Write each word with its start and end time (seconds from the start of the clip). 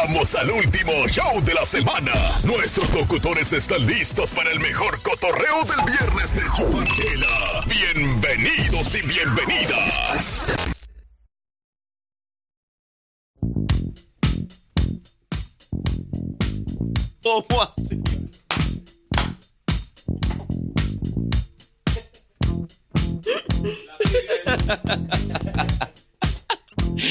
Llegamos 0.00 0.34
al 0.34 0.50
último 0.50 0.92
show 1.08 1.42
de 1.44 1.52
la 1.52 1.64
semana. 1.66 2.40
Nuestros 2.42 2.90
locutores 2.94 3.52
están 3.52 3.86
listos 3.86 4.32
para 4.32 4.50
el 4.50 4.58
mejor 4.58 5.02
cotorreo 5.02 5.62
del 5.64 5.84
viernes 5.84 6.34
de 6.34 6.40
Chupanchela. 6.56 7.60
Bienvenidos 7.66 8.94
y 8.94 9.02
bienvenidas. 9.02 10.42
¿Cómo 17.22 17.62
así? 17.62 18.02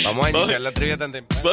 Vamos 0.03 0.25
a 0.25 0.29
iniciar 0.31 0.61
la 0.61 0.71
trivia 0.71 0.97
tan 0.97 1.11
temprano. 1.11 1.51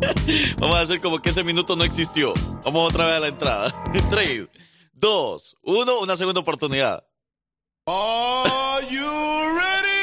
Vamos 0.58 0.76
a 0.76 0.80
hacer 0.80 1.00
como 1.00 1.20
que 1.20 1.30
ese 1.30 1.42
minuto 1.42 1.74
no 1.76 1.84
existió. 1.84 2.34
Vamos 2.64 2.90
otra 2.90 3.06
vez 3.06 3.14
a 3.16 3.20
la 3.20 3.28
entrada. 3.28 3.84
3, 4.10 4.48
2, 4.92 5.56
1, 5.62 6.00
una 6.00 6.16
segunda 6.16 6.40
oportunidad. 6.40 7.04
Are 7.86 8.84
you 8.90 9.08
ready? 9.56 9.96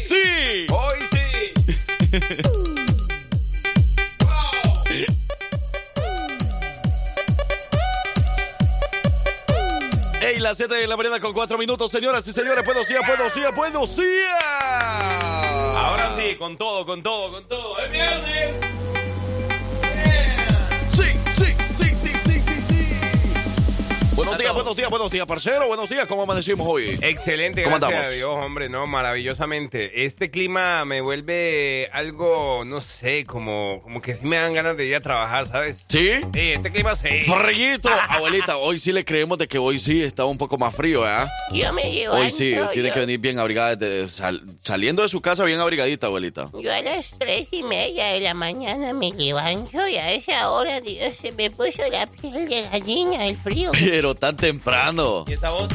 ¡Sí! 0.00 0.66
¡Hoy 0.70 0.98
sí! 1.10 1.52
Ey, 10.20 10.40
las 10.40 10.56
7 10.56 10.74
de 10.74 10.86
la 10.86 10.96
mañana 10.96 11.20
con 11.20 11.32
4 11.32 11.56
minutos, 11.56 11.90
señoras 11.90 12.26
y 12.26 12.32
señores. 12.32 12.64
Puedo 12.64 12.84
sí, 12.84 12.94
puedo 13.06 13.30
sí, 13.30 13.40
puedo 13.54 13.86
sí. 13.86 14.02
Sí, 16.18 16.34
con 16.34 16.56
todo, 16.56 16.84
con 16.84 17.00
todo, 17.00 17.30
con 17.30 17.44
todo. 17.46 17.78
¡Es 17.78 17.92
viernes! 17.92 18.97
Buenos 24.18 24.36
días, 24.36 24.52
buenos 24.52 24.74
días, 24.76 24.90
buenos 24.90 25.10
días, 25.12 25.26
parcero. 25.26 25.68
Buenos 25.68 25.88
días, 25.88 26.04
¿cómo 26.08 26.22
amanecimos 26.22 26.66
hoy? 26.68 26.98
Excelente, 27.02 27.62
¿Cómo 27.62 27.76
gracias 27.76 27.98
andamos? 28.00 28.12
a 28.12 28.16
Dios, 28.16 28.44
hombre, 28.44 28.68
no, 28.68 28.84
maravillosamente. 28.88 30.04
Este 30.04 30.28
clima 30.28 30.84
me 30.84 31.00
vuelve 31.00 31.88
algo, 31.92 32.64
no 32.64 32.80
sé, 32.80 33.24
como, 33.24 33.80
como 33.82 34.00
que 34.02 34.16
sí 34.16 34.26
me 34.26 34.34
dan 34.36 34.54
ganas 34.54 34.76
de 34.76 34.86
ir 34.86 34.96
a 34.96 35.00
trabajar, 35.00 35.46
¿sabes? 35.46 35.84
¿Sí? 35.86 36.10
Sí, 36.34 36.40
este 36.52 36.72
clima 36.72 36.96
sí. 36.96 37.08
Friguito, 37.22 37.88
abuelita, 38.08 38.56
hoy 38.56 38.80
sí 38.80 38.92
le 38.92 39.04
creemos 39.04 39.38
de 39.38 39.46
que 39.46 39.58
hoy 39.58 39.78
sí 39.78 40.02
está 40.02 40.24
un 40.24 40.36
poco 40.36 40.58
más 40.58 40.74
frío, 40.74 41.02
¿verdad? 41.02 41.28
Yo 41.52 41.72
me 41.72 41.84
levanto. 41.92 42.20
Hoy 42.20 42.32
sí, 42.32 42.56
tiene 42.72 42.90
que 42.90 42.98
venir 42.98 43.20
bien 43.20 43.38
abrigada, 43.38 43.76
desde- 43.76 44.08
sal- 44.08 44.42
saliendo 44.62 45.02
de 45.02 45.08
su 45.08 45.20
casa 45.20 45.44
bien 45.44 45.60
abrigadita, 45.60 46.08
abuelita. 46.08 46.50
Yo 46.60 46.74
a 46.74 46.82
las 46.82 47.16
tres 47.20 47.52
y 47.52 47.62
media 47.62 48.06
de 48.08 48.20
la 48.20 48.34
mañana 48.34 48.92
me 48.94 49.12
levanto 49.12 49.86
y 49.86 49.96
a 49.96 50.10
esa 50.12 50.50
hora, 50.50 50.80
Dios, 50.80 51.14
se 51.22 51.30
me 51.32 51.50
puso 51.52 51.82
la 51.90 52.06
piel 52.08 52.48
de 52.48 52.62
gallina, 52.68 53.24
el 53.26 53.36
frío. 53.36 53.70
Pero 53.72 54.07
tan 54.14 54.36
temprano. 54.36 55.24
¿Y 55.26 55.32
esa 55.32 55.50
voz? 55.50 55.68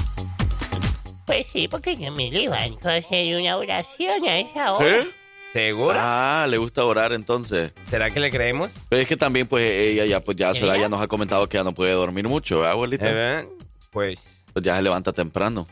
Pues 1.26 1.48
sí, 1.48 1.67
porque 1.67 1.95
yo 1.95 2.12
me 2.12 2.30
levanto 2.30 2.89
a 2.89 2.95
hacer 2.95 3.36
una 3.36 3.58
oración 3.58 4.26
a 4.28 4.39
esa 4.39 4.73
hora. 4.73 5.02
¿Eh? 5.02 5.08
¿Segura? 5.53 6.44
Ah, 6.44 6.48
le 6.48 6.58
gusta 6.58 6.84
orar 6.84 7.14
entonces. 7.14 7.73
¿Será 7.89 8.09
que 8.09 8.20
le 8.20 8.31
creemos? 8.31 8.72
Pero 8.89 9.02
es 9.02 9.08
que 9.08 9.16
también, 9.16 9.48
pues, 9.48 9.64
ella 9.64 10.06
ya, 10.06 10.20
pues, 10.20 10.36
ya, 10.36 10.52
ya 10.52 10.89
nos 10.89 11.00
ha 11.02 11.08
comentado 11.08 11.48
que 11.48 11.58
ya 11.58 11.64
no 11.64 11.73
puede 11.73 11.92
dormir 11.92 12.28
mucho, 12.28 12.58
¿verdad, 12.58 12.72
abuelita? 12.72 13.09
¿Eh, 13.09 13.14
ven? 13.14 13.50
Pues, 13.92 14.20
Pues 14.52 14.66
ya 14.66 14.76
se 14.76 14.81
levanta 14.81 15.14
temprano. 15.14 15.67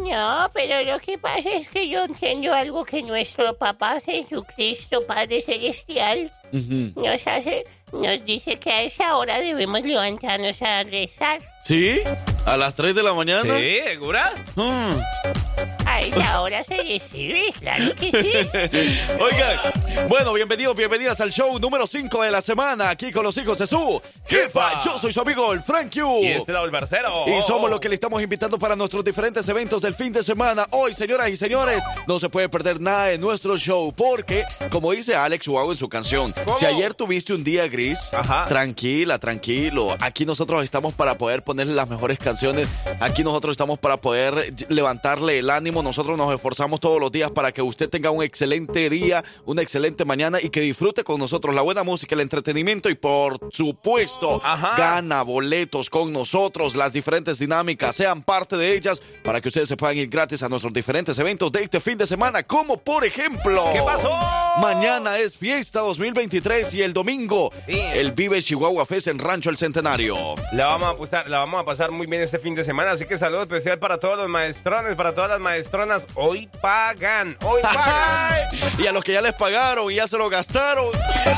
No, 0.00 0.48
pero 0.52 0.82
lo 0.82 0.98
que 1.00 1.18
pasa 1.18 1.50
es 1.50 1.68
que 1.68 1.88
yo 1.88 2.04
entiendo 2.04 2.52
algo 2.52 2.84
que 2.84 3.02
nuestro 3.02 3.56
papá 3.56 4.00
Jesucristo, 4.00 5.00
Padre 5.06 5.40
Celestial, 5.40 6.30
nos 6.52 7.26
hace, 7.26 7.64
nos 7.92 8.24
dice 8.24 8.58
que 8.58 8.70
a 8.70 8.82
esa 8.82 9.16
hora 9.16 9.40
debemos 9.40 9.82
levantarnos 9.82 10.60
a 10.62 10.82
rezar. 10.84 11.38
¿Sí? 11.62 12.00
¿A 12.46 12.56
las 12.56 12.74
3 12.74 12.94
de 12.94 13.02
la 13.02 13.14
mañana? 13.14 13.58
¿sí? 13.58 13.78
¿Segura? 13.84 14.32
Mm. 14.56 15.43
A 15.94 16.00
esa 16.00 16.40
hora 16.40 16.64
se 16.64 16.76
recibe, 16.76 17.54
claro 17.60 17.94
que 17.94 18.10
sí. 18.10 18.98
Oigan, 19.20 20.08
bueno, 20.08 20.32
bienvenidos, 20.32 20.74
bienvenidas 20.74 21.20
al 21.20 21.30
show 21.30 21.56
número 21.60 21.86
5 21.86 22.20
de 22.22 22.32
la 22.32 22.42
semana, 22.42 22.90
aquí 22.90 23.12
con 23.12 23.22
los 23.22 23.36
hijos 23.36 23.58
de 23.58 23.68
su 23.68 24.02
jefa. 24.26 24.80
Yo 24.84 24.98
soy 24.98 25.12
su 25.12 25.20
amigo, 25.20 25.52
el 25.52 25.60
Frank 25.62 25.94
Q. 25.94 26.24
Y 26.24 26.26
este 26.32 26.50
lado 26.50 26.64
el 26.64 26.72
barcero. 26.72 27.22
Y 27.28 27.40
somos 27.42 27.70
lo 27.70 27.78
que 27.78 27.88
le 27.88 27.94
estamos 27.94 28.20
invitando 28.20 28.58
para 28.58 28.74
nuestros 28.74 29.04
diferentes 29.04 29.48
eventos 29.48 29.80
del 29.82 29.94
fin 29.94 30.12
de 30.12 30.24
semana. 30.24 30.66
Hoy, 30.70 30.94
señoras 30.94 31.28
y 31.28 31.36
señores, 31.36 31.84
no 32.08 32.18
se 32.18 32.28
puede 32.28 32.48
perder 32.48 32.80
nada 32.80 33.04
de 33.06 33.18
nuestro 33.18 33.56
show 33.56 33.92
porque, 33.96 34.42
como 34.72 34.90
dice 34.90 35.14
Alex 35.14 35.46
Ubago 35.46 35.70
en 35.70 35.78
su 35.78 35.88
canción, 35.88 36.34
¿Cómo? 36.44 36.56
si 36.56 36.66
ayer 36.66 36.94
tuviste 36.94 37.34
un 37.34 37.44
día 37.44 37.68
gris, 37.68 38.12
Ajá. 38.14 38.46
tranquila, 38.46 39.20
tranquilo. 39.20 39.94
Aquí 40.00 40.26
nosotros 40.26 40.64
estamos 40.64 40.92
para 40.92 41.14
poder 41.14 41.44
ponerle 41.44 41.74
las 41.74 41.88
mejores 41.88 42.18
canciones. 42.18 42.66
Aquí 42.98 43.22
nosotros 43.22 43.52
estamos 43.52 43.78
para 43.78 43.96
poder 43.98 44.52
levantarle 44.68 45.38
el 45.38 45.50
ánimo. 45.50 45.83
Nosotros 45.84 46.16
nos 46.16 46.34
esforzamos 46.34 46.80
todos 46.80 46.98
los 46.98 47.12
días 47.12 47.30
para 47.30 47.52
que 47.52 47.60
usted 47.60 47.90
tenga 47.90 48.10
un 48.10 48.22
excelente 48.22 48.88
día, 48.88 49.22
una 49.44 49.60
excelente 49.60 50.06
mañana 50.06 50.38
y 50.40 50.48
que 50.48 50.62
disfrute 50.62 51.04
con 51.04 51.20
nosotros 51.20 51.54
la 51.54 51.60
buena 51.60 51.82
música, 51.82 52.14
el 52.14 52.22
entretenimiento 52.22 52.88
y 52.88 52.94
por 52.94 53.38
supuesto 53.52 54.40
Ajá. 54.42 54.76
gana 54.78 55.22
boletos 55.22 55.90
con 55.90 56.10
nosotros, 56.10 56.74
las 56.74 56.92
diferentes 56.94 57.38
dinámicas, 57.38 57.94
sean 57.94 58.22
parte 58.22 58.56
de 58.56 58.74
ellas 58.74 59.02
para 59.22 59.42
que 59.42 59.48
ustedes 59.48 59.68
se 59.68 59.76
puedan 59.76 59.98
ir 59.98 60.08
gratis 60.08 60.42
a 60.42 60.48
nuestros 60.48 60.72
diferentes 60.72 61.18
eventos 61.18 61.52
de 61.52 61.62
este 61.62 61.78
fin 61.80 61.98
de 61.98 62.06
semana, 62.06 62.42
como 62.42 62.78
por 62.78 63.04
ejemplo... 63.04 63.62
¿Qué 63.72 63.82
pasó? 63.82 64.18
Mañana 64.60 65.18
es 65.18 65.36
fiesta 65.36 65.80
2023 65.80 66.74
y 66.74 66.82
el 66.82 66.92
domingo 66.92 67.52
Sí. 67.66 67.78
el 67.80 68.12
Vive 68.12 68.40
Chihuahua 68.40 68.86
Fest 68.86 69.08
en 69.08 69.18
Rancho 69.18 69.50
El 69.50 69.58
Centenario. 69.58 70.16
La 70.52 70.66
vamos, 70.66 70.94
a 70.94 70.98
pasar, 70.98 71.28
la 71.28 71.38
vamos 71.38 71.60
a 71.60 71.64
pasar 71.64 71.90
muy 71.90 72.06
bien 72.06 72.22
este 72.22 72.38
fin 72.38 72.54
de 72.54 72.62
semana, 72.64 72.92
así 72.92 73.04
que 73.04 73.18
saludo 73.18 73.42
especial 73.42 73.78
para 73.80 73.98
todos 73.98 74.16
los 74.16 74.28
maestrones, 74.28 74.94
para 74.94 75.12
todas 75.12 75.30
las 75.30 75.40
maestronas. 75.40 76.04
Hoy 76.14 76.48
pagan, 76.62 77.36
hoy 77.44 77.62
pagan. 77.62 78.48
y 78.78 78.86
a 78.86 78.92
los 78.92 79.02
que 79.02 79.12
ya 79.12 79.20
les 79.22 79.32
pagaron 79.34 79.90
y 79.90 79.96
ya 79.96 80.06
se 80.06 80.16
lo 80.16 80.28
gastaron, 80.30 80.86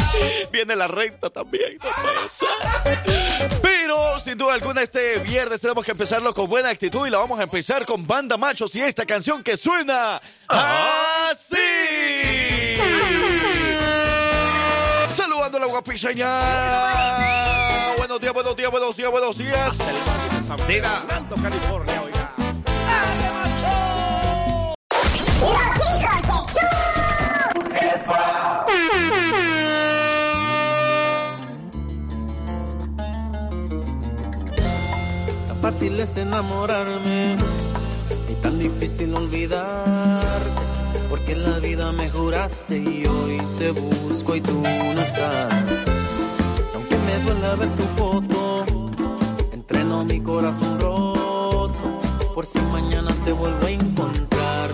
viene 0.53 0.77
la 0.77 0.87
renta 0.87 1.31
también. 1.31 1.79
no. 1.83 1.91
Pero 3.63 4.19
sin 4.19 4.37
duda 4.37 4.55
alguna 4.55 4.83
este 4.83 5.17
viernes 5.21 5.61
tenemos 5.61 5.85
que 5.85 5.93
empezarlo 5.93 6.35
con 6.35 6.49
buena 6.51 6.69
actitud 6.69 7.07
y 7.07 7.11
la 7.11 7.19
vamos 7.19 7.41
a 7.41 7.45
empezar 7.45 7.87
con 7.87 8.07
Banda 8.07 8.37
Machos 8.37 8.75
y 8.77 8.83
esta 8.83 9.07
canción 9.07 9.43
que 9.43 9.57
suena 9.57 10.21
así. 10.49 11.57
Saludando 15.07 15.59
a 15.59 15.61
la 15.61 15.67
guapiseña. 15.67 16.41
Buenos 17.99 18.21
días, 18.21 18.35
buenos 18.35 18.57
días, 18.57 18.71
buenos 18.71 18.97
días, 18.97 19.11
buenos 19.11 19.39
días. 19.39 19.75
Siga. 20.67 21.05
Tan 35.49 35.61
fácil 35.61 36.01
es 36.01 36.17
enamorarme 36.17 37.37
y 38.29 38.35
tan 38.43 38.59
difícil 38.59 39.15
olvidar. 39.15 40.66
Porque 41.09 41.33
en 41.33 41.51
la 41.51 41.59
vida 41.59 41.93
me 41.93 42.11
juraste 42.11 42.79
y 42.79 43.07
hoy 43.07 43.39
te 43.59 43.71
busco 43.71 44.35
y 44.37 44.41
tú 44.41 44.61
no 44.63 45.01
estás. 45.01 45.53
Y 46.73 46.75
aunque 46.75 46.97
me 46.97 47.19
duele 47.21 47.57
ver 47.57 47.69
tu 47.77 47.83
foto, 47.97 48.65
entreno 49.53 50.05
mi 50.05 50.21
corazón 50.21 50.81
roto. 50.81 51.99
Por 52.35 52.47
si 52.47 52.59
mañana 52.61 53.13
te 53.25 53.33
vuelvo 53.33 53.67
a 53.67 53.71
encontrar. 53.71 54.71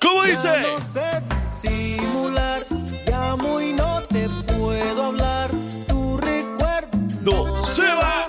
¿Cómo 0.00 0.22
dice? 0.24 0.42
Ya 0.44 0.62
no 0.62 0.78
sé 0.80 1.22
simular, 1.40 2.66
llamo 3.06 3.60
y 3.60 3.72
no 3.72 4.02
te 4.02 4.28
puedo 4.58 5.04
hablar. 5.04 5.50
Tu 5.88 6.16
recuerdo 6.18 6.90
No 7.22 7.64
se 7.64 7.82
va. 7.82 8.25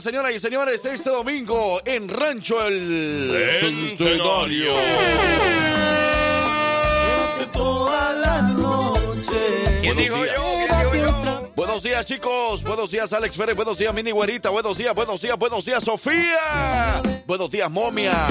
Señoras 0.00 0.34
y 0.34 0.40
señores, 0.40 0.84
este 0.84 1.08
domingo 1.08 1.80
en 1.84 2.08
Rancho 2.08 2.66
El 2.66 3.50
Centenario. 3.52 4.74
Buenos 11.56 11.84
días, 11.84 12.04
chicos. 12.04 12.64
Buenos 12.64 12.90
días, 12.90 13.12
Alex 13.12 13.36
Pérez. 13.36 13.54
Buenos 13.54 13.78
días, 13.78 13.94
Mini 13.94 14.10
Güerita. 14.10 14.50
Buenos 14.50 14.76
días, 14.76 14.92
buenos 14.92 15.20
días, 15.20 15.38
buenos 15.38 15.64
días, 15.64 15.84
Sofía. 15.84 17.00
Buenos 17.26 17.48
días, 17.48 17.70
Momia. 17.70 18.26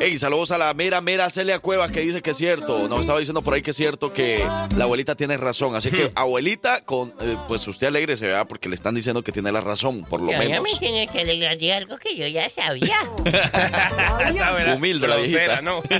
Hey, 0.00 0.16
saludos 0.16 0.52
a 0.52 0.58
la 0.58 0.72
mera, 0.74 1.00
mera 1.00 1.28
Celia 1.28 1.58
Cuevas 1.58 1.90
que 1.90 2.00
dice 2.00 2.22
que 2.22 2.30
es 2.30 2.36
cierto. 2.36 2.88
Nos 2.88 3.00
estaba 3.00 3.18
diciendo 3.18 3.42
por 3.42 3.54
ahí 3.54 3.62
que 3.62 3.72
es 3.72 3.76
cierto 3.76 4.12
que 4.12 4.46
la 4.76 4.84
abuelita 4.84 5.16
tiene 5.16 5.36
razón. 5.36 5.74
Así 5.74 5.90
que, 5.90 6.12
abuelita, 6.14 6.82
con, 6.82 7.12
eh, 7.20 7.36
pues 7.48 7.66
usted 7.66 7.88
alegre 7.88 8.16
se 8.16 8.28
vea 8.28 8.44
porque 8.44 8.68
le 8.68 8.76
están 8.76 8.94
diciendo 8.94 9.22
que 9.22 9.32
tiene 9.32 9.50
la 9.50 9.60
razón, 9.60 10.04
por 10.04 10.20
lo 10.20 10.30
Yo 10.30 10.32
ya 10.34 10.38
me 10.38 10.48
menos. 10.60 10.78
tiene 10.78 11.08
que 11.08 11.20
alegrar 11.20 11.58
de 11.58 11.72
algo 11.72 11.98
que 11.98 12.16
yo 12.16 12.28
ya 12.28 12.48
sabía. 12.48 12.96
Humilde 14.76 15.08
la 15.08 15.16
viejita. 15.16 15.62
¿no? 15.62 15.82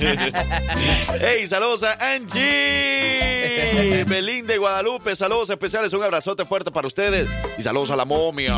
Hey, 1.19 1.45
saludos 1.47 1.83
a 1.83 2.13
Angie. 2.13 4.05
Belín 4.07 4.45
de 4.45 4.57
Guadalupe, 4.57 5.15
saludos 5.15 5.49
especiales, 5.49 5.91
un 5.93 6.03
abrazote 6.05 6.45
fuerte 6.45 6.71
para 6.71 6.87
ustedes. 6.87 7.27
Y 7.57 7.61
saludos 7.61 7.91
a 7.91 7.95
la 7.95 8.05
momia. 8.05 8.55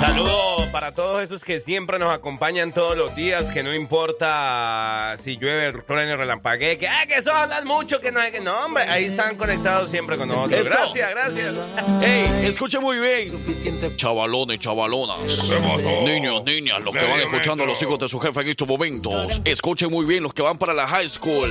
Saludos 0.00 0.68
para 0.72 0.92
todos 0.92 1.22
esos 1.22 1.42
que 1.42 1.60
siempre 1.60 1.98
nos 1.98 2.12
acompañan 2.12 2.72
todos 2.72 2.96
los 2.96 3.14
días, 3.14 3.44
que 3.50 3.62
no 3.62 3.72
importa 3.72 5.14
si 5.22 5.36
llueve, 5.36 5.82
truene, 5.86 6.16
relampaguee, 6.16 6.76
que, 6.78 6.88
ah, 6.88 7.06
que 7.06 7.14
eso 7.14 7.32
hablas 7.32 7.64
mucho, 7.64 8.00
que 8.00 8.10
no 8.10 8.18
hay 8.20 8.32
que... 8.32 8.40
No, 8.40 8.64
hombre, 8.64 8.82
ahí 8.84 9.04
están 9.04 9.36
conectados 9.36 9.90
siempre 9.90 10.16
con 10.16 10.28
nosotros. 10.28 10.60
Eso. 10.60 10.70
Gracias, 10.70 11.10
gracias. 11.10 11.54
Hey, 12.02 12.26
escuche 12.44 12.80
muy 12.80 12.98
bien. 12.98 13.32
Chavalones, 13.96 14.58
chavalonas. 14.58 15.18
Niños, 16.04 16.44
niñas, 16.44 16.82
los 16.82 16.94
que 16.94 17.04
van 17.04 17.20
escuchando 17.20 17.62
a 17.62 17.66
los 17.66 17.80
hijos 17.80 17.98
de 18.00 18.08
su 18.08 18.18
jefe 18.18 18.40
en 18.40 18.48
estos 18.48 18.66
momentos. 18.66 19.40
Escuchen 19.44 19.90
muy 19.90 20.04
bien 20.04 20.22
los 20.22 20.34
que 20.34 20.42
van 20.42 20.58
para 20.58 20.74
la 20.74 20.88
high 20.88 21.08
school. 21.08 21.50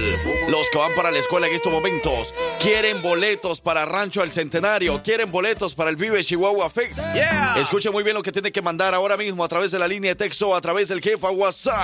Los 0.50 0.70
que 0.70 0.78
van 0.78 0.94
para 0.96 1.12
la 1.12 1.20
escuela 1.20 1.48
en 1.48 1.54
estos 1.54 1.72
momentos. 1.72 2.34
Quieren 2.60 3.02
boletos 3.02 3.62
para 3.62 3.86
Rancho 3.86 4.22
El 4.22 4.34
Centenario. 4.34 5.02
Quieren 5.02 5.13
boletos 5.22 5.76
para 5.76 5.90
el 5.92 5.96
Vive 5.96 6.24
Chihuahua 6.24 6.70
Fix. 6.70 7.08
Yeah. 7.14 7.56
Escuchen 7.58 7.92
muy 7.94 8.04
bien 8.04 8.16
lo 8.16 8.24
que 8.24 8.32
tiene 8.32 8.52
que 8.52 8.62
mandar 8.62 8.94
ahora 8.94 9.16
mismo 9.16 9.44
a 9.44 9.48
través 9.48 9.72
de 9.72 9.80
la 9.80 9.88
línea 9.88 10.12
de 10.12 10.16
texto 10.16 10.50
o 10.50 10.56
a 10.56 10.62
través 10.62 10.90
del 10.90 11.00
jefa 11.02 11.30
WhatsApp. 11.30 11.78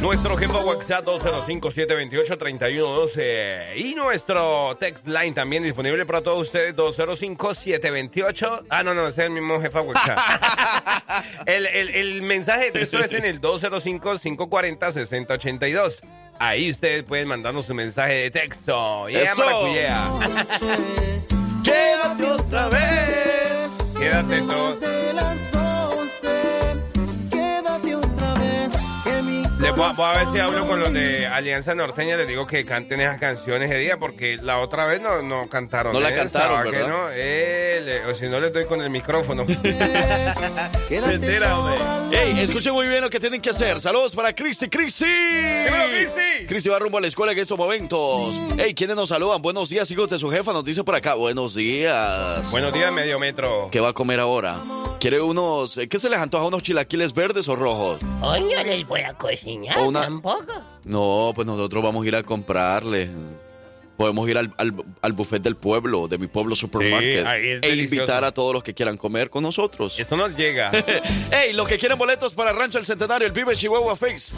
Nuestro 0.00 0.36
jefe 0.36 0.52
WhatsApp 0.52 1.04
205-728-3112 1.04 3.76
y 3.76 3.94
nuestro 3.94 4.76
text 4.78 5.06
line 5.06 5.32
también 5.32 5.62
disponible 5.64 6.06
para 6.06 6.22
todos 6.22 6.46
ustedes 6.46 6.74
205-728. 6.76 8.66
Ah, 8.70 8.82
no, 8.84 8.94
no, 8.94 9.08
ese 9.08 9.22
es 9.22 9.26
el 9.26 9.32
mismo 9.32 9.60
jefe 9.60 9.78
WhatsApp. 9.80 10.16
el, 11.46 11.66
el, 11.66 11.88
el 11.90 12.22
mensaje 12.22 12.66
de 12.66 12.70
texto 12.72 13.02
es 13.04 13.12
en 13.12 13.24
el 13.24 13.40
205-540-6082. 13.40 15.96
Ahí 16.38 16.70
ustedes 16.70 17.02
pueden 17.02 17.26
mandarnos 17.28 17.66
su 17.66 17.74
mensaje 17.74 18.12
de 18.14 18.30
texto. 18.30 19.08
Yeah, 19.08 19.22
Eso. 19.24 19.42
Quédate 21.70 22.24
otra 22.24 22.68
vez. 22.68 23.92
Quédate 23.96 24.40
todo. 24.42 24.76
de 24.76 25.12
las 25.12 25.52
12. 25.52 26.69
Les 29.04 29.74
voy, 29.76 29.84
a- 29.88 29.92
voy 29.92 30.06
a 30.06 30.18
ver 30.18 30.28
si 30.32 30.38
hablo 30.38 30.66
con 30.66 30.78
los 30.80 30.92
de 30.92 31.26
Alianza 31.26 31.74
Norteña, 31.74 32.16
les 32.16 32.28
digo 32.28 32.46
que 32.46 32.64
canten 32.66 33.00
esas 33.00 33.18
canciones 33.20 33.70
de 33.70 33.78
día, 33.78 33.96
porque 33.98 34.36
la 34.42 34.58
otra 34.58 34.86
vez 34.86 35.00
no, 35.00 35.22
no 35.22 35.48
cantaron. 35.48 35.92
No 35.92 36.00
la 36.00 36.08
esa, 36.10 36.18
cantaron, 36.24 36.58
¿va 36.58 36.64
que 36.64 36.70
¿verdad? 36.70 36.88
no? 36.88 37.08
Eh, 37.12 37.80
le- 37.84 38.04
o 38.06 38.14
si 38.14 38.26
no, 38.28 38.40
les 38.40 38.52
doy 38.52 38.66
con 38.66 38.80
el 38.82 38.90
micrófono. 38.90 39.42
Hombre. 40.90 41.40
la 41.40 42.00
Hey, 42.12 42.34
escuchen 42.40 42.72
muy 42.74 42.88
bien 42.88 43.00
lo 43.00 43.08
que 43.10 43.20
tienen 43.20 43.40
que 43.40 43.50
hacer. 43.50 43.80
Saludos 43.80 44.14
para 44.14 44.34
Cristi, 44.34 44.68
Cristi. 44.68 45.04
Cristi. 46.46 46.68
Va 46.68 46.78
rumbo 46.78 46.98
a 46.98 47.00
la 47.00 47.06
escuela 47.06 47.32
en 47.32 47.38
estos 47.38 47.56
momentos. 47.56 48.38
Hey, 48.58 48.74
¿quiénes 48.74 48.96
nos 48.96 49.08
saludan? 49.08 49.40
Buenos 49.40 49.68
días, 49.70 49.90
hijos 49.90 50.10
de 50.10 50.18
su 50.18 50.30
jefa. 50.30 50.52
Nos 50.52 50.64
dice 50.64 50.84
por 50.84 50.94
acá. 50.94 51.14
Buenos 51.14 51.54
días. 51.54 52.50
Buenos 52.50 52.72
días, 52.72 52.92
medio 52.92 53.18
metro. 53.18 53.68
¿Qué 53.70 53.80
va 53.80 53.90
a 53.90 53.92
comer 53.92 54.20
ahora? 54.20 54.58
¿Quiere 54.98 55.20
unos... 55.20 55.78
eh, 55.78 55.88
¿Qué 55.88 55.98
se 55.98 56.10
les 56.10 56.18
antoja? 56.18 56.44
¿Unos 56.44 56.62
chilaquiles 56.62 57.14
verdes 57.14 57.48
o 57.48 57.56
rojos? 57.56 58.00
Hoy 58.20 58.40
no 58.42 58.62
a 58.98 59.14
cocinar 59.14 59.78
O 59.78 59.88
una- 59.88 60.02
tampoco. 60.02 60.46
No, 60.84 61.32
pues 61.34 61.46
nosotros 61.46 61.82
vamos 61.82 62.04
a 62.04 62.08
ir 62.08 62.16
a 62.16 62.22
comprarle. 62.22 63.08
Podemos 63.96 64.26
ir 64.30 64.38
al, 64.38 64.50
al, 64.56 64.72
al 65.02 65.12
buffet 65.12 65.42
del 65.42 65.56
pueblo, 65.56 66.08
de 66.08 66.16
mi 66.16 66.26
pueblo 66.26 66.56
supermarket. 66.56 67.26
ahí 67.26 67.40
es 67.42 67.46
e 67.46 67.58
delicioso. 67.68 67.94
invitar 67.96 68.24
a 68.24 68.32
todos 68.32 68.54
los 68.54 68.62
que 68.62 68.72
quieran 68.72 68.96
comer 68.96 69.28
con 69.28 69.42
nosotros. 69.42 69.98
Eso 69.98 70.16
nos 70.16 70.34
llega. 70.36 70.70
Hey, 71.30 71.52
los 71.52 71.68
que 71.68 71.76
quieren 71.78 71.98
boletos 71.98 72.32
para 72.34 72.52
Rancho 72.54 72.78
El 72.78 72.86
Centenario, 72.86 73.26
el 73.26 73.32
Vive 73.32 73.54
Chihuahua 73.54 73.94
Face, 73.96 74.34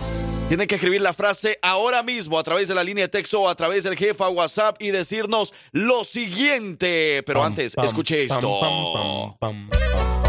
tienen 0.48 0.66
que 0.66 0.74
escribir 0.74 1.00
la 1.00 1.12
frase 1.14 1.58
ahora 1.62 2.02
mismo 2.02 2.38
a 2.38 2.42
través 2.42 2.66
de 2.68 2.74
la 2.74 2.82
línea 2.84 3.04
de 3.04 3.08
texto 3.08 3.40
o 3.42 3.48
a 3.48 3.54
través 3.54 3.84
del 3.84 3.96
jefa 3.96 4.28
WhatsApp 4.28 4.76
y 4.82 4.90
decirnos 4.90 5.54
lo 5.70 6.04
siguiente. 6.04 7.22
Pero 7.24 7.44
antes, 7.44 7.74
Pam, 7.76 7.86
escuche 7.86 8.26
pam, 8.26 8.36
esto. 8.38 8.60
pam, 8.60 8.92
pam, 8.92 9.38
pam, 9.38 9.68
pam, 9.70 10.21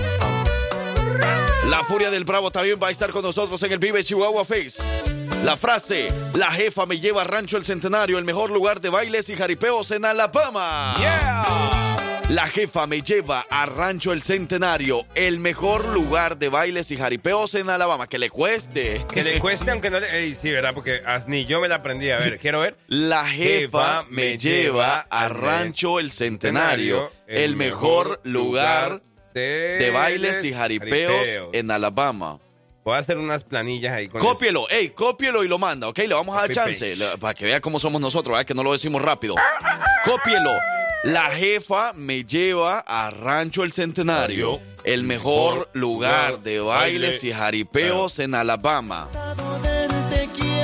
La 1.70 1.84
Furia 1.84 2.12
del 2.12 2.24
Bravo 2.24 2.52
también 2.52 2.80
va 2.82 2.90
a 2.90 2.92
estar 2.92 3.12
con 3.12 3.24
nosotros 3.24 3.62
en 3.64 3.72
el 3.72 3.80
Vive 3.80 4.04
Chihuahua 4.04 4.46
Face. 4.46 5.12
La 5.44 5.58
frase, 5.58 6.08
la 6.36 6.52
jefa 6.52 6.86
me 6.86 7.00
lleva 7.00 7.22
a 7.22 7.26
Rancho 7.26 7.58
El 7.58 7.66
Centenario, 7.66 8.18
el 8.18 8.24
mejor 8.24 8.50
lugar 8.50 8.80
de 8.80 8.90
bailes 8.90 9.30
y 9.30 9.36
jaripeos 9.36 9.92
en 9.92 10.06
Alabama. 10.06 10.96
Yeah. 10.98 11.94
La 12.30 12.48
jefa 12.48 12.88
me 12.88 13.02
lleva 13.02 13.46
a 13.50 13.66
Rancho 13.66 14.14
El 14.14 14.24
Centenario, 14.24 15.06
el 15.14 15.40
mejor 15.40 15.86
lugar 15.90 16.38
de 16.38 16.48
bailes 16.48 16.90
y 16.92 16.98
jaripeos 16.98 17.54
en 17.56 17.70
Alabama. 17.70 18.08
Que 18.08 18.18
le 18.18 18.30
cueste. 18.30 19.06
Que 19.14 19.24
le 19.24 19.40
cueste, 19.40 19.70
aunque 19.72 19.90
no 19.90 20.00
le. 20.00 20.18
Ey, 20.18 20.34
sí, 20.34 20.50
¿verdad? 20.50 20.74
Porque 20.74 21.02
ni 21.28 21.44
yo 21.46 21.60
me 21.60 21.68
la 21.68 21.76
aprendí. 21.76 22.10
A 22.10 22.18
ver, 22.18 22.40
quiero 22.40 22.62
ver. 22.62 22.78
La 22.88 23.26
jefa 23.26 24.06
me 24.10 24.38
lleva 24.38 25.06
a 25.10 25.28
Rancho 25.28 26.00
El 26.00 26.12
Centenario, 26.12 27.12
el 27.28 27.58
mejor 27.58 28.22
lugar 28.24 29.02
de 29.40 29.90
bailes 29.92 30.44
y 30.44 30.54
jaripeos 30.54 31.28
en 31.54 31.72
Alabama. 31.72 32.40
Voy 32.86 32.96
a 32.96 33.00
hacer 33.00 33.18
unas 33.18 33.44
planillas 33.46 33.94
ahí 33.94 34.10
con 34.10 34.20
eso. 34.20 34.28
Cópielo, 34.28 34.70
ey, 34.70 34.90
cópielo 34.90 35.44
y 35.44 35.48
lo 35.48 35.58
manda, 35.58 35.88
¿ok? 35.88 36.00
Le 36.00 36.14
vamos 36.14 36.36
a 36.36 36.42
dar 36.42 36.48
Copy 36.50 36.56
chance 36.56 36.96
le- 36.98 37.18
para 37.18 37.34
que 37.34 37.46
vea 37.46 37.62
cómo 37.62 37.80
somos 37.80 38.02
nosotros, 38.02 38.34
¿verdad? 38.34 38.46
Que 38.46 38.54
no 38.54 38.62
lo 38.64 38.74
decimos 38.74 39.02
rápido. 39.02 39.36
Cópielo. 40.04 40.52
La 41.06 41.32
jefa 41.32 41.94
me 41.94 42.24
lleva 42.26 42.80
a 42.80 43.10
Rancho 43.10 43.64
El 43.64 43.72
Centenario, 43.74 44.60
el 44.84 45.04
mejor 45.04 45.70
lugar 45.74 46.40
de 46.40 46.60
bailes 46.60 47.24
y 47.24 47.32
jaripeos 47.34 48.20
en 48.20 48.36
Alabama. 48.36 49.10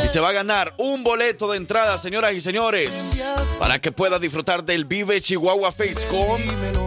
Y 0.04 0.08
se 0.08 0.20
va 0.20 0.30
a 0.30 0.32
ganar 0.32 0.74
un 0.78 1.04
boleto 1.04 1.52
de 1.52 1.58
entrada, 1.58 1.98
señoras 1.98 2.34
y 2.34 2.42
señores, 2.42 3.26
para 3.60 3.80
que 3.80 3.92
pueda 3.92 4.18
disfrutar 4.20 4.64
del 4.64 4.86
Vive 4.86 5.22
Chihuahua 5.22 5.72
Face 5.72 6.08
con 6.08 6.42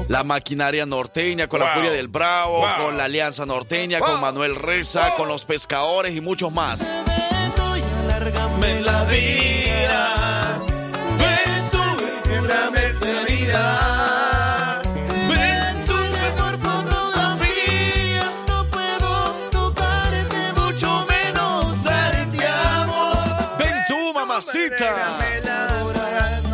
la 0.08 0.24
maquinaria 0.24 0.86
norteña, 0.86 1.46
con 1.48 1.60
la. 1.60 1.74
Furia 1.74 1.90
del 1.92 2.08
Bravo, 2.08 2.58
Wow. 2.60 2.86
con 2.86 2.96
la 2.98 3.04
Alianza 3.04 3.46
Norteña, 3.46 3.98
Wow. 4.00 4.08
con 4.08 4.20
Manuel 4.20 4.56
Reza, 4.56 5.14
con 5.14 5.28
los 5.28 5.44
pescadores 5.44 6.14
y 6.16 6.20
muchos 6.20 6.52
más. 6.52 6.92
y 6.92 8.04
alárgame 8.04 8.70
en 8.70 8.84
la 8.84 9.04
vida. 9.04 10.60
Ven 11.18 11.70
tú, 11.70 12.28
quebrame 12.28 12.86
esa 12.86 13.22
vida. 13.24 13.91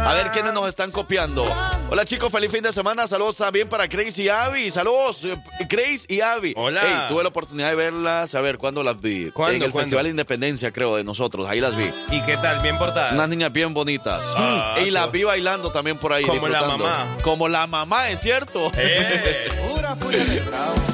A 0.07 0.15
ver 0.15 0.31
quiénes 0.31 0.53
nos 0.55 0.67
están 0.69 0.91
copiando. 0.91 1.45
Hola 1.91 2.05
chicos, 2.05 2.33
feliz 2.33 2.51
fin 2.51 2.63
de 2.63 2.73
semana. 2.73 3.07
Saludos 3.07 3.37
también 3.37 3.69
para 3.69 3.87
Grace 3.87 4.23
y 4.23 4.29
Abby. 4.29 4.71
Saludos, 4.71 5.25
eh, 5.25 5.37
Grace 5.69 6.07
y 6.09 6.21
Abby. 6.21 6.55
Hola. 6.57 6.81
Hey, 6.83 6.97
tuve 7.09 7.23
la 7.23 7.29
oportunidad 7.29 7.69
de 7.69 7.75
verlas. 7.75 8.35
A 8.35 8.41
ver, 8.41 8.57
¿cuándo 8.57 8.83
las 8.83 8.99
vi? 9.01 9.31
¿Cuándo, 9.31 9.57
En 9.57 9.63
el 9.63 9.71
cuándo? 9.71 9.85
Festival 9.85 10.05
de 10.05 10.11
Independencia, 10.11 10.73
creo, 10.73 10.97
de 10.97 11.05
nosotros. 11.05 11.49
Ahí 11.49 11.61
las 11.61 11.77
vi. 11.77 11.91
¿Y 12.11 12.23
qué 12.23 12.37
tal? 12.39 12.61
¿Bien 12.63 12.79
portada? 12.79 13.13
Unas 13.13 13.29
niñas 13.29 13.53
bien 13.53 13.75
bonitas. 13.75 14.33
Ah, 14.37 14.77
y 14.85 14.91
las 14.91 15.11
vi 15.13 15.25
bailando 15.25 15.71
también 15.71 15.99
por 15.99 16.13
ahí. 16.13 16.25
Como 16.25 16.49
la 16.49 16.63
mamá. 16.63 17.17
Como 17.23 17.49
la 17.49 17.67
mamá, 17.67 18.09
es 18.09 18.21
cierto. 18.21 18.71
¡Eh! 18.77 19.49
pura 19.75 19.97
furia 19.97 20.25
del 20.25 20.41
bravo 20.45 20.88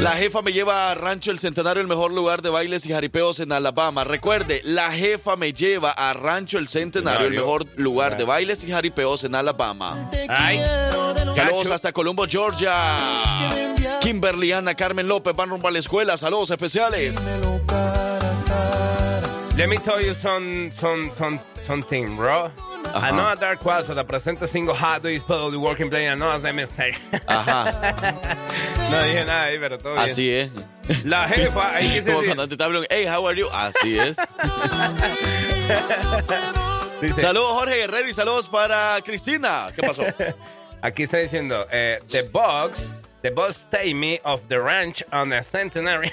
La 0.00 0.12
jefa 0.12 0.42
me 0.42 0.52
lleva 0.52 0.90
a 0.90 0.94
Rancho 0.94 1.30
El 1.30 1.38
Centenario, 1.38 1.80
el 1.80 1.86
mejor 1.88 2.12
lugar 2.12 2.42
de 2.42 2.50
bailes 2.50 2.84
y 2.84 2.90
jaripeos 2.92 3.40
en 3.40 3.52
Alabama. 3.52 4.04
Recuerde, 4.04 4.60
la 4.64 4.92
jefa 4.92 5.36
me 5.36 5.52
lleva 5.52 5.90
a 5.90 6.12
Rancho 6.12 6.58
El 6.58 6.68
Centenario, 6.68 7.26
el 7.26 7.34
mejor 7.34 7.66
lugar 7.76 8.16
de 8.16 8.24
bailes 8.24 8.62
y 8.64 8.70
jaripeos 8.70 9.24
en 9.24 9.34
Alabama. 9.34 10.10
¡Ay! 10.28 10.60
Saludos 11.34 11.68
hasta 11.68 11.92
Colombo, 11.92 12.26
Georgia. 12.28 12.74
Kimberly, 14.00 14.52
Ana, 14.52 14.74
Carmen 14.74 15.08
López 15.08 15.34
van 15.34 15.48
rumbo 15.48 15.68
a 15.68 15.70
la 15.70 15.78
escuela. 15.78 16.16
Saludos 16.18 16.50
especiales. 16.50 17.34
Let 19.56 19.68
me 19.68 19.78
tell 19.78 20.04
you 20.04 20.14
some, 20.14 20.70
some, 20.72 21.10
some, 21.16 21.40
something, 21.66 22.16
bro. 22.16 22.50
Ajá. 22.94 23.08
I 23.08 23.12
know 23.12 23.26
a 23.28 23.36
dark 23.36 23.60
quad, 23.60 23.84
so 23.86 23.94
the 23.94 24.04
presente 24.04 24.46
single 24.46 24.74
how 24.74 24.98
do 24.98 25.08
the 25.50 25.58
working 25.58 25.90
play? 25.90 26.08
I 26.08 26.14
know 26.14 26.30
as 26.30 26.44
I 26.44 26.52
say. 26.66 26.92
Ajá, 27.26 27.72
no 28.90 29.02
dije 29.02 29.24
nada 29.26 29.44
ahí, 29.46 29.58
pero 29.58 29.78
todo 29.78 29.94
bien. 29.94 30.04
así 30.04 30.30
es. 30.30 30.52
La 31.04 31.26
jefa, 31.28 31.68
ahí 31.76 32.00
se 32.02 32.10
Como 32.12 32.22
dice- 32.22 32.34
cuando 32.36 32.56
te 32.56 32.64
hablan, 32.64 32.86
hey, 32.90 33.06
how 33.06 33.26
are 33.26 33.36
you? 33.36 33.48
Así 33.52 33.98
es. 33.98 34.16
dice- 37.00 37.20
Saludos 37.20 37.52
Jorge 37.52 37.76
Guerrero 37.78 38.08
y 38.08 38.12
saludos 38.12 38.48
para 38.48 39.00
Cristina. 39.02 39.68
¿Qué 39.74 39.82
pasó? 39.82 40.04
Aquí 40.82 41.04
está 41.04 41.18
diciendo, 41.18 41.66
eh, 41.72 42.00
the 42.10 42.22
box, 42.22 42.78
the 43.22 43.30
boss 43.30 43.56
take 43.70 43.94
me 43.94 44.20
of 44.24 44.42
the 44.48 44.58
ranch 44.58 45.02
on 45.12 45.30
the 45.30 45.42
centenary. 45.42 46.12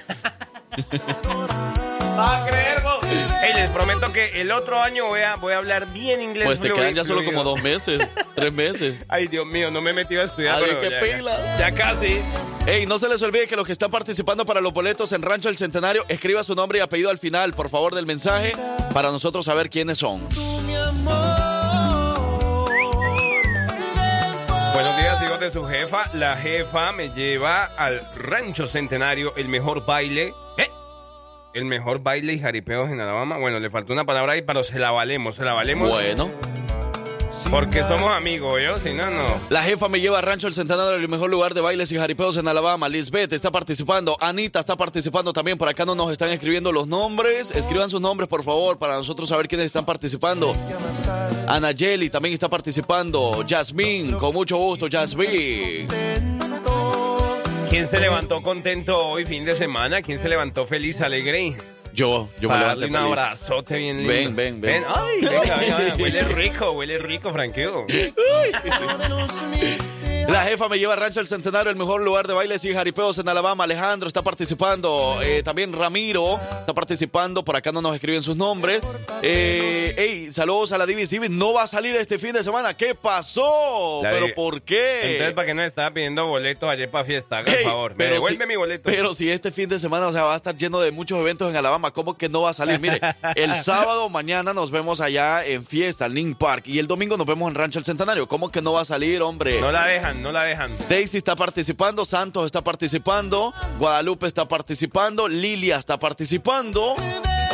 A 2.17 2.45
creer, 2.47 2.81
vos. 2.81 2.99
Ey, 3.43 3.53
les 3.53 3.69
prometo 3.71 4.11
que 4.13 4.41
el 4.41 4.51
otro 4.51 4.79
año 4.81 5.05
voy 5.07 5.21
a, 5.21 5.35
voy 5.35 5.53
a 5.53 5.57
hablar 5.57 5.91
bien 5.91 6.21
inglés. 6.21 6.45
Pues 6.45 6.59
te 6.59 6.71
quedan 6.71 6.93
ya 6.93 7.03
solo 7.05 7.23
como 7.25 7.43
dos 7.43 7.61
meses, 7.63 8.07
tres 8.35 8.53
meses. 8.53 8.95
Ay, 9.07 9.27
Dios 9.27 9.45
mío, 9.45 9.71
no 9.71 9.81
me 9.81 9.91
he 9.91 9.93
metido 9.93 10.21
a 10.21 10.25
estudiar. 10.25 10.55
Ay, 10.63 10.77
qué 10.81 10.89
ya- 10.89 10.99
pila. 10.99 11.37
Ya, 11.57 11.69
ya 11.69 11.75
casi. 11.75 12.21
Ey, 12.67 12.85
no 12.85 12.99
se 12.99 13.09
les 13.09 13.21
olvide 13.23 13.47
que 13.47 13.55
los 13.55 13.65
que 13.65 13.71
están 13.73 13.89
participando 13.89 14.45
para 14.45 14.61
los 14.61 14.71
boletos 14.73 15.11
en 15.13 15.21
Rancho 15.23 15.49
El 15.49 15.57
Centenario, 15.57 16.05
escriba 16.07 16.43
su 16.43 16.53
nombre 16.55 16.77
y 16.77 16.81
apellido 16.81 17.09
al 17.09 17.17
final, 17.17 17.53
por 17.53 17.69
favor, 17.69 17.95
del 17.95 18.05
mensaje, 18.05 18.53
para 18.93 19.09
nosotros 19.11 19.45
saber 19.45 19.69
quiénes 19.69 19.97
son. 19.97 20.27
Buenos 24.73 24.97
días, 24.97 25.21
hijos 25.23 25.39
de 25.39 25.49
su 25.51 25.65
jefa. 25.65 26.03
La 26.13 26.37
jefa 26.37 26.91
me 26.91 27.09
lleva 27.09 27.65
al 27.77 28.01
Rancho 28.15 28.67
Centenario, 28.67 29.33
el 29.35 29.49
mejor 29.49 29.85
baile. 29.85 30.33
¿Eh? 30.57 30.69
El 31.53 31.65
mejor 31.65 31.99
baile 32.01 32.33
y 32.33 32.39
jaripeos 32.39 32.89
en 32.89 32.99
Alabama. 33.01 33.37
Bueno, 33.37 33.59
le 33.59 33.69
faltó 33.69 33.91
una 33.91 34.05
palabra 34.05 34.33
ahí, 34.33 34.41
pero 34.41 34.63
se 34.63 34.79
la 34.79 34.91
valemos, 34.91 35.35
se 35.35 35.43
la 35.43 35.53
valemos. 35.53 35.89
Bueno, 35.89 36.31
Porque 37.49 37.83
somos 37.83 38.09
amigos, 38.11 38.61
yo, 38.63 38.77
si 38.77 38.93
no, 38.93 39.09
no. 39.09 39.25
la 39.49 39.61
jefa 39.63 39.89
me 39.89 39.99
lleva 39.99 40.19
a 40.19 40.21
Rancho 40.21 40.47
El 40.47 40.53
Centenario, 40.53 40.95
el 40.95 41.09
mejor 41.09 41.29
lugar 41.29 41.53
de 41.53 41.59
bailes 41.59 41.91
y 41.91 41.97
jaripeos 41.97 42.37
en 42.37 42.47
Alabama. 42.47 42.87
Lisbeth 42.87 43.33
está 43.33 43.51
participando, 43.51 44.15
Anita 44.21 44.61
está 44.61 44.77
participando 44.77 45.33
también. 45.33 45.57
Por 45.57 45.67
acá 45.67 45.83
no 45.85 45.93
nos 45.93 46.09
están 46.13 46.29
escribiendo 46.31 46.71
los 46.71 46.87
nombres. 46.87 47.51
Escriban 47.51 47.89
sus 47.89 47.99
nombres, 47.99 48.29
por 48.29 48.43
favor, 48.43 48.77
para 48.77 48.93
nosotros 48.95 49.27
saber 49.27 49.49
quiénes 49.49 49.65
están 49.65 49.83
participando. 49.83 50.53
Anayeli 51.47 52.09
también 52.09 52.33
está 52.33 52.47
participando. 52.47 53.43
Jasmine, 53.47 54.13
con 54.17 54.33
mucho 54.33 54.55
gusto, 54.55 54.87
Jasmine. 54.89 55.87
¿Quién 57.71 57.87
se 57.87 58.01
levantó 58.01 58.41
contento 58.43 58.97
hoy, 58.97 59.25
fin 59.25 59.45
de 59.45 59.55
semana? 59.55 60.01
¿Quién 60.01 60.19
se 60.19 60.27
levantó 60.27 60.67
feliz, 60.67 60.99
alegre? 60.99 61.55
Yo, 61.93 62.27
yo 62.41 62.49
me 62.49 62.55
Para 62.55 62.75
levanté 62.75 62.81
darle 62.81 62.85
un 62.85 62.91
feliz. 62.91 63.07
abrazote 63.29 63.77
bien 63.77 63.97
lindo. 63.99 64.13
Ven, 64.13 64.35
ven, 64.35 64.59
ven. 64.61 64.83
Ay, 64.93 65.21
venga, 65.21 65.55
venga, 65.55 65.77
venga. 65.77 65.95
Huele 66.03 66.21
rico, 66.23 66.71
huele 66.71 66.97
rico, 66.97 67.31
Franqueo. 67.31 67.87
La 70.27 70.43
jefa 70.43 70.69
me 70.69 70.79
lleva 70.79 70.93
a 70.93 70.95
Rancho 70.95 71.19
El 71.19 71.27
Centenario, 71.27 71.69
el 71.69 71.75
mejor 71.75 72.01
lugar 72.01 72.25
de 72.27 72.33
bailes 72.33 72.63
y 72.63 72.73
jaripeos 72.73 73.17
en 73.17 73.27
Alabama. 73.27 73.63
Alejandro 73.65 74.07
está 74.07 74.21
participando. 74.21 75.19
eh, 75.21 75.43
también 75.43 75.73
Ramiro 75.73 76.39
está 76.59 76.73
participando. 76.73 77.43
Por 77.43 77.55
acá 77.55 77.71
no 77.71 77.81
nos 77.81 77.93
escriben 77.95 78.23
sus 78.23 78.37
nombres. 78.37 78.81
Eh, 79.21 79.93
ey, 79.97 80.31
saludos 80.31 80.71
a 80.71 80.77
la 80.77 80.85
Divis 80.85 81.09
Divis. 81.09 81.29
No 81.29 81.53
va 81.53 81.63
a 81.63 81.67
salir 81.67 81.95
este 81.95 82.17
fin 82.17 82.31
de 82.33 82.43
semana. 82.43 82.73
¿Qué 82.75 82.95
pasó? 82.95 83.99
La 84.03 84.11
¿Pero 84.11 84.33
por 84.33 84.61
qué? 84.61 85.11
Entonces, 85.13 85.33
¿para 85.33 85.47
qué 85.47 85.53
nos 85.53 85.65
estaba 85.65 85.91
pidiendo 85.91 86.25
boletos 86.27 86.69
ayer 86.69 86.89
para 86.89 87.03
fiesta? 87.05 87.41
Ey, 87.41 87.63
favor. 87.65 87.95
Me 87.95 88.05
devuelve 88.07 88.43
si- 88.43 88.47
mi 88.47 88.55
boleto. 88.55 88.89
Pero 88.89 89.13
si 89.13 89.29
este 89.29 89.51
fin 89.51 89.67
de 89.69 89.79
semana, 89.79 90.07
o 90.07 90.13
sea, 90.13 90.23
va 90.23 90.33
a 90.33 90.37
estar 90.37 90.55
lleno 90.55 90.79
de 90.79 90.91
muchos 90.91 91.19
eventos 91.19 91.49
en 91.49 91.55
Alabama, 91.57 91.91
¿cómo 91.91 92.17
que 92.17 92.29
no 92.29 92.43
va 92.43 92.51
a 92.51 92.53
salir? 92.53 92.79
Mire, 92.79 92.99
el 93.35 93.53
sábado 93.55 94.07
mañana 94.09 94.53
nos 94.53 94.71
vemos 94.71 95.01
allá 95.01 95.45
en 95.45 95.65
fiesta, 95.65 96.05
en 96.05 96.13
Link 96.13 96.37
Park, 96.37 96.63
y 96.67 96.79
el 96.79 96.87
domingo 96.87 97.17
nos 97.17 97.27
vemos 97.27 97.49
en 97.49 97.55
Rancho 97.55 97.79
El 97.79 97.85
Centenario. 97.85 98.27
¿Cómo 98.27 98.49
que 98.51 98.61
no 98.61 98.73
va 98.73 98.81
a 98.81 98.85
salir, 98.85 99.21
hombre? 99.21 99.59
No 99.61 99.71
la 99.71 99.85
dejan, 99.85 100.10
no 100.15 100.31
la 100.31 100.43
dejan. 100.43 100.71
Daisy 100.89 101.17
está 101.17 101.35
participando, 101.35 102.05
Santos 102.05 102.45
está 102.45 102.63
participando, 102.63 103.53
Guadalupe 103.77 104.27
está 104.27 104.47
participando, 104.47 105.27
Lilia 105.27 105.77
está 105.77 105.97
participando. 105.99 106.95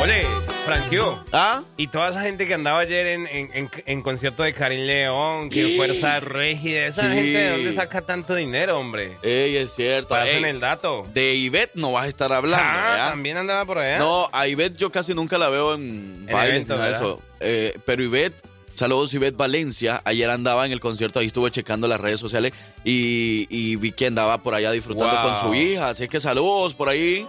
Ole, 0.00 0.24
Franquio. 0.64 1.24
¿Ah? 1.32 1.62
Y 1.76 1.88
toda 1.88 2.08
esa 2.10 2.22
gente 2.22 2.46
que 2.46 2.54
andaba 2.54 2.78
ayer 2.80 3.04
en, 3.08 3.26
en, 3.26 3.50
en- 3.52 3.70
en 3.84 4.02
concierto 4.02 4.44
de 4.44 4.54
Karim 4.54 4.86
León, 4.86 5.50
que 5.50 5.64
Sí. 5.66 5.76
Fuerza 5.76 6.20
Régida, 6.20 6.86
esa 6.86 7.02
Sí. 7.02 7.08
gente 7.08 7.38
de 7.38 7.50
dónde 7.50 7.72
saca 7.74 8.02
tanto 8.02 8.34
dinero, 8.36 8.78
hombre. 8.78 9.16
Ey, 9.22 9.56
es 9.56 9.74
cierto. 9.74 10.10
Pasen 10.10 10.44
el 10.44 10.60
dato. 10.60 11.04
de 11.12 11.34
Ivette 11.34 11.74
no 11.74 11.90
vas 11.92 12.04
a 12.04 12.08
estar 12.08 12.32
hablando, 12.32 12.64
Ah, 12.64 12.90
¿verdad? 12.92 13.08
también 13.10 13.36
andaba 13.38 13.64
por 13.64 13.78
allá. 13.78 13.98
No, 13.98 14.28
a 14.32 14.46
Ivette 14.46 14.76
yo 14.76 14.90
casi 14.92 15.14
nunca 15.14 15.36
la 15.36 15.48
veo 15.48 15.74
en, 15.74 16.26
En 16.28 16.32
bailes 16.32 16.54
eventos, 16.56 16.76
ni 16.76 16.80
nada 16.82 16.92
de 16.92 16.92
¿verdad? 16.92 17.14
eso. 17.14 17.22
Eh, 17.40 17.78
pero 17.84 18.02
Ivette, 18.04 18.36
saludos 18.78 19.12
Ivette 19.14 19.36
Valencia. 19.36 20.00
Ayer 20.04 20.30
andaba 20.30 20.64
en 20.64 20.72
el 20.72 20.80
concierto, 20.80 21.18
ahí 21.18 21.26
estuve 21.26 21.50
checando 21.50 21.86
las 21.88 22.00
redes 22.00 22.20
sociales 22.20 22.52
y, 22.84 23.46
y 23.50 23.76
vi 23.76 23.92
que 23.92 24.06
andaba 24.06 24.38
por 24.38 24.54
allá 24.54 24.70
disfrutando 24.72 25.08
Wow. 25.20 25.22
con 25.32 25.40
su 25.40 25.54
hija. 25.54 25.88
Así 25.90 26.08
que 26.08 26.20
saludos 26.20 26.74
por 26.74 26.88
ahí. 26.88 27.26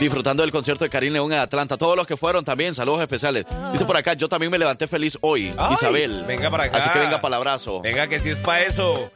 Disfrutando 0.00 0.42
del 0.42 0.50
concierto 0.50 0.84
de 0.84 0.90
Karim 0.90 1.12
León 1.12 1.32
en 1.32 1.38
Atlanta. 1.38 1.76
Todos 1.76 1.96
los 1.96 2.06
que 2.06 2.16
fueron 2.16 2.44
también, 2.44 2.74
saludos 2.74 3.00
especiales. 3.00 3.46
Dice 3.72 3.84
por 3.84 3.96
acá, 3.96 4.14
yo 4.14 4.28
también 4.28 4.50
me 4.50 4.58
levanté 4.58 4.86
feliz 4.88 5.16
hoy, 5.20 5.54
Ay, 5.56 5.74
Isabel. 5.74 6.24
venga 6.26 6.50
para 6.50 6.64
acá. 6.64 6.78
Así 6.78 6.90
que 6.90 6.98
venga 6.98 7.20
para 7.20 7.28
el 7.28 7.34
abrazo. 7.34 7.80
Venga, 7.80 8.08
que 8.08 8.18
sí 8.18 8.30
es 8.30 8.38
para 8.40 8.62
eso. 8.62 9.10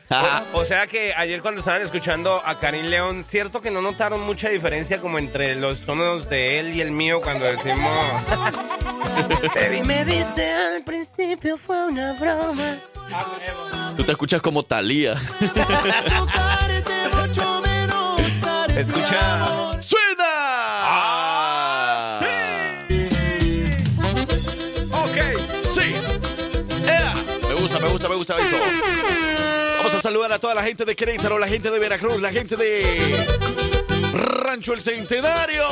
O, 0.53 0.61
o 0.61 0.65
sea 0.65 0.87
que 0.87 1.13
ayer 1.15 1.43
cuando 1.43 1.59
estaban 1.61 1.83
escuchando 1.83 2.41
a 2.45 2.61
Karim 2.61 2.87
León, 2.87 3.25
cierto 3.25 3.61
que 3.61 3.71
no 3.73 3.83
notaron 3.83 4.21
mucha 4.21 4.49
diferencia 4.49 5.01
como 5.01 5.19
entre 5.19 5.57
los 5.57 5.81
tonos 5.81 6.29
de 6.31 6.61
él 6.61 6.77
y 6.77 6.81
el 6.81 6.93
mío 6.93 7.21
cuando 7.21 7.45
decimos... 7.47 7.91
Me 9.85 10.05
viste 10.05 10.53
al 10.53 10.85
principio, 10.85 11.48
fue 11.57 11.87
una 11.87 12.13
broma. 12.15 12.77
Tú 13.97 14.05
te 14.05 14.13
escuchas 14.13 14.43
como 14.43 14.63
Talía. 14.63 15.15
Escucha. 18.77 19.81
¡Suena! 19.81 20.25
Ah, 20.91 22.21
Ok. 24.93 25.63
Sí. 25.63 25.95
Ea. 26.87 27.15
Me 27.49 27.55
gusta, 27.55 27.81
me 27.81 27.89
gusta, 27.89 28.09
me 28.09 28.15
gusta 28.17 28.39
eso. 28.39 28.57
Vamos 29.79 29.95
a 29.95 30.01
saludar 30.01 30.33
a 30.33 30.39
toda 30.39 30.55
la 30.55 30.63
gente 30.63 30.85
de 30.85 30.95
Querétaro, 30.95 31.39
la 31.39 31.49
gente 31.49 31.71
de 31.71 31.79
Veracruz, 31.79 32.21
la 32.21 32.31
gente 32.31 32.57
de 32.57 33.27
Rancho 34.13 34.75
El 34.75 34.83
Centenario. 34.83 35.65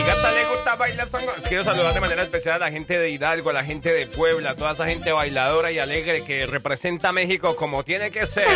Mi 0.00 0.06
gata 0.06 0.32
le 0.32 0.44
gusta 0.46 0.76
bailar 0.76 1.08
tango. 1.08 1.32
Quiero 1.48 1.64
saludar 1.64 1.92
de 1.92 2.00
manera 2.00 2.22
especial 2.22 2.56
a 2.56 2.66
la 2.66 2.70
gente 2.70 2.98
de 2.98 3.10
Hidalgo, 3.10 3.50
a 3.50 3.52
la 3.52 3.64
gente 3.64 3.92
de 3.92 4.06
Puebla, 4.06 4.54
toda 4.54 4.72
esa 4.72 4.86
gente 4.86 5.12
bailadora 5.12 5.72
y 5.72 5.78
alegre 5.78 6.24
que 6.24 6.46
representa 6.46 7.10
a 7.10 7.12
México 7.12 7.56
como 7.56 7.84
tiene 7.84 8.10
que 8.10 8.26
ser. 8.26 8.46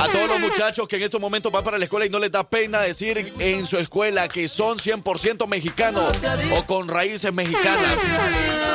A 0.00 0.08
todos 0.08 0.28
los 0.28 0.40
muchachos 0.40 0.88
que 0.88 0.96
en 0.96 1.02
estos 1.02 1.20
momentos 1.20 1.50
van 1.52 1.62
para 1.64 1.78
la 1.78 1.84
escuela 1.84 2.04
y 2.04 2.10
no 2.10 2.18
les 2.18 2.30
da 2.30 2.42
pena 2.48 2.80
decir 2.80 3.32
en 3.38 3.64
su 3.66 3.78
escuela 3.78 4.28
que 4.28 4.48
son 4.48 4.78
100% 4.78 5.46
mexicanos 5.46 6.12
o 6.52 6.66
con 6.66 6.88
raíces 6.88 7.32
mexicanas. 7.32 8.00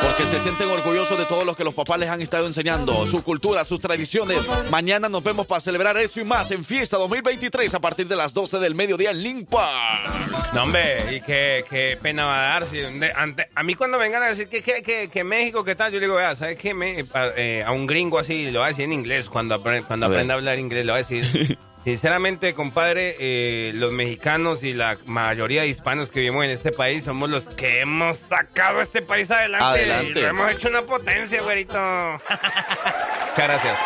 Porque 0.02 0.26
se 0.26 0.40
sienten 0.40 0.70
orgullosos 0.70 1.18
de 1.18 1.26
todo 1.26 1.44
lo 1.44 1.56
que 1.56 1.64
los 1.66 1.74
papás 1.74 2.00
les 2.00 2.10
han 2.10 2.22
estado 2.22 2.48
enseñando, 2.48 3.06
su 3.06 3.22
cultura, 3.22 3.66
sus 3.66 3.80
tradiciones. 3.82 4.40
Mañana 4.72 5.10
nos 5.10 5.22
vemos 5.24 5.46
para 5.46 5.60
celebrar 5.60 5.98
eso 5.98 6.22
y 6.22 6.24
más 6.24 6.52
en 6.52 6.64
Fiesta 6.64 6.98
2023 6.98 7.74
a 7.74 7.80
partir 7.82 8.08
de 8.08 8.16
las 8.16 8.34
12 8.34 8.60
del 8.60 8.74
mediodía 8.74 9.12
en 9.12 9.22
Link 9.22 9.50
Park. 9.50 10.10
No, 10.54 10.64
hombre, 10.64 11.16
y 11.18 11.22
qué, 11.22 11.66
qué 11.70 11.98
pena 12.02 12.26
va 12.26 12.40
a 12.40 12.60
dar. 12.60 12.66
Si, 12.68 12.80
ante- 13.16 13.50
a 13.54 13.64
mí 13.64 13.76
cuando 13.76 13.98
vengan 13.98 14.24
a 14.24 14.28
decir 14.30 14.48
que, 14.48 14.64
que, 14.64 14.82
que, 14.82 15.10
que 15.10 15.24
México, 15.24 15.64
¿qué 15.66 15.76
tal? 15.76 15.92
Yo 15.92 16.00
le 16.00 16.06
digo, 16.06 16.16
vea, 16.16 16.36
¿sabes 16.36 16.58
qué? 16.58 16.74
Me- 16.74 17.06
a, 17.14 17.28
eh, 17.36 17.64
a 17.66 17.72
un 17.72 17.86
gringo 17.86 18.18
así, 18.18 18.50
lo 18.52 18.62
va 18.62 18.68
a 18.68 18.70
decir 18.70 18.86
en 18.86 18.94
inglés, 18.94 19.28
cuando, 19.30 19.56
apre- 19.62 19.84
cuando 19.86 20.06
A 20.08 20.10
a 20.10 20.34
hablar 20.34 20.58
inglés, 20.60 20.86
lo 20.86 20.94
va 20.94 20.98
Sinceramente, 21.84 22.54
compadre, 22.54 23.16
eh, 23.20 23.72
los 23.74 23.94
mexicanos 23.94 24.64
y 24.64 24.74
la 24.74 24.98
mayoría 25.06 25.62
de 25.62 25.70
hispanos 25.70 26.12
que 26.12 26.20
vivimos 26.20 26.44
en 26.44 26.52
este 26.52 26.72
país 26.74 27.06
somos 27.06 27.30
los 27.30 27.46
que 27.46 27.80
hemos 27.80 28.18
sacado 28.18 28.82
este 28.82 29.02
país 29.02 29.32
adelante. 29.32 29.66
Adelante. 29.66 30.20
Y 30.20 30.22
lo 30.22 30.28
hemos 30.28 30.52
hecho 30.52 30.68
una 30.68 30.82
potencia, 30.82 31.42
güerito. 31.42 31.78
Muchas 31.80 33.38
gracias. 33.38 33.78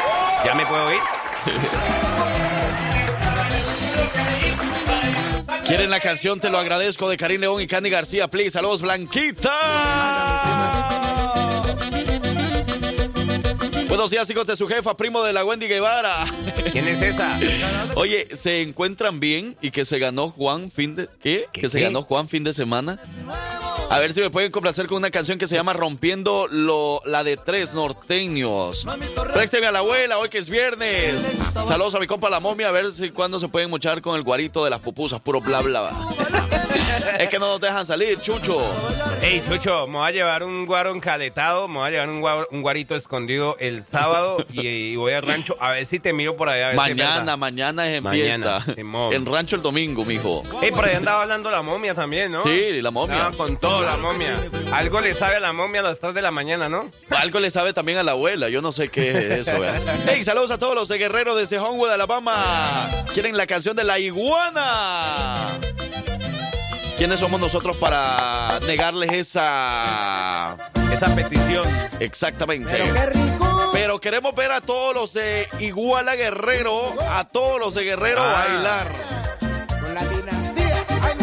¿Ya 0.43 0.55
me 0.55 0.65
puedo 0.65 0.91
ir? 0.91 0.99
¿Quieren 5.65 5.89
la 5.91 5.99
canción? 5.99 6.39
Te 6.39 6.49
lo 6.49 6.57
agradezco 6.57 7.09
de 7.09 7.17
Karim 7.17 7.41
León 7.41 7.61
y 7.61 7.67
Candy 7.67 7.89
García. 7.89 8.27
Please, 8.27 8.51
saludos, 8.51 8.81
Blanquita. 8.81 9.51
Buenos 13.93 14.09
días, 14.09 14.27
hijos 14.31 14.47
de 14.47 14.55
su 14.55 14.67
jefa, 14.67 14.97
primo 14.97 15.21
de 15.21 15.31
la 15.33 15.45
Wendy 15.45 15.67
Guevara. 15.67 16.25
¿Quién 16.71 16.87
es 16.87 16.99
esa? 16.99 17.39
Oye, 17.93 18.27
¿se 18.35 18.63
encuentran 18.63 19.19
bien 19.19 19.55
y 19.61 19.69
que 19.69 19.85
se 19.85 19.99
ganó 19.99 20.31
Juan 20.31 20.71
fin 20.71 20.95
de... 20.95 21.07
¿Qué? 21.21 21.45
¿Qué, 21.53 21.61
que 21.61 21.69
se 21.69 21.77
qué? 21.77 21.83
ganó 21.83 22.01
Juan 22.01 22.27
fin 22.27 22.43
de 22.43 22.55
semana. 22.55 22.99
A 23.91 23.99
ver 23.99 24.11
si 24.11 24.21
me 24.21 24.31
pueden 24.31 24.51
complacer 24.51 24.87
con 24.87 24.97
una 24.97 25.11
canción 25.11 25.37
que 25.37 25.45
se 25.45 25.53
llama 25.53 25.73
Rompiendo 25.73 26.47
lo, 26.49 27.03
la 27.05 27.23
de 27.23 27.37
tres 27.37 27.75
norteños. 27.75 28.83
Présteme 29.31 29.67
a 29.67 29.71
la 29.71 29.79
abuela 29.79 30.17
hoy 30.17 30.29
que 30.29 30.39
es 30.39 30.49
viernes. 30.49 31.43
Saludos 31.67 31.93
a 31.93 31.99
mi 31.99 32.07
compa 32.07 32.31
la 32.31 32.39
momia, 32.39 32.69
a 32.69 32.71
ver 32.71 32.91
si 32.93 33.11
cuándo 33.11 33.37
se 33.37 33.47
pueden 33.47 33.69
mochar 33.69 34.01
con 34.01 34.15
el 34.15 34.23
guarito 34.23 34.63
de 34.63 34.71
las 34.71 34.79
pupusas, 34.79 35.21
puro 35.21 35.39
bla 35.39 35.61
bla. 35.61 35.91
Es 37.19 37.29
que 37.29 37.39
no 37.39 37.47
nos 37.47 37.61
dejan 37.61 37.85
salir, 37.85 38.19
Chucho. 38.19 38.59
Ey, 39.21 39.41
Chucho, 39.47 39.87
me 39.87 39.97
voy 39.99 40.07
a 40.07 40.11
llevar 40.11 40.43
un 40.43 40.65
guaro 40.65 40.93
encaletado, 40.93 41.67
me 41.67 41.79
voy 41.79 41.87
a 41.87 41.91
llevar 41.91 42.09
un, 42.09 42.21
guaro- 42.21 42.47
un 42.51 42.61
guarito 42.61 42.95
escondido 42.95 43.55
el 43.59 43.83
sábado 43.83 44.37
y, 44.51 44.67
y 44.67 44.95
voy 44.95 45.13
al 45.13 45.23
rancho 45.23 45.55
a 45.59 45.71
ver 45.71 45.85
si 45.85 45.99
te 45.99 46.13
miro 46.13 46.35
por 46.35 46.49
allá. 46.49 46.65
a 46.65 46.67
ver 46.69 46.75
Mañana, 46.77 47.37
mañana 47.37 47.87
es 47.89 47.97
en 47.97 48.03
Mañana, 48.03 48.61
fiesta. 48.61 49.11
En 49.15 49.25
rancho 49.25 49.55
el 49.55 49.61
domingo, 49.61 50.03
mijo. 50.05 50.43
Ey, 50.61 50.71
por 50.71 50.85
ahí 50.85 50.95
andaba 50.95 51.21
hablando 51.23 51.49
la 51.51 51.61
momia 51.61 51.93
también, 51.95 52.31
¿no? 52.31 52.41
Sí, 52.43 52.81
la 52.81 52.91
momia. 52.91 53.31
Con 53.37 53.57
todo, 53.57 53.83
la 53.83 53.97
momia. 53.97 54.35
Algo 54.71 54.99
le 54.99 55.13
sabe 55.13 55.35
a 55.37 55.39
la 55.39 55.53
momia 55.53 55.79
a 55.81 55.83
las 55.83 55.99
3 55.99 56.13
de 56.13 56.21
la 56.21 56.31
mañana, 56.31 56.67
¿no? 56.69 56.89
Algo 57.09 57.39
le 57.39 57.49
sabe 57.51 57.73
también 57.73 57.97
a 57.99 58.03
la 58.03 58.11
abuela, 58.11 58.49
yo 58.49 58.61
no 58.61 58.71
sé 58.71 58.89
qué 58.89 59.09
es 59.09 59.47
eso. 59.47 59.59
¿verdad? 59.59 59.81
Hey, 60.07 60.23
saludos 60.25 60.51
a 60.51 60.57
todos 60.57 60.75
los 60.75 60.87
de 60.87 60.97
Guerrero 60.97 61.35
desde 61.35 61.59
Homewood, 61.59 61.91
Alabama. 61.91 62.89
¿Quieren 63.13 63.37
la 63.37 63.47
canción 63.47 63.75
de 63.75 63.83
la 63.83 63.99
iguana? 63.99 65.47
¿Quiénes 67.03 67.19
somos 67.19 67.41
nosotros 67.41 67.75
para 67.75 68.61
negarles 68.65 69.11
esa... 69.11 70.55
Esa 70.89 71.13
petición. 71.13 71.67
Exactamente. 71.99 72.71
Pero 73.73 73.99
queremos 73.99 74.33
ver 74.33 74.53
a 74.53 74.61
todos 74.61 74.95
los 74.95 75.13
de 75.13 75.45
Iguala 75.59 76.15
Guerrero, 76.15 76.93
a 77.11 77.25
todos 77.25 77.59
los 77.59 77.73
de 77.73 77.83
Guerrero 77.83 78.21
Ah. 78.23 78.45
bailar. 78.47 78.87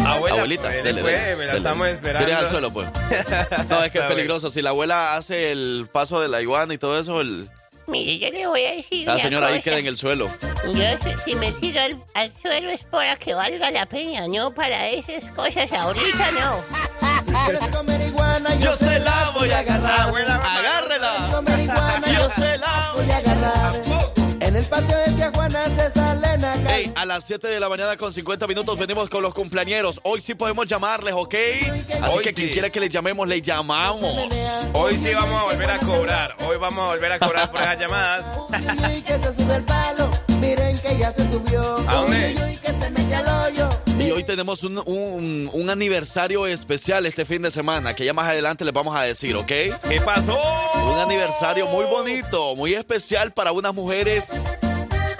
Abuela, 0.05 0.35
Abuelita, 0.35 0.69
pues, 0.69 0.83
dele, 0.83 1.01
dele, 1.01 1.35
me 1.35 1.45
la 1.45 1.53
dele. 1.53 1.57
estamos 1.57 1.87
esperando. 1.87 2.37
Al 2.37 2.49
suelo, 2.49 2.71
pues. 2.71 2.87
No, 3.67 3.83
es 3.83 3.91
que 3.91 3.97
es 3.97 4.05
peligroso. 4.05 4.51
Si 4.51 4.61
la 4.61 4.69
abuela 4.69 5.15
hace 5.15 5.51
el 5.51 5.89
paso 5.91 6.21
de 6.21 6.27
la 6.27 6.43
iguana 6.43 6.75
y 6.75 6.77
todo 6.77 6.99
eso, 6.99 7.21
el... 7.21 7.49
Mire, 7.87 8.19
yo 8.19 8.29
le 8.31 8.47
voy 8.47 8.63
a 8.65 8.71
decir 8.73 9.05
la 9.07 9.13
señora 9.19 9.47
ahí 9.47 9.61
queda 9.61 9.79
en 9.79 9.87
el 9.87 9.97
suelo. 9.97 10.29
Yo 10.65 10.71
si- 10.73 11.31
si 11.31 11.35
me 11.35 11.51
tiro 11.53 11.81
al, 11.81 11.97
al 12.13 12.31
suelo 12.41 12.69
es 12.69 12.83
para 12.83 13.15
que 13.17 13.33
valga 13.33 13.69
la 13.71 13.85
pena, 13.85 14.27
no 14.27 14.51
para 14.53 14.89
esas 14.89 15.25
cosas 15.31 15.71
ahorita 15.73 16.31
no. 16.31 16.63
Yo 18.59 18.75
se 18.75 18.99
la 18.99 19.31
voy 19.33 19.49
a 19.49 19.59
agarrar. 19.59 20.09
Agárrela. 20.57 21.29
Yo 22.11 22.29
se 22.29 22.57
la 22.57 22.91
voy 22.95 23.11
a 23.11 23.17
agarrar. 23.17 24.10
El 24.61 24.67
patio 24.67 24.95
de 24.95 25.11
tía 25.13 25.31
Juana 25.33 25.65
se 25.75 25.91
salen 25.91 26.45
a 26.45 26.53
Hey, 26.67 26.93
a 26.95 27.03
las 27.03 27.25
7 27.25 27.47
de 27.47 27.59
la 27.59 27.67
mañana 27.67 27.97
con 27.97 28.13
50 28.13 28.45
minutos 28.45 28.77
venimos 28.77 29.09
con 29.09 29.23
los 29.23 29.33
cumpleañeros. 29.33 29.99
Hoy 30.03 30.21
sí 30.21 30.35
podemos 30.35 30.67
llamarles, 30.67 31.15
¿ok? 31.17 31.33
Así 32.03 32.17
Hoy 32.17 32.23
que 32.23 32.31
quien 32.31 32.49
quiera 32.49 32.69
que 32.69 32.79
le 32.79 32.87
llamemos, 32.87 33.27
le 33.27 33.41
llamamos. 33.41 34.31
Hoy 34.73 34.97
sí 34.97 35.15
vamos 35.15 35.41
a 35.41 35.43
volver 35.45 35.71
a 35.71 35.79
cobrar. 35.79 36.35
Hoy 36.47 36.57
vamos 36.57 36.85
a 36.85 36.87
volver 36.91 37.11
a 37.11 37.17
cobrar 37.17 37.49
por 37.49 37.59
esas 37.59 37.79
llamadas. 37.79 38.25
Y 38.95 39.01
que 39.01 39.17
se 39.17 39.33
sube 39.33 39.55
el 39.55 39.63
palo, 39.63 40.11
miren 40.39 40.77
que 40.77 40.95
ya 40.95 41.11
se 41.11 41.27
subió. 41.31 41.61
¿A 41.87 41.95
dónde? 41.95 42.31
Y 42.53 42.57
que 42.57 42.71
se 42.71 42.89
mete 42.91 43.15
al 43.15 43.27
hoyo. 43.27 43.90
Y 44.11 44.13
hoy 44.13 44.23
tenemos 44.25 44.63
un, 44.63 44.77
un- 44.85 45.49
un 45.53 45.69
aniversario 45.69 46.45
especial 46.45 47.05
este 47.05 47.23
fin 47.23 47.43
de 47.43 47.49
semana, 47.49 47.95
que 47.95 48.03
ya 48.03 48.13
más 48.13 48.27
adelante 48.27 48.65
les 48.65 48.73
vamos 48.73 48.93
a 48.93 49.03
decir, 49.03 49.37
¿ok? 49.37 49.45
¿Qué 49.47 50.01
pasó? 50.03 50.37
Un 50.83 50.99
aniversario 50.99 51.65
muy 51.67 51.85
bonito, 51.85 52.53
muy 52.57 52.73
especial 52.73 53.31
para 53.31 53.53
unas 53.53 53.73
mujeres 53.73 54.51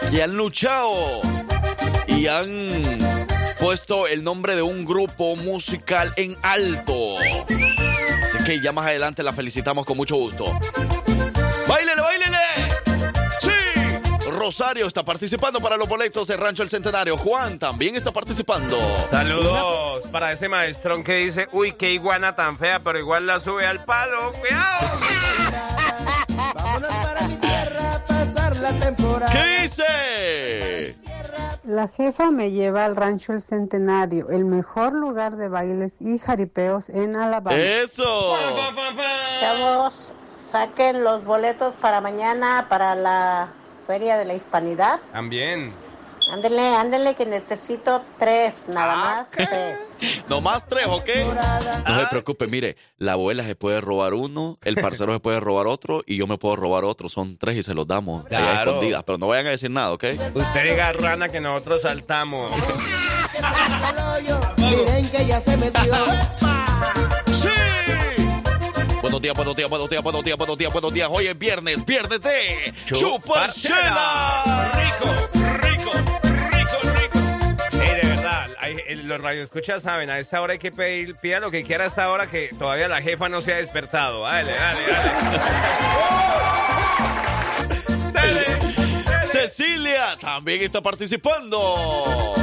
que 0.10 0.22
han 0.22 0.36
luchado 0.36 1.22
y 2.06 2.28
han 2.28 2.74
puesto 3.62 4.08
el 4.08 4.26
nombre 4.26 4.58
de 4.58 4.62
un 4.62 4.84
grupo 4.84 5.38
musical 5.38 6.12
en 6.18 6.36
alto. 6.42 7.18
Así 7.18 8.44
que 8.46 8.60
ya 8.62 8.74
más 8.74 8.88
adelante 8.88 9.24
la 9.24 9.32
felicitamos 9.32 9.86
con 9.86 9.96
mucho 9.96 10.18
gusto. 10.18 10.52
Rosario 14.42 14.88
está 14.88 15.04
participando 15.04 15.62
para 15.62 15.78
los 15.78 15.88
boletos 15.88 16.28
de 16.28 16.36
Rancho 16.36 16.64
El 16.64 16.70
Centenario. 16.72 17.16
Juan 17.16 17.60
también 17.60 17.96
está 17.96 18.10
participando. 18.12 18.76
Saludos 19.12 20.08
para 20.12 20.32
ese 20.32 20.50
maestrón 20.50 21.04
que 21.04 21.18
dice, 21.18 21.48
uy, 21.52 21.74
qué 21.74 21.92
iguana 21.92 22.36
tan 22.36 22.58
fea, 22.58 22.80
pero 22.80 22.98
igual 22.98 23.28
la 23.28 23.40
sube 23.40 23.68
al 23.68 23.86
palo. 23.86 24.34
¡Cuidado! 24.34 24.88
Vámonos 26.56 26.90
para 26.90 27.28
mi 27.28 27.36
tierra 27.36 27.94
a 27.94 28.00
pasar 28.00 28.56
la 28.58 28.72
temporada. 28.80 29.32
¿Qué 29.32 29.62
dice? 29.62 30.98
La 31.64 31.88
jefa 31.90 32.32
me 32.32 32.50
lleva 32.50 32.86
al 32.86 32.96
rancho 32.96 33.34
El 33.34 33.44
Centenario, 33.44 34.32
el 34.32 34.46
mejor 34.46 34.94
lugar 34.94 35.38
de 35.38 35.50
bailes 35.50 35.92
y 36.00 36.18
jaripeos 36.18 36.90
en 36.90 37.16
Alabama. 37.16 37.56
¡Eso! 37.56 38.36
Chavos, 39.40 40.12
saquen 40.52 41.04
los 41.04 41.26
boletos 41.26 41.76
para 41.76 42.02
mañana 42.02 42.66
para 42.70 42.96
la 42.96 43.54
Feria 43.92 44.16
de 44.16 44.24
la 44.24 44.36
Hispanidad. 44.36 45.02
También. 45.12 45.74
Ándele, 46.32 46.76
ándele 46.76 47.14
que 47.14 47.26
necesito 47.26 48.02
tres, 48.18 48.56
nada 48.70 48.96
más 48.96 49.30
tres. 49.32 49.80
No 50.30 50.40
más 50.40 50.66
tres, 50.66 50.88
¿ok? 50.88 51.10
No 51.86 52.00
se 52.00 52.08
preocupe, 52.08 52.48
mire, 52.48 52.78
la 52.98 53.14
abuela 53.14 53.44
se 53.44 53.56
puede 53.56 53.82
robar 53.82 54.14
uno, 54.14 54.58
el 54.64 54.76
parcero 54.76 55.12
se 55.12 55.20
puede 55.20 55.42
robar 55.42 55.68
otro 55.68 56.04
y 56.06 56.16
yo 56.16 56.26
me 56.26 56.38
puedo 56.38 56.56
robar 56.56 56.86
otro. 56.86 57.10
Son 57.10 57.38
tres 57.38 57.58
y 57.58 57.64
se 57.64 57.74
los 57.74 57.86
damos 57.86 58.26
allá 58.28 58.64
escondidas. 58.64 59.04
Pero 59.04 59.18
no 59.18 59.28
vayan 59.28 59.48
a 59.48 59.50
decir 59.50 59.70
nada, 59.70 59.92
¿ok? 59.92 60.06
Usted 60.36 60.64
diga, 60.64 60.94
rana, 60.94 61.28
que 61.28 61.42
nosotros 61.42 61.82
saltamos. 61.82 62.50
Miren 64.58 65.10
que 65.10 65.26
ya 65.26 65.42
se 65.42 65.58
metió. 65.58 65.82
¡Sí! 67.28 67.50
Buenos 69.02 69.22
días, 69.22 69.34
buenos 69.36 69.56
días, 69.56 69.70
buenos 69.70 69.90
días, 69.90 70.04
buenos 70.04 70.24
días, 70.24 70.38
buenos 70.38 70.58
días, 70.58 70.72
buenos 70.72 70.94
días. 70.94 71.10
Hoy 71.12 71.28
es 71.28 71.38
viernes, 71.38 71.86
de 71.86 72.74
Chuparchela. 72.86 74.72
Rico, 74.74 75.14
rico, 75.58 75.92
rico, 76.52 76.78
rico. 76.84 77.20
Ey, 77.82 77.96
de 78.02 78.08
verdad, 78.08 78.48
hay- 78.60 78.96
los 79.04 79.20
radioescuchas 79.20 79.82
saben, 79.84 80.10
a 80.12 80.20
esta 80.20 80.40
hora 80.42 80.54
hay 80.54 80.60
que 80.60 80.72
pedir, 80.72 81.16
pida 81.16 81.40
lo 81.40 81.50
que 81.50 81.64
quiera 81.64 81.86
a 81.86 81.88
esta 81.88 82.12
hora 82.12 82.28
que 82.28 82.50
todavía 82.58 82.88
la 82.88 83.02
jefa 83.02 83.28
no 83.28 83.42
se 83.42 83.54
ha 83.54 83.58
despertado. 83.58 84.24
Dale, 84.24 84.54
dale, 84.54 84.80
dale. 88.14 88.46
dale. 88.46 89.26
Cecilia 89.26 90.16
también 90.20 90.62
está 90.62 90.82
participando. 90.82 92.36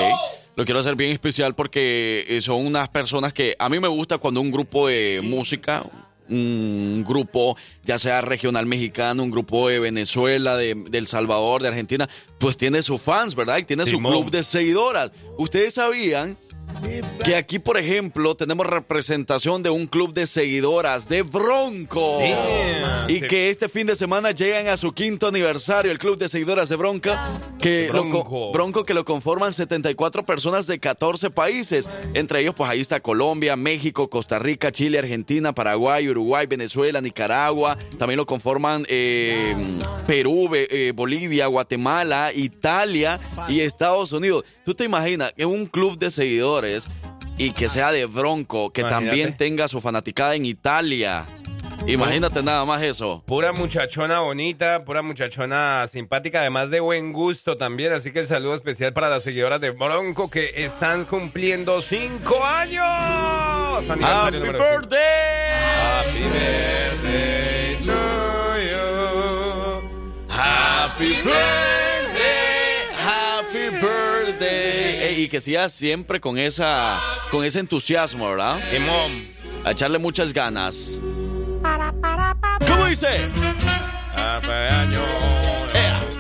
Lo 0.56 0.64
quiero 0.64 0.80
hacer 0.80 0.96
bien 0.96 1.12
especial 1.12 1.54
porque 1.54 2.38
son 2.42 2.64
unas 2.64 2.88
personas 2.88 3.34
que 3.34 3.54
a 3.58 3.68
mí 3.68 3.78
me 3.78 3.88
gusta 3.88 4.16
cuando 4.16 4.40
un 4.40 4.50
grupo 4.50 4.88
de 4.88 5.20
música, 5.22 5.84
un 6.28 7.04
grupo 7.06 7.56
ya 7.84 7.98
sea 7.98 8.20
regional 8.20 8.66
mexicano, 8.66 9.22
un 9.22 9.30
grupo 9.30 9.68
de 9.68 9.78
Venezuela, 9.78 10.56
de, 10.56 10.74
de 10.74 10.98
El 10.98 11.06
Salvador, 11.06 11.62
de 11.62 11.68
Argentina, 11.68 12.08
pues 12.38 12.56
tiene 12.56 12.82
sus 12.82 13.00
fans, 13.00 13.34
¿verdad? 13.34 13.58
Y 13.58 13.64
tiene 13.64 13.86
su 13.86 13.98
club 13.98 14.30
de 14.30 14.42
seguidoras. 14.42 15.10
Ustedes 15.36 15.74
sabían 15.74 16.36
que 17.24 17.36
aquí, 17.36 17.58
por 17.58 17.78
ejemplo, 17.78 18.36
tenemos 18.36 18.66
representación 18.66 19.62
de 19.62 19.70
un 19.70 19.86
club 19.86 20.12
de 20.12 20.26
seguidoras 20.26 21.08
de 21.08 21.22
Bronco. 21.22 22.20
Y 23.08 23.20
que 23.22 23.50
este 23.50 23.68
fin 23.68 23.86
de 23.86 23.94
semana 23.94 24.30
llegan 24.30 24.68
a 24.68 24.76
su 24.76 24.92
quinto 24.92 25.28
aniversario, 25.28 25.90
el 25.90 25.98
club 25.98 26.18
de 26.18 26.28
seguidoras 26.28 26.68
de 26.68 26.76
Bronca, 26.76 27.40
que 27.60 27.88
lo 27.92 28.04
Bronco. 28.04 28.52
Bronco 28.52 28.84
que 28.84 28.94
lo 28.94 29.04
conforman 29.04 29.52
74 29.52 30.24
personas 30.24 30.66
de 30.66 30.78
14 30.78 31.30
países. 31.30 31.88
Entre 32.14 32.40
ellos, 32.40 32.54
pues 32.54 32.70
ahí 32.70 32.80
está 32.80 33.00
Colombia, 33.00 33.56
México, 33.56 34.08
Costa 34.08 34.38
Rica, 34.38 34.72
Chile, 34.72 34.98
Argentina, 34.98 35.52
Paraguay, 35.52 36.08
Uruguay, 36.08 36.46
Venezuela, 36.46 37.00
Nicaragua. 37.00 37.78
También 37.98 38.18
lo 38.18 38.26
conforman 38.26 38.84
eh, 38.88 39.54
Perú, 40.06 40.50
eh, 40.54 40.92
Bolivia, 40.94 41.46
Guatemala, 41.46 42.32
Italia 42.34 43.20
y 43.48 43.60
Estados 43.60 44.12
Unidos. 44.12 44.44
¿Tú 44.64 44.74
te 44.74 44.84
imaginas 44.84 45.32
que 45.32 45.44
un 45.44 45.66
club 45.66 45.98
de 45.98 46.10
seguidores 46.60 46.88
y 47.36 47.52
que 47.52 47.68
sea 47.68 47.92
de 47.92 48.06
Bronco, 48.06 48.70
que 48.72 48.80
Imagínate. 48.80 49.06
también 49.06 49.36
tenga 49.36 49.68
su 49.68 49.80
fanaticada 49.80 50.34
en 50.34 50.44
Italia? 50.44 51.24
Imagínate 51.86 52.42
nada 52.42 52.64
más 52.64 52.82
eso. 52.82 53.22
Pura 53.26 53.52
muchachona 53.52 54.20
bonita, 54.20 54.84
pura 54.84 55.00
muchachona 55.00 55.86
simpática, 55.90 56.40
además 56.40 56.70
de 56.70 56.80
buen 56.80 57.12
gusto 57.12 57.56
también. 57.56 57.92
Así 57.92 58.10
que 58.12 58.20
el 58.20 58.26
saludo 58.26 58.54
especial 58.56 58.92
para 58.92 59.08
las 59.08 59.22
seguidoras 59.22 59.60
de 59.60 59.70
Bronco 59.70 60.28
que 60.28 60.52
están 60.64 61.04
cumpliendo 61.04 61.80
cinco 61.80 62.44
años. 62.44 62.84
Aniversario 63.88 64.40
Happy 64.40 64.58
birthday! 64.58 64.98
Happy 65.78 66.24
birthday 66.24 67.76
to 67.86 67.92
you. 68.60 69.88
Happy 70.28 71.14
birthday, 71.22 71.87
y 75.18 75.28
que 75.28 75.40
siga 75.40 75.68
siempre 75.68 76.20
con 76.20 76.38
esa, 76.38 77.00
con 77.32 77.44
ese 77.44 77.58
entusiasmo, 77.58 78.30
¿verdad? 78.30 78.60
Y 78.72 78.78
mom. 78.78 79.10
A 79.64 79.72
echarle 79.72 79.98
muchas 79.98 80.32
ganas. 80.32 81.00
¿Cómo 82.66 82.86
dice? 82.86 83.08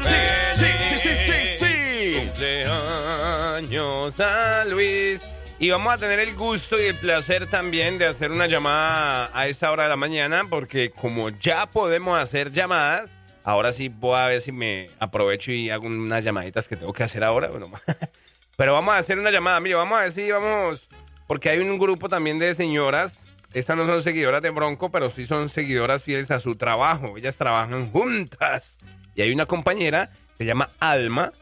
Sí, 0.02 0.16
sí, 0.52 0.66
sí, 0.78 0.96
sí, 0.96 1.16
sí, 1.16 1.46
sí. 1.46 2.16
Cumpleaños 2.18 4.18
a 4.18 4.64
Luis. 4.64 5.22
Y 5.60 5.70
vamos 5.70 5.94
a 5.94 5.98
tener 5.98 6.18
el 6.18 6.34
gusto 6.34 6.76
y 6.80 6.86
el 6.86 6.96
placer 6.96 7.48
también 7.48 7.98
de 7.98 8.06
hacer 8.06 8.32
una 8.32 8.48
llamada 8.48 9.30
a 9.32 9.46
esa 9.46 9.70
hora 9.70 9.84
de 9.84 9.90
la 9.90 9.96
mañana, 9.96 10.42
porque 10.50 10.90
como 10.90 11.30
ya 11.30 11.66
podemos 11.66 12.18
hacer 12.18 12.50
llamadas, 12.50 13.16
ahora 13.44 13.72
sí 13.72 13.88
voy 13.88 14.18
a 14.18 14.26
ver 14.26 14.40
si 14.40 14.50
me 14.50 14.90
aprovecho 14.98 15.52
y 15.52 15.70
hago 15.70 15.86
unas 15.86 16.24
llamaditas 16.24 16.66
que 16.66 16.74
tengo 16.76 16.92
que 16.92 17.04
hacer 17.04 17.22
ahora. 17.22 17.46
Bueno, 17.48 17.70
pero 18.58 18.72
vamos 18.72 18.92
a 18.92 18.98
hacer 18.98 19.20
una 19.20 19.30
llamada. 19.30 19.60
Mire, 19.60 19.76
vamos 19.76 19.96
a 19.96 20.02
ver 20.02 20.10
si 20.10 20.32
vamos, 20.32 20.88
porque 21.28 21.48
hay 21.48 21.60
un 21.60 21.78
grupo 21.78 22.08
también 22.08 22.40
de 22.40 22.52
señoras. 22.54 23.22
Estas 23.52 23.76
no 23.76 23.86
son 23.86 24.02
seguidoras 24.02 24.42
de 24.42 24.50
Bronco, 24.50 24.90
pero 24.90 25.10
sí 25.10 25.26
son 25.26 25.48
seguidoras 25.48 26.02
fieles 26.02 26.32
a 26.32 26.40
su 26.40 26.56
trabajo. 26.56 27.16
Ellas 27.16 27.36
trabajan 27.36 27.86
juntas. 27.92 28.76
Y 29.14 29.22
hay 29.22 29.30
una 29.32 29.46
compañera, 29.46 30.10
se 30.38 30.44
llama 30.44 30.66
Alma. 30.80 31.32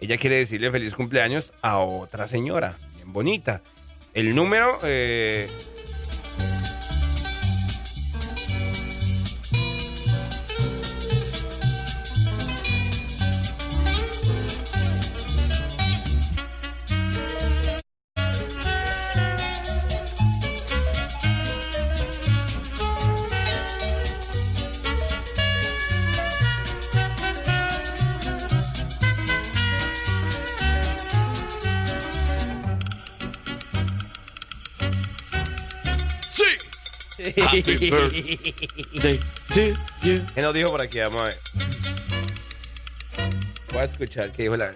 Ella 0.00 0.16
quiere 0.16 0.36
decirle 0.36 0.70
feliz 0.70 0.94
cumpleaños 0.94 1.52
a 1.60 1.76
otra 1.76 2.26
señora, 2.26 2.74
bien 2.96 3.12
bonita. 3.12 3.60
El 4.14 4.34
número, 4.34 4.80
eh, 4.82 5.50
Birthday 37.52 37.90
to. 37.90 38.08
¿qué 40.34 40.40
nos 40.40 40.54
dijo 40.54 40.70
por 40.70 40.80
aquí? 40.80 41.00
Vamos 41.00 41.20
a 41.20 41.24
ver. 41.26 41.38
Voy 43.72 43.80
a 43.80 43.84
escuchar 43.84 44.32
qué 44.32 44.44
dijo 44.44 44.56
la... 44.56 44.72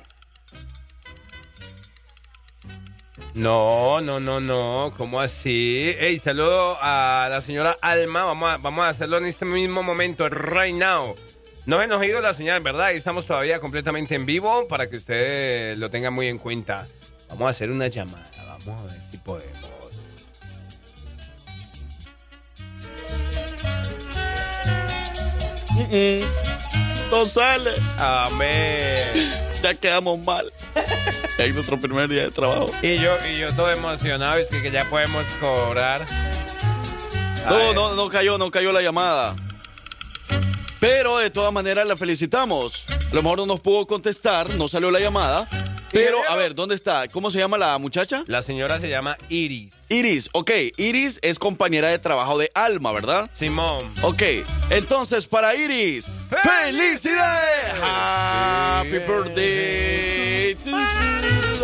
No, 3.33 4.01
no, 4.01 4.21
no, 4.21 4.41
no, 4.41 4.93
¿cómo 4.97 5.21
así? 5.21 5.95
Ey, 5.99 6.19
saludo 6.19 6.77
a 6.81 7.29
la 7.31 7.41
señora 7.41 7.77
Alma, 7.81 8.25
vamos 8.25 8.51
a, 8.51 8.57
vamos 8.59 8.85
a 8.85 8.91
hacerlo 8.91 9.19
en 9.19 9.27
este 9.27 9.45
mismo 9.45 9.83
momento, 9.83 10.29
right 10.29 10.75
now. 10.75 11.17
No 11.67 11.79
ha 11.79 12.07
ido 12.07 12.21
la 12.21 12.35
señal, 12.35 12.61
¿verdad? 12.61 12.93
Estamos 12.93 13.27
todavía 13.27 13.59
completamente 13.59 14.15
en 14.15 14.25
vivo 14.25 14.69
para 14.69 14.89
que 14.89 14.97
usted 14.97 15.77
lo 15.79 15.91
tenga 15.91 16.11
muy 16.11 16.29
en 16.29 16.39
cuenta. 16.39 16.87
Vamos 17.29 17.47
a 17.47 17.51
hacer 17.51 17.71
una 17.71 17.89
llamada, 17.89 18.31
vamos 18.65 18.81
a 18.83 18.85
ver 18.85 19.01
si 19.11 19.17
podemos. 19.19 19.56
No 27.11 27.27
sale. 27.27 27.71
Amén. 27.99 29.33
Ya 29.63 29.75
quedamos 29.75 30.19
mal. 30.25 30.53
Es 31.39 31.55
nuestro 31.55 31.79
primer 31.79 32.09
día 32.09 32.23
de 32.23 32.31
trabajo. 32.31 32.71
Y 32.83 32.97
yo, 32.99 33.15
y 33.31 33.37
yo 33.39 33.53
todo 33.53 33.71
emocionado, 33.71 34.39
es 34.39 34.49
que, 34.49 34.63
que 34.63 34.71
ya 34.71 34.89
podemos 34.89 35.23
cobrar. 35.39 36.07
No, 37.47 37.75
no, 37.75 37.95
no 37.95 38.09
cayó, 38.09 38.39
no 38.39 38.51
cayó 38.51 38.73
la 38.73 38.81
llamada. 38.81 39.37
Pero 40.81 41.19
de 41.19 41.31
todas 41.31 41.53
maneras 41.53 41.87
la 41.87 41.97
felicitamos. 41.97 42.87
A 43.11 43.15
lo 43.15 43.23
mejor 43.23 43.39
no 43.39 43.47
nos 43.47 43.61
pudo 43.61 43.87
contestar, 43.87 44.55
no 44.55 44.67
salió 44.67 44.91
la 44.91 44.99
llamada. 44.99 45.49
Pero, 45.93 46.19
a 46.29 46.37
ver, 46.37 46.55
¿dónde 46.55 46.75
está? 46.75 47.09
¿Cómo 47.09 47.31
se 47.31 47.39
llama 47.39 47.59
la 47.59 47.79
muchacha? 47.79 48.25
La 48.27 48.43
señora 48.43 48.81
se 48.81 48.89
llama 48.89 49.17
Iris. 49.29 49.73
Iris, 49.89 50.29
ok. 50.33 50.51
Iris 50.77 51.19
es 51.23 51.39
compañera 51.39 51.89
de 51.89 51.99
trabajo 51.99 52.39
de 52.39 52.51
Alma, 52.55 52.93
¿verdad? 52.93 53.31
Simón. 53.33 53.93
Ok, 54.03 54.23
entonces 54.71 55.27
para 55.27 55.55
Iris, 55.55 56.11
¡felicidades! 56.43 57.75
Happy 57.83 58.99
birthday. 58.99 60.57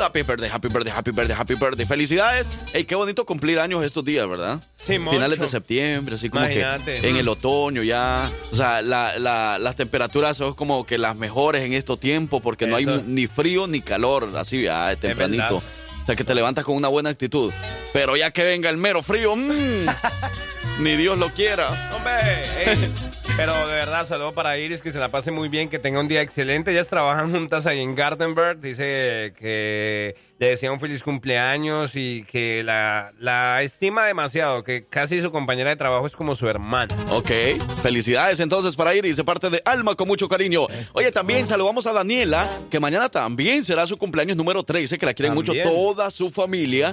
Happy 0.00 0.22
birthday, 0.22 0.48
happy 0.50 0.68
birthday, 0.68 0.90
happy 0.92 1.11
birthday, 1.12 1.37
happy 1.37 1.55
birthday. 1.55 1.87
Felicidades. 1.87 2.46
Ey, 2.72 2.85
qué 2.85 2.94
bonito 2.94 3.24
cumplir 3.24 3.59
años 3.61 3.85
estos 3.85 4.05
días, 4.05 4.28
¿verdad? 4.28 4.61
Simón. 4.76 5.14
Finales 5.14 5.38
de 5.38 5.46
septiembre, 5.48 6.16
así 6.16 6.28
como 6.28 6.44
Imagínate, 6.44 7.00
que 7.00 7.09
en 7.09 7.14
¿no? 7.14 7.20
el 7.20 7.28
otoño 7.28 7.83
ya. 7.83 8.28
O 8.50 8.57
sea, 8.57 8.83
la- 8.83 9.18
la- 9.18 9.59
las 9.59 9.76
temperaturas 9.76 10.37
son 10.37 10.55
como 10.55 10.85
que 10.85 10.98
las 10.98 11.16
mejores 11.16 11.62
en 11.62 11.72
estos 11.72 12.00
tiempos 12.00 12.42
porque 12.42 12.66
no 12.66 12.76
hay 12.76 12.87
ni 13.07 13.26
frío 13.26 13.66
ni 13.68 13.81
calor, 13.81 14.28
así 14.37 14.62
ya, 14.62 14.94
tempranito. 14.96 15.62
O 16.02 16.04
sea, 16.04 16.16
que 16.16 16.24
te 16.24 16.34
levantas 16.34 16.64
con 16.64 16.74
una 16.74 16.88
buena 16.88 17.10
actitud. 17.10 17.52
Pero 17.92 18.16
ya 18.16 18.32
que 18.32 18.42
venga 18.42 18.68
el 18.70 18.76
mero 18.76 19.02
frío, 19.02 19.36
mm, 19.36 19.86
ni 20.80 20.96
Dios 20.96 21.16
lo 21.18 21.28
quiera. 21.28 21.68
Hombre, 21.94 22.12
ey, 22.66 22.92
pero 23.36 23.54
de 23.66 23.74
verdad, 23.74 24.06
saludo 24.06 24.32
para 24.32 24.58
Iris, 24.58 24.82
que 24.82 24.92
se 24.92 24.98
la 24.98 25.08
pase 25.08 25.30
muy 25.30 25.48
bien, 25.48 25.68
que 25.68 25.78
tenga 25.78 26.00
un 26.00 26.08
día 26.08 26.20
excelente. 26.20 26.72
Ellas 26.72 26.88
trabajan 26.88 27.30
juntas 27.30 27.66
ahí 27.66 27.80
en 27.80 27.94
Gardenberg. 27.94 28.60
Dice 28.60 29.32
que 29.38 30.16
le 30.42 30.48
decía 30.48 30.72
un 30.72 30.80
feliz 30.80 31.04
cumpleaños 31.04 31.92
y 31.94 32.24
que 32.24 32.64
la, 32.64 33.12
la 33.20 33.62
estima 33.62 34.06
demasiado, 34.06 34.64
que 34.64 34.84
casi 34.86 35.20
su 35.20 35.30
compañera 35.30 35.70
de 35.70 35.76
trabajo 35.76 36.04
es 36.04 36.16
como 36.16 36.34
su 36.34 36.48
hermana. 36.48 36.94
Ok, 37.10 37.30
felicidades 37.80 38.40
entonces 38.40 38.74
para 38.74 38.92
Iris 38.92 39.16
de 39.16 39.22
parte 39.22 39.50
de 39.50 39.62
Alma 39.64 39.94
con 39.94 40.08
mucho 40.08 40.28
cariño. 40.28 40.66
Oye, 40.94 41.12
también 41.12 41.46
saludamos 41.46 41.86
a 41.86 41.92
Daniela, 41.92 42.50
que 42.72 42.80
mañana 42.80 43.08
también 43.08 43.64
será 43.64 43.86
su 43.86 43.96
cumpleaños 43.96 44.36
número 44.36 44.64
13, 44.64 44.98
que 44.98 45.06
la 45.06 45.14
quieren 45.14 45.32
mucho 45.32 45.52
También. 45.52 45.68
Toda 45.94 46.11
su 46.11 46.31
familia. 46.31 46.92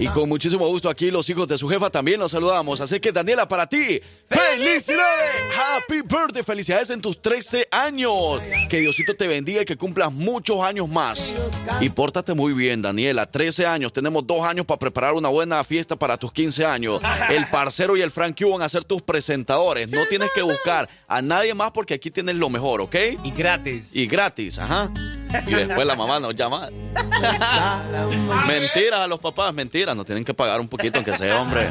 Y 0.00 0.08
con 0.08 0.28
muchísimo 0.28 0.66
gusto 0.66 0.88
aquí 0.88 1.10
los 1.10 1.28
hijos 1.30 1.46
de 1.46 1.56
su 1.56 1.68
jefa 1.68 1.88
también 1.88 2.18
los 2.18 2.32
saludamos. 2.32 2.80
Así 2.80 2.98
que 2.98 3.12
Daniela, 3.12 3.46
para 3.46 3.68
ti, 3.68 4.00
felicidades. 4.28 5.42
Happy 5.56 6.02
birthday, 6.02 6.42
felicidades 6.42 6.90
en 6.90 7.00
tus 7.00 7.22
13 7.22 7.68
años. 7.70 8.40
Que 8.68 8.80
Diosito 8.80 9.14
te 9.14 9.28
bendiga 9.28 9.62
y 9.62 9.64
que 9.64 9.76
cumplas 9.76 10.12
muchos 10.12 10.60
años 10.62 10.88
más. 10.88 11.32
Y 11.80 11.90
pórtate 11.90 12.34
muy 12.34 12.52
bien, 12.52 12.82
Daniela. 12.82 13.30
13 13.30 13.66
años, 13.66 13.92
tenemos 13.92 14.26
dos 14.26 14.44
años 14.44 14.66
para 14.66 14.80
preparar 14.80 15.14
una 15.14 15.28
buena 15.28 15.62
fiesta 15.62 15.94
para 15.94 16.16
tus 16.16 16.32
15 16.32 16.64
años. 16.64 17.00
El 17.28 17.46
parcero 17.50 17.96
y 17.96 18.02
el 18.02 18.10
Frankie 18.10 18.44
van 18.44 18.62
a 18.62 18.68
ser 18.68 18.84
tus 18.84 19.00
presentadores. 19.02 19.88
No 19.88 20.06
tienes 20.06 20.30
que 20.34 20.42
buscar 20.42 20.88
a 21.06 21.22
nadie 21.22 21.54
más 21.54 21.70
porque 21.70 21.94
aquí 21.94 22.10
tienes 22.10 22.34
lo 22.34 22.50
mejor, 22.50 22.80
¿ok? 22.80 22.96
Y 23.22 23.30
gratis. 23.30 23.84
Y 23.92 24.06
gratis, 24.06 24.58
ajá. 24.58 24.90
Y 25.46 25.54
después 25.54 25.86
la 25.86 25.94
mamá 25.94 26.20
nos 26.20 26.34
llama. 26.34 26.68
mentiras 28.46 29.00
a 29.00 29.06
los 29.06 29.18
papás, 29.18 29.54
mentiras. 29.54 29.96
Nos 29.96 30.06
tienen 30.06 30.24
que 30.24 30.34
pagar 30.34 30.60
un 30.60 30.68
poquito, 30.68 30.98
aunque 30.98 31.16
sea 31.16 31.40
hombre. 31.40 31.70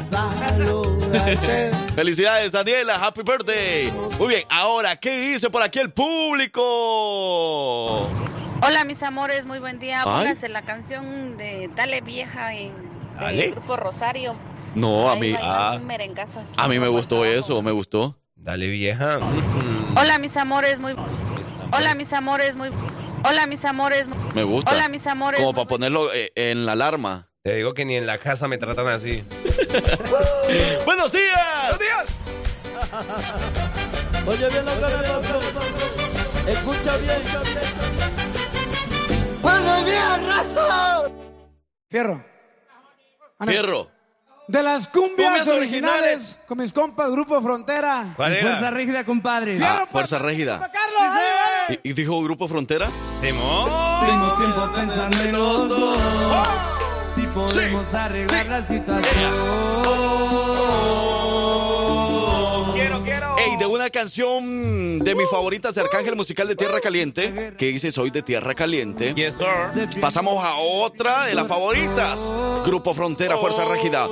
Felicidades, 1.94 2.52
Daniela. 2.52 2.94
Happy 2.94 3.22
birthday. 3.22 3.92
Muy 4.18 4.28
bien, 4.28 4.42
ahora, 4.48 4.96
¿qué 4.96 5.18
dice 5.32 5.50
por 5.50 5.62
aquí 5.62 5.78
el 5.78 5.90
público? 5.90 6.60
Hola 8.62 8.84
mis 8.84 9.02
amores, 9.02 9.46
muy 9.46 9.58
buen 9.58 9.78
día. 9.78 10.04
Pónganse 10.04 10.48
la 10.48 10.62
canción 10.62 11.36
de 11.36 11.70
Dale 11.74 12.00
Vieja 12.02 12.54
en 12.54 12.72
del 13.18 13.52
grupo 13.52 13.76
Rosario. 13.76 14.36
No, 14.74 15.10
a 15.10 15.16
mí, 15.16 15.34
ah. 15.40 15.78
a 16.56 16.68
mí 16.68 16.78
me 16.78 16.88
gustó 16.88 17.24
eso, 17.24 17.60
me 17.60 17.72
gustó. 17.72 18.16
Dale, 18.36 18.68
vieja. 18.68 19.18
Hola, 19.96 20.18
mis 20.18 20.36
amores, 20.36 20.78
muy. 20.78 20.94
Hola, 21.72 21.94
mis 21.94 22.12
amores, 22.12 22.56
muy. 22.56 22.70
Hola, 23.24 23.46
mis 23.46 23.64
amores. 23.64 24.06
Me 24.34 24.42
gusta. 24.44 24.70
Hola, 24.70 24.88
mis 24.88 25.06
amores. 25.06 25.40
Como 25.40 25.52
para 25.52 25.66
ponerlo 25.66 26.12
eh, 26.12 26.32
en 26.34 26.66
la 26.66 26.72
alarma. 26.72 27.28
Te 27.42 27.54
digo 27.54 27.74
que 27.74 27.84
ni 27.84 27.96
en 27.96 28.06
la 28.06 28.18
casa 28.18 28.48
me 28.48 28.58
tratan 28.58 28.88
así. 28.88 29.22
¡Buenos 30.84 31.12
días! 31.12 31.38
¡Buenos 31.62 31.78
días! 31.78 32.16
Oye 34.26 34.48
bien 34.50 34.64
lo 34.64 34.72
que 34.72 34.80
me. 36.46 36.52
Escucha 36.52 36.96
bien. 36.98 37.18
¡Buenos 39.42 39.86
días, 39.86 40.26
rato! 40.26 41.12
Fierro. 41.88 42.24
Fierro. 43.46 43.90
De 44.50 44.62
las 44.64 44.88
cumbias, 44.88 45.28
Cumbias 45.28 45.48
originales, 45.48 46.00
originales. 46.00 46.36
con 46.46 46.58
mis 46.58 46.72
compas, 46.72 47.10
Grupo 47.12 47.40
Frontera. 47.40 48.06
¿Cuál 48.16 48.32
era? 48.34 48.48
Fuerza 48.50 48.70
rígida, 48.72 49.04
compadre. 49.04 49.58
Ah, 49.64 49.86
Fuerza 49.90 50.18
Régida. 50.18 50.58
Carlos, 50.58 51.78
¿Y, 51.84 51.90
y 51.90 51.92
dijo 51.92 52.20
Grupo 52.22 52.48
Frontera? 52.48 52.86
Simón. 53.20 53.64
Tengo 54.04 54.36
tiempo 54.38 54.70
pensando 54.74 55.20
en 55.22 55.32
los 55.32 55.68
dos. 55.68 55.98
Si 57.14 57.20
podemos 57.28 57.94
arreglar 57.94 58.46
la 58.46 58.62
situación. 58.62 60.29
Una 63.80 63.88
canción 63.88 64.98
de 64.98 65.14
mis 65.14 65.26
favoritas 65.30 65.74
de 65.74 65.80
Arcángel 65.80 66.14
Musical 66.14 66.46
de 66.46 66.54
Tierra 66.54 66.82
Caliente, 66.82 67.54
que 67.56 67.68
dice 67.68 67.90
Soy 67.90 68.10
de 68.10 68.20
Tierra 68.22 68.54
Caliente. 68.54 69.14
Yes, 69.14 69.36
sir. 69.36 70.00
Pasamos 70.02 70.44
a 70.44 70.56
otra 70.56 71.24
de 71.24 71.34
las 71.34 71.46
favoritas. 71.46 72.30
Grupo 72.66 72.92
Frontera, 72.92 73.38
Fuerza 73.38 73.64
Régida. 73.64 74.06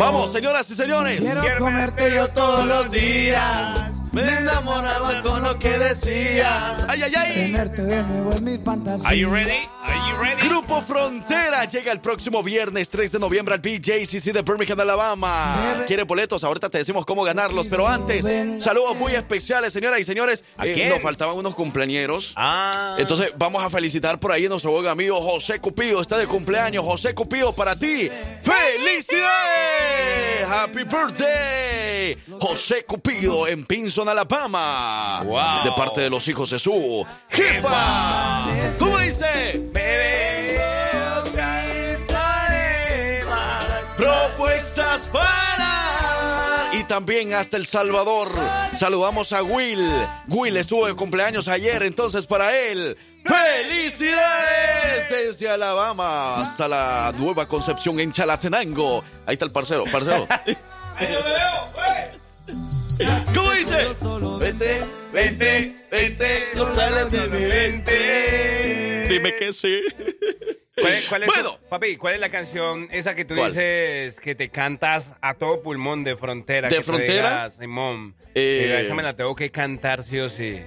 Vamos, 0.00 0.32
señoras 0.32 0.68
y 0.70 0.74
señores. 0.74 1.20
Quiero 1.20 1.58
comerte 1.60 2.14
yo 2.16 2.26
todos 2.30 2.64
los 2.64 2.90
días. 2.90 3.92
Me 4.14 4.22
enamoraba 4.22 5.20
con 5.22 5.42
lo 5.42 5.58
que 5.58 5.76
decías. 5.78 6.84
¡Ay, 6.88 7.02
ay, 7.02 7.12
ay! 7.16 7.32
Tenerte 7.34 7.82
de 7.82 8.02
nuevo 8.04 8.32
en 8.32 8.44
mis 8.44 8.60
fantasías. 8.64 9.04
Are 9.06 9.18
you 9.18 9.28
ready? 9.28 9.68
Are 9.82 10.10
you 10.10 10.16
ready? 10.22 10.48
Grupo 10.48 10.80
Frontera 10.80 11.64
llega 11.64 11.90
el 11.92 12.00
próximo 12.00 12.40
viernes 12.42 12.88
3 12.90 13.10
de 13.12 13.18
noviembre 13.18 13.54
al 13.54 13.60
BJCC 13.60 14.32
de 14.32 14.42
Birmingham, 14.42 14.78
Alabama. 14.80 15.82
¿Quiere 15.86 16.04
boletos? 16.04 16.44
Ahorita 16.44 16.68
te 16.70 16.78
decimos 16.78 17.04
cómo 17.04 17.24
ganarlos, 17.24 17.68
pero 17.68 17.86
antes, 17.88 18.24
saludos 18.62 18.96
muy 18.96 19.14
especiales, 19.14 19.72
señoras 19.72 19.98
y 20.00 20.04
señores. 20.04 20.44
¿A 20.58 20.66
Eh, 20.66 20.74
quién? 20.74 20.88
nos 20.90 21.02
faltaban 21.02 21.36
unos 21.36 21.54
cumpleañeros. 21.56 22.32
Ah. 22.36 22.94
Entonces 22.98 23.32
vamos 23.36 23.64
a 23.64 23.70
felicitar 23.70 24.20
por 24.20 24.30
ahí 24.32 24.46
a 24.46 24.48
nuestro 24.48 24.70
buen 24.70 24.86
amigo 24.86 25.20
José 25.20 25.60
Cupido. 25.60 26.00
Está 26.00 26.16
de 26.18 26.26
cumpleaños. 26.28 26.84
José 26.84 27.14
Cupido, 27.14 27.52
para 27.52 27.74
ti. 27.76 28.08
¡Felicidades! 28.42 30.44
¡Happy 30.48 30.84
birthday! 30.84 32.18
José 32.38 32.84
Cupido 32.84 33.48
en 33.48 33.64
Pinson, 33.64 34.03
Alabama. 34.08 35.22
Wow. 35.24 35.64
De 35.64 35.72
parte 35.72 36.00
de 36.00 36.10
los 36.10 36.26
hijos 36.28 36.50
de 36.50 36.58
su 36.58 37.06
jefa. 37.28 38.48
¿Cómo 38.78 38.98
dice? 38.98 39.70
Propuestas 43.96 45.08
para. 45.08 46.70
Y 46.72 46.84
también 46.84 47.32
hasta 47.34 47.56
El 47.56 47.66
Salvador. 47.66 48.28
Saludamos 48.74 49.32
a 49.32 49.42
Will. 49.42 49.88
Will 50.28 50.56
estuvo 50.56 50.86
de 50.86 50.94
cumpleaños 50.94 51.46
ayer, 51.48 51.82
entonces 51.84 52.26
para 52.26 52.56
él. 52.58 52.96
¡Felicidades! 53.24 55.08
Desde 55.08 55.48
Alabama 55.48 56.42
hasta 56.42 56.68
la 56.68 57.12
Nueva 57.16 57.46
Concepción 57.46 57.98
en 58.00 58.12
Chalatenango. 58.12 59.02
Ahí 59.26 59.34
está 59.34 59.44
el 59.44 59.52
parcero, 59.52 59.84
parcero. 59.90 60.26
¿Cómo 63.34 63.52
dice? 63.52 63.76
Vente, 64.40 64.78
vente, 65.12 65.74
vente, 65.90 66.26
no 66.56 66.66
sales 66.66 67.08
de 67.10 67.26
mi 67.28 67.46
mente. 67.46 69.04
Dime 69.08 69.34
que 69.34 69.52
sí. 69.52 69.80
¿Cuál 70.80 70.92
es, 70.94 71.04
cuál 71.08 71.22
es- 71.22 71.28
Bueno. 71.28 71.58
papi, 71.68 71.96
¿cuál 71.96 72.14
es 72.14 72.20
la 72.20 72.30
canción 72.30 72.88
esa 72.92 73.14
que 73.14 73.24
tú 73.24 73.34
¿Cuál? 73.36 73.52
dices 73.52 74.18
que 74.20 74.34
te 74.34 74.48
cantas 74.48 75.06
a 75.20 75.34
todo 75.34 75.62
pulmón 75.62 76.04
de 76.04 76.16
frontera? 76.16 76.68
¿De 76.68 76.76
que 76.76 76.82
Frontera? 76.82 77.50
Simón, 77.50 78.14
Eh. 78.34 78.80
esa 78.84 78.94
me 78.94 79.02
la 79.02 79.14
tengo 79.14 79.34
que 79.34 79.50
cantar 79.50 80.02
sí 80.02 80.18
o 80.18 80.28
sí. 80.28 80.60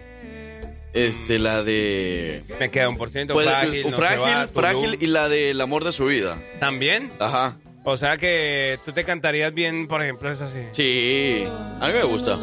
Este, 0.94 1.38
la 1.40 1.62
de. 1.64 2.42
Me 2.60 2.70
queda 2.70 2.90
un 2.90 2.96
por 2.96 3.10
ciento 3.12 3.34
Pues, 3.34 3.48
frágil, 3.48 3.92
no 3.92 3.98
frágil, 3.98 4.20
va, 4.22 4.48
frágil 4.48 4.98
y 5.00 5.08
la 5.08 5.30
del 5.30 5.60
amor 5.62 5.84
de 5.84 5.92
su 5.92 6.06
vida. 6.06 6.36
¿También? 6.60 7.12
Ajá. 7.20 7.56
O 7.90 7.96
sea 7.96 8.18
que 8.18 8.78
tú 8.84 8.92
te 8.92 9.06
cantarías 9.06 9.54
bien, 9.54 9.88
por 9.88 10.04
ejemplo, 10.04 10.30
es 10.30 10.42
así. 10.42 10.60
Sí, 10.72 11.48
a 11.80 11.88
mí 11.88 11.94
me 11.94 12.04
gusta. 12.04 12.36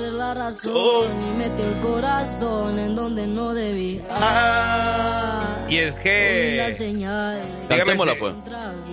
Debí. 3.52 4.00
Ah, 4.08 5.66
Y 5.68 5.76
es 5.76 5.96
que... 5.96 6.66
Cantémosla, 7.68 8.14
pues. 8.18 8.34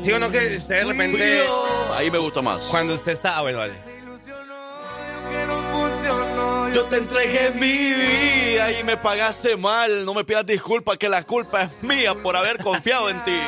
¿Sí 0.03 0.11
o 0.11 0.19
no 0.19 0.29
que 0.29 0.57
usted 0.57 0.75
de 0.75 0.83
repente... 0.83 1.43
Ahí 1.95 2.11
me 2.11 2.17
gusta 2.17 2.41
más. 2.41 2.65
Cuando 2.65 2.95
usted 2.95 3.13
está... 3.13 3.37
Ah, 3.37 3.43
bueno, 3.43 3.59
vale. 3.59 3.73
Yo 6.75 6.83
te 6.83 6.97
entregué 6.97 7.51
mi 7.51 7.93
vida 7.93 8.77
y 8.77 8.83
me 8.83 8.97
pagaste 8.97 9.55
mal. 9.55 10.03
No 10.03 10.13
me 10.13 10.25
pidas 10.25 10.45
disculpas, 10.45 10.97
que 10.97 11.07
la 11.07 11.23
culpa 11.23 11.63
es 11.63 11.71
mía 11.81 12.13
por 12.13 12.35
haber 12.35 12.57
confiado 12.57 13.09
en 13.09 13.23
ti. 13.23 13.39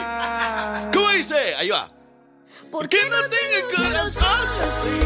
¿Cómo 0.93 1.09
dice? 1.09 1.53
Ahí 1.57 1.67
va. 1.67 1.91
¿Por 2.73 2.89
qué 2.89 2.97
no 3.07 3.17
tengo 3.29 3.55
el 3.55 3.65
corazón 3.75 4.25
así? 4.63 4.99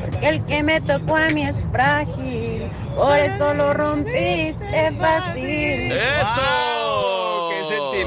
Porque 0.00 0.28
el 0.28 0.44
que 0.44 0.62
me 0.62 0.80
tocó 0.80 1.16
a 1.16 1.28
mí 1.28 1.46
es 1.46 1.66
frágil. 1.72 2.70
Por 2.94 3.16
eso 3.18 3.54
lo 3.54 3.72
rompiste 3.72 4.92
fácil. 4.98 5.92
¡Eso! 5.92 6.75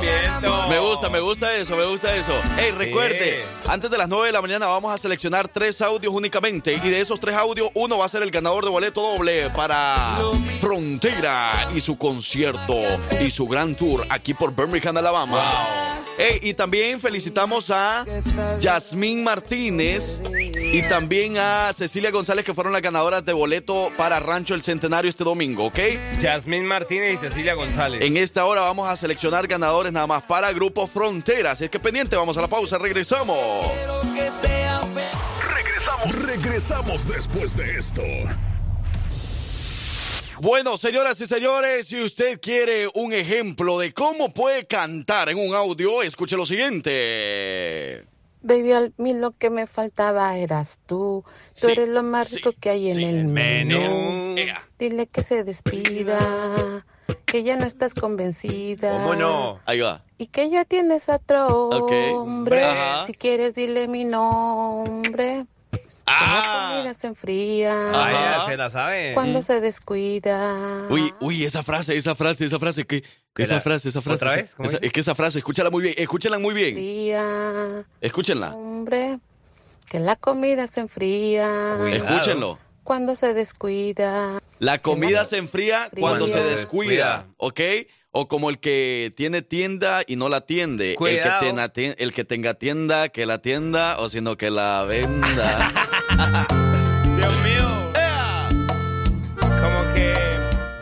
¡Qué 0.02 0.24
sentimiento. 0.24 0.68
Me 0.70 0.80
gusta, 0.80 1.10
me 1.10 1.20
gusta 1.20 1.56
eso, 1.56 1.76
me 1.76 1.86
gusta 1.86 2.16
eso. 2.16 2.34
Ey, 2.58 2.72
recuerde, 2.72 3.44
antes 3.68 3.90
de 3.90 3.98
las 3.98 4.08
9 4.08 4.28
de 4.28 4.32
la 4.32 4.42
mañana 4.42 4.68
vamos 4.68 4.94
a 4.94 4.98
seleccionar 4.98 5.48
tres 5.48 5.82
audios 5.82 6.14
únicamente. 6.14 6.74
Y 6.74 6.80
de 6.80 7.00
esos 7.00 7.20
tres 7.20 7.36
audios, 7.36 7.70
uno 7.74 7.98
va 7.98 8.06
a 8.06 8.10
ser 8.10 8.24
el 8.24 8.32
ganador 8.32 8.64
de 8.64 8.72
boleto 8.72 9.02
doble 9.02 9.50
para 9.52 10.20
Frontera 10.60 11.70
y 11.76 11.82
su 11.82 11.98
concierto 11.98 12.76
y 13.22 13.30
su 13.30 13.48
gran 13.48 13.76
tour 13.76 14.06
aquí 14.10 14.34
por 14.34 14.56
Birmingham, 14.56 14.98
Alabama. 14.98 16.09
Y 16.42 16.54
también 16.54 17.00
felicitamos 17.00 17.72
a 17.72 18.06
Yasmín 18.60 19.24
Martínez 19.24 20.22
y 20.72 20.82
también 20.84 21.38
a 21.38 21.72
Cecilia 21.74 22.12
González, 22.12 22.44
que 22.44 22.54
fueron 22.54 22.74
las 22.74 22.82
ganadoras 22.82 23.24
de 23.24 23.32
boleto 23.32 23.90
para 23.96 24.20
Rancho 24.20 24.54
El 24.54 24.62
Centenario 24.62 25.10
este 25.10 25.24
domingo, 25.24 25.66
¿ok? 25.68 25.80
Yasmín 26.22 26.66
Martínez 26.66 27.16
y 27.16 27.18
Cecilia 27.18 27.54
González. 27.54 28.04
En 28.04 28.18
esta 28.18 28.46
hora 28.46 28.62
vamos 28.62 28.90
a 28.90 28.96
seleccionar 28.96 29.48
ganadores 29.48 29.94
nada 29.94 30.08
más 30.08 30.24
para 30.24 30.52
Grupo 30.52 30.88
Frontera. 30.88 31.52
Así 31.52 31.64
es 31.66 31.70
que 31.70 31.80
pendiente, 31.80 32.16
vamos 32.16 32.38
a 32.38 32.42
la 32.42 32.50
pausa, 32.50 32.78
regresamos. 32.78 33.38
Regresamos, 35.54 36.16
regresamos 36.26 37.08
después 37.08 37.56
de 37.56 37.78
esto. 37.78 38.04
Bueno, 40.42 40.78
señoras 40.78 41.20
y 41.20 41.28
señores, 41.28 41.88
si 41.88 42.00
usted 42.02 42.40
quiere 42.40 42.88
un 42.94 43.12
ejemplo 43.12 43.78
de 43.78 43.92
cómo 43.92 44.34
puede 44.34 44.66
cantar 44.66 45.28
en 45.28 45.38
un 45.38 45.54
audio, 45.54 46.02
escuche 46.02 46.38
lo 46.38 46.46
siguiente. 46.46 48.06
Baby, 48.42 48.72
a 48.72 48.90
mí 48.96 49.14
lo 49.14 49.32
que 49.32 49.50
me 49.50 49.68
faltaba 49.68 50.38
eras 50.38 50.80
tú. 50.86 51.26
Tú 51.26 51.32
Sí, 51.52 51.72
eres 51.74 51.90
lo 51.90 52.04
más 52.04 52.34
rico 52.34 52.54
que 52.58 52.70
hay 52.70 52.90
en 52.90 53.00
el 53.02 53.26
menú. 53.26 53.82
Menú. 54.36 54.60
Dile 54.80 55.08
que 55.08 55.24
se 55.24 55.44
despida, 55.44 56.86
que 57.26 57.44
ya 57.44 57.58
no 57.58 57.66
estás 57.66 57.94
convencida. 57.94 58.94
¿Cómo 58.94 59.16
no? 59.16 59.60
Ahí 59.66 59.82
va. 59.82 60.06
Y 60.18 60.28
que 60.28 60.50
ya 60.50 60.64
tienes 60.64 61.10
otro 61.10 61.68
hombre. 61.68 62.64
Ajá. 62.64 63.06
Si 63.08 63.14
quieres, 63.14 63.56
dile 63.56 63.90
mi 63.90 64.06
nombre. 64.06 65.46
Ah. 66.12 66.70
La 66.72 66.76
comida 66.78 66.94
se 66.96 67.08
enfría. 67.08 67.92
Ah, 67.94 68.12
ya 68.42 68.46
se 68.48 68.58
la 68.58 68.70
sabe. 68.70 69.14
Cuando 69.14 69.42
se 69.42 69.60
descuida. 69.62 70.88
Uy, 70.90 71.14
uy, 71.20 71.44
esa 71.44 71.64
frase, 71.64 71.96
esa 71.98 72.16
frase, 72.16 72.46
esa 72.46 72.60
frase, 72.60 72.86
que 72.86 73.04
esa 73.38 73.60
frase, 73.60 73.90
esa 73.90 74.02
frase. 74.02 74.26
¿Otra 74.26 74.36
vez? 74.38 74.56
¿Cómo 74.56 74.68
esa- 74.70 74.78
es 74.82 74.92
que 74.92 75.00
esa 75.00 75.16
frase, 75.16 75.40
escúchala 75.40 75.70
muy 75.70 75.84
bien, 75.84 75.96
escúchala 75.98 76.40
muy 76.40 76.54
bien. 76.54 76.70
Enfría, 76.70 77.86
Escúchenla. 78.02 78.54
hombre. 78.54 79.20
Que 79.88 80.00
la 80.00 80.16
comida 80.16 80.68
se 80.68 80.82
enfría. 80.82 81.78
Escúchenlo. 81.92 82.60
Cuando 82.84 83.16
se 83.16 83.34
descuida. 83.34 84.42
La 84.60 84.80
comida 84.80 85.24
se 85.26 85.38
enfría 85.38 85.90
cuando 86.00 86.28
se 86.28 86.34
Cuando 86.34 86.50
se 86.50 86.56
descuida, 86.56 87.28
¿ok? 87.38 87.60
O 88.12 88.28
como 88.28 88.50
el 88.50 88.60
que 88.60 89.14
tiene 89.16 89.44
tienda 89.44 90.02
y 90.08 90.16
no 90.16 90.30
la 90.30 90.38
atiende. 90.38 90.94
El 90.94 90.98
que, 90.98 91.96
el 91.98 92.14
que 92.14 92.24
tenga 92.24 92.54
tienda, 92.56 93.10
que 93.10 93.26
la 93.28 93.40
tienda, 93.40 94.00
o 94.00 94.10
sino 94.10 94.36
que 94.36 94.50
la 94.50 94.84
venda. 94.84 95.72
Dios 97.18 97.34
mío. 97.44 97.92
Como 99.38 99.94
que, 99.94 100.16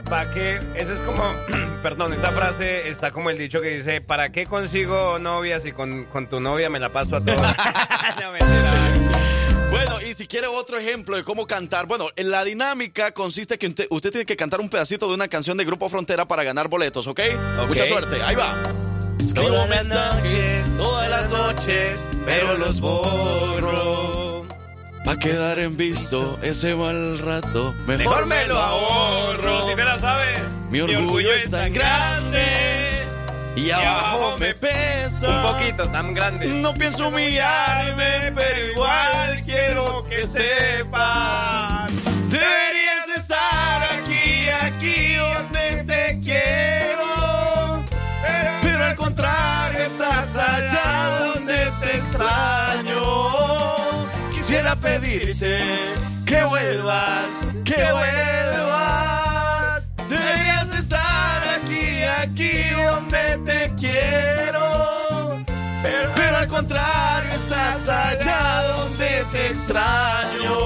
¿para 0.10 0.32
qué? 0.32 0.60
Esa 0.76 0.94
es 0.94 1.02
como, 1.02 1.24
perdón, 1.84 2.14
esta 2.14 2.32
frase 2.32 2.88
está 2.88 3.12
como 3.12 3.30
el 3.30 3.38
dicho 3.38 3.60
que 3.60 3.76
dice, 3.76 4.00
¿para 4.00 4.32
qué 4.32 4.46
consigo 4.46 5.20
novia 5.20 5.60
si 5.60 5.74
con, 5.74 6.06
con 6.06 6.28
tu 6.28 6.40
novia 6.40 6.70
me 6.70 6.80
la 6.80 6.90
paso 6.90 7.18
a 7.18 7.20
todas? 7.20 7.56
No, 8.22 8.32
mentira. 8.32 9.07
Bueno, 9.90 10.06
y 10.06 10.14
si 10.14 10.28
quiere 10.28 10.48
otro 10.48 10.78
ejemplo 10.78 11.16
de 11.16 11.24
cómo 11.24 11.48
cantar, 11.48 11.86
bueno, 11.86 12.10
en 12.18 12.30
la 12.30 12.44
dinámica 12.44 13.14
consiste 13.14 13.58
que 13.58 13.68
usted, 13.68 13.88
usted 13.90 14.12
tiene 14.12 14.26
que 14.26 14.36
cantar 14.36 14.60
un 14.60 14.70
pedacito 14.70 15.08
de 15.08 15.14
una 15.14 15.30
canción 15.30 15.58
de 15.58 15.64
Grupo 15.64 15.88
Frontera 15.88 16.28
para 16.28 16.44
ganar 16.44 16.68
boletos, 16.68 17.08
¿ok? 17.08 17.22
Mucha 17.68 17.86
suerte, 17.86 18.22
ahí 18.22 18.36
va. 18.36 18.54
Escribo 19.24 19.48
Todas 19.48 19.70
las 19.70 19.78
mensajes 19.78 20.78
todas 20.78 21.10
las 21.10 21.30
noches, 21.30 22.06
pero 22.26 22.58
los 22.58 22.82
borro. 22.82 24.46
Pa' 25.06 25.18
quedar 25.18 25.60
en 25.60 25.78
visto 25.78 26.38
ese 26.42 26.76
mal 26.76 27.20
rato, 27.20 27.74
mejor, 27.88 27.98
Mejor 27.98 28.26
me 28.26 28.48
lo 28.48 28.58
ahorro. 28.58 29.70
Si 29.70 29.76
te 29.76 29.84
la 29.86 30.00
sabes. 30.00 30.40
Mi 30.70 30.82
orgullo 30.82 31.32
es 31.34 31.50
tan 31.50 31.72
grande 31.72 32.87
y 33.58 33.72
abajo 33.72 34.36
me 34.40 34.54
pesa. 34.54 35.28
Un 35.28 35.42
poquito, 35.54 35.90
tan 35.90 36.14
grande. 36.14 36.46
No 36.46 36.74
pienso 36.74 37.08
humillarme, 37.08 38.32
pero 38.36 38.68
igual 38.72 39.44
quiero 39.46 40.06
que 40.08 40.28
sepas. 40.28 41.92
Deberías 42.30 43.08
estar 43.16 43.84
aquí, 43.84 44.48
aquí 44.50 45.16
donde 45.16 45.84
te 45.86 46.20
quiero. 46.20 47.84
Pero 48.62 48.86
al 48.86 48.96
contrario, 48.96 49.80
estás 49.80 50.36
allá 50.36 51.20
donde 51.20 51.72
te 51.82 51.98
extraño. 51.98 53.02
Quisiera 54.32 54.76
pedirte 54.76 55.60
que 56.26 56.44
vuelvas, 56.44 57.40
que 57.66 57.92
vuelvas. 57.92 58.38
Aquí, 62.32 62.50
aquí 62.50 62.70
donde 62.72 63.38
te 63.46 63.76
quiero. 63.76 65.44
Pero, 65.84 66.10
pero 66.16 66.38
al 66.38 66.48
contrario, 66.48 67.32
estás 67.34 67.88
allá 67.88 68.64
donde 68.76 69.26
te 69.32 69.48
extraño. 69.48 70.58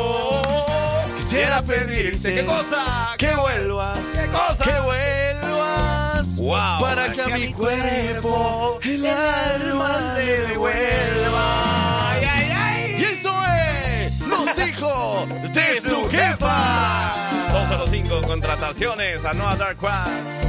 Quisiera 1.17 1.62
pedirte 1.62 2.36
¿Qué 2.36 2.45
cosa? 2.45 3.13
que 3.17 3.34
vuelvas, 3.36 4.00
¿Qué 4.00 4.28
cosa? 4.28 4.63
que 4.63 4.80
vuelvas. 4.82 6.38
Wow, 6.38 6.80
para 6.80 7.12
que 7.12 7.21
a 7.21 7.28
mi 7.28 7.54
cuerpo 7.54 8.80
el 8.84 9.06
alma 9.06 10.13
le 10.17 10.39
devuelva. 10.47 12.12
Ay, 12.12 12.26
ay, 12.30 12.52
ay. 12.56 12.95
Y 13.00 13.04
eso 13.04 13.32
es 13.45 14.19
los 14.21 14.58
hijos 14.67 15.30
de 15.54 15.82
su 15.82 16.10
jefa. 16.10 17.13
205 17.52 18.21
contrataciones 18.28 19.24
a 19.26 19.34
Noah 19.34 19.56
Dark 19.56 19.78
One. 19.84 20.41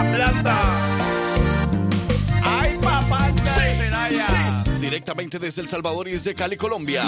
Planta. 0.00 0.56
Ay, 2.42 2.78
papá, 2.82 3.30
Sí, 3.44 4.80
directamente 4.80 5.38
desde 5.38 5.60
El 5.62 5.68
Salvador 5.68 6.08
y 6.08 6.12
desde 6.12 6.34
Cali, 6.34 6.56
Colombia. 6.56 7.02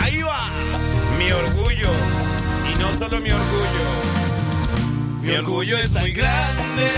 Ahí 0.00 0.22
va. 0.22 0.48
Mi 1.18 1.30
orgullo. 1.30 1.90
Y 2.72 2.78
no 2.78 2.92
solo 2.94 3.20
mi 3.20 3.30
orgullo. 3.30 4.08
Mi 5.22 5.30
orgullo 5.32 5.76
es 5.76 5.92
tan 5.92 6.10
grande 6.12 6.90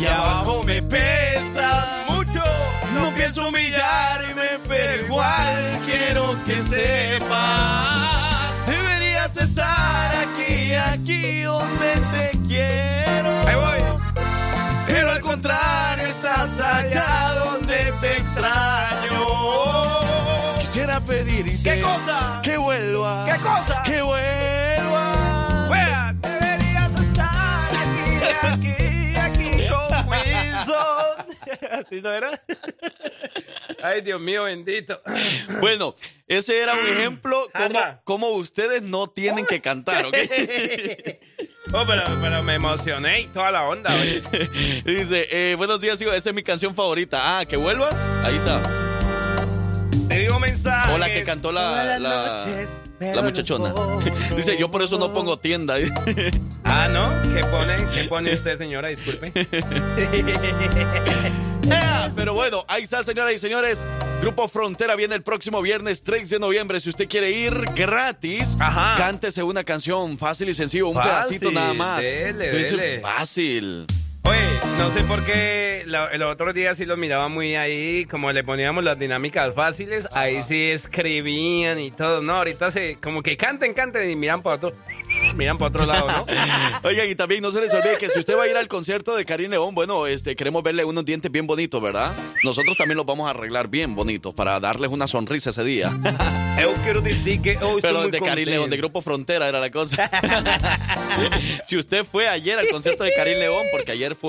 y 0.00 0.06
abajo 0.06 0.62
me 0.64 0.80
pesa 0.82 2.04
mucho. 2.08 2.42
No 2.94 3.12
pienso 3.14 3.48
humillarme, 3.48 4.58
pero 4.66 5.04
igual 5.04 5.80
quiero 5.84 6.36
que 6.46 6.62
sepas. 6.64 8.16
Deberías 8.66 9.36
estar 9.36 10.16
aquí, 10.16 10.72
aquí 10.74 11.42
donde 11.42 11.94
te 12.12 12.31
quiero. 12.52 13.30
Ahí 13.46 13.56
voy. 13.56 13.78
Pero 14.86 15.10
al 15.10 15.20
contrario, 15.20 16.06
estás 16.08 16.60
allá 16.60 17.34
donde 17.44 17.92
te 18.00 18.16
extraño. 18.16 19.26
Quisiera 20.58 21.00
pedirte 21.00 21.62
¿Qué 21.62 21.80
cosa? 21.80 22.40
que 22.42 22.56
vuelvas. 22.56 23.30
¿Qué 23.30 23.42
cosa? 23.42 23.82
Que 23.84 24.02
vuelvas. 24.02 25.70
Wea, 25.70 26.14
deberías 26.20 27.00
estar 27.00 27.70
aquí, 27.82 28.10
aquí, 28.42 29.16
aquí 29.16 29.68
con 29.68 30.08
Wilson. 30.08 31.26
¿Así 31.80 32.00
no 32.00 32.12
era? 32.12 32.40
Ay, 33.82 34.00
Dios 34.02 34.20
mío, 34.20 34.44
bendito. 34.44 35.00
Bueno, 35.60 35.96
ese 36.28 36.62
era 36.62 36.74
un 36.74 36.86
ejemplo 36.86 37.48
como, 37.52 37.80
como 38.04 38.28
ustedes 38.28 38.82
no 38.82 39.08
tienen 39.08 39.44
que 39.44 39.60
cantar, 39.60 40.06
¿ok? 40.06 40.14
Oh, 41.74 41.84
pero, 41.86 42.02
pero 42.20 42.42
me 42.42 42.54
emocioné 42.54 43.22
y 43.22 43.26
toda 43.28 43.50
la 43.50 43.64
onda, 43.64 43.94
oye. 43.94 44.22
Dice, 44.84 45.26
eh, 45.30 45.54
buenos 45.56 45.80
días, 45.80 45.98
hijo, 46.02 46.12
esa 46.12 46.28
es 46.30 46.36
mi 46.36 46.42
canción 46.42 46.74
favorita. 46.74 47.38
Ah, 47.38 47.46
que 47.46 47.56
vuelvas. 47.56 48.10
Ahí 48.24 48.36
está. 48.36 48.60
Te 50.08 50.18
digo 50.18 50.38
mensaje. 50.38 50.92
O 50.92 50.98
la 50.98 51.06
que 51.06 51.24
cantó 51.24 51.50
la, 51.50 51.98
la, 51.98 52.44
la 53.14 53.22
muchachona. 53.22 53.74
Dice, 54.36 54.56
yo 54.58 54.70
por 54.70 54.82
eso 54.82 54.98
no 54.98 55.12
pongo 55.12 55.38
tienda. 55.38 55.76
Ah, 56.64 56.88
¿no? 56.88 57.10
¿Qué 57.34 57.44
pone, 57.44 57.76
¿Qué 57.92 58.04
pone 58.04 58.32
usted, 58.32 58.56
señora? 58.56 58.88
Disculpe. 58.88 59.32
Pero 62.16 62.34
bueno, 62.34 62.64
ahí 62.68 62.82
está, 62.84 63.02
señoras 63.02 63.34
y 63.34 63.38
señores. 63.38 63.82
Grupo 64.20 64.46
Frontera 64.48 64.94
viene 64.94 65.14
el 65.16 65.22
próximo 65.22 65.60
viernes 65.60 66.02
3 66.04 66.30
de 66.30 66.38
noviembre. 66.38 66.80
Si 66.80 66.88
usted 66.90 67.08
quiere 67.08 67.30
ir 67.32 67.52
gratis, 67.74 68.56
Ajá. 68.60 68.94
cántese 68.96 69.42
una 69.42 69.64
canción 69.64 70.16
fácil 70.18 70.48
y 70.48 70.54
sencillo, 70.54 70.88
un 70.88 70.94
Fácil, 70.94 71.40
pedacito 71.40 71.50
nada 71.50 71.74
más. 71.74 72.00
dele, 72.02 72.46
Entonces, 72.50 72.70
dele. 72.70 73.00
Fácil. 73.00 73.86
Oye, 74.32 74.78
no 74.78 74.90
sé 74.92 75.04
por 75.04 75.22
qué 75.24 75.82
la- 75.86 76.06
el 76.06 76.22
otro 76.22 76.54
día 76.54 76.74
sí 76.74 76.86
los 76.86 76.96
miraba 76.96 77.28
muy 77.28 77.54
ahí, 77.54 78.06
como 78.06 78.32
le 78.32 78.42
poníamos 78.42 78.82
las 78.82 78.98
dinámicas 78.98 79.54
fáciles, 79.54 80.08
ahí 80.12 80.42
sí 80.42 80.70
escribían 80.70 81.78
y 81.78 81.90
todo, 81.90 82.22
¿no? 82.22 82.36
Ahorita 82.36 82.70
se, 82.70 82.96
como 82.96 83.22
que 83.22 83.36
canten, 83.36 83.74
canten 83.74 84.10
y 84.10 84.16
miran 84.16 84.42
para 84.42 84.56
otro. 84.56 84.72
miran 85.34 85.58
para 85.58 85.68
otro 85.68 85.84
lado, 85.84 86.06
¿no? 86.10 86.24
Oigan, 86.88 87.10
y 87.10 87.14
también 87.14 87.42
no 87.42 87.50
se 87.50 87.60
les 87.60 87.74
olvide 87.74 87.98
que 87.98 88.08
si 88.08 88.18
usted 88.20 88.34
va 88.36 88.44
a 88.44 88.48
ir 88.48 88.56
al 88.56 88.68
concierto 88.68 89.14
de 89.14 89.26
Karim 89.26 89.50
León, 89.50 89.74
bueno, 89.74 90.06
este, 90.06 90.34
queremos 90.34 90.62
verle 90.62 90.84
unos 90.84 91.04
dientes 91.04 91.30
bien 91.30 91.46
bonitos, 91.46 91.82
¿verdad? 91.82 92.10
Nosotros 92.42 92.76
también 92.78 92.96
los 92.96 93.04
vamos 93.04 93.26
a 93.26 93.30
arreglar 93.30 93.68
bien 93.68 93.94
bonitos 93.94 94.32
para 94.34 94.58
darles 94.60 94.90
una 94.90 95.06
sonrisa 95.06 95.50
ese 95.50 95.62
día. 95.62 95.92
Yo 96.60 96.72
quiero 96.84 97.00
decir 97.00 97.40
que 97.42 97.56
hoy 97.58 97.82
Pero 97.82 98.08
de 98.08 98.20
Karim 98.20 98.48
León, 98.48 98.70
de 98.70 98.76
Grupo 98.76 99.02
Frontera 99.02 99.48
era 99.48 99.58
la 99.58 99.70
cosa. 99.70 100.08
si 101.66 101.76
usted 101.76 102.04
fue 102.04 102.28
ayer 102.28 102.56
al 102.58 102.68
concierto 102.68 103.02
de 103.02 103.12
Karim 103.14 103.38
León, 103.38 103.64
porque 103.72 103.92
ayer 103.92 104.14
fue, 104.14 104.21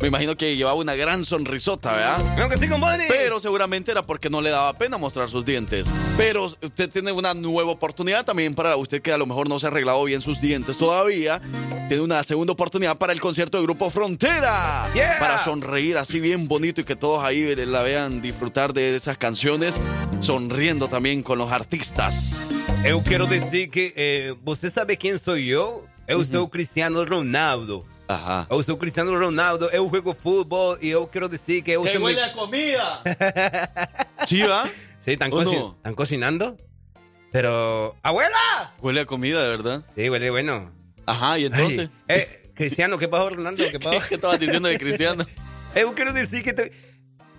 me 0.00 0.08
imagino 0.08 0.36
que 0.36 0.54
llevaba 0.54 0.78
una 0.78 0.94
gran 0.94 1.24
sonrisota, 1.24 1.92
¿verdad? 1.94 2.34
Creo 2.34 2.48
que 2.48 2.58
sí, 2.58 2.68
compadre. 2.68 3.06
Pero 3.08 3.40
seguramente 3.40 3.90
era 3.90 4.02
porque 4.02 4.28
no 4.28 4.42
le 4.42 4.50
daba 4.50 4.72
pena 4.74 4.98
mostrar 4.98 5.28
sus 5.28 5.46
dientes. 5.46 5.90
Pero 6.16 6.44
usted 6.44 6.90
tiene 6.90 7.10
una 7.10 7.32
nueva 7.32 7.70
oportunidad 7.70 8.24
también 8.24 8.54
para 8.54 8.76
usted 8.76 9.00
que 9.00 9.12
a 9.12 9.16
lo 9.16 9.24
mejor 9.24 9.48
no 9.48 9.58
se 9.58 9.66
ha 9.66 9.70
arreglado 9.70 10.04
bien 10.04 10.20
sus 10.20 10.40
dientes 10.40 10.76
todavía. 10.76 11.40
Tiene 11.88 12.02
una 12.02 12.22
segunda 12.22 12.52
oportunidad 12.52 12.98
para 12.98 13.12
el 13.14 13.20
concierto 13.20 13.56
de 13.56 13.64
Grupo 13.64 13.88
Frontera. 13.88 14.90
Yeah. 14.94 15.18
Para 15.18 15.38
sonreír 15.38 15.96
así 15.96 16.20
bien 16.20 16.48
bonito 16.48 16.82
y 16.82 16.84
que 16.84 16.96
todos 16.96 17.24
ahí 17.24 17.54
la 17.56 17.82
vean 17.82 18.20
disfrutar 18.20 18.74
de 18.74 18.94
esas 18.96 19.16
canciones, 19.16 19.80
sonriendo 20.20 20.88
también 20.88 21.22
con 21.22 21.38
los 21.38 21.50
artistas. 21.50 22.42
Yo 22.86 23.02
quiero 23.02 23.26
decir 23.26 23.70
que 23.70 23.94
eh, 23.96 24.34
¿usted 24.44 24.70
sabe 24.70 24.98
quién 24.98 25.18
soy 25.18 25.46
yo? 25.46 25.84
Eu 26.06 26.22
sou 26.22 26.46
Cristiano 26.46 27.02
Ronaldo. 27.02 27.82
Ajá. 28.06 28.46
Eu 28.50 28.62
sou 28.62 28.76
Cristiano 28.76 29.18
Ronaldo, 29.18 29.68
eu 29.72 29.88
juego 29.88 30.14
fútbol 30.14 30.76
y 30.80 30.90
yo 30.90 31.06
quiero 31.10 31.28
decir 31.28 31.62
que 31.64 31.72
eu 31.72 31.86
sou 31.86 32.00
muy- 32.00 32.18
a 32.20 32.32
comida! 32.32 33.02
¿Sí, 34.26 34.42
va? 34.42 34.64
Sí, 35.04 35.12
¿están, 35.12 35.32
¿O 35.32 35.36
coci- 35.36 35.58
no? 35.58 35.74
están 35.76 35.94
cocinando. 35.94 36.56
Pero, 37.32 37.96
¡abuela! 38.02 38.74
Huele 38.80 39.00
a 39.00 39.06
comida, 39.06 39.42
de 39.42 39.48
verdad. 39.48 39.82
Sí, 39.96 40.08
huele 40.08 40.30
bueno. 40.30 40.70
Ajá, 41.06 41.38
y 41.38 41.46
entonces. 41.46 41.90
Ay, 42.08 42.18
eh, 42.20 42.50
Cristiano, 42.54 42.96
¿qué 42.98 43.08
pasó, 43.08 43.30
Ronaldo? 43.30 43.64
¿Qué 43.70 43.78
pasó? 43.80 43.98
¿Qué 44.08 44.14
estabas 44.16 44.38
diciendo 44.38 44.68
de 44.68 44.78
Cristiano? 44.78 45.24
Eu 45.74 45.92
quero 45.94 46.12
dizer 46.12 46.42
que 46.44 46.52
te- 46.52 46.72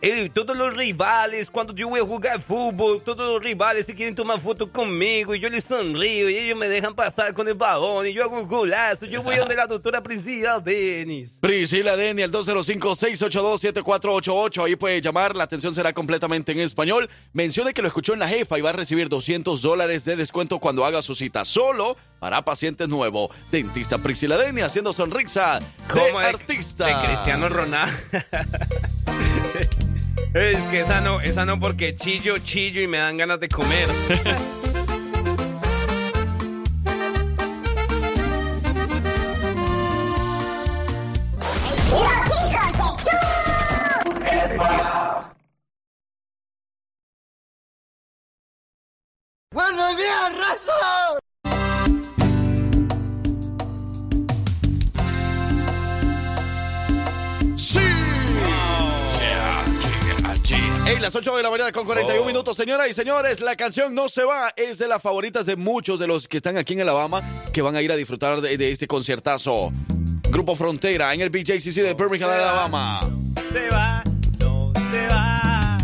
eh, 0.07 0.29
todos 0.29 0.55
os 0.55 0.77
rivales, 0.77 1.49
quando 1.49 1.75
eu 1.79 1.89
jogar 2.05 2.39
futebol, 2.39 2.99
todos 2.99 3.27
os 3.27 3.43
rivales 3.43 3.87
se 3.87 3.95
querem 3.95 4.13
tomar 4.13 4.39
foto 4.39 4.67
comigo 4.67 5.33
e 5.33 5.41
eu 5.41 5.49
lhes 5.49 5.63
sonrio 5.63 6.29
e 6.29 6.35
eles 6.35 6.55
me 6.55 6.67
deixam 6.67 6.93
passar 6.93 7.33
com 7.33 7.41
o 7.41 7.55
balão 7.55 8.05
e 8.05 8.15
eu 8.15 8.23
hago 8.23 8.37
um 8.37 8.45
golaço. 8.45 9.05
Eu 9.05 9.23
vou 9.23 9.33
onde 9.33 9.59
a 9.59 9.65
doutora 9.65 10.03
Priscila 10.03 10.61
Denis. 10.61 11.37
Priscila 11.41 11.97
Deni, 11.97 12.21
al 12.21 12.31
205-682-7488. 12.31 14.63
Ahí 14.63 14.75
puede 14.75 15.01
llamar. 15.01 15.35
La 15.35 15.45
atención 15.45 15.73
será 15.73 15.91
completamente 15.91 16.51
en 16.51 16.59
español. 16.59 17.09
Mencione 17.33 17.73
que 17.73 17.81
lo 17.81 17.87
escuchó 17.87 18.13
en 18.13 18.19
la 18.19 18.27
jefa 18.27 18.59
y 18.59 18.61
va 18.61 18.69
a 18.69 18.73
recibir 18.73 19.09
200 19.09 19.59
dólares 19.63 20.05
de 20.05 20.15
descuento 20.15 20.59
cuando 20.59 20.85
haga 20.85 21.01
su 21.01 21.15
cita. 21.15 21.45
Solo 21.45 21.97
para 22.19 22.45
pacientes 22.45 22.87
nuevos. 22.89 23.31
Dentista 23.49 23.97
Priscila 23.97 24.37
Deni 24.37 24.61
haciendo 24.61 24.93
sonrisa 24.93 25.61
de 25.91 26.17
artista. 26.19 26.85
De 26.85 26.93
Cristiano 27.07 27.49
Ronaldo. 27.49 27.97
es 30.35 30.61
que 30.65 30.81
esa 30.81 30.99
no, 30.99 31.21
esa 31.21 31.45
no 31.45 31.59
porque 31.59 31.95
chillo, 31.95 32.37
chillo 32.39 32.81
y 32.81 32.87
me 32.87 32.97
dan 32.97 33.15
ganas 33.15 33.39
de 33.39 33.47
comer. 33.47 33.87
¡Buenos 49.51 49.95
días, 49.97 50.33
raza! 50.37 51.19
Las 61.05 61.13
8 61.15 61.37
de 61.37 61.43
la 61.43 61.51
mañana 61.51 61.71
con 61.71 61.85
41 61.85 62.23
Oh. 62.23 62.25
minutos, 62.25 62.57
señoras 62.57 62.87
y 62.89 62.93
señores. 62.93 63.39
La 63.39 63.55
canción 63.55 63.93
No 63.93 64.09
se 64.09 64.23
va 64.23 64.51
es 64.55 64.79
de 64.79 64.87
las 64.87 65.01
favoritas 65.03 65.45
de 65.45 65.55
muchos 65.55 65.99
de 65.99 66.07
los 66.07 66.27
que 66.27 66.37
están 66.37 66.57
aquí 66.57 66.73
en 66.73 66.81
Alabama 66.81 67.21
que 67.53 67.61
van 67.61 67.75
a 67.75 67.81
ir 67.83 67.91
a 67.91 67.95
disfrutar 67.95 68.41
de, 68.41 68.57
de 68.57 68.71
este 68.71 68.87
conciertazo. 68.87 69.71
Grupo 70.29 70.55
Frontera 70.55 71.13
en 71.13 71.21
el 71.21 71.29
BJCC 71.29 71.75
de 71.83 71.93
Birmingham, 71.93 72.31
Alabama. 72.31 72.99
Se 73.53 73.69
va, 73.69 74.03
no 74.39 74.73
se 74.91 75.07
va. 75.07 75.77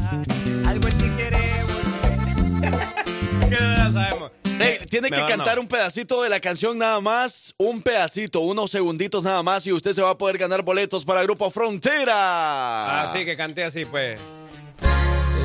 Algo 0.68 0.88
en 0.88 0.98
ti 0.98 1.06
queremos. 1.16 1.72
Que 3.50 3.60
no 3.60 3.70
la 3.76 3.94
sabemos. 3.94 4.32
Hey, 4.60 4.78
tiene 4.90 5.10
que 5.10 5.24
cantar 5.26 5.56
no. 5.58 5.62
un 5.64 5.68
pedacito 5.68 6.22
de 6.24 6.30
la 6.30 6.40
canción 6.40 6.78
nada 6.78 7.00
más, 7.02 7.54
un 7.58 7.82
pedacito, 7.82 8.40
unos 8.42 8.72
segunditos 8.72 9.24
nada 9.24 9.42
más 9.44 9.66
y 9.68 9.72
usted 9.74 9.92
se 9.94 10.02
va 10.02 10.12
a 10.12 10.18
poder 10.18 10.38
ganar 10.38 10.62
boletos 10.64 11.04
para 11.06 11.22
Grupo 11.24 11.50
Frontera. 11.52 13.04
Así 13.12 13.26
que 13.26 13.36
cante 13.38 13.64
así, 13.64 13.86
pues. 13.86 14.22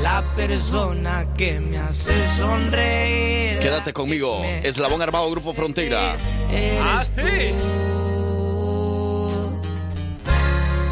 La 0.06 0.22
persona 0.36 1.26
que 1.36 1.58
me 1.58 1.78
hace 1.78 2.12
sonreír. 2.36 3.58
Quédate 3.58 3.92
conmigo, 3.92 4.40
Eslabón 4.62 5.02
Armado 5.02 5.28
Grupo 5.32 5.52
Frontera. 5.52 6.14
Eres 6.48 6.80
Ah, 6.80 7.02
sí. 7.04 7.50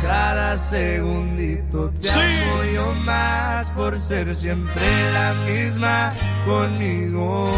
Cada 0.04 0.58
segundito 0.58 1.90
te 2.00 2.08
Sí. 2.08 2.18
amo 2.18 2.64
yo 2.64 2.92
más 3.04 3.70
por 3.72 3.98
ser 3.98 4.34
siempre 4.34 5.12
la 5.12 5.32
misma 5.46 6.12
conmigo. 6.46 7.50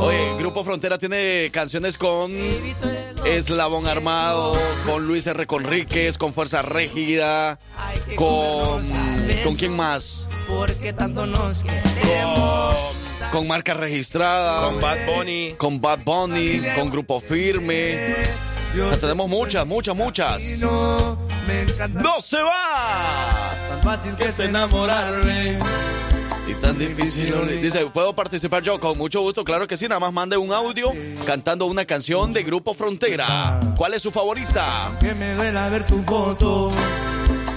Oye, 0.00 0.36
Grupo 0.38 0.64
Frontera 0.64 0.96
tiene 0.96 1.50
canciones 1.52 1.98
con 1.98 2.32
Eslabón 3.26 3.86
Armado, 3.86 4.58
con 4.86 5.06
Luis 5.06 5.26
R. 5.26 5.46
Conríquez, 5.46 6.16
con 6.16 6.32
Fuerza 6.32 6.62
Régida, 6.62 7.58
con... 8.16 8.80
¿Con 9.44 9.54
quién 9.56 9.76
más? 9.76 10.28
Porque 10.48 10.94
tanto 10.94 11.26
nos 11.26 11.62
queremos. 11.62 12.76
Con 13.32 13.46
marca 13.46 13.74
registrada. 13.74 14.64
Con 14.64 14.80
Bad 14.80 15.06
Bunny. 15.06 15.54
Con 15.58 15.80
Bad 15.80 16.00
Bunny, 16.04 16.62
con 16.74 16.90
Grupo 16.90 17.20
Firme. 17.20 18.14
Las 18.74 19.00
tenemos 19.00 19.28
muchas, 19.28 19.66
muchas, 19.66 19.96
muchas. 19.96 20.60
no 20.60 21.18
me 21.46 21.62
encanta 21.62 22.00
¡No 22.00 22.20
se 22.20 22.40
va! 22.40 23.50
tan 23.70 23.82
fácil 23.82 24.14
que 24.14 24.26
es 24.26 24.38
enamorarme. 24.38 25.58
Y 26.46 26.54
tan 26.54 26.78
difícil. 26.78 27.60
Dice, 27.62 27.86
¿puedo 27.86 28.14
participar 28.14 28.62
yo? 28.62 28.80
Con 28.80 28.98
mucho 28.98 29.20
gusto, 29.20 29.44
claro 29.44 29.66
que 29.68 29.76
sí. 29.76 29.86
Nada 29.86 30.00
más 30.00 30.12
mande 30.12 30.36
un 30.36 30.52
audio 30.52 30.92
cantando 31.26 31.66
una 31.66 31.84
canción 31.84 32.32
de 32.32 32.42
Grupo 32.42 32.74
Frontera. 32.74 33.60
¿Cuál 33.76 33.94
es 33.94 34.02
su 34.02 34.10
favorita? 34.10 34.90
Que 35.00 35.14
me 35.14 35.34
duela 35.34 35.68
ver 35.68 35.84
tu 35.84 36.02
foto. 36.02 36.70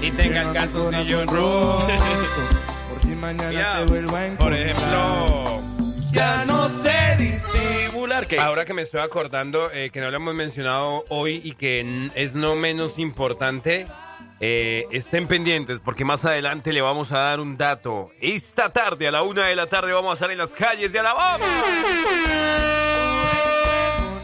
Y 0.01 0.11
tenga 0.11 0.41
el 0.43 0.53
calzoncillo 0.53 1.25
rojo. 1.25 1.87
Por 1.87 3.01
si 3.01 3.07
mañana 3.15 3.85
te 3.85 3.91
vuelvo 3.93 4.15
a 4.15 4.25
encontrar. 4.25 4.51
Por 4.51 4.53
ejemplo, 4.53 5.42
ya 6.13 6.45
no 6.45 6.69
sé 6.69 6.91
disimular. 7.17 7.91
Simular 7.91 8.27
que... 8.27 8.39
ahora 8.39 8.65
que 8.65 8.73
me 8.73 8.83
estoy 8.83 9.01
acordando 9.01 9.71
eh, 9.71 9.89
que 9.91 9.99
no 9.99 10.09
lo 10.11 10.17
hemos 10.17 10.35
mencionado 10.35 11.03
hoy 11.09 11.41
y 11.43 11.55
que 11.55 12.09
es 12.15 12.33
no 12.33 12.55
menos 12.55 12.97
importante, 12.99 13.85
eh, 14.39 14.85
estén 14.91 15.27
pendientes 15.27 15.79
porque 15.79 16.05
más 16.05 16.23
adelante 16.25 16.71
le 16.71 16.81
vamos 16.81 17.11
a 17.11 17.19
dar 17.19 17.39
un 17.39 17.57
dato. 17.57 18.11
Esta 18.19 18.69
tarde, 18.69 19.07
a 19.07 19.11
la 19.11 19.23
una 19.23 19.47
de 19.47 19.55
la 19.55 19.67
tarde, 19.67 19.91
vamos 19.91 20.11
a 20.11 20.13
estar 20.13 20.31
en 20.31 20.37
las 20.37 20.51
calles 20.51 20.91
de 20.91 20.99
Alabama. 20.99 21.45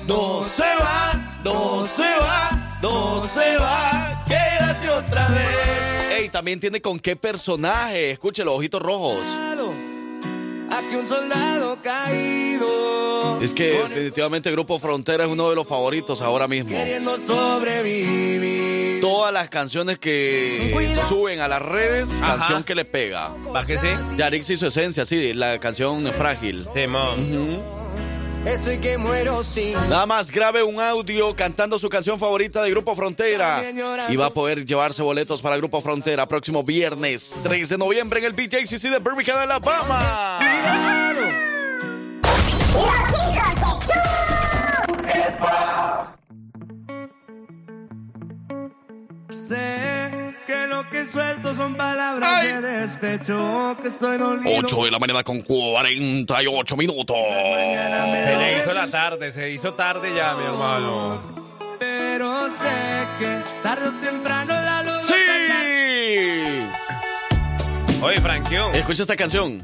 No 0.07 0.43
se 0.43 0.63
va, 0.63 1.11
no 1.43 1.83
se 1.83 2.03
va, 2.21 2.49
no 2.81 3.19
se 3.19 3.57
va. 3.57 4.23
Quédate 4.27 4.89
otra 4.89 5.27
vez. 5.27 6.19
Ey, 6.19 6.29
también 6.29 6.59
tiene 6.59 6.81
con 6.81 6.99
qué 6.99 7.15
personaje. 7.15 8.11
Escuche 8.11 8.43
los 8.43 8.55
ojitos 8.55 8.81
rojos. 8.81 9.19
Aquí 10.71 10.95
un 10.95 11.07
soldado 11.07 11.77
caído. 11.81 13.41
Es 13.41 13.53
que 13.53 13.71
definitivamente 13.83 14.51
Grupo 14.51 14.79
Frontera 14.79 15.25
es 15.25 15.29
uno 15.29 15.49
de 15.49 15.55
los 15.55 15.65
favoritos 15.67 16.21
ahora 16.21 16.47
mismo. 16.47 16.71
Queriendo 16.71 17.17
sobrevivir. 17.17 19.01
Todas 19.01 19.33
las 19.33 19.49
canciones 19.49 19.97
que 19.97 20.75
suben 21.07 21.39
a 21.39 21.47
las 21.47 21.61
redes, 21.61 22.21
Ajá. 22.21 22.37
canción 22.37 22.63
que 22.63 22.75
le 22.75 22.85
pega. 22.85 23.29
¿Para 23.51 23.65
qué 23.65 23.77
sí? 23.77 23.87
Yarix 24.17 24.49
y 24.49 24.57
su 24.57 24.67
esencia, 24.67 25.05
sí, 25.05 25.33
la 25.33 25.57
canción 25.59 26.05
Frágil. 26.11 26.67
Simón. 26.73 27.61
Estoy 28.45 28.77
que 28.77 28.97
muero 28.97 29.43
sin. 29.43 29.73
Nada 29.89 30.05
más 30.05 30.31
grabe 30.31 30.63
un 30.63 30.79
audio 30.79 31.35
cantando 31.35 31.77
su 31.77 31.89
canción 31.89 32.17
favorita 32.19 32.63
de 32.63 32.71
Grupo 32.71 32.95
Frontera 32.95 33.61
y 34.09 34.15
va 34.15 34.27
a 34.27 34.29
poder 34.29 34.65
llevarse 34.65 35.01
boletos 35.01 35.41
para 35.41 35.57
Grupo 35.57 35.81
Frontera 35.81 36.27
próximo 36.27 36.63
viernes 36.63 37.37
3 37.43 37.69
de 37.69 37.77
noviembre 37.77 38.19
en 38.19 38.25
el 38.25 38.33
BJCC 38.33 38.89
de 38.89 38.99
Birmingham, 38.99 39.37
Alabama. 39.39 40.39
Sé 49.29 50.08
que 50.49 50.65
lo 50.65 50.89
que 50.89 51.05
suelto 51.05 51.53
son 51.53 51.75
palabras 51.75 52.41
de 52.41 52.61
despecho. 52.61 53.77
Que 53.79 53.87
estoy 53.87 54.17
dolido. 54.17 54.57
8 54.57 54.85
de 54.85 54.91
la 54.91 54.97
mañana 54.97 55.23
con 55.23 55.43
48 55.43 56.75
minutos. 56.75 57.15
Se 57.15 58.35
le 58.35 58.57
hizo 58.57 58.73
la 58.73 58.89
tarde, 58.89 59.31
se 59.31 59.51
hizo 59.51 59.75
tarde 59.75 60.11
ya, 60.15 60.33
mi 60.33 60.45
hermano. 60.45 61.21
Pero 61.77 62.49
sé 62.49 63.05
que 63.19 63.41
tarde 63.61 63.89
o 63.89 63.91
temprano 64.03 64.53
la 64.55 64.81
luz. 64.81 65.05
¡Sí! 65.05 65.13
Oye, 68.01 68.19
Frankión. 68.19 68.73
Escucha 68.73 69.03
esta 69.03 69.15
canción. 69.15 69.63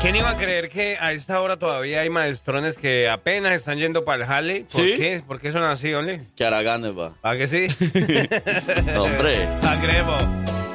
¿Quién 0.00 0.14
iba 0.16 0.30
a 0.30 0.36
creer 0.36 0.68
que 0.68 0.96
a 1.00 1.12
esta 1.12 1.40
hora 1.40 1.56
todavía 1.58 2.00
hay 2.02 2.10
maestrones 2.10 2.78
que 2.78 3.08
apenas 3.08 3.52
están 3.52 3.78
yendo 3.78 4.04
para 4.04 4.22
el 4.22 4.28
jale? 4.28 4.60
¿Por 4.60 4.84
¿Sí? 4.84 4.94
qué? 4.96 5.22
¿Por 5.26 5.40
qué 5.40 5.50
son 5.50 5.64
así, 5.64 5.92
Oli? 5.94 6.20
Que 6.36 6.44
Araganes 6.44 6.96
va. 6.96 7.14
¿A 7.22 7.36
que 7.36 7.48
sí? 7.48 7.66
No, 8.94 9.04
hombre. 9.04 9.48
¿A 9.62 9.80
creemos? 9.80 10.22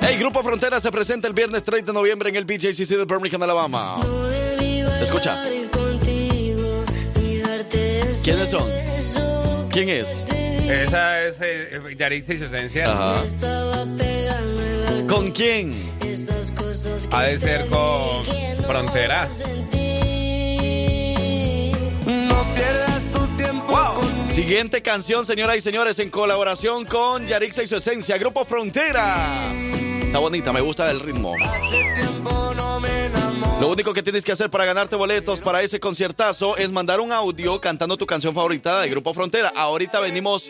Hey, 0.01 0.17
Grupo 0.19 0.43
Frontera 0.43 0.79
se 0.79 0.91
presenta 0.91 1.27
el 1.27 1.33
viernes 1.33 1.63
30 1.63 1.91
de 1.91 1.93
noviembre 1.93 2.29
en 2.29 2.35
el 2.35 2.45
BJCC 2.45 2.89
de 2.97 3.05
Birmingham, 3.05 3.43
Alabama. 3.43 3.97
Escucha. 5.01 5.41
¿Quiénes 8.23 8.49
son? 8.49 8.69
¿Quién 9.69 9.89
es? 9.89 10.27
Esa 10.29 11.23
es 11.23 11.37
eh, 11.41 11.79
Yarisa 11.97 12.33
y 12.33 12.37
su 12.37 12.45
esencia. 12.45 12.91
Ajá. 12.91 13.23
¿Con 15.11 15.29
quién? 15.33 15.73
Ha 17.11 17.23
de 17.23 17.37
ser 17.37 17.67
con 17.67 18.23
Frontera. 18.65 19.27
No 22.05 22.53
pierdas 22.55 23.03
tu 23.11 23.27
tiempo 23.35 23.93
con 23.93 24.25
Siguiente 24.25 24.81
canción, 24.81 25.25
señoras 25.25 25.57
y 25.57 25.61
señores, 25.61 25.99
en 25.99 26.09
colaboración 26.09 26.85
con 26.85 27.27
Yarixa 27.27 27.61
y 27.61 27.67
su 27.67 27.75
esencia, 27.75 28.17
Grupo 28.17 28.45
Frontera. 28.45 29.27
Está 30.01 30.19
bonita, 30.19 30.53
me 30.53 30.61
gusta 30.61 30.89
el 30.89 31.01
ritmo. 31.01 31.35
tiempo 31.93 32.53
no 32.55 32.79
me. 32.79 33.20
Lo 33.59 33.69
único 33.69 33.93
que 33.93 34.03
tienes 34.03 34.23
que 34.23 34.31
hacer 34.31 34.49
para 34.49 34.65
ganarte 34.65 34.95
boletos 34.95 35.39
para 35.39 35.61
ese 35.61 35.79
conciertazo 35.79 36.57
es 36.57 36.71
mandar 36.71 36.99
un 36.99 37.11
audio 37.11 37.61
cantando 37.61 37.97
tu 37.97 38.05
canción 38.05 38.33
favorita 38.33 38.81
de 38.81 38.89
Grupo 38.89 39.13
Frontera. 39.13 39.53
Ahorita 39.55 39.99
venimos 39.99 40.49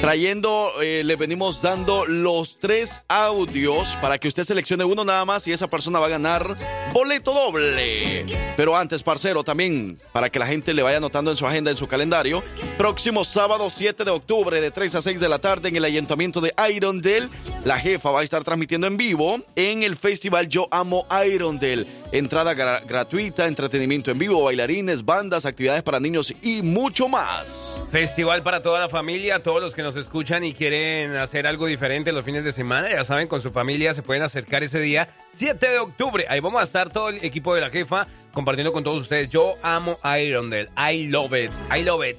trayendo, 0.00 0.70
eh, 0.82 1.02
le 1.04 1.16
venimos 1.16 1.60
dando 1.60 2.06
los 2.06 2.58
tres 2.58 3.02
audios 3.08 3.96
para 4.00 4.18
que 4.18 4.28
usted 4.28 4.44
seleccione 4.44 4.82
uno 4.82 5.04
nada 5.04 5.24
más 5.24 5.46
y 5.46 5.52
esa 5.52 5.68
persona 5.68 5.98
va 5.98 6.06
a 6.06 6.10
ganar 6.10 6.56
boleto 6.92 7.34
doble. 7.34 8.24
Pero 8.56 8.76
antes, 8.76 9.02
parcero, 9.02 9.44
también 9.44 9.98
para 10.12 10.30
que 10.30 10.38
la 10.38 10.46
gente 10.46 10.72
le 10.74 10.82
vaya 10.82 10.96
anotando 10.96 11.30
en 11.30 11.36
su 11.36 11.46
agenda, 11.46 11.70
en 11.70 11.76
su 11.76 11.86
calendario, 11.86 12.42
próximo 12.78 13.24
sábado 13.24 13.68
7 13.68 14.04
de 14.04 14.10
octubre 14.10 14.60
de 14.60 14.70
3 14.70 14.94
a 14.96 15.02
6 15.02 15.20
de 15.20 15.28
la 15.28 15.38
tarde 15.38 15.68
en 15.68 15.76
el 15.76 15.84
ayuntamiento 15.84 16.40
de 16.40 16.54
Irondale, 16.70 17.28
la 17.64 17.78
jefa 17.78 18.10
va 18.10 18.20
a 18.20 18.24
estar 18.24 18.42
transmitiendo 18.42 18.86
en 18.86 18.96
vivo 18.96 19.38
en 19.54 19.82
el 19.82 19.96
festival 19.96 20.48
Yo 20.48 20.66
Amo 20.70 21.06
Irondale. 21.26 21.86
Entrada 22.12 22.54
gra- 22.54 22.82
gratuita, 22.86 23.46
entretenimiento 23.46 24.10
en 24.10 24.18
vivo, 24.18 24.42
bailarines, 24.42 25.04
bandas, 25.04 25.46
actividades 25.46 25.82
para 25.84 26.00
niños 26.00 26.34
y 26.42 26.62
mucho 26.62 27.08
más. 27.08 27.80
Festival 27.92 28.42
para 28.42 28.62
toda 28.62 28.80
la 28.80 28.88
familia, 28.88 29.38
todos 29.42 29.62
los 29.62 29.74
que 29.74 29.82
nos 29.82 29.94
escuchan 29.94 30.42
y 30.42 30.52
quieren 30.52 31.16
hacer 31.16 31.46
algo 31.46 31.66
diferente 31.66 32.10
los 32.12 32.24
fines 32.24 32.42
de 32.42 32.50
semana, 32.52 32.90
ya 32.90 33.04
saben, 33.04 33.28
con 33.28 33.40
su 33.40 33.50
familia 33.50 33.94
se 33.94 34.02
pueden 34.02 34.22
acercar 34.24 34.64
ese 34.64 34.80
día, 34.80 35.08
7 35.34 35.68
de 35.68 35.78
octubre. 35.78 36.26
Ahí 36.28 36.40
vamos 36.40 36.60
a 36.60 36.64
estar 36.64 36.90
todo 36.90 37.10
el 37.10 37.24
equipo 37.24 37.54
de 37.54 37.60
la 37.60 37.70
jefa 37.70 38.08
compartiendo 38.32 38.72
con 38.72 38.82
todos 38.82 39.02
ustedes. 39.02 39.30
Yo 39.30 39.54
amo 39.62 39.98
Irondale. 40.04 40.68
I 40.76 41.06
love 41.06 41.32
it. 41.34 41.50
I 41.72 41.82
love 41.84 42.04
it. 42.04 42.18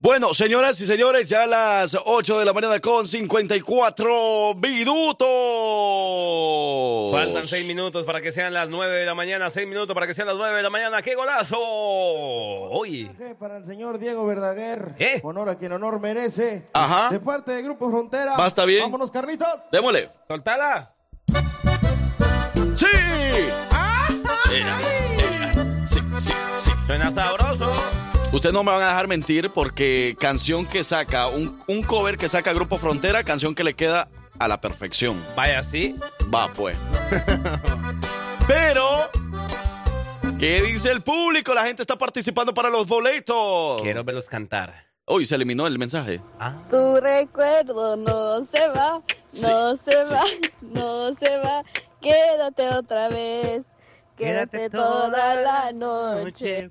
Bueno, 0.00 0.32
señoras 0.32 0.80
y 0.80 0.86
señores, 0.86 1.28
ya 1.28 1.42
a 1.42 1.46
las 1.48 1.98
8 2.04 2.38
de 2.38 2.44
la 2.44 2.52
mañana 2.52 2.78
con 2.78 3.04
54 3.04 4.54
minutos. 4.54 5.26
Faltan 7.12 7.44
6 7.44 7.66
minutos 7.66 8.06
para 8.06 8.20
que 8.20 8.30
sean 8.30 8.54
las 8.54 8.68
9 8.68 9.00
de 9.00 9.04
la 9.04 9.16
mañana, 9.16 9.50
6 9.50 9.66
minutos 9.66 9.94
para 9.94 10.06
que 10.06 10.14
sean 10.14 10.28
las 10.28 10.36
9 10.36 10.56
de 10.56 10.62
la 10.62 10.70
mañana. 10.70 11.02
¡Qué 11.02 11.16
golazo! 11.16 11.58
Oye. 11.58 13.10
Para 13.40 13.56
el 13.56 13.64
señor 13.64 13.98
Diego 13.98 14.24
Verdaguer. 14.24 14.94
¿Eh? 15.00 15.18
Honor 15.24 15.48
a 15.48 15.58
quien 15.58 15.72
honor 15.72 15.98
merece. 15.98 16.68
Ajá. 16.74 17.08
De 17.08 17.18
parte 17.18 17.50
de 17.50 17.62
Grupo 17.62 17.90
Frontera. 17.90 18.36
¿Basta 18.36 18.64
bien? 18.64 18.82
Vámonos, 18.82 19.10
Carlitos. 19.10 19.68
Démosle. 19.72 20.10
¡Soltala! 20.28 20.94
¡Sí! 22.76 22.86
Ea, 24.52 24.78
ea. 24.78 24.78
Sí, 25.84 25.98
sí, 26.14 26.32
sí. 26.52 26.70
Suena 26.86 27.10
sabroso. 27.10 27.72
Ustedes 28.30 28.52
no 28.52 28.62
me 28.62 28.72
van 28.72 28.82
a 28.82 28.88
dejar 28.88 29.08
mentir 29.08 29.50
porque 29.50 30.14
canción 30.20 30.66
que 30.66 30.84
saca, 30.84 31.28
un, 31.28 31.58
un 31.66 31.82
cover 31.82 32.18
que 32.18 32.28
saca 32.28 32.52
Grupo 32.52 32.76
Frontera, 32.76 33.24
canción 33.24 33.54
que 33.54 33.64
le 33.64 33.74
queda 33.74 34.08
a 34.38 34.48
la 34.48 34.60
perfección. 34.60 35.16
Vaya, 35.34 35.64
sí. 35.64 35.96
Va, 36.32 36.48
pues. 36.52 36.76
Pero, 38.46 38.84
¿qué 40.38 40.60
dice 40.60 40.90
el 40.90 41.00
público? 41.00 41.54
La 41.54 41.64
gente 41.64 41.82
está 41.82 41.96
participando 41.96 42.52
para 42.52 42.68
los 42.68 42.86
boletos. 42.86 43.80
Quiero 43.80 44.04
verlos 44.04 44.26
cantar. 44.26 44.84
Uy, 45.06 45.24
se 45.24 45.34
eliminó 45.34 45.66
el 45.66 45.78
mensaje. 45.78 46.20
Tu 46.68 47.00
recuerdo 47.00 47.96
no 47.96 48.46
se 48.52 48.68
va, 48.68 49.00
no 49.42 49.76
se 49.76 50.14
va, 50.14 50.24
no 50.60 51.14
se 51.14 51.38
va. 51.38 51.64
Quédate 52.02 52.68
otra 52.68 53.08
vez, 53.08 53.62
quédate 54.18 54.68
toda 54.68 55.34
la 55.36 55.72
noche. 55.72 56.70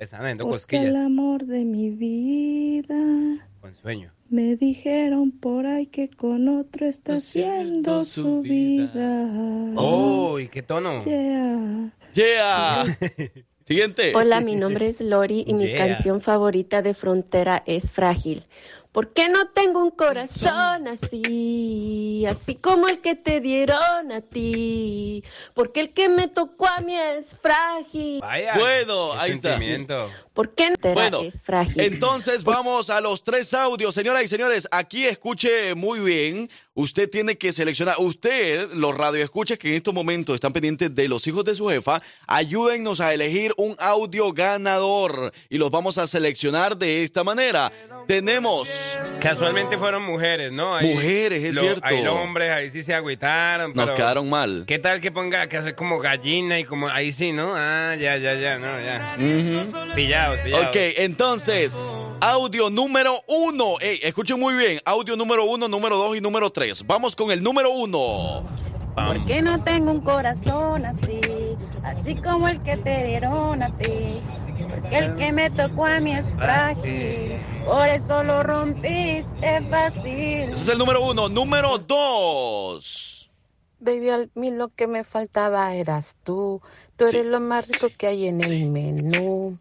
Están 0.00 0.22
dando 0.22 0.44
Porque 0.44 0.76
el 0.78 0.82
cosquillas. 0.84 0.96
amor 1.06 1.44
de 1.44 1.64
mi 1.66 1.90
vida. 1.90 3.46
Con 3.60 3.74
sueño. 3.74 4.10
Me 4.30 4.56
dijeron 4.56 5.30
por 5.30 5.66
ahí 5.66 5.86
que 5.86 6.08
con 6.08 6.48
otro 6.48 6.86
está 6.86 7.16
haciendo 7.16 8.06
su 8.06 8.40
vida. 8.40 9.28
¡Oh! 9.76 10.38
¿Y 10.40 10.48
qué 10.48 10.62
tono? 10.62 11.04
Yeah. 11.04 11.92
Yeah. 12.14 12.86
Siguiente. 13.66 14.14
Hola, 14.16 14.40
mi 14.40 14.56
nombre 14.56 14.88
es 14.88 15.02
Lori 15.02 15.44
y 15.46 15.52
mi 15.52 15.66
Yeah. 15.66 15.86
canción 15.88 16.22
favorita 16.22 16.80
de 16.80 16.94
Frontera 16.94 17.62
es 17.66 17.92
Frágil. 17.92 18.44
¿Por 18.92 19.12
qué 19.12 19.28
no 19.28 19.46
tengo 19.46 19.80
un 19.80 19.92
corazón 19.92 20.88
así, 20.88 22.26
así 22.28 22.56
como 22.56 22.88
el 22.88 23.00
que 23.00 23.14
te 23.14 23.40
dieron 23.40 24.10
a 24.10 24.20
ti? 24.20 25.22
Porque 25.54 25.80
el 25.80 25.92
que 25.92 26.08
me 26.08 26.26
tocó 26.26 26.66
a 26.66 26.80
mí 26.80 26.96
es 26.96 27.26
frágil. 27.40 28.20
Vaya. 28.20 28.54
Bueno, 28.58 29.12
ahí 29.12 29.30
está. 29.30 29.56
¿Por 30.40 30.54
qué 30.54 30.70
no 30.70 30.94
Bueno, 30.94 31.20
es 31.22 31.42
frágil? 31.42 31.78
entonces 31.80 32.44
vamos 32.44 32.88
a 32.88 33.00
los 33.02 33.22
tres 33.22 33.52
audios. 33.52 33.94
Señoras 33.94 34.22
y 34.24 34.28
señores, 34.28 34.66
aquí 34.70 35.04
escuche 35.06 35.74
muy 35.74 36.00
bien. 36.00 36.48
Usted 36.72 37.10
tiene 37.10 37.36
que 37.36 37.52
seleccionar. 37.52 37.96
Usted, 37.98 38.70
los 38.72 38.96
radioescuchas 38.96 39.58
que 39.58 39.68
en 39.68 39.74
estos 39.74 39.92
momentos 39.92 40.34
están 40.36 40.52
pendientes 40.54 40.94
de 40.94 41.08
los 41.08 41.26
hijos 41.26 41.44
de 41.44 41.54
su 41.54 41.66
jefa, 41.68 42.00
ayúdennos 42.26 43.00
a 43.00 43.12
elegir 43.12 43.52
un 43.58 43.76
audio 43.78 44.32
ganador. 44.32 45.30
Y 45.50 45.58
los 45.58 45.70
vamos 45.70 45.98
a 45.98 46.06
seleccionar 46.06 46.78
de 46.78 47.02
esta 47.02 47.22
manera. 47.22 47.70
Tenemos. 48.06 48.96
Casualmente 49.20 49.76
fueron 49.78 50.02
mujeres, 50.02 50.50
¿no? 50.52 50.74
Ahí- 50.74 50.94
Mujeres, 50.94 51.44
es 51.44 51.54
lo- 51.54 51.60
cierto. 51.60 51.82
Ahí 51.86 52.02
los 52.02 52.14
hombres 52.14 52.50
ahí 52.50 52.70
sí 52.70 52.82
se 52.82 52.94
agüitaron. 52.94 53.72
Nos 53.74 53.84
pero- 53.84 53.96
quedaron 53.96 54.30
mal. 54.30 54.64
¿Qué 54.66 54.78
tal 54.78 55.00
que 55.00 55.10
ponga 55.12 55.48
que 55.48 55.58
hacer 55.58 55.74
como 55.74 55.98
gallina 55.98 56.58
y 56.58 56.64
como 56.64 56.88
ahí 56.88 57.12
sí, 57.12 57.32
no? 57.32 57.52
Ah, 57.54 57.94
ya, 58.00 58.16
ya, 58.16 58.34
ya, 58.34 58.58
no, 58.58 58.80
ya. 58.80 59.16
Ujú. 59.18 59.94
Pillados. 60.42 60.66
Ok, 60.68 60.76
entonces, 60.98 61.82
audio 62.20 62.70
número 62.70 63.22
uno. 63.26 63.78
Ey, 63.80 64.00
escuchen 64.02 64.38
muy 64.38 64.54
bien. 64.54 64.80
Audio 64.84 65.16
número 65.16 65.44
uno, 65.44 65.68
número 65.68 65.96
dos 65.96 66.16
y 66.16 66.20
número 66.20 66.50
tres. 66.50 66.86
Vamos 66.86 67.16
con 67.16 67.30
el 67.30 67.42
número 67.42 67.70
uno. 67.70 68.48
¿Por 68.94 69.24
qué 69.24 69.40
no 69.40 69.62
tengo 69.62 69.92
un 69.92 70.00
corazón 70.00 70.84
así, 70.84 71.20
así 71.82 72.16
como 72.16 72.48
el 72.48 72.62
que 72.62 72.76
te 72.76 73.04
dieron 73.04 73.62
a 73.62 73.76
ti? 73.76 74.20
Porque 74.68 74.98
el 74.98 75.16
que 75.16 75.32
me 75.32 75.50
tocó 75.50 75.86
a 75.86 76.00
mí 76.00 76.12
es 76.12 76.34
frágil, 76.34 77.40
por 77.64 77.88
eso 77.88 78.22
lo 78.22 78.42
rompiste 78.42 79.62
fácil. 79.70 80.50
Ese 80.50 80.52
es 80.52 80.68
el 80.68 80.78
número 80.78 81.04
uno. 81.04 81.28
Número 81.28 81.78
dos. 81.78 83.30
Baby, 83.78 84.10
a 84.10 84.28
mí 84.34 84.50
lo 84.50 84.68
que 84.68 84.86
me 84.86 85.04
faltaba 85.04 85.74
eras 85.74 86.16
tú. 86.22 86.60
Tú 86.96 87.04
eres 87.06 87.24
lo 87.24 87.40
más 87.40 87.66
rico 87.66 87.88
que 87.96 88.08
hay 88.08 88.26
en 88.28 88.42
el 88.42 88.66
menú. 88.66 89.58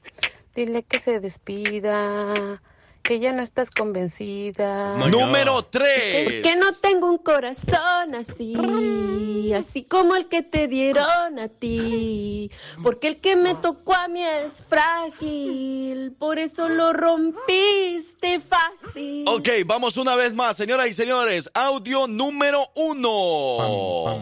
Dile 0.59 0.83
que 0.83 0.99
se 0.99 1.21
despida, 1.21 2.61
que 3.09 3.19
ya 3.19 3.31
no 3.33 3.41
estás 3.41 3.71
convencida. 3.71 4.95
Número 4.95 5.63
3. 5.63 6.25
Porque 6.25 6.55
no 6.59 6.67
tengo 6.79 7.09
un 7.09 7.17
corazón 7.17 8.13
así, 8.13 9.51
así 9.51 9.81
como 9.83 10.15
el 10.15 10.27
que 10.27 10.43
te 10.43 10.67
dieron 10.67 11.39
a 11.39 11.47
ti. 11.47 12.51
Porque 12.83 13.07
el 13.07 13.17
que 13.19 13.35
me 13.35 13.55
tocó 13.55 13.95
a 13.95 14.07
mí 14.07 14.23
es 14.23 14.51
frágil, 14.69 16.11
por 16.19 16.37
eso 16.37 16.69
lo 16.69 16.93
rompiste 16.93 18.39
fácil. 18.41 19.25
Ok, 19.27 19.49
vamos 19.65 19.97
una 19.97 20.15
vez 20.15 20.35
más, 20.35 20.55
señoras 20.55 20.87
y 20.87 20.93
señores. 20.93 21.49
Audio 21.55 22.05
número 22.05 22.67
1. 22.75 24.19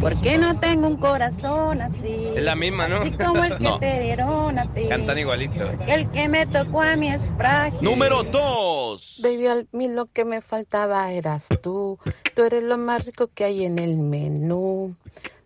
Porque 0.00 0.38
no 0.38 0.58
tengo 0.60 0.86
un 0.86 0.96
corazón 0.96 1.80
así. 1.82 2.28
Es 2.36 2.42
la 2.42 2.54
misma, 2.54 2.86
¿no? 2.86 2.96
Así 2.98 3.10
como 3.12 3.42
el 3.42 3.56
que 3.56 3.64
No. 3.68 3.78
te 3.78 4.00
dieron 4.00 4.58
a 4.58 4.72
ti. 4.72 4.82
Cantan 4.88 5.18
igualito. 5.18 5.66
Porque 5.76 5.94
el 5.94 6.10
que 6.10 6.28
me 6.28 6.46
tocó 6.46 6.82
a 6.82 6.94
mí 6.96 7.08
es 7.08 7.32
frágil. 7.36 7.77
Número 7.80 8.24
2. 8.24 9.20
Baby, 9.22 9.46
a 9.46 9.64
mí 9.72 9.88
lo 9.88 10.06
que 10.06 10.24
me 10.24 10.40
faltaba 10.40 11.12
eras 11.12 11.46
tú. 11.62 11.98
Tú 12.34 12.42
eres 12.42 12.64
lo 12.64 12.76
más 12.76 13.06
rico 13.06 13.30
que 13.32 13.44
hay 13.44 13.64
en 13.64 13.78
el 13.78 13.96
menú. 13.96 14.96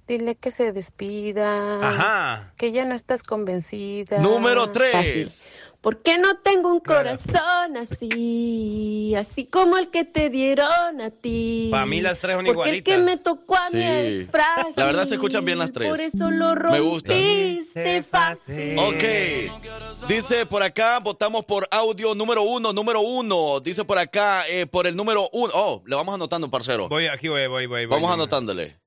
Dile 0.08 0.34
que 0.34 0.50
se 0.50 0.72
despida. 0.72 1.80
Ajá. 1.80 2.52
Que 2.56 2.72
ya 2.72 2.84
no 2.86 2.94
estás 2.94 3.22
convencida. 3.22 4.18
Número 4.18 4.70
3. 4.70 5.52
Porque 5.82 6.16
no 6.16 6.36
tengo 6.36 6.72
un 6.72 6.78
corazón 6.78 7.76
así, 7.76 9.14
así 9.16 9.46
como 9.46 9.76
el 9.78 9.90
que 9.90 10.04
te 10.04 10.30
dieron 10.30 11.00
a 11.00 11.10
ti. 11.10 11.68
Pa' 11.72 11.84
mí 11.86 12.00
las 12.00 12.20
tres 12.20 12.36
son 12.36 12.44
Porque 12.44 12.70
el 12.70 12.82
que 12.84 12.92
igualitas. 12.92 13.04
me 13.04 13.16
tocó 13.22 13.56
a 13.56 13.68
mí 13.70 13.82
es 13.82 14.30
frágil. 14.30 14.74
La 14.76 14.86
verdad 14.86 15.06
se 15.06 15.14
escuchan 15.14 15.44
bien 15.44 15.58
las 15.58 15.72
tres. 15.72 15.88
Por 15.88 16.00
eso 16.00 16.30
lo 16.30 16.54
Me 16.70 16.78
gusta. 16.78 17.12
rompiste 17.12 18.04
fácil. 18.04 18.78
Ok. 18.78 20.06
Dice 20.08 20.46
por 20.46 20.62
acá, 20.62 21.00
votamos 21.00 21.44
por 21.44 21.66
audio 21.68 22.14
número 22.14 22.42
1, 22.44 22.72
número 22.72 23.00
1. 23.00 23.58
Dice 23.58 23.84
por 23.84 23.98
acá, 23.98 24.46
eh, 24.48 24.66
por 24.66 24.86
el 24.86 24.94
número 24.94 25.28
1. 25.32 25.52
Oh, 25.52 25.82
le 25.84 25.96
vamos 25.96 26.14
anotando, 26.14 26.48
parcero. 26.48 26.88
Voy, 26.88 27.08
aquí 27.08 27.26
voy, 27.26 27.48
voy, 27.48 27.66
voy. 27.66 27.86
voy. 27.86 27.96
Vamos 27.96 28.12
anotándole. 28.14 28.78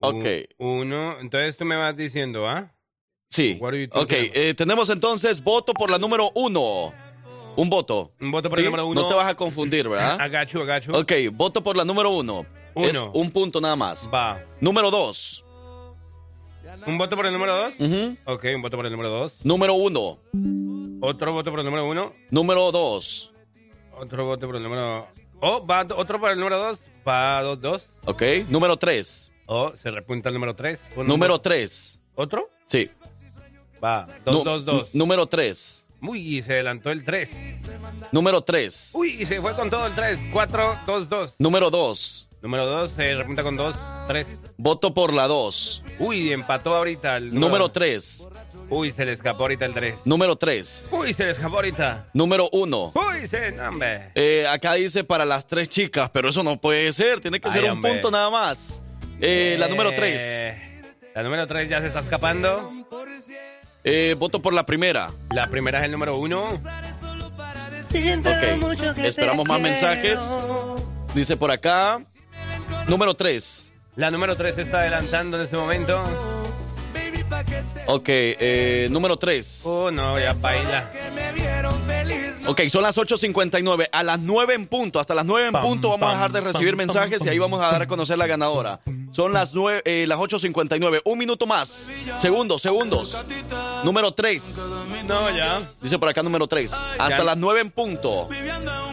Ok. 0.00 0.24
Uno, 0.58 1.18
entonces 1.18 1.56
tú 1.56 1.64
me 1.64 1.76
vas 1.76 1.96
diciendo, 1.96 2.46
¿ah? 2.46 2.73
Sí. 3.28 3.58
Ok, 3.60 4.12
eh, 4.12 4.54
tenemos 4.56 4.88
entonces 4.90 5.42
voto 5.42 5.74
por 5.74 5.90
la 5.90 5.98
número 5.98 6.30
1. 6.34 6.94
Un 7.56 7.70
voto. 7.70 8.12
Un 8.20 8.30
voto 8.30 8.48
por 8.50 8.58
el 8.58 8.64
¿Sí? 8.64 8.66
número 8.66 8.86
uno. 8.86 9.02
No 9.02 9.06
te 9.06 9.14
vas 9.14 9.26
a 9.26 9.34
confundir, 9.34 9.88
¿verdad? 9.88 10.16
Agacho, 10.20 10.62
agacho. 10.62 10.92
Ok, 10.92 11.12
voto 11.32 11.62
por 11.62 11.76
la 11.76 11.84
número 11.84 12.10
1. 12.10 12.46
Uno. 12.76 12.86
Es 12.88 13.04
un 13.12 13.30
punto 13.30 13.60
nada 13.60 13.76
más. 13.76 14.10
Va. 14.12 14.40
Número 14.60 14.90
2. 14.90 15.44
¿Un 16.86 16.98
voto 16.98 17.16
por 17.16 17.24
el 17.26 17.32
número 17.32 17.56
dos? 17.56 17.74
Ok, 18.24 18.44
un 18.54 18.60
voto 18.62 18.76
por 18.76 18.84
el 18.84 18.92
número 18.92 19.08
dos. 19.08 19.44
Número 19.44 19.74
1. 19.74 20.18
Otro 21.00 21.32
voto 21.32 21.50
por 21.50 21.60
el 21.60 21.64
número 21.66 21.88
uno. 21.88 22.12
Número 22.30 22.72
2. 22.72 23.32
Otro 23.96 24.24
voto 24.26 24.46
por 24.46 24.56
el 24.56 24.62
número... 24.62 25.06
Oh, 25.40 25.64
va 25.64 25.86
otro 25.96 26.18
por 26.18 26.32
el 26.32 26.38
número 26.38 26.58
dos. 26.58 26.80
Va 27.06 27.42
dos, 27.42 27.60
dos. 27.60 27.90
Ok. 28.06 28.22
Número 28.48 28.76
3. 28.76 29.32
Oh, 29.46 29.72
se 29.76 29.90
repunta 29.90 30.30
el 30.30 30.34
número 30.34 30.54
tres. 30.56 30.82
Número 30.96 31.38
3. 31.40 32.00
¿Otro? 32.16 32.50
Sí. 32.66 32.90
Va, 33.84 34.06
dos, 34.24 34.34
Nu- 34.34 34.44
dos, 34.44 34.64
dos. 34.64 34.94
Número 34.94 35.26
3. 35.26 35.84
Uy, 36.00 36.42
se 36.42 36.52
adelantó 36.54 36.90
el 36.90 37.04
tres. 37.04 37.30
Número 38.12 38.42
3. 38.42 38.90
Uy, 38.94 39.24
se 39.26 39.40
fue 39.40 39.54
con 39.54 39.70
todo 39.70 39.86
el 39.86 39.94
tres. 39.94 40.20
Cuatro, 40.32 40.76
dos, 40.86 41.08
dos. 41.08 41.34
Número 41.38 41.70
2. 41.70 42.28
Número 42.42 42.66
dos, 42.66 42.90
se 42.90 43.14
repunta 43.14 43.42
con 43.42 43.56
dos, 43.56 43.74
tres. 44.06 44.44
Voto 44.58 44.92
por 44.92 45.14
la 45.14 45.26
2. 45.26 45.82
Uy, 45.98 46.30
empató 46.30 46.74
ahorita 46.76 47.16
el 47.16 47.34
Número 47.34 47.70
3. 47.70 48.26
Uy, 48.68 48.90
se 48.90 49.06
le 49.06 49.12
escapó 49.12 49.42
ahorita 49.44 49.64
el 49.64 49.72
tres. 49.72 49.94
Número 50.04 50.36
3. 50.36 50.88
Uy, 50.92 51.12
se 51.14 51.24
le 51.24 51.30
escapó 51.30 51.56
ahorita. 51.56 52.08
Número 52.12 52.50
1. 52.52 52.92
Uy, 52.94 53.26
se... 53.26 53.58
hombre. 53.60 54.10
Eh, 54.14 54.46
acá 54.46 54.74
dice 54.74 55.04
para 55.04 55.24
las 55.24 55.46
tres 55.46 55.70
chicas, 55.70 56.10
pero 56.12 56.28
eso 56.28 56.42
no 56.42 56.60
puede 56.60 56.92
ser. 56.92 57.20
Tiene 57.20 57.40
que 57.40 57.48
Ay, 57.48 57.54
ser 57.54 57.64
un 57.64 57.70
hombre. 57.70 57.92
punto 57.92 58.10
nada 58.10 58.28
más. 58.28 58.82
Eh, 59.22 59.56
la 59.58 59.68
número 59.68 59.90
3. 59.92 60.20
Eh, 60.22 60.92
La 61.14 61.22
número 61.22 61.46
tres 61.46 61.68
ya 61.70 61.80
se 61.80 61.86
está 61.86 62.00
escapando. 62.00 62.70
Eh, 63.84 64.14
voto 64.18 64.40
por 64.40 64.54
la 64.54 64.64
primera. 64.66 65.10
La 65.30 65.46
primera 65.48 65.78
es 65.78 65.84
el 65.84 65.92
número 65.92 66.16
uno. 66.16 66.48
Ok. 66.48 66.58
Esperamos 69.04 69.46
más 69.46 69.60
mensajes. 69.60 70.36
Dice 71.14 71.36
por 71.36 71.50
acá. 71.50 72.00
Número 72.88 73.14
3. 73.14 73.70
La 73.96 74.10
número 74.10 74.34
tres 74.34 74.56
se 74.56 74.62
está 74.62 74.80
adelantando 74.80 75.36
en 75.36 75.44
ese 75.44 75.56
momento. 75.56 76.02
Ok. 77.86 78.08
eh, 78.08 78.88
número 78.90 79.16
3. 79.16 79.62
Oh, 79.66 79.90
no, 79.90 80.18
ya 80.18 80.32
baila. 80.32 80.90
Ok, 82.46 82.60
son 82.68 82.82
las 82.82 82.96
8.59. 82.98 83.88
A 83.90 84.02
las 84.02 84.20
9 84.20 84.54
en 84.54 84.66
punto, 84.66 85.00
hasta 85.00 85.14
las 85.14 85.24
9 85.24 85.48
en 85.48 85.52
punto 85.62 85.88
vamos 85.90 86.10
a 86.10 86.12
dejar 86.12 86.32
de 86.32 86.40
recibir 86.42 86.76
mensajes 86.76 87.24
y 87.24 87.28
ahí 87.28 87.38
vamos 87.38 87.60
a 87.62 87.68
dar 87.72 87.82
a 87.82 87.86
conocer 87.86 88.18
la 88.18 88.26
ganadora. 88.26 88.80
Son 89.12 89.32
las, 89.32 89.54
9, 89.54 89.82
eh, 89.84 90.06
las 90.06 90.18
8.59. 90.18 91.00
Un 91.04 91.18
minuto 91.18 91.46
más. 91.46 91.90
Segundos, 92.18 92.60
segundos. 92.62 93.24
Número 93.84 94.12
3. 94.12 94.80
No, 95.06 95.30
ya. 95.34 95.72
Dice 95.80 95.98
por 95.98 96.08
acá 96.08 96.22
número 96.22 96.46
3. 96.46 96.72
Hasta 96.98 97.18
Ya. 97.18 97.24
las 97.24 97.36
9 97.36 97.60
en 97.60 97.70
punto. 97.70 98.28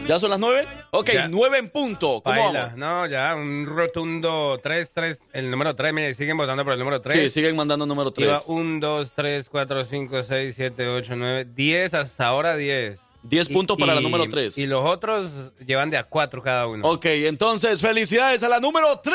¿Ya 0.06 0.18
son 0.18 0.30
las 0.30 0.38
9? 0.38 0.66
Ok, 0.92 1.10
Ya. 1.12 1.28
9 1.28 1.58
en 1.58 1.68
punto. 1.70 2.20
¿Cómo 2.24 2.40
Baila. 2.40 2.60
vamos? 2.60 2.78
No, 2.78 3.06
ya, 3.06 3.34
un 3.34 3.66
rotundo 3.66 4.60
3, 4.62 4.92
3. 4.94 5.20
El 5.32 5.50
número 5.50 5.74
3, 5.76 5.92
mire, 5.92 6.14
siguen 6.14 6.36
votando 6.36 6.64
por 6.64 6.72
el 6.72 6.78
número 6.78 7.00
3. 7.02 7.14
Sí, 7.24 7.30
siguen 7.30 7.56
mandando 7.56 7.84
número 7.84 8.12
Iba 8.16 8.34
3. 8.38 8.44
1, 8.46 8.80
2, 8.80 9.12
3, 9.14 9.48
4, 9.48 9.84
5, 9.84 10.22
6, 10.22 10.54
7, 10.54 10.88
8, 10.88 11.14
9, 11.16 11.46
10, 11.54 11.94
hasta 11.94 12.26
ahora 12.26 12.56
10. 12.56 13.00
10 13.22 13.50
Y- 13.50 13.52
puntos 13.52 13.76
para 13.76 13.94
la 13.94 14.00
número 14.00 14.28
3. 14.28 14.58
Y 14.58 14.66
los 14.66 14.84
otros 14.84 15.32
llevan 15.66 15.90
de 15.90 15.96
a 15.96 16.04
4 16.04 16.42
cada 16.42 16.66
uno. 16.66 16.86
Ok, 16.88 17.04
entonces 17.06 17.80
felicidades 17.80 18.42
a 18.42 18.48
la 18.48 18.58
número 18.60 18.98
3. 19.00 19.14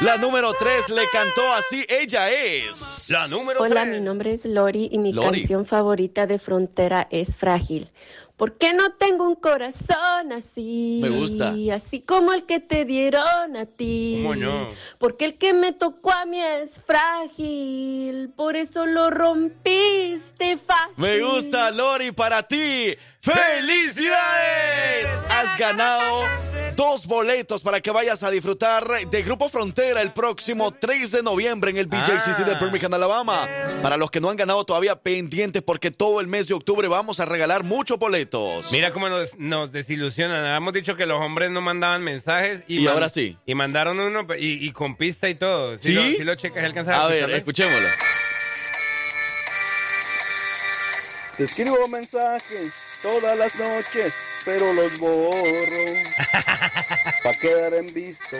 La 0.00 0.16
número 0.16 0.52
3 0.58 0.88
le 0.88 1.02
cantó 1.12 1.52
así. 1.54 1.84
Ella 1.88 2.28
es. 2.30 3.08
La 3.10 3.28
número 3.28 3.60
Hola, 3.62 3.82
3. 3.82 3.98
mi 3.98 4.00
nombre 4.04 4.32
es 4.32 4.44
Lori 4.44 4.88
y 4.90 4.98
mi 4.98 5.12
Lori. 5.12 5.40
canción 5.40 5.64
favorita 5.64 6.26
de 6.26 6.38
Frontera 6.40 7.06
es 7.10 7.36
Frágil. 7.36 7.88
¿Por 8.42 8.58
qué 8.58 8.74
no 8.74 8.90
tengo 8.90 9.28
un 9.28 9.36
corazón 9.36 10.32
así? 10.32 10.98
Me 11.00 11.10
gusta. 11.10 11.54
Así 11.72 12.00
como 12.00 12.32
el 12.32 12.42
que 12.42 12.58
te 12.58 12.84
dieron 12.84 13.56
a 13.56 13.66
ti. 13.66 14.18
¿Cómo 14.20 14.34
no? 14.34 14.68
Porque 14.98 15.26
el 15.26 15.38
que 15.38 15.52
me 15.52 15.70
tocó 15.70 16.10
a 16.10 16.24
mí 16.24 16.40
es 16.42 16.70
frágil, 16.84 18.30
por 18.34 18.56
eso 18.56 18.84
lo 18.84 19.10
rompiste 19.10 20.56
fácil. 20.56 20.96
Me 20.96 21.20
gusta, 21.20 21.70
Lori, 21.70 22.10
para 22.10 22.42
ti. 22.42 22.96
¡Felicidades! 23.24 25.06
Has 25.30 25.56
ganado 25.56 26.26
dos 26.74 27.06
boletos 27.06 27.62
para 27.62 27.80
que 27.80 27.92
vayas 27.92 28.24
a 28.24 28.30
disfrutar 28.32 28.84
de 29.08 29.22
Grupo 29.22 29.48
Frontera 29.48 30.02
el 30.02 30.12
próximo 30.12 30.72
3 30.72 31.08
de 31.12 31.22
noviembre 31.22 31.70
en 31.70 31.76
el 31.76 31.86
BJCC 31.86 32.44
de 32.44 32.52
Ah. 32.56 32.58
Birmingham, 32.60 32.94
Alabama. 32.94 33.48
Para 33.80 33.96
los 33.96 34.10
que 34.10 34.20
no 34.20 34.28
han 34.28 34.36
ganado 34.36 34.64
todavía, 34.64 34.96
pendientes 34.96 35.62
porque 35.62 35.92
todo 35.92 36.20
el 36.20 36.26
mes 36.26 36.48
de 36.48 36.54
octubre 36.54 36.88
vamos 36.88 37.20
a 37.20 37.24
regalar 37.24 37.62
muchos 37.62 37.96
boletos. 37.96 38.72
Mira 38.72 38.92
cómo 38.92 39.08
nos, 39.08 39.36
nos 39.38 39.70
desilusionan. 39.70 40.44
Habíamos 40.44 40.72
dicho 40.72 40.96
que 40.96 41.06
los 41.06 41.20
hombres 41.20 41.52
no 41.52 41.60
mandaban 41.60 42.02
mensajes. 42.02 42.64
Y, 42.66 42.80
Y 42.80 42.86
ahora 42.88 43.08
sí. 43.08 43.38
Y 43.46 43.54
mandaron 43.54 44.00
uno 44.00 44.26
y, 44.36 44.66
y 44.66 44.72
con 44.72 44.96
pista 44.96 45.28
y 45.28 45.36
todo. 45.36 45.78
¿Sí? 45.78 45.94
Lo, 45.94 46.02
sí 46.02 46.24
lo 46.24 46.34
checas, 46.34 46.64
alcanzas 46.64 46.96
A 46.96 47.06
ver, 47.06 47.30
escucharlo? 47.30 47.72
escuchémoslo. 47.76 47.88
Te 51.36 51.44
escribo 51.44 51.86
mensajes 51.86 52.72
todas 53.02 53.36
las 53.36 53.54
noches, 53.56 54.14
pero 54.44 54.72
los 54.72 54.98
borro. 54.98 55.84
Pa' 57.22 57.34
quedar 57.34 57.74
en 57.74 57.92
visto 57.92 58.36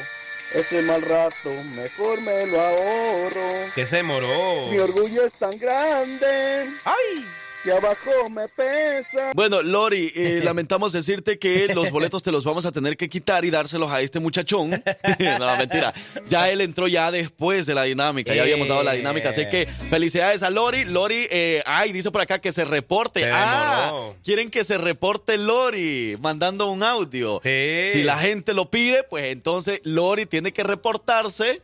ese 0.54 0.82
mal 0.82 1.02
rato, 1.02 1.50
mejor 1.74 2.20
me 2.20 2.46
lo 2.46 2.60
ahorro. 2.60 3.72
Que 3.74 3.86
se 3.86 3.96
demoró. 3.96 4.68
Mi 4.68 4.78
orgullo 4.78 5.24
es 5.24 5.32
tan 5.34 5.58
grande. 5.58 6.68
¡Ay! 6.84 7.26
Que 7.62 7.70
abajo 7.70 8.28
me 8.28 8.48
pesa. 8.48 9.32
Bueno, 9.34 9.62
Lori, 9.62 10.12
eh, 10.16 10.40
lamentamos 10.44 10.92
decirte 10.92 11.38
que 11.38 11.68
los 11.72 11.90
boletos 11.90 12.22
te 12.22 12.32
los 12.32 12.44
vamos 12.44 12.66
a 12.66 12.72
tener 12.72 12.96
que 12.96 13.08
quitar 13.08 13.44
y 13.44 13.50
dárselos 13.50 13.90
a 13.90 14.00
este 14.00 14.18
muchachón. 14.18 14.70
no, 15.38 15.56
mentira. 15.56 15.94
Ya 16.28 16.50
él 16.50 16.60
entró 16.60 16.88
ya 16.88 17.10
después 17.10 17.66
de 17.66 17.74
la 17.74 17.84
dinámica. 17.84 18.34
Ya 18.34 18.42
habíamos 18.42 18.68
dado 18.68 18.82
la 18.82 18.94
dinámica. 18.94 19.28
Así 19.28 19.48
que 19.48 19.66
felicidades 19.66 20.42
a 20.42 20.50
Lori. 20.50 20.84
Lori, 20.84 21.28
eh, 21.30 21.62
ay, 21.64 21.92
dice 21.92 22.10
por 22.10 22.20
acá 22.20 22.40
que 22.40 22.52
se 22.52 22.64
reporte. 22.64 23.22
Se 23.22 23.30
ah, 23.32 24.12
quieren 24.24 24.50
que 24.50 24.64
se 24.64 24.78
reporte 24.78 25.38
Lori 25.38 26.16
mandando 26.20 26.68
un 26.68 26.82
audio. 26.82 27.40
Sí. 27.42 27.90
Si 27.92 28.02
la 28.02 28.18
gente 28.18 28.54
lo 28.54 28.70
pide, 28.70 29.04
pues 29.04 29.26
entonces 29.32 29.80
Lori 29.84 30.26
tiene 30.26 30.52
que 30.52 30.64
reportarse 30.64 31.62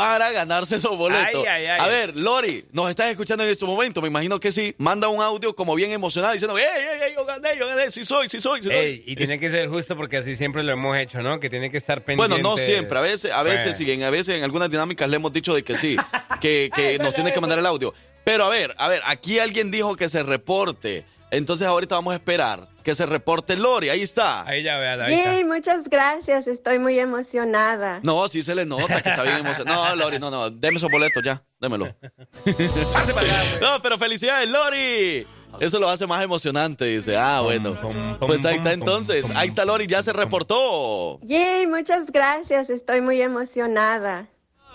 para 0.00 0.32
ganarse 0.32 0.76
esos 0.76 0.96
boletos. 0.96 1.44
Ay, 1.48 1.64
ay, 1.64 1.66
ay. 1.66 1.78
A 1.80 1.86
ver, 1.88 2.16
Lori, 2.16 2.64
nos 2.72 2.88
estás 2.90 3.10
escuchando 3.10 3.44
en 3.44 3.50
este 3.50 3.64
momento, 3.64 4.00
me 4.00 4.08
imagino 4.08 4.38
que 4.40 4.52
sí. 4.52 4.74
Manda 4.78 5.08
un 5.08 5.20
audio 5.20 5.54
como 5.54 5.74
bien 5.74 5.90
emocionado 5.90 6.32
diciendo, 6.32 6.56
¡Ey, 6.58 6.64
ey, 6.64 7.08
ey, 7.08 7.14
yo 7.16 7.24
gané, 7.24 7.56
yo 7.58 7.66
gané! 7.66 7.90
¡Sí 7.90 8.04
soy, 8.04 8.28
sí 8.28 8.40
soy, 8.40 8.62
sí 8.62 8.68
soy! 8.68 8.76
Ey, 8.76 9.04
y 9.06 9.16
tiene 9.16 9.38
que 9.38 9.50
ser 9.50 9.68
justo 9.68 9.96
porque 9.96 10.18
así 10.18 10.36
siempre 10.36 10.62
lo 10.62 10.72
hemos 10.72 10.96
hecho, 10.96 11.20
¿no? 11.22 11.40
Que 11.40 11.50
tiene 11.50 11.70
que 11.70 11.76
estar 11.76 12.04
pendiente. 12.04 12.34
Bueno, 12.34 12.50
no 12.50 12.56
siempre, 12.56 12.98
a 12.98 13.02
veces, 13.02 13.32
a 13.32 13.42
veces 13.42 13.64
Bueno. 13.64 13.76
sí, 13.76 13.90
en, 13.92 14.02
a 14.04 14.10
veces 14.10 14.36
en 14.36 14.44
algunas 14.44 14.70
dinámicas 14.70 15.08
le 15.08 15.16
hemos 15.16 15.32
dicho 15.32 15.54
de 15.54 15.62
que 15.62 15.76
sí, 15.76 15.96
que, 16.40 16.70
que 16.74 16.98
nos 17.02 17.14
tiene 17.14 17.32
que 17.32 17.40
mandar 17.40 17.58
el 17.58 17.66
audio. 17.66 17.94
Pero 18.24 18.44
a 18.44 18.48
ver, 18.48 18.74
a 18.78 18.88
ver, 18.88 19.00
aquí 19.06 19.38
alguien 19.38 19.70
dijo 19.70 19.96
que 19.96 20.08
se 20.08 20.22
reporte. 20.22 21.04
Entonces 21.30 21.66
ahorita 21.66 21.94
vamos 21.94 22.12
a 22.12 22.16
esperar 22.16 22.68
que 22.82 22.94
se 22.94 23.04
reporte 23.04 23.54
Lori. 23.56 23.90
Ahí 23.90 24.00
está. 24.00 24.46
Ahí 24.46 24.62
ya 24.62 24.78
vean, 24.78 25.00
ahí 25.02 25.14
está. 25.14 25.32
Yay, 25.34 25.44
muchas 25.44 25.84
gracias, 25.84 26.46
estoy 26.46 26.78
muy 26.78 26.98
emocionada. 26.98 28.00
No, 28.02 28.26
sí 28.28 28.42
se 28.42 28.54
le 28.54 28.64
nota 28.64 29.02
que 29.02 29.10
está 29.10 29.22
bien 29.24 29.36
emocionado. 29.40 29.90
No, 29.90 29.96
Lori, 29.96 30.18
no, 30.18 30.30
no. 30.30 30.50
Deme 30.50 30.78
esos 30.78 30.90
boletos 30.90 31.22
ya. 31.22 31.42
Démelo. 31.60 31.94
Pase 32.92 33.12
para 33.12 33.26
allá, 33.26 33.42
pues. 33.50 33.60
No, 33.60 33.82
pero 33.82 33.98
felicidades, 33.98 34.48
Lori. 34.48 35.26
Eso 35.60 35.78
lo 35.78 35.88
hace 35.88 36.06
más 36.06 36.22
emocionante, 36.22 36.84
dice. 36.86 37.16
Ah, 37.16 37.40
bueno. 37.40 37.76
Pues 38.20 38.44
ahí 38.44 38.56
está 38.56 38.72
entonces. 38.72 39.30
Ahí 39.34 39.48
está 39.48 39.64
Lori, 39.64 39.86
ya 39.86 40.02
se 40.02 40.12
reportó. 40.12 41.18
Yay, 41.22 41.66
muchas 41.66 42.06
gracias, 42.06 42.70
estoy 42.70 43.00
muy 43.00 43.20
emocionada. 43.20 44.28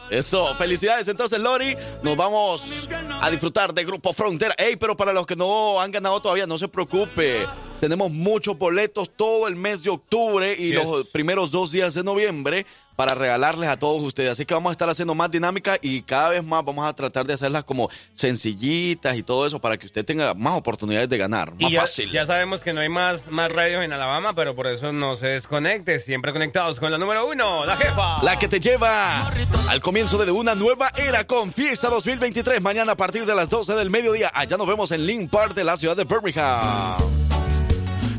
Eso, 0.09 0.53
felicidades 0.55 1.07
entonces 1.07 1.39
Lori. 1.39 1.75
Nos 2.03 2.15
vamos 2.15 2.89
a 3.21 3.29
disfrutar 3.31 3.73
de 3.73 3.83
Grupo 3.83 4.13
Frontera. 4.13 4.53
Ey, 4.57 4.75
pero 4.75 4.95
para 4.95 5.13
los 5.13 5.25
que 5.25 5.35
no 5.35 5.81
han 5.81 5.91
ganado 5.91 6.21
todavía, 6.21 6.45
no 6.45 6.57
se 6.57 6.67
preocupe. 6.67 7.47
Tenemos 7.79 8.11
muchos 8.11 8.57
boletos 8.57 9.09
todo 9.15 9.47
el 9.47 9.55
mes 9.55 9.83
de 9.83 9.89
octubre 9.89 10.55
y 10.57 10.71
Yes. 10.71 10.83
los 10.85 11.07
primeros 11.07 11.51
dos 11.51 11.71
días 11.71 11.93
de 11.93 12.03
noviembre 12.03 12.65
para 12.95 13.15
regalarles 13.15 13.69
a 13.69 13.77
todos 13.77 14.01
ustedes. 14.01 14.31
Así 14.31 14.45
que 14.45 14.53
vamos 14.53 14.69
a 14.69 14.73
estar 14.73 14.89
haciendo 14.89 15.15
más 15.15 15.29
dinámica 15.31 15.77
y 15.81 16.01
cada 16.01 16.29
vez 16.29 16.43
más 16.43 16.63
vamos 16.63 16.87
a 16.87 16.93
tratar 16.93 17.25
de 17.25 17.33
hacerlas 17.33 17.63
como 17.63 17.89
sencillitas 18.13 19.15
y 19.15 19.23
todo 19.23 19.45
eso 19.47 19.59
para 19.59 19.77
que 19.77 19.85
usted 19.85 20.05
tenga 20.05 20.33
más 20.33 20.53
oportunidades 20.57 21.09
de 21.09 21.17
ganar. 21.17 21.51
Más 21.53 21.71
Y 21.71 21.73
ya, 21.73 21.81
fácil. 21.81 22.11
ya 22.11 22.25
sabemos 22.25 22.61
que 22.61 22.73
no 22.73 22.81
hay 22.81 22.89
más, 22.89 23.27
más 23.27 23.51
radios 23.51 23.83
en 23.83 23.93
Alabama, 23.93 24.33
pero 24.35 24.55
por 24.55 24.67
eso 24.67 24.91
no 24.91 25.15
se 25.15 25.27
desconecte. 25.27 25.99
Siempre 25.99 26.33
conectados 26.33 26.79
con 26.79 26.91
la 26.91 26.97
número 26.97 27.27
uno, 27.27 27.65
la 27.65 27.77
jefa. 27.77 28.21
La 28.23 28.37
que 28.37 28.47
te 28.47 28.59
lleva 28.59 29.27
al 29.69 29.81
comienzo 29.81 30.17
de 30.23 30.31
una 30.31 30.55
nueva 30.55 30.91
era 30.95 31.25
con 31.25 31.51
Fiesta 31.53 31.89
2023. 31.89 32.61
Mañana 32.61 32.93
a 32.93 32.97
partir 32.97 33.25
de 33.25 33.35
las 33.35 33.49
12 33.49 33.73
del 33.75 33.89
mediodía. 33.89 34.31
Allá 34.33 34.57
nos 34.57 34.67
vemos 34.67 34.91
en 34.91 35.05
Link 35.05 35.29
Park 35.29 35.53
de 35.53 35.63
la 35.63 35.77
ciudad 35.77 35.95
de 35.95 36.03
Birmingham. 36.05 36.97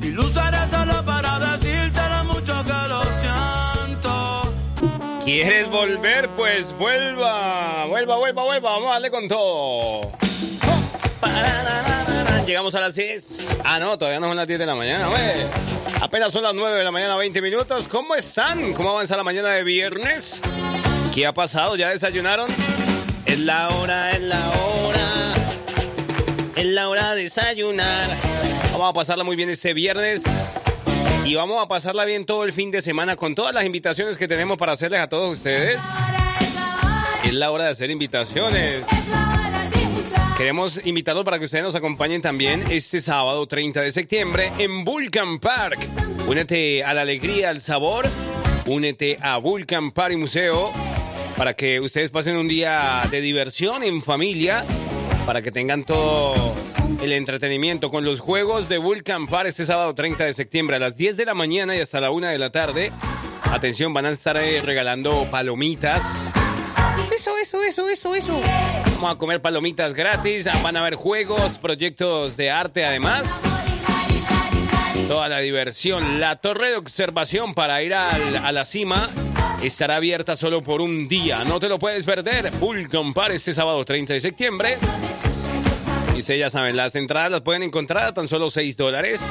Y 0.02 0.12
solo 0.70 1.04
para 1.04 1.13
¿Quieres 5.24 5.70
volver? 5.70 6.28
Pues 6.36 6.76
vuelva. 6.76 7.86
Vuelva, 7.86 8.16
vuelva, 8.16 8.42
vuelva. 8.42 8.70
Vamos 8.72 8.88
a 8.88 8.92
darle 8.92 9.10
con 9.10 9.26
todo. 9.26 10.12
Llegamos 12.46 12.74
a 12.74 12.80
las 12.80 12.94
10. 12.94 13.58
Ah, 13.64 13.78
no, 13.78 13.96
todavía 13.96 14.20
no 14.20 14.28
son 14.28 14.36
las 14.36 14.46
10 14.46 14.58
de 14.60 14.66
la 14.66 14.74
mañana, 14.74 15.08
güey. 15.08 15.46
Apenas 16.02 16.30
son 16.30 16.42
las 16.42 16.52
9 16.52 16.76
de 16.76 16.84
la 16.84 16.90
mañana, 16.90 17.16
20 17.16 17.40
minutos. 17.40 17.88
¿Cómo 17.88 18.14
están? 18.14 18.74
¿Cómo 18.74 18.90
avanza 18.90 19.16
la 19.16 19.22
mañana 19.24 19.48
de 19.48 19.64
viernes? 19.64 20.42
¿Qué 21.14 21.26
ha 21.26 21.32
pasado? 21.32 21.74
¿Ya 21.76 21.88
desayunaron? 21.88 22.50
Es 23.24 23.38
la 23.38 23.70
hora, 23.70 24.10
es 24.10 24.20
la 24.20 24.50
hora. 24.50 25.34
Es 26.54 26.66
la 26.66 26.88
hora 26.90 27.14
de 27.14 27.22
desayunar. 27.22 28.10
Vamos 28.72 28.90
a 28.90 28.92
pasarla 28.92 29.24
muy 29.24 29.36
bien 29.36 29.48
este 29.48 29.72
viernes. 29.72 30.24
Y 31.24 31.34
vamos 31.34 31.62
a 31.62 31.66
pasarla 31.66 32.04
bien 32.04 32.26
todo 32.26 32.44
el 32.44 32.52
fin 32.52 32.70
de 32.70 32.82
semana 32.82 33.16
con 33.16 33.34
todas 33.34 33.54
las 33.54 33.64
invitaciones 33.64 34.18
que 34.18 34.28
tenemos 34.28 34.58
para 34.58 34.72
hacerles 34.72 35.00
a 35.00 35.08
todos 35.08 35.38
ustedes. 35.38 35.82
Es 37.24 37.32
la 37.32 37.50
hora 37.50 37.64
de 37.64 37.70
hacer 37.70 37.90
invitaciones. 37.90 38.84
Queremos 40.36 40.82
invitarlos 40.84 41.24
para 41.24 41.38
que 41.38 41.46
ustedes 41.46 41.64
nos 41.64 41.74
acompañen 41.74 42.20
también 42.20 42.64
este 42.70 43.00
sábado 43.00 43.46
30 43.46 43.80
de 43.80 43.92
septiembre 43.92 44.52
en 44.58 44.84
Vulcan 44.84 45.38
Park. 45.38 45.78
Únete 46.26 46.84
a 46.84 46.92
la 46.92 47.00
alegría, 47.00 47.48
al 47.48 47.62
sabor. 47.62 48.06
Únete 48.66 49.18
a 49.22 49.38
Vulcan 49.38 49.92
Park 49.92 50.12
y 50.12 50.16
Museo 50.16 50.72
para 51.36 51.54
que 51.54 51.80
ustedes 51.80 52.10
pasen 52.10 52.36
un 52.36 52.48
día 52.48 53.02
de 53.10 53.20
diversión 53.20 53.82
en 53.82 54.02
familia, 54.02 54.64
para 55.26 55.40
que 55.40 55.50
tengan 55.50 55.84
todo 55.84 56.54
el 57.02 57.12
entretenimiento 57.12 57.90
con 57.90 58.04
los 58.04 58.20
juegos 58.20 58.68
de 58.68 58.78
Vulcan 58.78 59.26
Park 59.26 59.48
este 59.48 59.64
sábado 59.64 59.94
30 59.94 60.24
de 60.24 60.32
septiembre 60.32 60.76
a 60.76 60.78
las 60.78 60.96
10 60.96 61.16
de 61.16 61.24
la 61.24 61.34
mañana 61.34 61.76
y 61.76 61.80
hasta 61.80 62.00
la 62.00 62.10
1 62.10 62.28
de 62.28 62.38
la 62.38 62.50
tarde. 62.50 62.92
Atención, 63.42 63.92
van 63.92 64.06
a 64.06 64.10
estar 64.10 64.36
eh, 64.36 64.60
regalando 64.62 65.28
palomitas. 65.30 66.32
Eso, 67.14 67.36
eso, 67.38 67.62
eso, 67.62 67.88
eso, 67.88 68.14
eso. 68.14 68.40
Vamos 68.94 69.12
a 69.12 69.18
comer 69.18 69.40
palomitas 69.40 69.94
gratis, 69.94 70.48
van 70.62 70.76
a 70.76 70.80
haber 70.80 70.94
juegos, 70.94 71.58
proyectos 71.58 72.36
de 72.36 72.50
arte 72.50 72.84
además. 72.84 73.44
Toda 75.08 75.28
la 75.28 75.38
diversión. 75.40 76.20
La 76.20 76.36
torre 76.36 76.70
de 76.70 76.76
observación 76.76 77.54
para 77.54 77.82
ir 77.82 77.94
a 77.94 78.52
la 78.52 78.64
cima 78.64 79.10
estará 79.62 79.96
abierta 79.96 80.36
solo 80.36 80.62
por 80.62 80.80
un 80.80 81.08
día. 81.08 81.44
No 81.44 81.60
te 81.60 81.68
lo 81.68 81.78
puedes 81.78 82.04
perder. 82.04 82.50
Vulcan 82.52 83.14
Park 83.14 83.34
este 83.34 83.52
sábado 83.52 83.84
30 83.84 84.14
de 84.14 84.20
septiembre. 84.20 84.78
Ustedes 86.16 86.40
ya 86.40 86.50
saben, 86.50 86.76
las 86.76 86.94
entradas 86.94 87.30
las 87.30 87.40
pueden 87.42 87.62
encontrar 87.62 88.06
a 88.06 88.14
tan 88.14 88.28
solo 88.28 88.48
6 88.48 88.76
dólares 88.76 89.22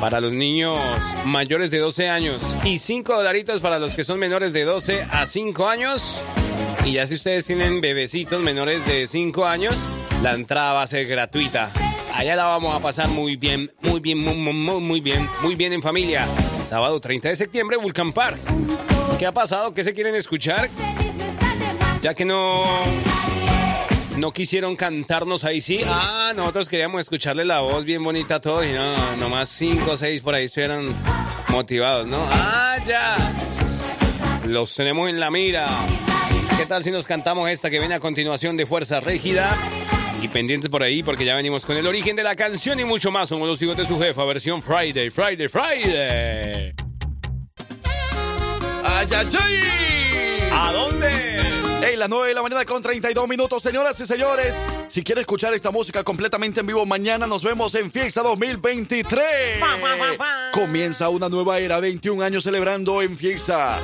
para 0.00 0.20
los 0.20 0.32
niños 0.32 0.78
mayores 1.24 1.70
de 1.70 1.78
12 1.78 2.08
años 2.08 2.42
y 2.64 2.78
5 2.78 3.14
dolaritos 3.14 3.60
para 3.60 3.78
los 3.78 3.94
que 3.94 4.02
son 4.02 4.18
menores 4.18 4.52
de 4.52 4.64
12 4.64 5.06
a 5.10 5.26
5 5.26 5.68
años. 5.68 6.20
Y 6.84 6.92
ya 6.92 7.06
si 7.06 7.14
ustedes 7.14 7.46
tienen 7.46 7.80
bebecitos 7.80 8.40
menores 8.40 8.84
de 8.86 9.06
5 9.06 9.46
años, 9.46 9.86
la 10.22 10.32
entrada 10.32 10.72
va 10.72 10.82
a 10.82 10.86
ser 10.86 11.06
gratuita. 11.06 11.70
Allá 12.14 12.34
la 12.34 12.46
vamos 12.46 12.74
a 12.74 12.80
pasar 12.80 13.08
muy 13.08 13.36
bien, 13.36 13.70
muy 13.82 14.00
bien, 14.00 14.18
muy, 14.18 14.34
muy, 14.34 14.80
muy 14.80 15.00
bien, 15.00 15.28
muy 15.42 15.54
bien 15.54 15.72
en 15.74 15.82
familia. 15.82 16.26
Sábado 16.64 16.98
30 16.98 17.28
de 17.28 17.36
septiembre, 17.36 17.76
Vulcan 17.76 18.12
Park. 18.12 18.38
¿Qué 19.18 19.26
ha 19.26 19.32
pasado? 19.32 19.74
¿Qué 19.74 19.84
se 19.84 19.92
quieren 19.92 20.14
escuchar? 20.14 20.70
Ya 22.02 22.14
que 22.14 22.24
no 22.24 22.64
no 24.16 24.32
quisieron 24.32 24.76
cantarnos 24.76 25.44
ahí 25.44 25.60
sí. 25.60 25.80
Ah, 25.86 26.32
nosotros 26.34 26.68
queríamos 26.68 27.00
escucharle 27.00 27.44
la 27.44 27.60
voz 27.60 27.84
bien 27.84 28.02
bonita 28.02 28.36
a 28.36 28.40
todos 28.40 28.66
y 28.66 28.72
no, 28.72 29.16
nomás 29.16 29.48
cinco 29.48 29.92
o 29.92 29.96
seis 29.96 30.20
por 30.20 30.34
ahí 30.34 30.44
estuvieron 30.44 30.94
motivados, 31.48 32.06
¿no? 32.06 32.18
Ah, 32.30 32.76
ya. 32.86 33.16
Los 34.46 34.74
tenemos 34.74 35.08
en 35.08 35.20
la 35.20 35.30
mira. 35.30 35.68
¿Qué 36.56 36.66
tal 36.66 36.82
si 36.82 36.90
nos 36.90 37.06
cantamos 37.06 37.48
esta 37.48 37.70
que 37.70 37.78
viene 37.78 37.94
a 37.94 38.00
continuación 38.00 38.56
de 38.56 38.66
Fuerza 38.66 39.00
Régida? 39.00 39.56
Y 40.20 40.28
pendientes 40.28 40.68
por 40.68 40.82
ahí 40.82 41.02
porque 41.02 41.24
ya 41.24 41.34
venimos 41.34 41.64
con 41.64 41.76
el 41.76 41.86
origen 41.86 42.16
de 42.16 42.22
la 42.22 42.34
canción 42.34 42.78
y 42.80 42.84
mucho 42.84 43.10
más. 43.10 43.28
Somos 43.28 43.48
los 43.48 43.62
hijos 43.62 43.76
de 43.76 43.86
su 43.86 43.98
jefa, 43.98 44.24
versión 44.24 44.62
Friday, 44.62 45.08
Friday, 45.10 45.48
Friday. 45.48 46.74
¡Ay, 48.84 49.06
ay, 49.16 49.28
ay! 49.40 50.48
¿A 50.52 50.72
dónde? 50.72 51.39
Ey, 51.90 51.96
las 51.96 52.08
9 52.08 52.28
de 52.28 52.34
la 52.34 52.42
mañana 52.42 52.64
con 52.64 52.82
32 52.82 53.28
minutos, 53.28 53.60
señoras 53.62 53.98
y 53.98 54.06
señores. 54.06 54.54
Si 54.86 55.02
quiere 55.02 55.22
escuchar 55.22 55.54
esta 55.54 55.72
música 55.72 56.04
completamente 56.04 56.60
en 56.60 56.66
vivo, 56.66 56.86
mañana 56.86 57.26
nos 57.26 57.42
vemos 57.42 57.74
en 57.74 57.90
Fiesta 57.90 58.22
2023. 58.22 59.58
Comienza 60.52 61.08
una 61.08 61.28
nueva 61.28 61.58
era, 61.58 61.80
21 61.80 62.22
años 62.22 62.44
celebrando 62.44 63.02
en 63.02 63.16
Fiesta. 63.16 63.80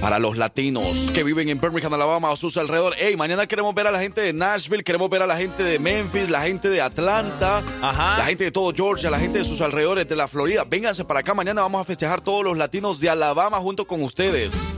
Para 0.00 0.20
los 0.20 0.36
latinos 0.36 1.10
que 1.12 1.24
viven 1.24 1.48
en 1.48 1.60
Birmingham, 1.60 1.92
Alabama 1.92 2.30
o 2.30 2.36
sus 2.36 2.56
alrededores. 2.56 3.02
Ey, 3.02 3.16
mañana 3.16 3.46
queremos 3.46 3.74
ver 3.74 3.88
a 3.88 3.90
la 3.90 3.98
gente 3.98 4.20
de 4.20 4.32
Nashville, 4.32 4.84
queremos 4.84 5.10
ver 5.10 5.22
a 5.22 5.26
la 5.26 5.36
gente 5.36 5.64
de 5.64 5.78
Memphis, 5.80 6.30
la 6.30 6.42
gente 6.42 6.70
de 6.70 6.80
Atlanta, 6.80 7.62
la 7.82 8.24
gente 8.24 8.44
de 8.44 8.52
todo 8.52 8.72
Georgia, 8.72 9.10
la 9.10 9.18
gente 9.18 9.38
de 9.38 9.44
sus 9.44 9.60
alrededores, 9.60 10.06
de 10.06 10.14
la 10.14 10.28
Florida. 10.28 10.64
Vénganse 10.64 11.04
para 11.04 11.20
acá, 11.20 11.34
mañana 11.34 11.62
vamos 11.62 11.80
a 11.80 11.84
festejar 11.84 12.20
todos 12.20 12.44
los 12.44 12.56
latinos 12.56 13.00
de 13.00 13.10
Alabama 13.10 13.58
junto 13.58 13.86
con 13.86 14.02
ustedes. 14.02 14.74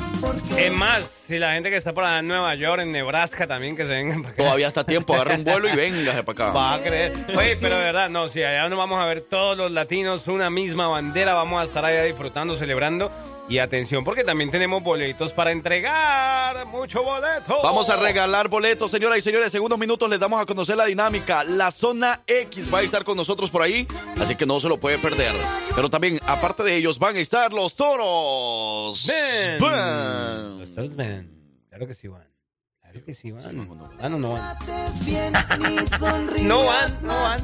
Es 0.56 0.72
más, 0.72 1.02
si 1.26 1.38
la 1.38 1.52
gente 1.52 1.70
que 1.70 1.76
está 1.76 1.92
por 1.92 2.04
allá 2.04 2.20
en 2.20 2.28
Nueva 2.28 2.54
York, 2.54 2.82
en 2.82 2.92
Nebraska 2.92 3.46
también, 3.46 3.76
que 3.76 3.82
se 3.84 3.90
vengan 3.90 4.22
para 4.22 4.34
acá. 4.34 4.42
Todavía 4.42 4.68
está 4.68 4.84
tiempo, 4.84 5.14
agarra 5.14 5.34
un 5.34 5.44
vuelo 5.44 5.68
y 5.68 5.72
véngase 5.76 6.22
para 6.22 6.48
acá. 6.48 6.58
Va 6.58 6.74
a 6.74 6.82
creer. 6.82 7.12
Oye, 7.36 7.56
pero 7.56 7.76
de 7.76 7.84
verdad, 7.84 8.08
no, 8.08 8.28
si 8.28 8.42
allá 8.42 8.68
nos 8.68 8.78
vamos 8.78 9.00
a 9.00 9.06
ver 9.06 9.20
todos 9.22 9.56
los 9.56 9.70
latinos, 9.70 10.28
una 10.28 10.50
misma 10.50 10.88
bandera, 10.88 11.34
vamos 11.34 11.60
a 11.60 11.64
estar 11.64 11.84
allá 11.84 12.04
disfrutando, 12.04 12.56
celebrando. 12.56 13.10
Y 13.51 13.59
atención, 13.59 14.05
porque 14.05 14.22
también 14.22 14.48
tenemos 14.48 14.80
boletos 14.80 15.32
para 15.32 15.51
entregar. 15.51 16.66
Mucho 16.68 17.03
boleto. 17.03 17.61
Vamos 17.64 17.90
a 17.90 17.96
regalar 17.96 18.46
boletos, 18.46 18.92
señoras 18.92 19.18
y 19.18 19.22
señores. 19.22 19.53
En 19.57 19.62
unos 19.62 19.76
minutos 19.76 20.09
les 20.09 20.20
damos 20.20 20.40
a 20.40 20.46
conocer 20.46 20.76
la 20.76 20.84
dinámica. 20.84 21.42
La 21.42 21.72
zona 21.72 22.22
X 22.28 22.72
va 22.72 22.78
a 22.78 22.82
estar 22.82 23.03
con 23.03 23.16
nosotros 23.16 23.51
por 23.51 23.62
ahí, 23.62 23.88
así 24.20 24.36
que 24.36 24.46
no 24.46 24.61
se 24.61 24.68
lo 24.68 24.78
puede 24.78 24.98
perder. 24.98 25.34
Pero 25.74 25.90
también, 25.90 26.20
aparte 26.28 26.62
de 26.62 26.76
ellos, 26.76 27.01
van 27.01 27.16
a 27.16 27.18
estar 27.18 27.53
los 27.53 27.74
toros. 27.74 29.11
Los 29.59 29.59
toros. 29.59 30.96
Claro 31.70 31.88
que 31.88 31.94
sí 31.96 32.07
van. 32.07 32.29
Claro 32.91 33.07
que 33.07 33.14
sí 33.14 33.30
van. 33.30 33.45
Ah, 34.01 34.09
no, 34.09 34.18
no 34.18 34.32
van. 34.32 34.57
No 36.43 36.64
van, 36.64 36.91
no 37.03 37.22
van. 37.22 37.41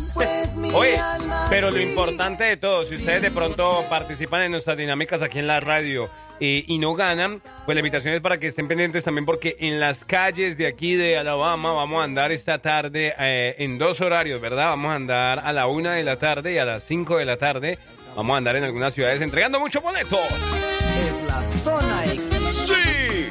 Oye, 0.74 1.00
pero 1.48 1.70
lo 1.70 1.80
importante 1.80 2.44
de 2.44 2.56
todo, 2.56 2.84
si 2.84 2.96
ustedes 2.96 3.22
de 3.22 3.30
pronto 3.30 3.84
participan 3.88 4.42
en 4.42 4.50
nuestras 4.52 4.76
dinámicas 4.76 5.22
aquí 5.22 5.38
en 5.38 5.46
la 5.46 5.60
radio 5.60 6.08
eh, 6.40 6.64
y 6.66 6.78
no 6.78 6.94
ganan, 6.94 7.40
pues 7.64 7.76
la 7.76 7.80
invitación 7.80 8.14
es 8.14 8.20
para 8.20 8.38
que 8.38 8.48
estén 8.48 8.66
pendientes 8.66 9.04
también 9.04 9.24
porque 9.24 9.56
en 9.60 9.78
las 9.78 10.04
calles 10.04 10.58
de 10.58 10.66
aquí 10.66 10.94
de 10.94 11.16
Alabama 11.16 11.72
vamos 11.72 12.00
a 12.00 12.04
andar 12.04 12.32
esta 12.32 12.58
tarde 12.58 13.14
eh, 13.18 13.54
en 13.58 13.78
dos 13.78 14.00
horarios, 14.00 14.40
¿verdad? 14.40 14.70
Vamos 14.70 14.90
a 14.90 14.94
andar 14.96 15.38
a 15.40 15.52
la 15.52 15.66
una 15.68 15.92
de 15.92 16.02
la 16.02 16.16
tarde 16.16 16.54
y 16.54 16.58
a 16.58 16.64
las 16.64 16.82
cinco 16.82 17.18
de 17.18 17.24
la 17.24 17.36
tarde. 17.36 17.78
Vamos 18.16 18.34
a 18.34 18.38
andar 18.38 18.56
en 18.56 18.64
algunas 18.64 18.94
ciudades 18.94 19.20
entregando 19.20 19.60
muchos 19.60 19.82
boletos. 19.82 20.18
Es 20.18 21.28
la 21.28 21.42
zona 21.42 22.04
X. 22.06 22.22
Sí, 22.48 23.30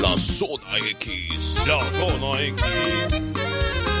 la 0.00 0.16
zona 0.16 0.78
X. 0.78 1.66
La 1.66 1.80
zona. 1.98 3.95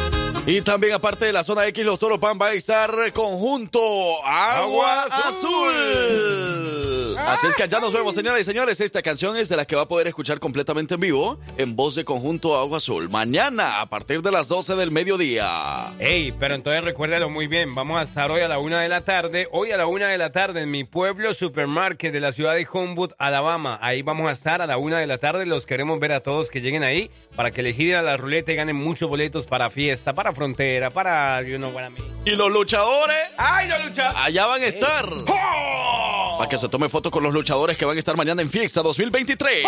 Y 0.48 0.60
también, 0.60 0.92
aparte 0.92 1.24
de 1.24 1.32
la 1.32 1.42
zona 1.42 1.66
X, 1.66 1.84
los 1.84 1.98
Toro 1.98 2.20
Pan 2.20 2.38
va 2.40 2.46
a 2.46 2.52
estar 2.52 3.12
conjunto 3.12 3.80
Agua, 4.24 5.02
Agua 5.02 5.22
Azul. 5.24 6.96
Así 7.18 7.48
es 7.48 7.56
que 7.56 7.64
allá 7.64 7.80
nos 7.80 7.92
vemos, 7.92 8.14
señoras 8.14 8.42
y 8.42 8.44
señores. 8.44 8.80
Esta 8.80 9.02
canción 9.02 9.36
es 9.36 9.48
de 9.48 9.56
las 9.56 9.66
que 9.66 9.74
va 9.74 9.82
a 9.82 9.88
poder 9.88 10.06
escuchar 10.06 10.38
completamente 10.38 10.94
en 10.94 11.00
vivo 11.00 11.40
en 11.56 11.74
voz 11.74 11.96
de 11.96 12.04
conjunto 12.04 12.56
Agua 12.56 12.76
Azul. 12.76 13.08
Mañana, 13.08 13.80
a 13.80 13.86
partir 13.86 14.22
de 14.22 14.30
las 14.30 14.46
12 14.46 14.76
del 14.76 14.92
mediodía. 14.92 15.88
Ey, 15.98 16.32
pero 16.38 16.54
entonces 16.54 16.84
recuérdalo 16.84 17.28
muy 17.28 17.48
bien. 17.48 17.74
Vamos 17.74 17.98
a 17.98 18.02
estar 18.02 18.30
hoy 18.30 18.42
a 18.42 18.48
la 18.48 18.60
una 18.60 18.82
de 18.82 18.88
la 18.88 19.00
tarde. 19.00 19.48
Hoy 19.50 19.72
a 19.72 19.76
la 19.76 19.86
una 19.86 20.06
de 20.08 20.18
la 20.18 20.30
tarde 20.30 20.60
en 20.60 20.70
mi 20.70 20.84
pueblo 20.84 21.32
supermarket 21.32 22.12
de 22.12 22.20
la 22.20 22.30
ciudad 22.30 22.54
de 22.54 22.68
Homewood, 22.70 23.14
Alabama. 23.18 23.80
Ahí 23.82 24.02
vamos 24.02 24.28
a 24.28 24.32
estar 24.32 24.62
a 24.62 24.68
la 24.68 24.78
una 24.78 25.00
de 25.00 25.08
la 25.08 25.18
tarde. 25.18 25.46
Los 25.46 25.66
queremos 25.66 25.98
ver 25.98 26.12
a 26.12 26.20
todos 26.20 26.50
que 26.50 26.60
lleguen 26.60 26.84
ahí 26.84 27.10
para 27.34 27.50
que 27.50 27.64
le 27.64 27.72
giren 27.72 27.96
a 27.96 28.02
la 28.02 28.16
ruleta 28.16 28.52
y 28.52 28.56
ganen 28.56 28.76
muchos 28.76 29.08
boletos 29.08 29.46
para 29.46 29.70
fiesta, 29.70 30.14
para 30.14 30.32
frontera, 30.36 30.90
para 30.90 31.42
you 31.42 31.56
know 31.56 31.70
what 31.70 31.84
I 31.84 31.90
mean. 31.90 32.16
Y 32.24 32.36
los 32.36 32.52
luchadores. 32.52 33.16
¡Ay, 33.36 33.68
los 33.68 33.84
luchadores! 33.86 34.20
Allá 34.22 34.46
van 34.46 34.62
a 34.62 34.66
estar. 34.66 35.08
Para 35.24 36.48
que 36.48 36.58
se 36.58 36.68
tome 36.68 36.88
foto 36.88 37.10
con 37.10 37.22
los 37.22 37.32
luchadores 37.32 37.76
que 37.76 37.84
van 37.84 37.96
a 37.96 37.98
estar 37.98 38.16
mañana 38.16 38.42
en 38.42 38.48
Fiesta 38.48 38.82
2023. 38.82 39.64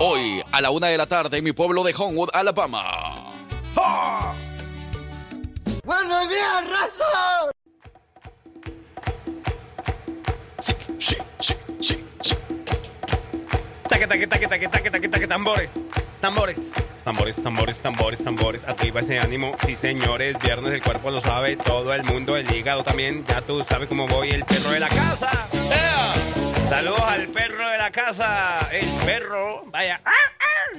Hoy, 0.00 0.42
a 0.50 0.60
la 0.60 0.70
una 0.70 0.88
de 0.88 0.96
la 0.96 1.06
tarde, 1.06 1.38
en 1.38 1.44
mi 1.44 1.52
pueblo 1.52 1.84
de 1.84 1.94
Homewood, 1.96 2.30
Alabama. 2.32 3.30
¡Buenos 5.84 6.28
días, 6.28 6.64
raza! 6.64 7.50
Sí, 10.58 10.74
sí, 10.98 11.16
sí, 11.38 11.54
sí, 11.80 12.04
sí. 12.22 12.34
Taque, 13.88 14.06
taque, 14.06 14.26
taque, 14.26 14.48
taque, 14.48 14.68
taque, 14.68 14.90
taque, 14.90 15.08
taque, 15.08 15.26
tambores, 15.26 15.70
tambores, 16.20 16.58
tambores, 17.04 17.36
tambores, 17.36 17.76
tambores, 17.78 18.24
tambores. 18.24 18.68
Activa 18.68 19.00
ese 19.00 19.18
ánimo. 19.18 19.52
Sí, 19.64 19.76
señores, 19.76 20.36
viernes 20.42 20.72
el 20.72 20.82
cuerpo 20.82 21.10
lo 21.10 21.20
sabe, 21.20 21.56
todo 21.56 21.92
el 21.94 22.04
mundo, 22.04 22.36
el 22.36 22.50
hígado 22.54 22.82
también. 22.82 23.24
Ya 23.26 23.40
tú 23.42 23.64
sabes 23.68 23.88
cómo 23.88 24.06
voy, 24.06 24.30
el 24.30 24.44
perro 24.44 24.70
de 24.70 24.80
la 24.80 24.88
casa. 24.88 25.46
Saludos 26.68 27.00
al 27.06 27.28
perro 27.28 27.68
de 27.70 27.78
la 27.78 27.90
casa. 27.90 28.68
El 28.72 28.90
perro, 29.04 29.64
vaya. 29.70 30.00
¡Ah, 30.04 30.10
ah! 30.40 30.78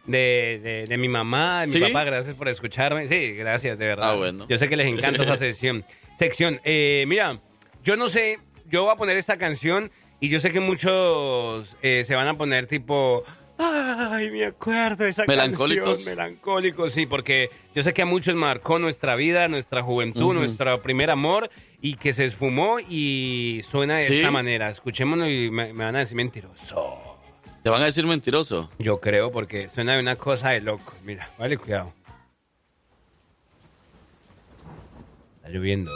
de, 0.07 0.61
de- 0.63 0.85
de 0.89 0.97
mi 0.99 1.09
mamá, 1.09 1.63
de 1.63 1.67
mi 1.69 1.73
¿Sí? 1.73 1.81
papá. 1.81 2.05
Gracias 2.05 2.35
por 2.35 2.49
escucharme. 2.49 3.07
Sí, 3.09 3.33
gracias, 3.35 3.79
de 3.79 3.87
verdad. 3.87 4.11
Ah, 4.13 4.17
bueno. 4.17 4.47
Yo 4.49 4.59
sé 4.59 4.69
que 4.69 4.77
les 4.77 4.87
encanta 4.87 5.23
esa 5.23 5.37
sección. 5.39 5.85
Sección, 6.19 6.61
eh, 6.65 7.05
mira, 7.09 7.41
yo 7.85 7.97
no 7.97 8.09
sé, 8.09 8.39
yo 8.71 8.83
voy 8.85 8.93
a 8.93 8.97
poner 8.97 9.17
esta 9.17 9.37
canción 9.39 9.91
y 10.21 10.29
yo 10.29 10.39
sé 10.41 10.53
que 10.53 10.61
muchos 10.61 11.77
eh, 11.83 12.05
se 12.07 12.15
van 12.15 12.29
a 12.29 12.37
poner 12.39 12.67
tipo... 12.67 13.25
Ay, 13.59 14.31
me 14.31 14.45
acuerdo 14.45 15.05
esa 15.05 15.25
¿Melancólicos? 15.27 15.85
canción. 16.05 16.17
Melancólicos, 16.17 16.93
sí, 16.93 17.07
porque 17.07 17.51
yo 17.75 17.83
sé 17.83 17.93
que 17.93 18.03
a 18.03 18.07
muchos 18.07 18.35
marcó 18.35 18.79
nuestra 18.79 19.15
vida, 19.15 19.47
nuestra 19.47 19.83
juventud, 19.83 20.35
nuestro 20.35 20.83
primer 20.83 21.11
amor 21.11 21.49
y 21.81 21.95
que 21.97 22.13
se 22.13 22.25
esfumó 22.25 22.79
y 22.81 23.61
suena 23.69 23.97
de 23.97 24.03
¿Sí? 24.03 24.17
esta 24.17 24.31
manera. 24.33 24.69
Escuchémoslo 24.71 25.29
y 25.31 25.51
me, 25.51 25.73
me 25.75 25.85
van 25.85 25.95
a 25.97 26.01
decir 26.01 26.17
mentiroso. 26.17 27.12
Te 27.63 27.71
van 27.71 27.81
a 27.81 27.85
decir 27.85 28.05
mentiroso. 28.07 28.69
Yo 28.81 29.01
creo 29.01 29.31
porque 29.31 29.69
suena 29.69 29.95
de 29.95 30.01
una 30.01 30.17
cosa 30.17 30.51
de 30.51 30.61
loco. 30.61 30.95
Mira, 31.05 31.31
vale, 31.39 31.57
cuidado. 31.57 31.93
Está 35.37 35.49
lloviendo. 35.49 35.91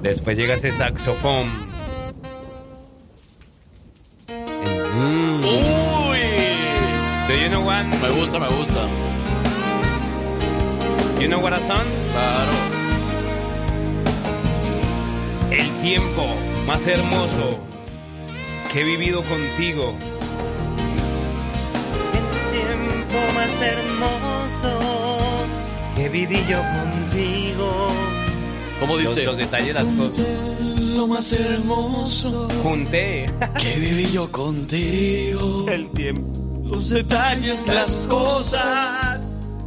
Después 0.00 0.38
llega 0.38 0.54
ese 0.54 0.72
saxofón. 0.72 1.48
Mm. 4.28 5.44
Uy. 5.44 6.18
Do 7.28 7.34
you 7.34 7.48
know 7.50 7.62
what? 7.62 7.84
Me 7.84 8.10
gusta, 8.18 8.38
me 8.38 8.48
gusta. 8.48 8.88
You 11.20 11.28
know 11.28 11.40
what 11.40 11.52
a 11.52 11.58
song? 11.58 11.86
Claro. 12.12 12.52
El 15.50 15.82
tiempo 15.82 16.24
más 16.66 16.86
hermoso 16.86 17.75
que 18.76 18.82
he 18.82 18.84
vivido 18.84 19.22
contigo. 19.22 19.94
El 22.12 22.52
tiempo 22.52 23.18
más 23.34 23.50
hermoso 23.62 24.78
que 25.94 26.08
viví 26.10 26.44
yo 26.46 26.58
contigo. 26.58 27.88
¿Cómo 28.78 28.96
Los, 28.98 29.14
dice? 29.14 29.24
los 29.24 29.38
detalles, 29.38 29.74
las 29.74 29.86
cosas. 29.86 30.26
Lo 30.78 31.06
más 31.06 31.32
hermoso 31.32 32.48
Junté 32.62 33.24
que 33.58 33.76
viví 33.78 34.10
yo 34.12 34.30
contigo. 34.30 35.64
el 35.70 35.88
tiempo. 35.92 36.38
los 36.62 36.90
detalles, 36.90 37.66
las 37.66 38.06
cosas 38.06 39.20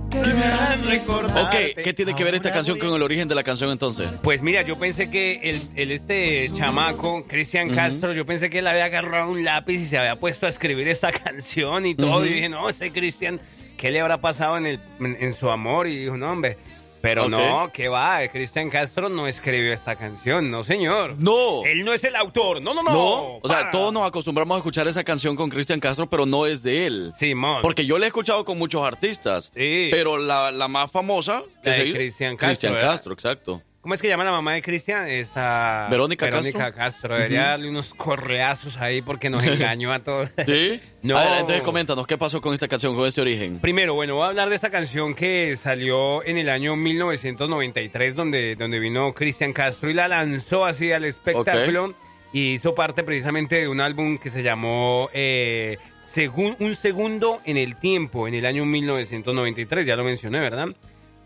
que 0.10 0.20
me 0.34 0.43
han 0.43 0.84
recordado. 0.86 1.45
Ok, 1.45 1.55
¿qué 1.84 1.93
tiene 1.93 2.14
que 2.16 2.24
ver 2.24 2.36
esta 2.36 2.51
canción 2.51 2.78
con 2.80 2.93
el 2.93 3.01
origen 3.01 3.28
de 3.28 3.36
la 3.36 3.43
canción 3.43 3.72
entonces? 3.72 4.10
Pues 4.22 4.41
mira, 4.41 4.62
yo 4.64 4.78
pensé 4.78 5.10
que 5.10 5.39
el, 5.43 5.62
el 5.76 5.91
este 5.91 6.49
chamaco, 6.53 7.26
Cristian 7.28 7.70
Castro, 7.74 8.14
yo 8.14 8.26
pensé 8.26 8.49
que 8.49 8.60
él 8.60 8.68
había 8.68 8.86
agarrado 8.86 9.32
un 9.32 9.43
lápiz 9.43 9.80
y 9.80 9.86
se 9.86 9.97
había 9.97 10.16
puesto 10.16 10.45
a 10.45 10.49
escribir 10.49 10.88
esta 10.88 11.12
canción 11.24 11.86
y 11.86 11.95
todo. 11.95 12.18
Ujú. 12.18 12.26
Y 12.26 12.34
dije, 12.34 12.49
no, 12.49 12.70
ese 12.70 12.91
Cristian, 12.91 13.39
¿qué 13.78 13.91
le 13.91 13.99
habrá 13.99 14.18
pasado 14.20 14.57
en, 14.57 14.66
el, 14.66 14.80
en, 14.99 15.18
en 15.20 15.34
su 15.34 15.49
amor? 15.49 15.88
Y 15.88 15.97
dijo, 15.97 16.18
no, 16.18 16.32
hombre. 16.32 16.57
Pero 17.02 17.30
no, 17.30 17.72
¿qué 17.74 17.88
va? 17.88 18.28
Cristian 18.28 18.70
Castro 18.70 19.10
no 19.10 19.28
escribió 19.28 19.74
esta 19.74 19.95
canción, 19.95 20.52
no, 20.52 20.64
señor. 20.64 21.16
No. 21.18 21.64
Él 21.66 21.86
no 21.86 21.93
es 21.93 22.04
el 22.04 22.16
autor, 22.16 22.62
no, 22.62 22.74
no, 22.74 22.84
no. 22.84 22.91
No, 22.91 23.39
o 23.41 23.47
sea, 23.47 23.72
todos 23.72 23.93
nos 23.93 24.08
acostumbramos 24.08 24.56
a 24.56 24.58
escuchar 24.60 24.88
esa 24.88 25.04
canción 25.04 25.36
con 25.36 25.50
Cristian 25.50 25.80
Castro, 25.80 26.10
pero 26.10 26.26
no 26.26 26.45
es 26.45 26.64
de 26.64 26.86
él. 26.86 27.14
Simón. 27.18 27.62
Porque 27.62 27.86
yo 27.86 27.97
la 27.97 28.06
he 28.06 28.08
escuchado 28.08 28.43
con 28.45 28.58
muchos 28.58 28.82
artistas. 28.82 29.52
Sí. 29.54 29.89
Pero 29.91 30.18
la, 30.18 30.52
la 30.52 30.68
más 30.68 30.91
famosa... 30.91 31.43
La 31.64 31.74
de 31.74 31.93
Cristian 31.93 32.36
Castro, 32.36 32.70
Cristian. 32.70 32.89
Castro, 32.89 33.14
exacto. 33.14 33.62
¿Cómo 33.82 33.93
es 33.93 34.01
que 34.01 34.09
llama 34.09 34.25
la 34.25 34.32
mamá 34.32 34.53
de 34.55 34.61
Cristian? 34.61 35.07
Esa 35.07 35.88
Verónica 35.89 36.25
Verónica 36.25 36.65
Castro. 36.73 36.75
Castro. 36.75 37.15
Debería 37.15 37.43
darle 37.51 37.69
unos 37.69 37.93
correazos 37.93 38.75
ahí 38.77 39.01
porque 39.01 39.30
nos 39.30 39.41
engañó 39.43 39.93
a 39.93 39.99
todos. 39.99 40.30
¿Sí? 40.45 40.82
No. 41.01 41.17
A 41.17 41.23
ver, 41.23 41.34
entonces 41.39 41.61
coméntanos, 41.61 42.05
¿qué 42.05 42.17
pasó 42.17 42.41
con 42.41 42.53
esta 42.53 42.67
canción, 42.67 42.93
con 42.93 43.07
ese 43.07 43.21
origen? 43.21 43.59
Primero, 43.59 43.93
bueno, 43.93 44.15
voy 44.15 44.25
a 44.25 44.27
hablar 44.27 44.49
de 44.49 44.55
esta 44.55 44.69
canción 44.69 45.15
que 45.15 45.55
salió 45.55 46.25
en 46.25 46.38
el 46.38 46.49
año 46.49 46.75
1993, 46.75 48.15
donde, 48.15 48.57
donde 48.57 48.80
vino 48.80 49.13
Cristian 49.13 49.53
Castro 49.53 49.89
y 49.89 49.93
la 49.93 50.09
lanzó 50.09 50.65
así 50.65 50.91
al 50.91 51.05
espectáculo. 51.05 51.95
Y 52.34 52.53
hizo 52.55 52.75
parte 52.75 53.03
precisamente 53.03 53.55
de 53.61 53.69
un 53.69 53.80
álbum 53.80 54.17
que 54.17 54.30
se 54.30 54.43
llamó 54.43 55.09
eh, 55.13 55.77
Segun- 56.05 56.57
Un 56.59 56.75
Segundo 56.75 57.41
en 57.45 57.55
el 57.55 57.77
Tiempo, 57.77 58.27
en 58.27 58.36
el 58.36 58.45
año 58.45 58.65
1993, 58.65 59.86
ya 59.88 59.95
lo 59.95 60.03
mencioné, 60.03 60.39
¿verdad? 60.41 60.67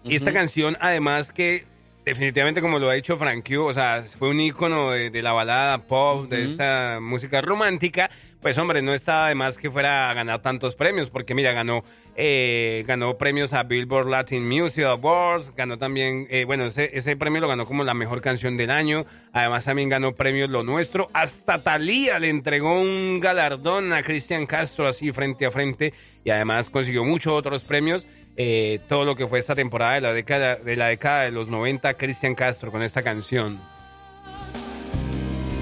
Y 0.06 0.16
esta 0.16 0.32
canción, 0.32 0.78
además 0.80 1.32
que 1.32 1.66
definitivamente, 2.06 2.62
como 2.62 2.80
lo 2.80 2.90
ha 2.90 2.94
dicho 2.94 3.18
Frank 3.18 3.48
Q, 3.48 3.66
o 3.66 3.74
sea, 3.74 4.04
fue 4.18 4.30
un 4.30 4.40
ícono 4.40 4.92
de, 4.92 5.10
de 5.10 5.22
la 5.22 5.32
balada 5.32 5.80
pop, 5.80 6.28
de 6.30 6.46
esta 6.46 7.00
música 7.02 7.42
romántica, 7.42 8.10
pues 8.44 8.58
hombre, 8.58 8.82
no 8.82 8.94
estaba 8.94 9.30
de 9.30 9.36
más 9.36 9.58
que 9.58 9.72
fuera 9.72 10.10
a 10.10 10.14
ganar 10.14 10.42
tantos 10.42 10.76
premios, 10.76 11.10
porque 11.10 11.34
mira, 11.34 11.54
ganó, 11.54 11.86
eh, 12.18 12.84
ganó 12.86 13.18
premios 13.18 13.54
a 13.54 13.64
Billboard 13.64 14.10
Latin 14.10 14.46
Music 14.46 14.84
Awards, 14.84 15.54
ganó 15.56 15.78
también, 15.78 16.28
eh, 16.30 16.44
bueno, 16.44 16.66
ese, 16.66 16.92
ese 16.94 17.16
premio 17.16 17.40
lo 17.40 17.48
ganó 17.48 17.66
como 17.66 17.86
la 17.86 17.94
mejor 17.94 18.20
canción 18.20 18.58
del 18.58 18.70
año, 18.70 19.06
además 19.32 19.64
también 19.64 19.88
ganó 19.88 20.12
premios 20.12 20.50
Lo 20.50 20.64
Nuestro, 20.64 21.08
hasta 21.14 21.64
Talía 21.64 22.20
le 22.20 22.30
entregó 22.30 22.82
un 22.82 23.22
galardón 23.22 23.94
a 23.94 24.04
Cristian 24.04 24.46
Castro 24.46 24.90
así 24.90 25.14
frente 25.14 25.46
a 25.46 25.52
frente 25.52 25.94
y 26.26 26.30
además 26.30 26.70
consiguió 26.70 27.06
muchos 27.06 27.32
otros 27.32 27.64
premios. 27.64 28.06
Eh, 28.36 28.80
todo 28.90 29.06
lo 29.06 29.16
que 29.16 29.28
fue 29.28 29.40
esta 29.40 29.54
temporada 29.54 29.94
de 29.94 30.02
la 30.02 30.14
década 30.14 30.56
de 30.56 30.76
la 30.76 30.88
década 30.88 31.24
de 31.24 31.32
los 31.32 31.50
90 31.50 31.94
Cristian 31.94 32.34
Castro 32.34 32.72
con 32.72 32.82
esta 32.82 33.04
canción. 33.04 33.60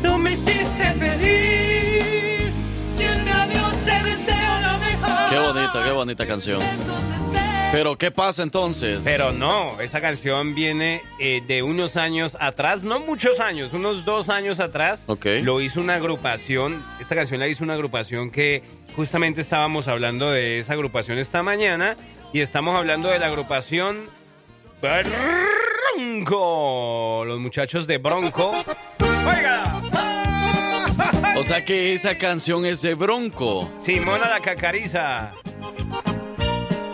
Tú 0.02 0.18
me 0.18 0.34
hiciste 0.34 0.84
feliz. 0.94 2.54
Dios 2.98 3.86
te 3.86 4.04
deseo 4.10 4.62
lo 4.62 4.78
mejor. 4.80 5.30
Qué 5.30 5.40
bonita, 5.40 5.84
qué 5.84 5.92
bonita 5.92 6.26
canción. 6.26 6.62
Pero 7.72 7.98
¿qué 7.98 8.12
pasa 8.12 8.44
entonces? 8.44 9.02
Pero 9.06 9.32
no, 9.32 9.80
esta 9.80 10.02
canción 10.02 10.56
viene 10.56 11.02
eh, 11.20 11.42
de 11.48 11.64
unos 11.64 11.96
años 11.96 12.36
atrás, 12.40 12.84
no 12.84 13.00
muchos 13.00 13.40
años, 13.40 13.72
unos 13.72 14.04
dos 14.04 14.28
años 14.28 14.60
atrás. 14.60 15.06
Ok. 15.08 15.26
Lo 15.44 15.62
hizo 15.62 15.80
una 15.80 15.96
agrupación, 15.96 16.84
esta 17.00 17.16
canción 17.16 17.40
la 17.40 17.48
hizo 17.48 17.64
una 17.64 17.74
agrupación 17.76 18.30
que 18.30 18.62
justamente 18.96 19.40
estábamos 19.40 19.88
hablando 19.88 20.30
de 20.30 20.60
esa 20.60 20.74
agrupación 20.74 21.18
esta 21.18 21.44
mañana 21.44 21.96
y 22.34 22.42
estamos 22.42 22.78
hablando 22.78 23.10
de 23.10 23.20
la 23.20 23.28
agrupación 23.28 24.10
Bronco. 25.98 27.24
Los 27.26 27.40
muchachos 27.40 27.88
de 27.88 27.98
Bronco. 27.98 28.52
Oiga. 29.00 29.82
O 31.38 31.44
sea 31.44 31.66
que 31.66 31.94
esa 31.94 32.18
canción 32.20 32.66
es 32.68 32.82
de 32.84 32.94
Bronco. 32.94 33.68
Simona 33.84 34.30
la 34.30 34.42
Cacariza. 34.42 35.32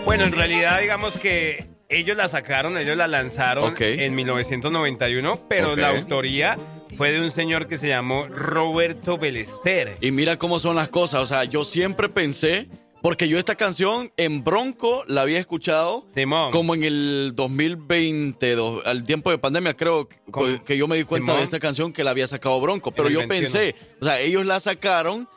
Bueno, 0.06 0.24
en 0.24 0.32
realidad 0.32 0.80
digamos 0.80 1.14
que 1.20 1.66
ellos 1.90 2.16
la 2.16 2.30
sacaron, 2.30 2.78
ellos 2.78 2.96
la 2.96 3.08
lanzaron 3.08 3.74
en 3.78 4.16
1991, 4.16 5.34
pero 5.50 5.76
la 5.76 5.90
autoría 5.90 6.56
fue 6.96 7.12
de 7.12 7.20
un 7.22 7.30
señor 7.30 7.68
que 7.68 7.78
se 7.78 7.90
llamó 7.90 8.28
Roberto 8.28 9.18
Belester. 9.18 9.98
Y 10.00 10.12
mira 10.12 10.38
cómo 10.38 10.60
son 10.60 10.78
las 10.78 10.88
cosas. 10.88 11.22
O 11.22 11.26
sea, 11.26 11.44
yo 11.44 11.66
siempre 11.66 12.08
pensé, 12.08 12.70
porque 13.02 13.28
yo 13.30 13.38
esta 13.40 13.56
canción 13.56 14.12
en 14.18 14.44
Bronco 14.44 15.04
la 15.08 15.22
había 15.22 15.40
escuchado 15.40 16.06
como 16.52 16.76
en 16.76 16.84
el 16.84 17.32
2020, 17.36 18.56
do- 18.56 18.82
al 18.86 19.04
tiempo 19.04 19.30
de 19.32 19.38
pandemia, 19.38 19.74
creo 19.76 20.08
que- 20.08 20.18
¿Cómo? 20.32 20.64
que 20.64 20.78
yo 20.78 20.88
me 20.88 20.98
di 20.98 21.04
cuenta 21.04 21.28
Simón. 21.28 21.38
de 21.40 21.44
esta 21.46 21.60
canción 21.60 21.94
que 21.94 22.04
la 22.04 22.12
había 22.12 22.28
sacado 22.28 22.60
Bronco. 22.60 22.92
Pero 22.92 23.10
yo 23.10 23.20
21. 23.20 23.28
pensé, 23.42 23.76
o 24.02 24.06
sea, 24.06 24.20
ellos 24.20 24.46
la 24.46 24.60
sacaron 24.60 25.28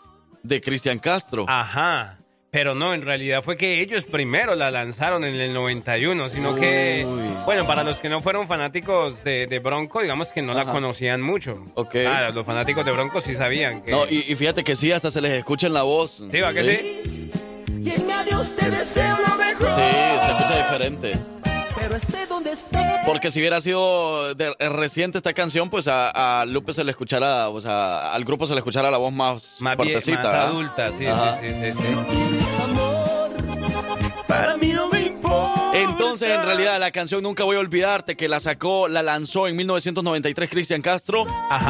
de 0.42 0.60
Cristian 0.60 0.98
Castro. 0.98 1.44
Ajá. 1.48 2.16
Pero 2.52 2.74
no, 2.74 2.94
en 2.94 3.02
realidad 3.02 3.44
fue 3.44 3.56
que 3.56 3.80
ellos 3.80 4.02
primero 4.02 4.56
la 4.56 4.72
lanzaron 4.72 5.22
en 5.22 5.36
el 5.36 5.52
91, 5.54 6.28
sino 6.30 6.56
que, 6.56 7.06
bueno, 7.44 7.64
para 7.64 7.84
los 7.84 7.98
que 7.98 8.08
no 8.08 8.22
fueron 8.22 8.48
fanáticos 8.48 9.22
de, 9.22 9.46
de 9.46 9.58
Bronco, 9.60 10.02
digamos 10.02 10.32
que 10.32 10.42
no 10.42 10.52
la 10.52 10.64
conocían 10.64 11.22
mucho. 11.22 11.64
Ok. 11.74 11.94
Ah, 12.08 12.30
los 12.34 12.44
fanáticos 12.44 12.84
de 12.84 12.90
Bronco 12.90 13.20
sí 13.20 13.36
sabían 13.36 13.82
que... 13.82 13.92
No, 13.92 14.04
y, 14.10 14.24
y 14.26 14.34
fíjate 14.34 14.64
que 14.64 14.74
sí, 14.74 14.90
hasta 14.90 15.12
se 15.12 15.20
les 15.20 15.30
escucha 15.30 15.68
en 15.68 15.74
la 15.74 15.82
voz. 15.82 16.24
¿Sí, 16.28 16.40
va 16.40 16.52
que 16.52 16.64
sí? 17.04 17.29
Adiós 18.40 18.56
te 18.56 18.70
deseo 18.70 19.16
lo 19.28 19.36
mejor. 19.36 19.68
Sí, 19.68 19.80
se 19.82 20.30
escucha 20.32 20.56
diferente. 20.56 21.18
Pero 21.78 21.96
esté 21.96 22.26
donde 22.26 22.52
esté. 22.52 22.78
Porque 23.04 23.30
si 23.30 23.38
hubiera 23.40 23.60
sido 23.60 24.34
de- 24.34 24.54
eh, 24.58 24.68
reciente 24.70 25.18
esta 25.18 25.34
canción, 25.34 25.68
pues 25.68 25.88
a, 25.88 26.40
a 26.40 26.46
Lupe 26.46 26.72
se 26.72 26.82
le 26.84 26.90
escuchara, 26.90 27.48
o 27.50 27.60
sea, 27.60 28.12
al 28.12 28.24
grupo 28.24 28.46
se 28.46 28.54
le 28.54 28.60
escuchara 28.60 28.90
la 28.90 28.96
voz 28.96 29.12
más, 29.12 29.56
Más, 29.60 29.76
bien- 29.76 29.90
fuertecita. 29.90 30.46
adulta, 30.48 30.90
sí, 30.96 31.06
Ajá. 31.06 31.38
sí, 31.40 31.48
sí, 31.50 31.72
sí, 31.72 31.82
sí. 31.82 31.84
Para 34.26 34.56
mí 34.56 34.72
no 34.72 34.88
me. 34.88 34.99
Entonces, 35.74 36.30
en 36.30 36.42
realidad, 36.44 36.80
la 36.80 36.90
canción 36.90 37.22
Nunca 37.22 37.44
Voy 37.44 37.56
a 37.56 37.60
Olvidarte, 37.60 38.16
que 38.16 38.28
la 38.28 38.40
sacó, 38.40 38.88
la 38.88 39.02
lanzó 39.02 39.46
en 39.46 39.56
1993 39.56 40.50
Cristian 40.50 40.82
Castro, 40.82 41.24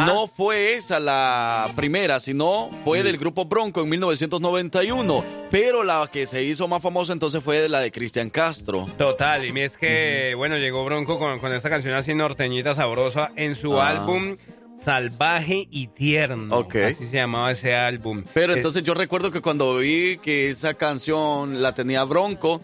no 0.07 0.26
fue 0.26 0.74
esa 0.74 0.98
la 0.98 1.70
primera, 1.76 2.18
sino 2.20 2.70
fue 2.84 3.03
del 3.03 3.18
grupo 3.18 3.44
Bronco 3.44 3.82
en 3.82 3.88
1991. 3.90 5.24
Pero 5.51 5.82
la 5.82 6.09
que 6.11 6.26
se 6.26 6.42
hizo 6.44 6.66
más 6.68 6.80
famosa 6.82 7.12
entonces 7.12 7.42
fue 7.42 7.68
la 7.68 7.80
de 7.80 7.90
Cristian 7.92 8.30
Castro. 8.30 8.86
Total, 8.96 9.44
y 9.44 9.61
es 9.61 9.76
que, 9.76 10.34
bueno, 10.36 10.57
llegó 10.57 10.84
Bronco 10.84 11.18
con, 11.18 11.38
con 11.38 11.53
esta 11.53 11.68
canción 11.68 11.94
así 11.94 12.14
norteñita 12.14 12.74
sabrosa 12.74 13.30
en 13.36 13.55
su 13.55 13.80
Ah. 13.80 13.88
álbum 13.90 14.36
Salvaje 14.82 15.68
y 15.70 15.88
Tierno. 15.88 16.57
Ok. 16.57 16.76
Así 16.76 17.05
se 17.05 17.16
llamaba 17.16 17.51
ese 17.53 17.74
álbum. 17.74 18.24
Pero 18.32 18.55
Eh, 18.55 18.57
entonces 18.57 18.82
yo 18.82 18.94
recuerdo 18.94 19.30
que 19.30 19.42
cuando 19.42 19.76
vi 19.76 20.16
que 20.18 20.48
esa 20.48 20.72
canción 20.72 21.61
la 21.61 21.74
tenía 21.74 22.03
Bronco, 22.05 22.62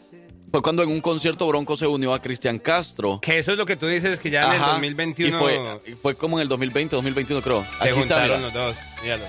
fue 0.51 0.63
cuando 0.63 0.83
en 0.83 0.89
un 0.91 1.01
concierto 1.01 1.47
Bronco 1.47 1.77
se 1.77 1.87
unió 1.87 2.15
a 2.15 2.21
Cristian 2.23 2.59
Castro. 2.59 3.21
Que 3.21 3.39
eso 3.39 3.53
es 3.53 3.59
lo 3.59 3.67
que 3.67 3.77
tú 3.77 3.87
dices, 3.87 4.21
que 4.21 4.31
ya 4.31 4.43
en 4.43 4.53
el 4.53 4.63
Ajá. 4.63 4.71
2021 4.73 5.29
Y 5.29 5.33
fue, 5.39 5.81
y 5.87 5.93
fue 5.93 6.15
como 6.15 6.39
en 6.39 6.43
el 6.43 6.49
2020, 6.49 6.97
2021 6.97 7.43
creo. 7.43 7.63
se 7.63 7.89
Aquí 7.91 7.99
está, 7.99 8.15
juntaron 8.21 8.43
los 8.43 8.53
dos. 8.53 8.77
Míralo. 9.03 9.25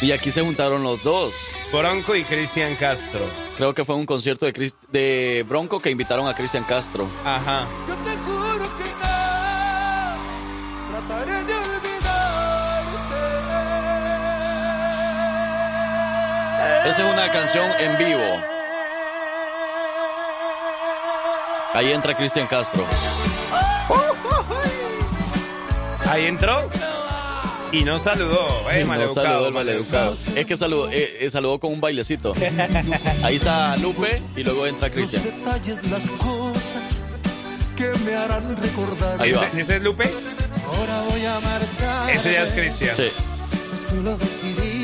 Y 0.00 0.12
aquí 0.12 0.30
se 0.30 0.42
juntaron 0.42 0.82
los 0.84 1.02
dos. 1.02 1.56
Bronco 1.72 2.14
y 2.14 2.22
Cristian 2.22 2.76
Castro. 2.76 3.20
Creo 3.56 3.74
que 3.74 3.84
fue 3.84 3.96
un 3.96 4.06
concierto 4.06 4.46
de 4.92 5.44
Bronco 5.48 5.80
que 5.80 5.90
invitaron 5.90 6.28
a 6.28 6.34
Cristian 6.36 6.62
Castro. 6.62 7.08
Ajá. 7.24 7.66
Yo 7.88 7.94
te 7.96 8.16
juro 8.18 8.70
que 8.78 8.84
no 8.84 9.08
trataré 10.92 11.44
de 11.44 11.54
olvidarte. 11.54 11.88
Esa 16.88 17.08
es 17.08 17.12
una 17.12 17.30
canción 17.32 17.68
en 17.80 17.98
vivo. 17.98 18.57
Ahí 21.74 21.92
entra 21.92 22.16
Cristian 22.16 22.46
Castro. 22.46 22.84
Ahí 26.08 26.24
entró 26.24 26.68
y 27.72 27.84
no 27.84 27.98
saludó. 27.98 28.46
Eh, 28.70 28.80
no 28.80 28.86
maleducado, 28.88 29.26
saludó 29.26 29.48
el 29.48 29.54
maleducado. 29.54 30.12
Es 30.12 30.46
que 30.46 30.56
saludó, 30.56 30.88
eh, 30.90 31.18
eh, 31.20 31.30
saludó 31.30 31.58
con 31.60 31.72
un 31.72 31.80
bailecito. 31.80 32.32
Ahí 33.22 33.36
está 33.36 33.76
Lupe 33.76 34.22
y 34.34 34.44
luego 34.44 34.66
entra 34.66 34.90
Cristian. 34.90 35.22
Detalles, 35.24 35.84
las 35.90 36.08
cosas 36.10 37.02
que 37.76 37.92
me 38.04 38.14
harán 38.14 38.56
recordar. 38.56 39.20
Ahí 39.20 39.32
va. 39.32 39.46
¿Ese 39.48 39.60
ese 39.60 39.76
es 39.76 39.82
Lupe? 39.82 40.10
Ahora 40.66 41.02
voy 41.10 41.24
a 41.24 41.40
marchar. 41.40 42.10
Ese 42.10 42.32
ya 42.32 42.42
es 42.44 42.52
Cristian. 42.52 42.96
Sí. 42.96 43.10
Pues 43.68 43.86
tú 43.86 44.02
lo 44.02 44.16
decidiste. 44.16 44.77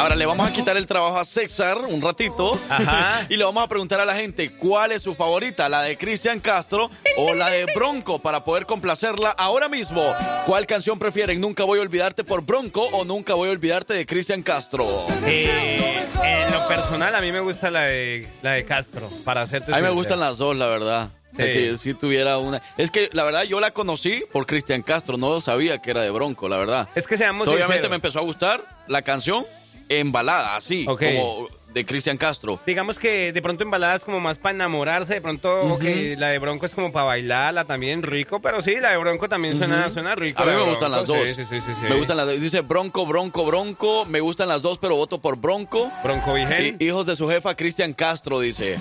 Ahora 0.00 0.16
le 0.16 0.24
vamos 0.24 0.48
a 0.48 0.50
quitar 0.50 0.78
el 0.78 0.86
trabajo 0.86 1.18
a 1.18 1.24
César 1.24 1.76
un 1.76 2.00
ratito 2.00 2.58
Ajá. 2.70 3.26
y 3.28 3.36
le 3.36 3.44
vamos 3.44 3.62
a 3.62 3.68
preguntar 3.68 4.00
a 4.00 4.06
la 4.06 4.14
gente 4.14 4.50
cuál 4.56 4.92
es 4.92 5.02
su 5.02 5.14
favorita, 5.14 5.68
la 5.68 5.82
de 5.82 5.98
Cristian 5.98 6.40
Castro 6.40 6.90
o 7.18 7.34
la 7.34 7.50
de 7.50 7.66
Bronco 7.74 8.18
para 8.18 8.42
poder 8.42 8.64
complacerla 8.64 9.28
ahora 9.28 9.68
mismo. 9.68 10.02
¿Cuál 10.46 10.66
canción 10.66 10.98
prefieren? 10.98 11.38
Nunca 11.38 11.64
voy 11.64 11.80
a 11.80 11.82
olvidarte 11.82 12.24
por 12.24 12.40
Bronco 12.40 12.80
o 12.92 13.04
Nunca 13.04 13.34
voy 13.34 13.50
a 13.50 13.52
olvidarte 13.52 13.92
de 13.92 14.06
Cristian 14.06 14.42
Castro. 14.42 14.86
Eh, 15.26 16.02
en 16.24 16.50
lo 16.50 16.66
personal, 16.66 17.14
a 17.14 17.20
mí 17.20 17.30
me 17.30 17.40
gusta 17.40 17.70
la 17.70 17.82
de, 17.82 18.26
la 18.40 18.52
de 18.52 18.64
Castro, 18.64 19.06
para 19.26 19.42
hacerte 19.42 19.74
A 19.74 19.76
mí 19.76 19.82
me 19.82 19.90
gustan 19.90 20.18
las 20.18 20.38
dos, 20.38 20.56
la 20.56 20.68
verdad. 20.68 21.10
Sí. 21.32 21.36
que 21.44 21.76
si 21.76 21.94
tuviera 21.94 22.38
una. 22.38 22.62
Es 22.76 22.90
que 22.90 23.08
la 23.12 23.22
verdad 23.22 23.42
yo 23.42 23.60
la 23.60 23.70
conocí 23.70 24.24
por 24.32 24.46
Cristian 24.46 24.82
Castro, 24.82 25.18
no 25.18 25.40
sabía 25.40 25.80
que 25.80 25.90
era 25.90 26.00
de 26.00 26.10
Bronco, 26.10 26.48
la 26.48 26.56
verdad. 26.56 26.88
Es 26.94 27.06
que 27.06 27.18
seamos 27.18 27.46
Obviamente 27.46 27.88
me 27.88 27.96
empezó 27.96 28.18
a 28.18 28.22
gustar 28.22 28.64
la 28.88 29.02
canción 29.02 29.46
en 29.90 30.12
balada, 30.12 30.56
así, 30.56 30.86
Ok. 30.88 31.02
como 31.02 31.48
de 31.74 31.86
Cristian 31.86 32.16
Castro. 32.16 32.58
Digamos 32.66 32.98
que 32.98 33.32
de 33.32 33.42
pronto 33.42 33.62
en 33.62 33.70
baladas 33.70 34.02
como 34.02 34.18
más 34.18 34.38
para 34.38 34.54
enamorarse, 34.54 35.14
de 35.14 35.20
pronto 35.20 35.60
ok, 35.74 35.84
la 36.16 36.28
de 36.28 36.38
Bronco 36.40 36.66
es 36.66 36.74
como 36.74 36.90
para 36.90 37.04
bailarla 37.04 37.64
también 37.64 38.02
rico, 38.02 38.40
pero 38.40 38.60
sí, 38.62 38.74
la 38.80 38.90
de 38.90 38.96
Bronco 38.96 39.28
también 39.28 39.56
suena, 39.56 39.88
suena 39.92 40.14
rico. 40.16 40.42
A 40.42 40.46
mí 40.46 40.52
me 40.52 40.62
gustan 40.62 40.90
las 40.90 41.06
Bronco, 41.06 41.24
dos. 41.24 41.28
sí, 41.36 41.44
sí, 41.44 41.60
sí, 41.60 41.60
sí, 41.60 41.86
Me 41.88 41.94
gustan 41.94 42.16
las 42.16 42.26
dos. 42.26 42.40
Dice 42.40 42.60
Bronco, 42.62 43.06
Bronco, 43.06 43.44
Bronco. 43.44 44.04
Me 44.06 44.18
gustan 44.20 44.48
las 44.48 44.62
dos, 44.62 44.78
pero 44.78 44.96
voto 44.96 45.20
por 45.20 45.36
Bronco. 45.36 45.92
Bronco 46.02 46.34
Vigel. 46.34 46.76
Y- 46.80 46.86
hijos 46.86 47.06
de 47.06 47.14
su 47.14 47.28
jefa, 47.28 47.54
Cristian 47.54 47.92
Castro, 47.92 48.40
dice. 48.40 48.80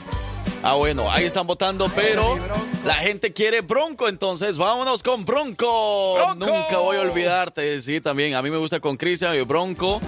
Ah, 0.63 0.73
bueno, 0.73 1.09
ahí 1.11 1.23
están 1.25 1.45
votando, 1.47 1.89
pero 1.95 2.37
la 2.83 2.95
gente 2.95 3.31
quiere 3.33 3.61
Bronco, 3.61 4.09
entonces 4.09 4.57
vámonos 4.57 5.03
con 5.03 5.23
Bronco. 5.25 6.17
Nunca 6.35 6.77
voy 6.79 6.97
a 6.97 7.01
olvidarte. 7.01 7.81
Sí, 7.81 8.01
también. 8.01 8.33
A 8.33 8.41
mí 8.41 8.49
me 8.49 8.57
gusta 8.57 8.79
con 8.79 8.97
Cristian 8.97 9.35
y 9.37 9.41
Bronco. 9.41 10.01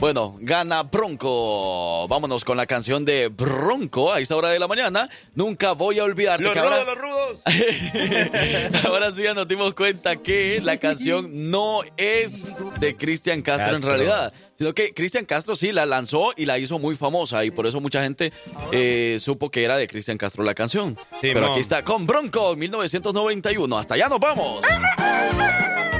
Bueno, 0.00 0.36
gana 0.40 0.82
Bronco. 0.84 2.08
Vámonos 2.08 2.42
con 2.42 2.56
la 2.56 2.64
canción 2.64 3.04
de 3.04 3.28
Bronco 3.28 4.10
a 4.10 4.18
esta 4.20 4.34
hora 4.34 4.48
de 4.48 4.58
la 4.58 4.66
mañana. 4.66 5.10
Nunca 5.34 5.72
voy 5.72 5.98
a 5.98 6.04
olvidarte. 6.04 6.42
Los 6.42 6.54
que 6.54 6.58
ahora- 6.58 6.84
rudos, 6.94 6.96
los 6.96 6.98
rudos. 6.98 7.42
Ahora 8.86 9.12
sí 9.12 9.22
ya 9.22 9.34
nos 9.34 9.46
dimos 9.46 9.74
cuenta 9.74 10.16
que 10.16 10.60
la 10.62 10.78
canción 10.78 11.50
no 11.50 11.82
es 11.98 12.56
de 12.80 12.96
Cristian 12.96 13.42
Castro, 13.42 13.76
en 13.76 13.82
realidad, 13.82 14.32
sino 14.56 14.72
que 14.74 14.94
Cristian 14.94 15.26
Castro 15.26 15.54
sí 15.54 15.70
la 15.70 15.84
lanzó 15.84 16.32
y 16.34 16.46
la 16.46 16.58
hizo 16.58 16.78
muy 16.78 16.94
famosa 16.94 17.44
y 17.44 17.50
por 17.50 17.66
eso 17.66 17.78
mucha 17.80 18.02
gente 18.02 18.32
eh, 18.72 19.18
supo 19.20 19.50
que 19.50 19.64
era 19.64 19.76
de 19.76 19.86
Cristian 19.86 20.16
Castro 20.16 20.42
la 20.44 20.54
canción. 20.54 20.96
Pero 21.20 21.42
mom. 21.42 21.50
aquí 21.50 21.60
está 21.60 21.84
con 21.84 22.06
Bronco 22.06 22.56
1991. 22.56 23.78
Hasta 23.78 23.94
allá 23.94 24.08
nos 24.08 24.18
vamos. 24.18 24.62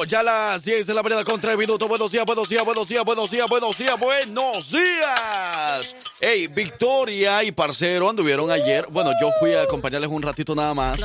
Bueno, 0.00 0.08
ya 0.08 0.22
las 0.22 0.64
10 0.64 0.86
de 0.86 0.94
la 0.94 1.02
mañana 1.02 1.24
con 1.24 1.38
3 1.38 1.58
minutos. 1.58 1.86
Buenos 1.86 2.10
días, 2.10 2.24
buenos 2.24 2.48
días, 2.48 2.64
buenos 2.64 2.88
días, 2.88 3.04
buenos 3.04 3.30
días, 3.30 3.46
buenos 3.50 3.76
días, 3.76 4.00
buenos 4.00 4.72
días. 4.72 5.96
Hey, 6.18 6.46
Victoria 6.46 7.42
y 7.44 7.52
Parcero 7.52 8.08
anduvieron 8.08 8.50
ayer. 8.50 8.86
Bueno, 8.88 9.12
yo 9.20 9.28
fui 9.38 9.52
a 9.52 9.60
acompañarles 9.60 10.08
un 10.08 10.22
ratito 10.22 10.54
nada 10.54 10.72
más. 10.72 11.02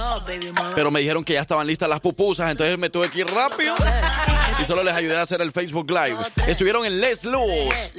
Pero 0.75 0.91
me 0.91 1.01
dijeron 1.01 1.25
que 1.25 1.33
ya 1.33 1.41
estaban 1.41 1.67
listas 1.67 1.89
las 1.89 1.99
pupusas, 1.99 2.49
entonces 2.49 2.77
me 2.77 2.89
tuve 2.89 3.09
que 3.09 3.19
ir 3.19 3.27
rápido. 3.27 3.75
Y 4.65 4.67
solo 4.67 4.83
les 4.83 4.93
ayudé 4.95 5.15
a 5.15 5.21
hacer 5.21 5.41
el 5.41 5.51
Facebook 5.51 5.91
Live. 5.91 6.17
Estuvieron 6.47 6.87
en 6.87 6.99
Les 6.99 7.23
Luz. 7.23 7.93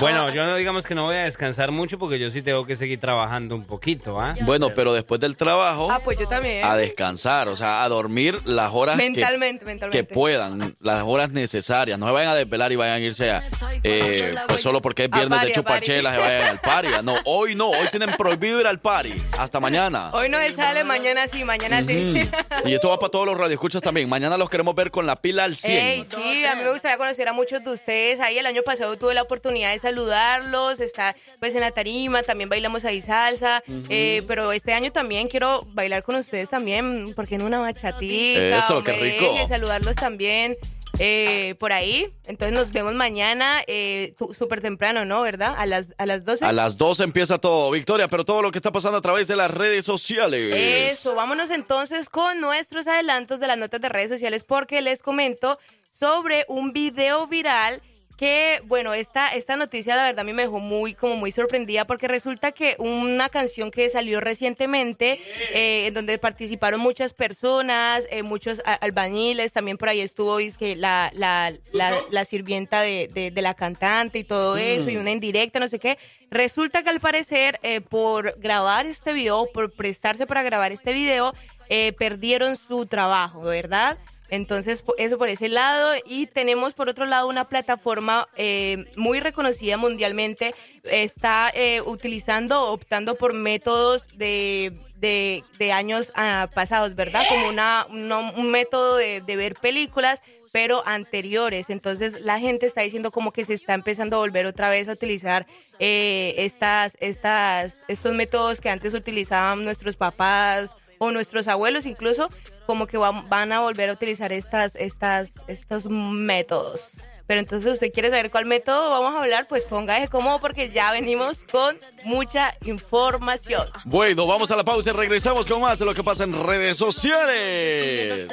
Bueno, 0.00 0.30
yo 0.30 0.44
no 0.46 0.56
digamos 0.56 0.84
que 0.84 0.94
no 0.94 1.04
voy 1.04 1.16
a 1.16 1.24
descansar 1.24 1.70
mucho 1.70 1.98
porque 1.98 2.18
yo 2.18 2.30
sí 2.30 2.42
tengo 2.42 2.64
que 2.66 2.76
seguir 2.76 3.00
trabajando 3.00 3.54
un 3.54 3.64
poquito, 3.64 4.20
¿ah? 4.20 4.34
Bueno, 4.42 4.72
pero 4.74 4.92
después 4.92 5.20
del 5.20 5.36
trabajo, 5.36 5.88
Ah, 5.90 6.00
pues 6.04 6.18
yo 6.18 6.28
también. 6.28 6.64
a 6.64 6.76
descansar, 6.76 7.48
o 7.48 7.56
sea, 7.56 7.82
a 7.82 7.88
dormir 7.88 8.38
las 8.44 8.72
horas 8.72 8.96
que, 8.96 9.04
Mentalmente, 9.10 9.60
que 9.60 9.64
mentalmente. 9.66 10.14
puedan, 10.14 10.76
las 10.80 11.02
horas 11.08 11.30
necesarias. 11.30 11.98
No 11.98 12.06
se 12.06 12.12
vayan 12.12 12.32
a 12.32 12.34
desvelar 12.34 12.72
y 12.72 12.76
vayan 12.76 12.96
a 12.96 13.00
irse 13.00 13.30
a, 13.30 13.44
eh, 13.82 14.32
pues 14.46 14.62
solo 14.62 14.80
porque 14.80 15.04
es 15.04 15.10
viernes 15.10 15.38
party, 15.38 15.46
de 15.46 15.52
chupachelas 15.52 16.14
se 16.14 16.20
vayan 16.20 16.42
al 16.48 16.60
party. 16.60 16.88
No, 17.02 17.16
hoy 17.24 17.54
no, 17.54 17.70
hoy 17.70 17.88
tienen 17.90 18.10
prohibido 18.16 18.60
ir 18.60 18.66
al 18.66 18.80
party. 18.80 19.14
Hasta 19.38 19.60
mañana. 19.60 20.10
Hoy 20.12 20.28
no 20.28 20.38
se 20.38 20.52
sale, 20.54 20.84
mañana 20.84 21.28
sí, 21.28 21.44
mañana 21.44 21.82
sí. 21.82 22.28
Y 22.64 22.72
esto 22.72 22.90
va 22.90 22.98
para 22.98 23.10
todos 23.10 23.26
los 23.26 23.38
radioescuchas 23.38 23.82
también. 23.82 24.08
Mañana 24.08 24.36
los 24.36 24.50
queremos 24.50 24.74
ver 24.74 24.90
con 24.90 25.06
la 25.06 25.16
pila 25.16 25.44
al 25.44 25.56
100. 25.56 25.76
Ey, 25.78 26.04
sí, 26.08 26.44
a 26.44 26.54
mí 26.54 26.62
me 26.62 26.72
gustaría 26.72 26.98
conocer 26.98 27.28
a 27.28 27.32
muchos 27.32 27.62
de 27.62 27.70
ustedes. 27.70 28.20
Ahí 28.20 28.38
el 28.38 28.46
año 28.46 28.62
pasado 28.62 28.96
tuve 28.98 29.14
la 29.14 29.22
oportunidad 29.22 29.72
de 29.72 29.78
saludarlos, 29.78 30.80
estar 30.80 31.16
pues 31.40 31.54
en 31.54 31.60
la 31.60 31.70
tarima, 31.70 32.22
también 32.22 32.48
bailamos 32.48 32.84
ahí 32.84 33.02
salsa, 33.02 33.62
eh, 33.88 34.22
pero 34.26 34.52
este 34.52 34.72
año 34.72 34.92
también 34.92 35.28
quiero 35.28 35.66
bailar 35.72 36.02
con 36.02 36.16
ustedes 36.16 36.48
también, 36.48 37.12
porque 37.14 37.36
en 37.36 37.42
una 37.42 37.60
bachatica. 37.60 38.58
Eso, 38.58 38.82
qué 38.82 38.92
rico. 38.92 39.24
merengue, 39.24 39.46
saludarlos 39.46 39.96
también. 39.96 40.56
Eh, 40.98 41.54
por 41.58 41.72
ahí, 41.72 42.12
entonces 42.26 42.52
nos 42.52 42.72
vemos 42.72 42.94
mañana 42.94 43.62
eh, 43.66 44.12
súper 44.36 44.60
temprano, 44.60 45.04
¿no? 45.04 45.22
¿Verdad? 45.22 45.54
A 45.56 45.66
las, 45.66 45.94
a 45.98 46.06
las 46.06 46.24
12. 46.24 46.44
A 46.44 46.52
las 46.52 46.76
12 46.76 47.04
empieza 47.04 47.38
todo, 47.38 47.70
Victoria, 47.70 48.08
pero 48.08 48.24
todo 48.24 48.42
lo 48.42 48.50
que 48.50 48.58
está 48.58 48.72
pasando 48.72 48.98
a 48.98 49.00
través 49.00 49.28
de 49.28 49.36
las 49.36 49.50
redes 49.50 49.84
sociales. 49.84 50.54
Eso, 50.56 51.14
vámonos 51.14 51.50
entonces 51.50 52.08
con 52.08 52.40
nuestros 52.40 52.88
adelantos 52.88 53.40
de 53.40 53.46
las 53.46 53.58
notas 53.58 53.80
de 53.80 53.88
redes 53.88 54.10
sociales 54.10 54.44
porque 54.44 54.80
les 54.80 55.02
comento 55.02 55.58
sobre 55.90 56.44
un 56.48 56.72
video 56.72 57.26
viral 57.26 57.80
que, 58.18 58.60
bueno, 58.64 58.92
esta, 58.94 59.28
esta 59.28 59.56
noticia 59.56 59.94
la 59.96 60.02
verdad 60.04 60.20
a 60.20 60.24
mí 60.24 60.32
me 60.32 60.42
dejó 60.42 60.58
muy, 60.58 60.92
como 60.94 61.14
muy 61.16 61.30
sorprendida 61.32 61.86
porque 61.86 62.08
resulta 62.08 62.50
que 62.52 62.74
una 62.78 63.28
canción 63.28 63.70
que 63.70 63.88
salió 63.88 64.20
recientemente, 64.20 65.20
eh, 65.54 65.86
en 65.86 65.94
donde 65.94 66.18
participaron 66.18 66.80
muchas 66.80 67.14
personas, 67.14 68.08
eh, 68.10 68.24
muchos 68.24 68.60
albañiles, 68.80 69.52
también 69.52 69.78
por 69.78 69.88
ahí 69.88 70.00
estuvo 70.00 70.36
que 70.58 70.74
la, 70.76 71.10
la, 71.14 71.54
la, 71.72 72.02
la 72.10 72.24
sirvienta 72.24 72.80
de, 72.82 73.08
de- 73.14 73.30
de 73.30 73.42
la 73.42 73.54
cantante 73.54 74.18
y 74.18 74.24
todo 74.24 74.56
eso, 74.56 74.90
y 74.90 74.96
una 74.96 75.12
indirecta, 75.12 75.60
no 75.60 75.68
sé 75.68 75.78
qué. 75.78 75.96
Resulta 76.30 76.82
que 76.82 76.90
al 76.90 76.98
parecer, 77.00 77.60
eh, 77.62 77.80
por 77.80 78.38
grabar 78.40 78.86
este 78.86 79.12
video, 79.12 79.46
por 79.54 79.72
prestarse 79.72 80.26
para 80.26 80.42
grabar 80.42 80.72
este 80.72 80.92
video, 80.92 81.34
eh, 81.68 81.92
perdieron 81.92 82.56
su 82.56 82.86
trabajo, 82.86 83.42
¿verdad? 83.42 83.96
Entonces, 84.30 84.84
eso 84.98 85.18
por 85.18 85.28
ese 85.28 85.48
lado. 85.48 85.92
Y 86.06 86.26
tenemos 86.26 86.74
por 86.74 86.88
otro 86.88 87.06
lado 87.06 87.28
una 87.28 87.48
plataforma 87.48 88.28
eh, 88.36 88.84
muy 88.96 89.20
reconocida 89.20 89.76
mundialmente. 89.76 90.54
Está 90.84 91.50
eh, 91.54 91.80
utilizando, 91.80 92.66
optando 92.66 93.14
por 93.16 93.32
métodos 93.32 94.06
de, 94.16 94.72
de, 94.96 95.72
años 95.72 96.12
ah, 96.14 96.48
pasados, 96.54 96.94
¿verdad? 96.94 97.22
Como 97.28 97.48
una, 97.48 97.86
una- 97.90 98.32
un 98.32 98.50
método 98.50 98.96
de, 98.96 99.20
de 99.20 99.36
ver 99.36 99.54
películas 99.54 100.20
pero 100.50 100.82
anteriores. 100.86 101.68
Entonces 101.68 102.20
la 102.22 102.40
gente 102.40 102.64
está 102.64 102.80
diciendo 102.80 103.10
como 103.10 103.32
que 103.32 103.44
se 103.44 103.52
está 103.52 103.74
empezando 103.74 104.16
a 104.16 104.20
volver 104.20 104.46
otra 104.46 104.70
vez 104.70 104.88
a 104.88 104.92
utilizar 104.92 105.46
eh, 105.78 106.34
estas, 106.38 106.96
estas, 107.00 107.84
estos 107.86 108.14
métodos 108.14 108.58
que 108.60 108.70
antes 108.70 108.94
utilizaban 108.94 109.62
nuestros 109.62 109.96
papás 109.96 110.74
o 110.96 111.12
nuestros 111.12 111.48
abuelos 111.48 111.84
incluso, 111.84 112.30
como 112.68 112.86
que 112.86 112.98
van, 112.98 113.26
van 113.30 113.50
a 113.50 113.60
volver 113.60 113.88
a 113.88 113.94
utilizar 113.94 114.30
estas, 114.30 114.74
estas, 114.74 115.30
estos 115.46 115.86
métodos. 115.86 116.90
Pero 117.26 117.40
entonces, 117.40 117.72
¿usted 117.72 117.90
quiere 117.90 118.10
saber 118.10 118.30
cuál 118.30 118.44
método 118.44 118.90
vamos 118.90 119.14
a 119.14 119.22
hablar? 119.22 119.48
Pues 119.48 119.64
póngase 119.64 120.08
cómodo 120.08 120.38
porque 120.38 120.68
ya 120.70 120.90
venimos 120.90 121.44
con 121.50 121.78
mucha 122.04 122.54
información. 122.66 123.66
Bueno, 123.86 124.26
vamos 124.26 124.50
a 124.50 124.56
la 124.56 124.64
pausa 124.64 124.90
y 124.90 124.92
regresamos 124.92 125.46
con 125.46 125.62
más 125.62 125.78
de 125.78 125.86
lo 125.86 125.94
que 125.94 126.04
pasa 126.04 126.24
en 126.24 126.44
redes 126.44 126.76
sociales. 126.76 128.28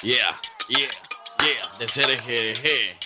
Yeah, 0.00 0.40
yeah, 0.70 0.88
yeah, 1.40 1.68
de 1.78 1.84
CRGG. 1.84 2.96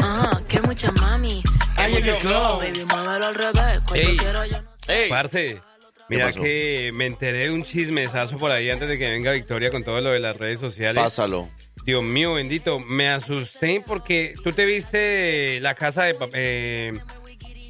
Ah, 0.00 0.40
que 0.48 0.62
mucha 0.62 0.90
mami. 0.92 1.42
Ay, 1.76 1.96
en 1.96 2.06
el 2.06 2.16
club. 2.16 2.60
Baby, 2.60 2.84
muévelo 2.86 3.26
al 3.26 3.34
revés. 3.34 3.82
Cuando 3.86 4.16
quiero 4.16 4.44
yo. 4.46 4.75
Parce, 5.08 5.60
mira 6.08 6.32
que 6.32 6.92
me 6.94 7.06
enteré 7.06 7.44
de 7.44 7.50
un 7.50 7.64
chismesazo 7.64 8.36
por 8.36 8.50
ahí 8.50 8.70
antes 8.70 8.88
de 8.88 8.98
que 8.98 9.08
venga 9.08 9.32
Victoria 9.32 9.70
con 9.70 9.84
todo 9.84 10.00
lo 10.00 10.10
de 10.10 10.20
las 10.20 10.36
redes 10.36 10.60
sociales. 10.60 11.02
Pásalo. 11.02 11.48
Dios 11.84 12.02
mío, 12.02 12.34
bendito, 12.34 12.80
me 12.80 13.08
asusté 13.08 13.82
porque 13.86 14.34
tú 14.42 14.52
te 14.52 14.64
viste 14.64 15.60
la 15.60 15.74
casa 15.74 16.04
de 16.04 16.14
papel. 16.14 17.00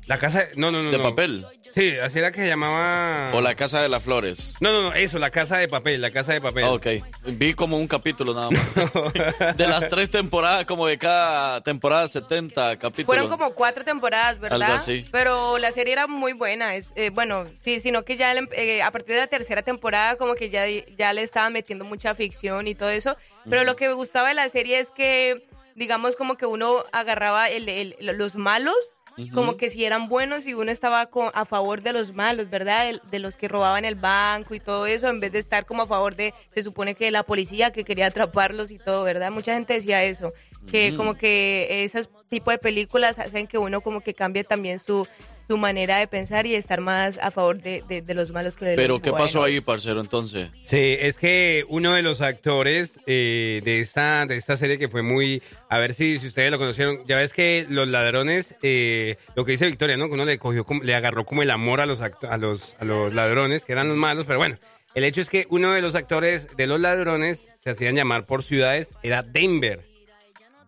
La 0.07 0.19
casa 0.19 0.41
de, 0.45 0.51
no, 0.57 0.71
no, 0.71 0.83
no. 0.83 0.91
¿De 0.91 0.99
no. 0.99 1.05
papel? 1.05 1.47
Sí, 1.75 1.95
así 1.99 2.19
era 2.19 2.33
que 2.33 2.41
se 2.41 2.47
llamaba. 2.49 3.31
O 3.35 3.43
la 3.43 3.55
Casa 3.55 3.83
de 3.83 3.91
las 3.91 4.03
Flores. 4.03 4.55
No, 4.61 4.73
no, 4.73 4.81
no, 4.83 4.95
eso, 4.95 5.19
la 5.19 5.29
casa 5.31 5.59
de 5.59 5.69
papel, 5.69 6.01
la 6.01 6.11
casa 6.11 6.33
de 6.33 6.41
papel. 6.41 6.65
Ah, 6.65 6.73
Ok, 6.73 6.87
vi 7.35 7.53
como 7.53 7.77
un 7.77 7.87
capítulo 7.87 8.33
nada 8.33 8.49
más. 8.51 9.57
De 9.59 9.67
las 9.69 9.87
tres 9.89 10.11
temporadas, 10.11 10.65
como 10.65 10.87
de 10.87 10.97
cada 10.97 11.61
temporada, 11.61 12.09
70 12.09 12.79
capítulos. 12.79 13.07
Fueron 13.07 13.29
como 13.29 13.53
cuatro 13.55 13.85
temporadas, 13.85 14.39
¿verdad? 14.41 14.63
Algo 14.63 14.75
así. 14.77 15.05
Pero 15.13 15.59
la 15.59 15.71
serie 15.73 15.93
era 15.93 16.07
muy 16.07 16.33
buena. 16.33 16.77
Es, 16.77 16.89
eh, 16.95 17.11
bueno, 17.11 17.45
sí, 17.63 17.81
sino 17.81 18.05
que 18.05 18.17
ya 18.17 18.33
le- 18.33 18.49
eh, 18.53 18.83
a 18.83 18.91
partir 18.91 19.15
de 19.17 19.21
la 19.21 19.27
tercera 19.27 19.61
temporada 19.61 20.17
como 20.17 20.35
que 20.35 20.49
ya, 20.49 20.65
ya 20.97 21.13
le 21.13 21.23
estaban 21.25 21.53
metiendo 21.53 21.85
mucha 21.85 22.15
ficción 22.15 22.69
y 22.69 22.75
todo 22.75 22.89
eso. 22.89 23.17
Pero 23.51 23.65
lo 23.65 23.77
que 23.77 23.87
me 23.89 23.95
gustaba 23.95 24.28
de 24.28 24.35
la 24.35 24.49
serie 24.49 24.78
es 24.81 24.91
que, 24.91 25.47
digamos, 25.74 26.16
como 26.16 26.37
que 26.39 26.47
uno 26.47 26.85
agarraba 26.93 27.51
el- 27.51 27.69
el- 27.69 27.97
los 28.01 28.37
malos 28.37 28.95
como 29.32 29.56
que 29.56 29.70
si 29.70 29.84
eran 29.84 30.09
buenos 30.09 30.47
y 30.47 30.52
uno 30.55 30.70
estaba 30.70 31.06
con- 31.06 31.30
a 31.32 31.44
favor 31.44 31.80
de 31.82 31.93
los 31.93 32.14
malos, 32.14 32.51
¿verdad? 32.51 32.90
De, 32.93 33.01
de 33.10 33.18
los 33.18 33.36
que 33.36 33.48
robaban 33.48 33.84
el 33.84 33.94
banco 33.94 34.55
y 34.55 34.60
todo 34.60 34.86
eso, 34.86 35.09
en 35.09 35.20
vez 35.20 35.32
de 35.32 35.38
estar 35.38 35.64
como 35.64 35.82
a 35.82 35.86
favor 35.86 36.14
de, 36.14 36.34
se 36.55 36.62
supone 36.62 36.94
que 36.94 37.10
la 37.10 37.22
policía 37.22 37.70
que 37.72 37.84
quería 37.84 38.06
atraparlos 38.06 38.70
y 38.70 38.78
todo, 38.78 39.05
¿verdad? 39.05 39.30
Mucha 39.30 39.55
gente 39.55 39.74
decía 39.74 40.05
eso, 40.05 40.32
que 40.70 40.88
como 40.97 41.14
que 41.14 41.84
esos 41.84 42.10
tipos 42.28 42.52
de 42.55 42.59
películas 42.59 43.18
hacen 43.18 43.47
que 43.47 43.56
uno 43.59 43.80
como 43.80 44.01
que 44.02 44.12
cambie 44.14 44.44
también 44.44 44.78
su, 44.78 45.06
su 45.48 45.56
manera 45.56 45.98
de 45.98 46.06
pensar 46.09 46.47
y 46.47 46.55
estar 46.55 46.81
más 46.81 47.18
a 47.18 47.31
favor 47.31 47.60
de, 47.60 47.82
de- 47.89 48.02
de 48.02 48.14
los 48.14 48.31
malos 48.32 48.56
que 48.56 48.64
de 48.64 48.77
los 48.77 48.82
Pero, 48.82 49.01
¿qué 49.01 49.12
pasó 49.12 49.43
ahí, 49.44 49.60
parcero, 49.60 50.01
entonces? 50.01 50.51
Sí, 50.60 50.97
es 51.01 51.18
que 51.18 51.64
uno 51.68 51.94
de 51.94 52.02
los 52.02 52.20
actores 52.20 52.98
eh, 53.06 53.60
de, 53.64 53.81
esta, 53.81 54.27
de 54.27 54.36
esta 54.36 54.56
serie 54.56 54.78
que 54.78 54.89
fue 54.89 55.02
muy... 55.02 55.43
A 55.68 55.78
ver 55.78 55.94
si, 55.94 56.18
si 56.18 56.27
ustedes 56.28 56.51
lo 56.51 56.59
conocieron. 56.59 57.05
Ya 57.06 57.16
ves 57.16 57.32
que 57.32 57.66
los 57.68 57.86
ladrones, 57.89 58.55
eh, 58.62 59.16
lo 59.35 59.44
que 59.44 59.52
dice 59.52 59.66
Victoria, 59.66 59.97
¿no? 59.97 60.09
Que 60.09 60.14
uno 60.14 60.24
le, 60.24 60.39
cogió, 60.39 60.64
como- 60.64 60.82
le 60.82 60.94
agarró 60.94 61.24
como 61.24 61.43
el 61.43 61.51
amor 61.51 61.81
a 61.81 61.86
los, 61.86 62.01
acto- 62.01 62.28
a, 62.31 62.36
los, 62.39 62.74
a 62.78 62.85
los 62.85 63.12
ladrones, 63.14 63.64
que 63.64 63.73
eran 63.73 63.89
los 63.89 63.97
malos. 63.97 64.27
Pero 64.27 64.39
bueno, 64.39 64.56
el 64.94 65.05
hecho 65.05 65.20
es 65.20 65.28
que 65.31 65.47
uno 65.51 65.73
de 65.73 65.81
los 65.82 65.94
actores 65.94 66.48
de 66.56 66.66
los 66.66 66.81
ladrones 66.81 67.52
se 67.60 67.70
hacían 67.70 67.94
llamar 67.94 68.24
por 68.24 68.43
ciudades, 68.43 68.94
era 69.02 69.23
Denver. 69.23 69.85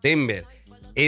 Denver. 0.01 0.45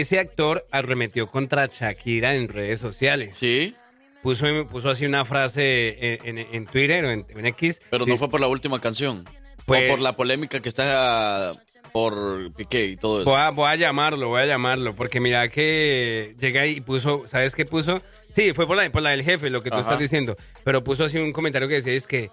Ese 0.00 0.18
actor 0.18 0.66
arremetió 0.70 1.30
contra 1.30 1.66
Shakira 1.66 2.34
en 2.34 2.48
redes 2.48 2.80
sociales. 2.80 3.36
Sí. 3.36 3.74
Puso, 4.22 4.46
puso 4.68 4.90
así 4.90 5.04
una 5.04 5.24
frase 5.24 6.14
en, 6.24 6.38
en- 6.38 6.46
en 6.52 6.66
Twitter 6.66 7.04
o 7.04 7.10
en, 7.10 7.26
en 7.28 7.46
X. 7.46 7.80
Pero 7.90 8.06
no 8.06 8.16
fue 8.16 8.30
por 8.30 8.40
la 8.40 8.46
última 8.48 8.80
canción. 8.80 9.24
Pues- 9.66 9.88
o 9.88 9.92
por 9.94 10.00
la 10.00 10.16
polémica 10.16 10.60
que 10.60 10.68
está 10.68 11.54
por 11.92 12.52
Piqué 12.54 12.86
y 12.86 12.96
todo 12.96 13.20
eso. 13.22 13.30
Voy 13.30 13.40
a, 13.40 13.50
voy 13.50 13.68
a 13.68 13.76
llamarlo, 13.76 14.28
voy 14.28 14.40
a 14.42 14.46
llamarlo, 14.46 14.94
porque 14.96 15.20
mira 15.20 15.48
que 15.50 16.34
llega 16.40 16.66
y 16.66 16.80
puso, 16.80 17.24
¿sabes 17.28 17.54
qué 17.54 17.66
puso? 17.66 18.00
Sí, 18.34 18.52
fue 18.54 18.66
por 18.66 18.76
la, 18.78 18.90
por 18.90 19.02
la 19.02 19.10
del 19.10 19.22
jefe, 19.22 19.50
lo 19.50 19.62
que 19.62 19.68
tú 19.68 19.74
Ajá. 19.76 19.82
estás 19.82 19.98
diciendo, 19.98 20.36
pero 20.64 20.82
puso 20.82 21.04
así 21.04 21.18
un 21.18 21.32
comentario 21.34 21.68
que 21.68 21.74
decía, 21.74 21.92
es 21.92 22.06
que 22.06 22.30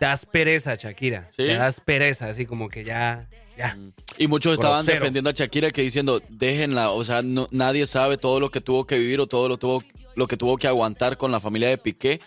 das 0.00 0.26
pereza, 0.26 0.74
Shakira, 0.74 1.28
¿Sí? 1.30 1.44
das 1.46 1.80
pereza, 1.80 2.28
así 2.28 2.46
como 2.46 2.68
que 2.68 2.82
ya, 2.82 3.28
ya. 3.56 3.76
Y 4.18 4.28
muchos 4.28 4.54
estaban 4.54 4.78
Grosero. 4.84 4.98
defendiendo 5.00 5.30
a 5.30 5.32
Shakira 5.32 5.70
que 5.70 5.82
diciendo, 5.82 6.20
déjenla, 6.28 6.90
o 6.90 7.02
sea, 7.04 7.22
no- 7.22 7.48
nadie 7.50 7.86
sabe 7.86 8.16
todo 8.16 8.40
lo 8.40 8.50
que 8.50 8.60
tuvo 8.60 8.86
que 8.86 8.98
vivir 8.98 9.20
o 9.20 9.26
todo 9.26 9.48
lo, 9.48 9.56
tuvo, 9.58 9.82
lo 10.14 10.26
que 10.26 10.36
tuvo 10.36 10.56
que 10.56 10.66
aguantar 10.68 11.16
con 11.16 11.32
la 11.32 11.40
familia 11.40 11.68
de 11.68 11.78
Piqué 11.78 12.20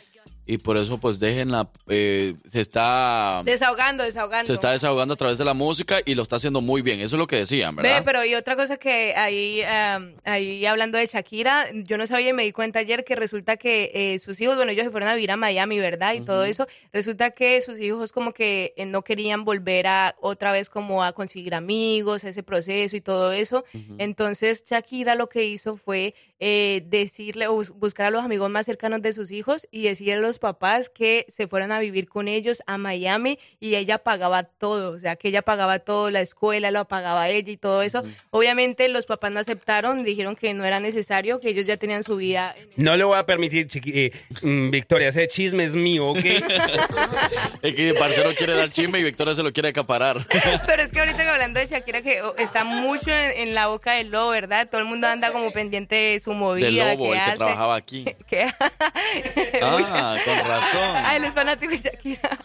y 0.49 0.57
por 0.57 0.77
eso 0.77 0.97
pues 0.97 1.19
déjenla, 1.19 1.69
eh, 1.87 2.33
se 2.51 2.61
está... 2.61 3.43
Desahogando, 3.45 4.03
desahogando. 4.03 4.47
Se 4.47 4.53
está 4.53 4.71
desahogando 4.71 5.13
a 5.13 5.17
través 5.17 5.37
de 5.37 5.45
la 5.45 5.53
música 5.53 5.99
y 6.03 6.15
lo 6.15 6.23
está 6.23 6.37
haciendo 6.37 6.59
muy 6.59 6.81
bien. 6.81 7.01
Eso 7.01 7.17
es 7.17 7.19
lo 7.19 7.27
que 7.27 7.35
decían, 7.35 7.75
Ve, 7.75 7.83
¿verdad? 7.83 8.01
pero 8.03 8.25
y 8.25 8.33
otra 8.33 8.55
cosa 8.55 8.77
que 8.77 9.13
ahí, 9.15 9.61
am, 9.61 10.15
ahí 10.25 10.65
hablando 10.65 10.97
de 10.97 11.05
Shakira, 11.05 11.67
yo 11.71 11.99
no 11.99 12.07
sabía 12.07 12.29
y 12.29 12.33
me 12.33 12.45
di 12.45 12.51
cuenta 12.51 12.79
ayer 12.79 13.05
que 13.05 13.15
resulta 13.15 13.57
que 13.57 13.91
eh, 13.93 14.17
sus 14.17 14.41
hijos, 14.41 14.55
bueno, 14.55 14.71
ellos 14.71 14.85
se 14.85 14.89
fueron 14.89 15.09
a 15.09 15.13
vivir 15.13 15.29
a 15.29 15.37
Miami, 15.37 15.77
¿verdad? 15.77 16.15
Y 16.15 16.21
todo 16.21 16.43
eso, 16.45 16.67
resulta 16.91 17.29
que 17.29 17.61
sus 17.61 17.79
hijos 17.79 18.11
como 18.11 18.33
que 18.33 18.73
eh, 18.75 18.87
no 18.87 19.03
querían 19.03 19.45
volver 19.45 19.85
a 19.85 20.15
otra 20.19 20.51
vez 20.51 20.67
como 20.67 21.03
a 21.03 21.13
conseguir 21.13 21.53
amigos, 21.53 22.23
ese 22.23 22.41
proceso 22.41 22.95
y 22.95 23.01
todo 23.01 23.33
eso. 23.33 23.65
Entonces 23.99 24.63
Shakira 24.65 25.13
lo 25.13 25.29
que 25.29 25.45
hizo 25.45 25.77
fue 25.77 26.15
eh, 26.39 26.83
decirle 26.85 27.47
o 27.47 27.53
bus- 27.53 27.69
buscar 27.71 28.05
a 28.07 28.09
los 28.11 28.23
amigos 28.23 28.49
más 28.49 28.65
cercanos 28.65 29.01
de 29.01 29.13
sus 29.13 29.31
hijos 29.31 29.67
y 29.71 29.83
decirle 29.83 30.13
a 30.13 30.19
los 30.19 30.39
papás 30.39 30.89
que 30.89 31.25
se 31.27 31.47
fueran 31.47 31.71
a 31.71 31.79
vivir 31.79 32.07
con 32.07 32.27
ellos 32.27 32.63
a 32.65 32.77
Miami 32.77 33.39
y 33.59 33.75
ella 33.75 33.97
pagaba 33.97 34.43
todo, 34.43 34.91
o 34.91 34.99
sea, 34.99 35.15
que 35.17 35.27
ella 35.29 35.41
pagaba 35.41 35.79
todo, 35.79 36.09
la 36.11 36.21
escuela 36.21 36.71
lo 36.71 36.87
pagaba 36.87 37.29
ella 37.29 37.51
y 37.51 37.57
todo 37.57 37.81
eso. 37.81 38.03
Obviamente 38.29 38.87
los 38.89 39.05
papás 39.05 39.33
no 39.33 39.39
aceptaron, 39.39 40.03
dijeron 40.03 40.35
que 40.35 40.53
no 40.53 40.63
era 40.65 40.79
necesario, 40.79 41.39
que 41.39 41.49
ellos 41.49 41.65
ya 41.65 41.77
tenían 41.77 42.03
su 42.03 42.15
vida. 42.15 42.55
No 42.77 42.95
le 42.95 43.03
voy 43.03 43.17
a 43.17 43.25
permitir, 43.25 43.67
chiqui- 43.67 43.91
eh, 43.93 44.11
mm, 44.41 44.69
Victoria, 44.71 45.09
ese 45.09 45.27
chisme 45.27 45.65
es 45.65 45.73
mío, 45.73 46.07
¿ok? 46.07 46.17
Es 47.61 47.75
que 47.75 47.93
Parcero 47.93 48.33
quiere 48.35 48.53
dar 48.53 48.69
chisme 48.71 48.99
y 48.99 49.03
Victoria 49.03 49.35
se 49.35 49.43
lo 49.43 49.51
quiere 49.51 49.69
acaparar. 49.69 50.17
Pero 50.65 50.83
es 50.83 50.89
que 50.89 50.99
ahorita 50.99 51.23
que 51.23 51.29
hablando 51.29 51.59
de 51.59 51.67
Shakira, 51.67 52.01
que 52.01 52.21
oh, 52.21 52.35
está 52.37 52.63
mucho 52.63 53.11
en, 53.11 53.47
en 53.49 53.55
la 53.55 53.67
boca 53.67 53.93
del 53.93 54.09
lobo, 54.09 54.29
¿verdad? 54.31 54.67
Todo 54.69 54.81
el 54.81 54.87
mundo 54.87 55.07
anda 55.07 55.31
como 55.31 55.51
pendiente 55.51 55.95
de 55.95 56.19
su 56.19 56.28
movida. 56.33 56.65
Del 56.67 56.75
lobo, 56.77 57.11
que 57.11 57.17
el 57.17 57.25
que 57.31 57.37
trabajaba 57.37 57.75
aquí. 57.75 58.05
que- 58.29 58.51
Ah, 59.61 60.17
con 60.25 60.37
razón. 60.47 60.79
Ay, 61.05 61.17
él 61.17 61.25
es 61.25 61.33
fanático 61.33 61.71
de 61.71 61.77
Shakira. 61.77 62.37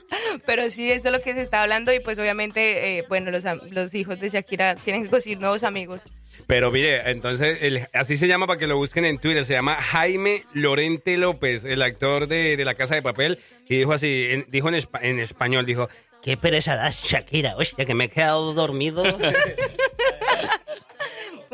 Pero 0.47 0.70
sí, 0.70 0.90
eso 0.90 1.09
es 1.09 1.12
lo 1.12 1.20
que 1.20 1.32
se 1.35 1.43
está 1.43 1.62
hablando 1.62 1.93
y 1.93 2.01
pues 2.01 2.19
obviamente, 2.19 2.98
eh, 2.98 3.05
bueno, 3.09 3.31
los, 3.31 3.44
am- 3.44 3.61
los 3.70 3.94
hijos 3.94 4.19
de 4.20 4.31
Shakira 4.31 4.74
tienen 4.77 5.05
que 5.05 5.11
conseguir 5.11 5.39
nuevos 5.39 5.62
amigos. 5.62 6.01
Pero 6.47 6.70
mire, 6.73 7.11
entonces, 7.11 7.59
el- 7.62 7.86
así 7.93 8.16
se 8.16 8.27
llama 8.27 8.47
para 8.47 8.59
que 8.59 8.66
lo 8.66 8.77
busquen 8.77 9.05
en 9.05 9.19
Twitter, 9.19 9.44
se 9.44 9.52
llama 9.52 9.77
Jaime 9.81 10.43
Lorente 10.52 11.16
López, 11.16 11.65
el 11.65 11.81
actor 11.82 12.27
de, 12.27 12.56
de 12.56 12.65
La 12.65 12.74
Casa 12.74 12.94
de 12.97 13.02
Papel, 13.02 13.39
y 13.69 13.77
dijo 13.78 13.93
así, 13.93 14.28
en- 14.31 14.47
dijo 14.48 14.69
en, 14.69 14.74
espa- 14.74 15.01
en 15.02 15.20
español, 15.20 15.65
dijo, 15.65 15.89
qué 16.23 16.36
pereza 16.36 16.74
das 16.77 17.01
Shakira, 17.02 17.55
hostia, 17.56 17.85
que 17.85 17.94
me 17.94 18.05
he 18.05 18.09
quedado 18.09 18.52
dormido. 18.52 19.05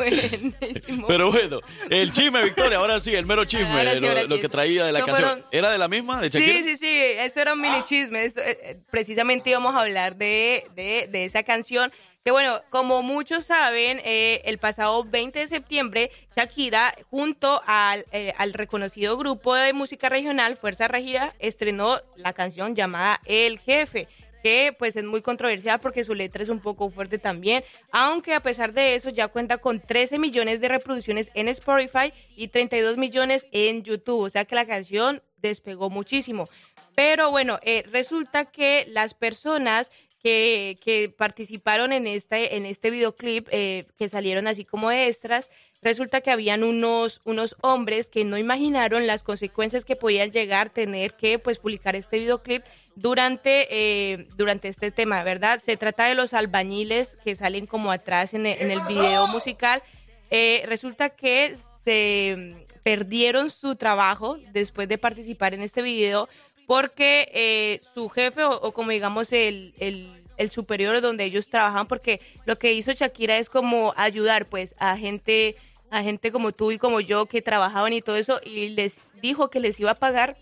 Buenísimo. 0.05 1.07
Pero 1.07 1.31
bueno, 1.31 1.61
el 1.91 2.13
chisme, 2.13 2.43
Victoria, 2.45 2.79
ahora 2.79 3.01
sí, 3.01 3.15
el 3.15 3.27
mero 3.27 3.45
chisme, 3.45 3.67
Ahora 3.79 3.95
sí, 3.95 4.01
lo, 4.01 4.09
ahora 4.09 4.23
sí, 4.23 4.29
lo 4.29 4.41
que 4.41 4.49
traía 4.49 4.85
de 4.85 4.93
la 4.93 5.01
canción. 5.05 5.29
fueron- 5.29 5.45
¿Era 5.53 5.71
de 5.71 5.79
la 5.79 5.89
misma, 5.89 6.21
de 6.21 6.29
Shakira? 6.31 6.59
Sí, 6.59 6.65
sí, 6.65 6.77
sí, 6.77 6.89
eso 7.19 7.41
era 7.41 7.53
un 7.53 7.61
mini 7.61 7.83
chisme. 7.85 8.25
eso, 8.25 8.41
eh, 8.41 8.59
eh, 8.63 8.81
precisamente 8.91 9.51
íbamos 9.51 9.75
a 9.75 9.81
hablar 9.81 10.17
de, 10.17 10.65
de, 10.75 11.09
de 11.11 11.25
esa 11.25 11.43
canción. 11.43 11.93
Que 12.23 12.31
bueno, 12.33 12.61
como 12.69 13.03
muchos 13.03 13.45
saben, 13.47 13.99
eh, 14.05 14.43
el 14.45 14.59
pasado 14.59 15.05
20 15.05 15.39
de 15.39 15.47
septiembre, 15.47 16.11
Shakira, 16.37 16.95
junto 17.09 17.63
al, 17.65 18.05
eh, 18.13 18.35
al 18.37 18.53
reconocido 18.53 19.17
grupo 19.17 19.55
de 19.55 19.73
música 19.73 20.11
regional 20.11 20.57
Fuerza 20.57 20.87
Regida, 20.87 21.35
estrenó 21.39 21.99
la 22.17 22.35
canción 22.35 22.77
llamada 22.77 23.21
El 23.25 23.59
Jefe 23.61 24.07
que 24.43 24.75
pues 24.79 24.97
es 24.97 25.05
muy 25.05 25.23
controversial 25.23 25.81
porque 25.81 26.05
su 26.05 26.15
letra 26.15 26.43
es 26.43 26.49
un 26.49 26.61
poco 26.61 26.91
fuerte 26.91 27.19
también, 27.19 27.65
aunque 27.91 28.35
a 28.35 28.41
pesar 28.41 28.73
de 28.73 28.95
eso 28.95 29.11
ya 29.11 29.29
cuenta 29.29 29.59
con 29.59 29.81
13 29.81 30.19
millones 30.19 30.61
de 30.61 30.69
reproducciones 30.69 31.31
en 31.35 31.49
Spotify 31.49 32.13
y 32.37 32.49
32 32.49 32.97
millones 32.97 33.49
en 33.53 33.83
YouTube, 33.83 34.21
o 34.21 34.31
sea 34.31 34.45
que 34.45 34.55
la 34.55 34.67
canción 34.67 35.23
despegó 35.39 35.91
muchísimo. 35.91 36.49
Pero 36.95 37.31
bueno, 37.31 37.59
eh, 37.63 37.85
resulta 37.91 38.45
que 38.45 38.87
las 38.89 39.15
personas 39.15 39.91
que, 40.23 40.79
que 40.83 41.09
participaron 41.09 41.93
en 41.93 42.07
este, 42.07 42.57
en 42.57 42.67
este 42.67 42.91
videoclip, 42.91 43.49
eh, 43.51 43.87
que 43.97 44.09
salieron 44.09 44.47
así 44.47 44.65
como 44.65 44.91
extras, 44.91 45.51
resulta 45.83 46.21
que 46.21 46.31
habían 46.31 46.63
unos, 46.63 47.21
unos 47.25 47.57
hombres 47.63 48.11
que 48.11 48.25
no 48.25 48.39
imaginaron 48.39 49.07
las 49.07 49.23
consecuencias 49.23 49.85
que 49.85 49.97
podían 49.97 50.31
llegar 50.31 50.69
a 50.69 50.71
tener 50.71 51.15
que 51.15 51.39
pues 51.39 51.59
publicar 51.59 51.97
este 51.97 52.19
videoclip 52.19 52.63
durante, 52.97 53.67
eh, 53.71 54.29
durante 54.37 54.69
este 54.69 54.91
tema, 54.91 55.23
¿verdad? 55.23 55.61
Se 55.61 55.77
trata 55.77 56.07
de 56.07 56.15
los 56.15 56.35
albañiles 56.35 57.17
que 57.25 57.35
salen 57.35 57.67
como 57.67 57.93
atrás 57.93 58.35
en 58.35 58.47
el, 58.47 58.61
en 58.61 58.71
el 58.71 58.81
video 58.83 59.27
musical. 59.29 59.83
Eh, 60.31 60.63
resulta 60.67 61.11
que 61.11 61.57
se 61.85 62.35
mm, 62.37 62.81
perdieron 62.83 63.51
su 63.51 63.77
trabajo 63.77 64.39
después 64.53 64.89
de 64.89 64.99
participar 64.99 65.55
en 65.55 65.63
este 65.63 65.83
video 65.83 66.29
porque 66.67 67.31
eh, 67.35 67.81
su 67.95 68.09
jefe 68.11 68.45
o, 68.45 68.53
o 68.61 68.73
como 68.73 68.91
digamos 68.91 69.33
el, 69.33 69.75
el, 69.79 70.21
el 70.41 70.51
superior 70.51 71.01
donde 71.03 71.25
ellos 71.25 71.51
trabajan, 71.51 71.87
porque 71.87 72.21
lo 72.47 72.59
que 72.59 72.73
hizo 72.73 72.93
Shakira 72.93 73.37
es 73.37 73.51
como 73.51 73.93
ayudar 73.97 74.47
pues 74.47 74.75
a 74.79 74.97
gente, 74.97 75.55
a 75.91 76.03
gente 76.03 76.33
como 76.33 76.53
tú 76.53 76.71
y 76.71 76.79
como 76.79 77.01
yo 77.01 77.27
que 77.27 77.43
trabajaban 77.43 77.93
y 77.93 78.01
todo 78.01 78.17
eso 78.17 78.41
y 78.45 78.71
les 78.71 79.01
dijo 79.21 79.51
que 79.51 79.61
les 79.61 79.79
iba 79.81 79.91
a 79.91 79.95
pagar 79.95 80.37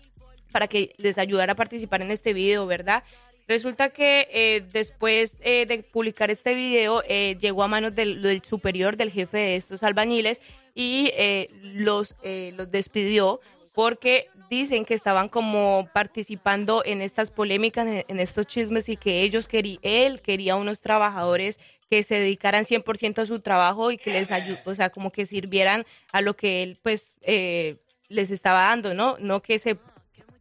para 0.51 0.67
que 0.67 0.93
les 0.97 1.17
ayudara 1.17 1.53
a 1.53 1.55
participar 1.55 2.01
en 2.01 2.11
este 2.11 2.33
video, 2.33 2.65
¿verdad? 2.65 3.03
Resulta 3.47 3.89
que 3.89 4.27
eh, 4.31 4.63
después 4.73 5.39
eh, 5.41 5.65
de 5.65 5.81
publicar 5.81 6.29
este 6.29 6.53
video 6.53 7.01
eh, 7.07 7.35
llegó 7.39 7.63
a 7.63 7.67
manos 7.67 7.95
del, 7.95 8.41
superior, 8.47 8.95
del 8.95 9.11
jefe 9.11 9.37
de 9.37 9.55
estos 9.55 9.81
albañiles 9.81 10.39
y 10.75 11.11
eh, 11.15 11.49
los, 11.63 12.15
los 12.55 12.69
despidió 12.69 13.39
porque 13.73 14.27
dicen 14.51 14.85
que 14.85 14.93
estaban 14.93 15.29
como 15.29 15.89
participando 15.93 16.83
en 16.85 17.01
estas 17.01 17.31
polémicas, 17.31 17.87
en, 17.87 18.05
en 18.07 18.19
estos 18.19 18.45
chismes 18.45 18.87
y 18.87 18.97
que 18.97 19.23
ellos 19.23 19.47
querían, 19.47 19.79
él 19.81 20.21
quería 20.21 20.55
unos 20.55 20.81
trabajadores 20.81 21.59
que 21.89 22.03
se 22.03 22.15
dedicaran 22.15 22.65
100% 22.65 23.19
a 23.19 23.25
su 23.25 23.39
trabajo 23.39 23.91
y 23.91 23.97
que 23.97 24.11
les 24.11 24.31
ayudó, 24.31 24.59
o 24.65 24.75
sea, 24.75 24.89
como 24.89 25.11
que 25.11 25.25
sirvieran 25.25 25.85
a 26.11 26.21
lo 26.21 26.35
que 26.35 26.63
él 26.63 26.77
pues 26.83 27.17
eh, 27.21 27.77
les 28.07 28.31
estaba 28.31 28.63
dando, 28.63 28.93
¿no? 28.93 29.17
No 29.19 29.41
que 29.41 29.57
se 29.59 29.77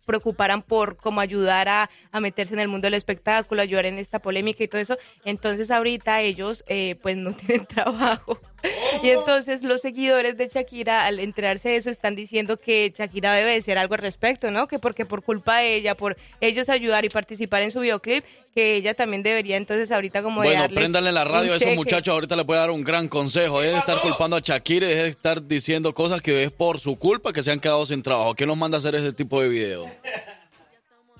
preocuparan 0.08 0.62
por 0.62 0.96
cómo 0.96 1.20
ayudar 1.20 1.68
a, 1.68 1.90
a, 2.12 2.20
meterse 2.20 2.54
en 2.54 2.60
el 2.60 2.68
mundo 2.68 2.86
del 2.86 2.94
espectáculo, 2.94 3.60
ayudar 3.60 3.84
en 3.84 3.98
esta 3.98 4.20
polémica 4.20 4.64
y 4.64 4.68
todo 4.68 4.80
eso. 4.80 4.96
Entonces 5.26 5.70
ahorita 5.70 6.22
ellos 6.22 6.64
eh, 6.66 6.96
pues 7.02 7.18
no 7.18 7.32
tienen 7.36 7.66
trabajo. 7.66 8.40
Y 9.02 9.10
entonces 9.10 9.62
los 9.62 9.80
seguidores 9.80 10.36
de 10.36 10.48
Shakira 10.48 11.06
al 11.06 11.20
enterarse 11.20 11.68
de 11.68 11.76
eso 11.76 11.90
están 11.90 12.16
diciendo 12.16 12.56
que 12.56 12.93
Shakira 12.97 13.32
debe 13.32 13.52
decir 13.52 13.78
algo 13.78 13.94
al 13.94 14.01
respecto, 14.01 14.51
¿no? 14.51 14.66
Que 14.66 14.78
porque 14.78 15.06
por 15.06 15.22
culpa 15.22 15.59
de 15.59 15.76
ella, 15.76 15.94
por 15.94 16.16
ellos 16.40 16.68
ayudar 16.68 17.05
y 17.05 17.09
participar 17.09 17.62
en 17.62 17.70
su 17.70 17.80
videoclip, 17.80 18.24
que 18.55 18.74
ella 18.74 18.94
también 18.94 19.22
debería 19.22 19.56
entonces 19.56 19.93
ahorita 19.93 20.22
como 20.22 20.43
de 20.43 20.48
Bueno, 20.48 20.62
darles 20.62 20.78
préndanle 20.80 21.12
la 21.12 21.24
radio 21.24 21.52
a 21.52 21.56
esos 21.56 21.60
cheque. 21.60 21.76
muchachos. 21.76 22.12
Ahorita 22.12 22.43
voy 22.43 22.56
a 22.56 22.60
dar 22.60 22.70
un 22.70 22.82
gran 22.82 23.06
consejo. 23.06 23.60
Dejen 23.60 23.74
de 23.74 23.80
estar 23.80 24.01
culpando 24.01 24.36
a 24.36 24.40
Shakira 24.40 24.86
y 24.86 24.90
dejen 24.90 25.05
de 25.05 25.10
estar 25.10 25.47
diciendo 25.47 25.94
cosas 25.94 26.20
que 26.20 26.43
es 26.43 26.51
por 26.51 26.80
su 26.80 26.97
culpa 26.97 27.32
que 27.32 27.43
se 27.44 27.52
han 27.52 27.60
quedado 27.60 27.86
sin 27.86 28.02
trabajo. 28.02 28.35
¿Quién 28.35 28.48
nos 28.48 28.56
manda 28.56 28.78
a 28.78 28.80
hacer 28.80 28.94
ese 28.97 29.12
tipo 29.12 29.40
de 29.40 29.48
videos? 29.48 29.86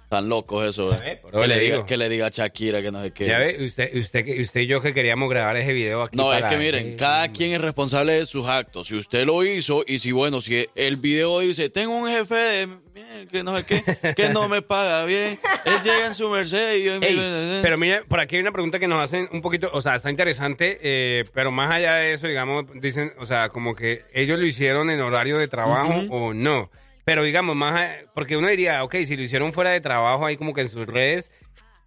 Tan 0.09 0.29
locos 0.31 0.65
eso. 0.67 0.95
eh. 0.95 1.21
Que 1.31 1.47
le 1.47 1.59
diga, 1.61 1.75
digo. 1.75 1.87
que 1.87 1.97
le 1.99 2.09
diga 2.09 2.27
a 2.27 2.31
Shakira 2.31 2.81
que 2.81 2.91
no 2.91 3.03
sé 3.03 3.11
qué. 3.13 3.27
Ya 3.27 3.39
ve, 3.39 3.63
usted, 3.67 3.95
usted, 3.95 4.41
usted 4.41 4.61
y 4.63 4.67
yo 4.67 4.81
que 4.81 4.95
queríamos 4.95 5.29
grabar 5.29 5.57
ese 5.59 5.73
video 5.75 6.03
aquí. 6.03 6.17
No, 6.17 6.33
es 6.33 6.43
que 6.45 6.57
miren, 6.57 6.97
cada 6.97 7.29
quien 7.31 7.53
es 7.53 7.61
responsable 7.61 8.15
de 8.15 8.25
sus 8.25 8.47
actos. 8.47 8.87
Si 8.89 8.95
usted 8.97 9.27
lo 9.27 9.45
hizo 9.45 9.85
y 9.87 9.99
si, 9.99 10.11
bueno, 10.13 10.41
si 10.41 10.67
el 10.75 10.97
video 10.97 11.41
dice, 11.41 11.69
tengo 11.69 11.95
un 11.95 12.09
jefe 12.09 12.35
de, 12.37 12.67
bien, 12.95 13.29
que 13.31 13.43
no 13.43 13.55
sé 13.59 13.65
qué, 13.67 14.15
que 14.15 14.31
no 14.31 14.49
me 14.49 14.63
paga 14.63 15.05
bien, 15.05 15.39
él 15.67 15.75
llega 15.85 16.07
en 16.07 16.15
su 16.15 16.31
Mercedes 16.31 16.81
y 16.81 16.85
yo 16.85 16.95
en 16.95 17.01
mi- 17.01 17.07
Ey, 17.09 17.59
pero 17.61 17.77
mire, 17.77 18.03
por 18.05 18.19
aquí 18.21 18.37
hay 18.37 18.41
una 18.43 18.53
pregunta 18.53 18.79
que 18.79 18.89
nos 18.89 19.03
hacen 19.03 19.29
un 19.33 19.43
poquito, 19.43 19.69
o 19.75 19.83
sea, 19.83 19.97
está 19.97 20.11
interesante, 20.11 20.79
eh, 20.83 21.27
pero 21.35 21.51
más 21.51 21.75
allá 21.75 21.97
de 21.97 22.15
eso, 22.15 22.27
digamos, 22.27 22.65
dicen, 22.81 23.13
o 23.19 23.27
sea, 23.27 23.51
como 23.51 23.75
que 23.75 24.05
ellos 24.15 24.39
lo 24.39 24.47
hicieron 24.47 24.89
en 24.89 25.03
horario 25.03 25.37
de 25.37 25.49
trabajo 25.49 25.93
o 26.09 26.33
no. 26.33 26.71
Pero 27.09 27.23
digamos, 27.23 27.57
más, 27.57 27.81
a- 27.81 27.97
porque 28.13 28.37
uno 28.37 28.49
diría, 28.49 28.85
ok, 28.85 28.97
si 29.07 29.17
lo 29.17 29.23
hicieron 29.23 29.55
fuera 29.55 29.71
de 29.71 29.81
trabajo, 29.81 30.27
ahí 30.27 30.37
como 30.37 30.53
que 30.53 30.61
en 30.61 30.69
sus 30.69 30.87
redes, 30.87 31.33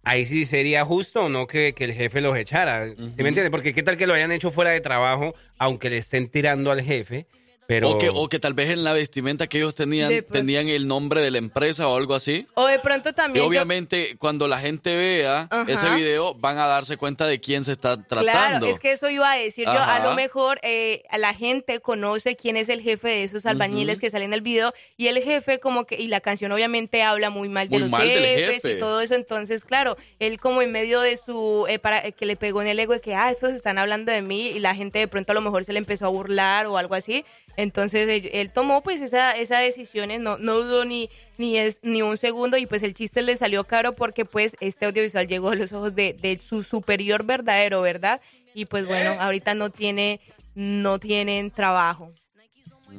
ahí 0.02 0.26
sí 0.26 0.44
sería 0.44 0.84
justo 0.84 1.26
o 1.26 1.28
no 1.28 1.46
que, 1.46 1.74
que 1.74 1.84
el 1.84 1.92
jefe 1.92 2.20
los 2.20 2.36
echara. 2.36 2.88
¿Sí 2.88 3.22
me 3.22 3.28
entiendes? 3.28 3.50
Porque 3.50 3.72
qué 3.72 3.84
tal 3.84 3.96
que 3.96 4.08
lo 4.08 4.14
hayan 4.14 4.32
hecho 4.32 4.50
fuera 4.50 4.72
de 4.72 4.80
trabajo, 4.80 5.36
aunque 5.58 5.90
le 5.90 5.98
estén 5.98 6.28
tirando 6.28 6.72
al 6.72 6.82
jefe, 6.82 7.26
pero... 7.72 7.90
O, 7.90 7.98
que, 7.98 8.10
o 8.12 8.28
que 8.28 8.38
tal 8.38 8.54
vez 8.54 8.70
en 8.70 8.84
la 8.84 8.92
vestimenta 8.92 9.46
que 9.46 9.58
ellos 9.58 9.74
tenían, 9.74 10.12
tenían 10.30 10.68
el 10.68 10.86
nombre 10.86 11.20
de 11.20 11.30
la 11.30 11.38
empresa 11.38 11.88
o 11.88 11.96
algo 11.96 12.14
así. 12.14 12.46
O 12.54 12.66
de 12.66 12.78
pronto 12.78 13.08
Y 13.10 13.12
también... 13.12 13.42
yo- 13.42 13.48
obviamente 13.48 14.16
cuando 14.18 14.46
la 14.48 14.58
gente 14.60 14.96
vea 14.96 15.48
Ajá. 15.50 15.64
ese 15.72 15.88
video 15.90 16.34
van 16.34 16.58
a 16.58 16.66
darse 16.66 16.96
cuenta 16.96 17.26
de 17.26 17.40
quién 17.40 17.64
se 17.64 17.72
está 17.72 17.96
tratando. 18.02 18.22
Claro, 18.30 18.66
es 18.66 18.78
que 18.78 18.92
eso 18.92 19.08
iba 19.08 19.30
a 19.32 19.36
decir 19.36 19.64
yo. 19.66 19.72
A 19.72 19.98
lo 20.00 20.14
mejor 20.14 20.58
eh, 20.62 21.02
a 21.10 21.18
la 21.18 21.34
gente 21.34 21.80
conoce 21.80 22.36
quién 22.36 22.56
es 22.56 22.68
el 22.68 22.80
jefe 22.82 23.08
de 23.08 23.24
esos 23.24 23.46
albañiles 23.46 23.98
que 24.00 24.10
salen 24.10 24.30
en 24.30 24.34
el 24.34 24.40
video 24.42 24.72
y 24.96 25.06
el 25.08 25.22
jefe 25.22 25.58
como 25.58 25.84
que, 25.86 25.96
y 26.00 26.08
la 26.08 26.20
canción 26.20 26.52
obviamente 26.52 27.02
habla 27.02 27.30
muy 27.30 27.48
mal 27.48 27.68
de 27.68 27.72
Muy 27.74 27.80
los 27.82 27.90
mal 27.90 28.06
del 28.06 28.18
jefes 28.24 28.54
jefe. 28.62 28.76
y 28.76 28.78
todo 28.78 29.00
eso. 29.00 29.14
Entonces, 29.14 29.64
claro, 29.64 29.96
él 30.18 30.38
como 30.38 30.62
en 30.62 30.72
medio 30.72 31.00
de 31.00 31.16
su, 31.16 31.66
eh, 31.68 31.78
para 31.78 32.06
eh, 32.06 32.12
que 32.12 32.26
le 32.26 32.36
pegó 32.36 32.60
en 32.62 32.68
el 32.68 32.78
ego 32.78 32.92
de 32.92 33.00
que, 33.00 33.14
ah, 33.14 33.30
esos 33.30 33.50
están 33.52 33.78
hablando 33.78 34.12
de 34.12 34.22
mí 34.22 34.48
y 34.48 34.58
la 34.58 34.74
gente 34.74 34.98
de 34.98 35.08
pronto 35.08 35.32
a 35.32 35.34
lo 35.34 35.40
mejor 35.40 35.64
se 35.64 35.72
le 35.72 35.78
empezó 35.78 36.06
a 36.06 36.08
burlar 36.08 36.66
o 36.66 36.76
algo 36.78 36.94
así. 36.94 37.24
Entonces 37.62 38.08
él, 38.08 38.28
él 38.32 38.50
tomó 38.52 38.82
pues 38.82 39.00
esa, 39.00 39.36
esa 39.36 39.58
decisión, 39.60 40.10
no, 40.22 40.36
no 40.38 40.58
dudó 40.58 40.84
ni, 40.84 41.08
ni, 41.38 41.56
es, 41.58 41.78
ni 41.82 42.02
un 42.02 42.16
segundo 42.16 42.56
y 42.56 42.66
pues 42.66 42.82
el 42.82 42.92
chiste 42.92 43.22
le 43.22 43.36
salió 43.36 43.62
caro 43.64 43.92
porque 43.92 44.24
pues 44.24 44.56
este 44.60 44.86
audiovisual 44.86 45.28
llegó 45.28 45.50
a 45.50 45.54
los 45.54 45.72
ojos 45.72 45.94
de, 45.94 46.12
de 46.14 46.40
su 46.40 46.62
superior 46.64 47.24
verdadero, 47.24 47.80
¿verdad? 47.80 48.20
Y 48.54 48.64
pues 48.64 48.84
bueno, 48.86 49.16
ahorita 49.20 49.54
no 49.54 49.70
tiene, 49.70 50.20
no 50.54 50.98
tienen 50.98 51.50
trabajo. 51.50 52.10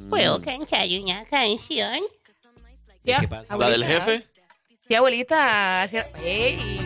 ¿Puedo 0.08 0.40
cantar 0.40 0.88
una 1.02 1.24
canción? 1.26 2.00
¿Ya? 3.04 3.20
¿La 3.20 3.68
del 3.68 3.82
abuelita? 3.82 3.86
jefe? 3.86 4.26
Sí, 4.88 4.94
abuelita. 4.94 5.82
hacia- 5.82 6.08
Ey, 6.24 6.78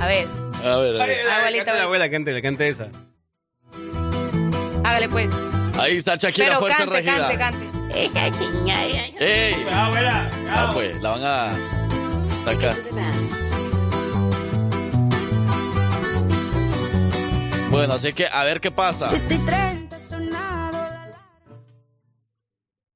A 0.00 0.06
ver, 0.06 0.26
A 0.64 0.76
ver, 0.78 1.00
a 1.00 1.06
ver. 1.06 1.28
abuelita, 1.28 1.64
Cante 1.66 1.78
la 1.78 1.84
abuela, 1.84 2.10
cante, 2.10 2.42
cante 2.42 2.68
esa. 2.68 2.88
hágale 4.84 5.08
pues. 5.08 5.30
Ahí 5.80 5.96
está 5.96 6.16
Shakira, 6.16 6.46
Pero 6.48 6.60
fuerza 6.60 6.78
cante, 6.78 6.92
regida. 6.94 7.38
cante, 7.38 7.38
cante. 7.38 8.04
Esa 8.04 8.34
señora. 8.34 9.06
¡Ey! 9.18 9.54
abuela! 9.72 10.30
Ah, 10.50 10.70
pues, 10.74 11.00
la 11.02 11.08
van 11.10 11.24
a 11.24 12.28
sacar. 12.28 12.76
Bueno, 17.70 17.94
así 17.94 18.12
que 18.12 18.26
a 18.30 18.44
ver 18.44 18.60
qué 18.60 18.70
pasa. 18.70 19.08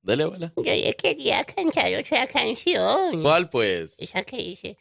Dale, 0.03 0.25
abuela. 0.25 0.53
Yo 0.57 0.63
le 0.63 0.95
quería 0.95 1.45
cantar 1.45 1.95
otra 1.95 2.27
canción. 2.27 3.23
¿Cuál, 3.23 3.49
pues? 3.49 3.99
Esa 3.99 4.23
que 4.23 4.37
dice. 4.37 4.77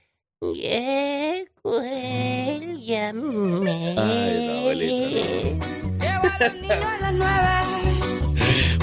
Ay, 3.98 4.48
la 4.48 4.60
abuelita. 4.60 5.70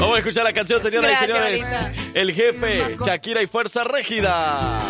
Vamos 0.00 0.16
a 0.16 0.18
escuchar 0.20 0.44
la 0.44 0.52
canción, 0.54 0.80
señoras 0.80 1.12
y 1.12 1.26
señores. 1.26 1.68
El 2.14 2.32
jefe, 2.32 2.96
Shakira 3.04 3.42
y 3.42 3.46
Fuerza 3.46 3.84
Régida. 3.84 4.80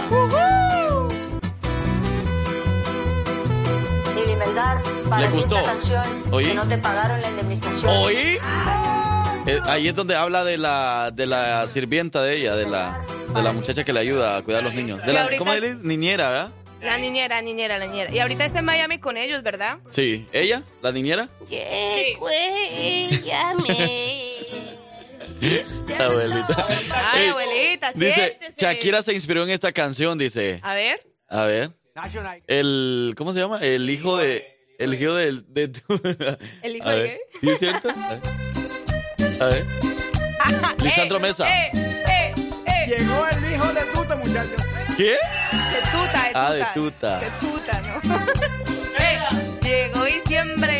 Lili 4.14 4.36
Melgar, 4.36 4.78
para 5.08 5.22
¿Le 5.22 5.28
ti 5.28 5.34
gustó? 5.36 5.56
esta 5.58 5.72
canción 5.72 6.04
¿Oí? 6.30 6.44
que 6.46 6.54
no 6.54 6.68
te 6.68 6.78
pagaron 6.78 7.20
la 7.20 7.28
indemnización. 7.28 7.96
¿Oí? 7.96 8.38
Eh, 9.46 9.60
ahí 9.64 9.88
es 9.88 9.94
donde 9.96 10.14
habla 10.14 10.44
de 10.44 10.58
la, 10.58 11.10
de 11.12 11.26
la 11.26 11.66
sirvienta 11.66 12.22
de 12.22 12.36
ella, 12.36 12.54
de 12.54 12.68
la, 12.68 13.00
de 13.34 13.42
la 13.42 13.52
muchacha 13.52 13.82
que 13.84 13.92
le 13.92 13.98
ayuda 14.00 14.36
a 14.36 14.42
cuidar 14.42 14.60
a 14.60 14.64
los 14.64 14.74
niños. 14.74 15.04
De 15.04 15.12
la, 15.12 15.28
¿Cómo 15.38 15.52
es? 15.52 15.78
Niñera, 15.78 16.28
¿verdad? 16.30 16.48
La 16.82 16.98
niñera, 16.98 17.42
niñera, 17.42 17.78
la 17.78 17.86
niñera. 17.86 18.12
Y 18.12 18.20
ahorita 18.20 18.44
está 18.44 18.60
en 18.60 18.64
Miami 18.64 18.98
con 18.98 19.16
ellos, 19.16 19.42
¿verdad? 19.42 19.78
Sí. 19.90 20.26
¿Ella? 20.32 20.62
¿La 20.82 20.92
niñera? 20.92 21.28
El 21.50 22.18
llamé. 23.24 24.29
Abuelita. 25.98 26.66
Ay, 27.12 27.28
abuelita, 27.28 27.92
Dice, 27.94 28.12
siéntese. 28.38 28.52
Shakira 28.58 29.02
se 29.02 29.14
inspiró 29.14 29.42
en 29.44 29.50
esta 29.50 29.72
canción, 29.72 30.18
dice. 30.18 30.60
A 30.62 30.74
ver. 30.74 31.00
A 31.28 31.44
ver. 31.44 31.70
El, 32.46 33.14
¿cómo 33.16 33.32
se 33.32 33.40
llama? 33.40 33.58
El 33.58 33.88
hijo 33.90 34.16
de, 34.16 34.46
el 34.78 34.94
hijo 34.94 35.14
del, 35.14 35.44
de, 35.52 35.68
tu- 35.68 36.00
¿El 36.62 36.76
hijo 36.76 36.88
de 36.88 37.04
qué? 37.04 37.20
¿Sí 37.40 37.50
es 37.50 37.58
cierto? 37.58 37.88
A 37.90 38.08
ver. 38.10 38.20
A 39.40 39.46
ver. 39.46 39.66
Lisandro 40.82 41.20
Mesa. 41.20 41.48
Eh, 41.48 41.70
eh, 41.74 42.34
eh. 42.66 42.96
Llegó 42.98 43.26
el 43.28 43.52
hijo 43.54 43.66
de 43.72 43.80
tuta, 43.94 44.16
muchachos. 44.16 44.66
¿Qué? 44.96 45.12
De 45.12 45.80
tuta, 45.90 46.22
de 46.22 46.28
tuta. 46.28 46.46
Ah, 46.46 46.52
de 46.52 46.64
tuta. 46.74 47.18
De 47.18 47.30
tuta, 47.40 47.82
¿no? 47.82 48.00
Eh, 48.98 49.18
llegó 49.62 50.04
diciembre. 50.04 50.79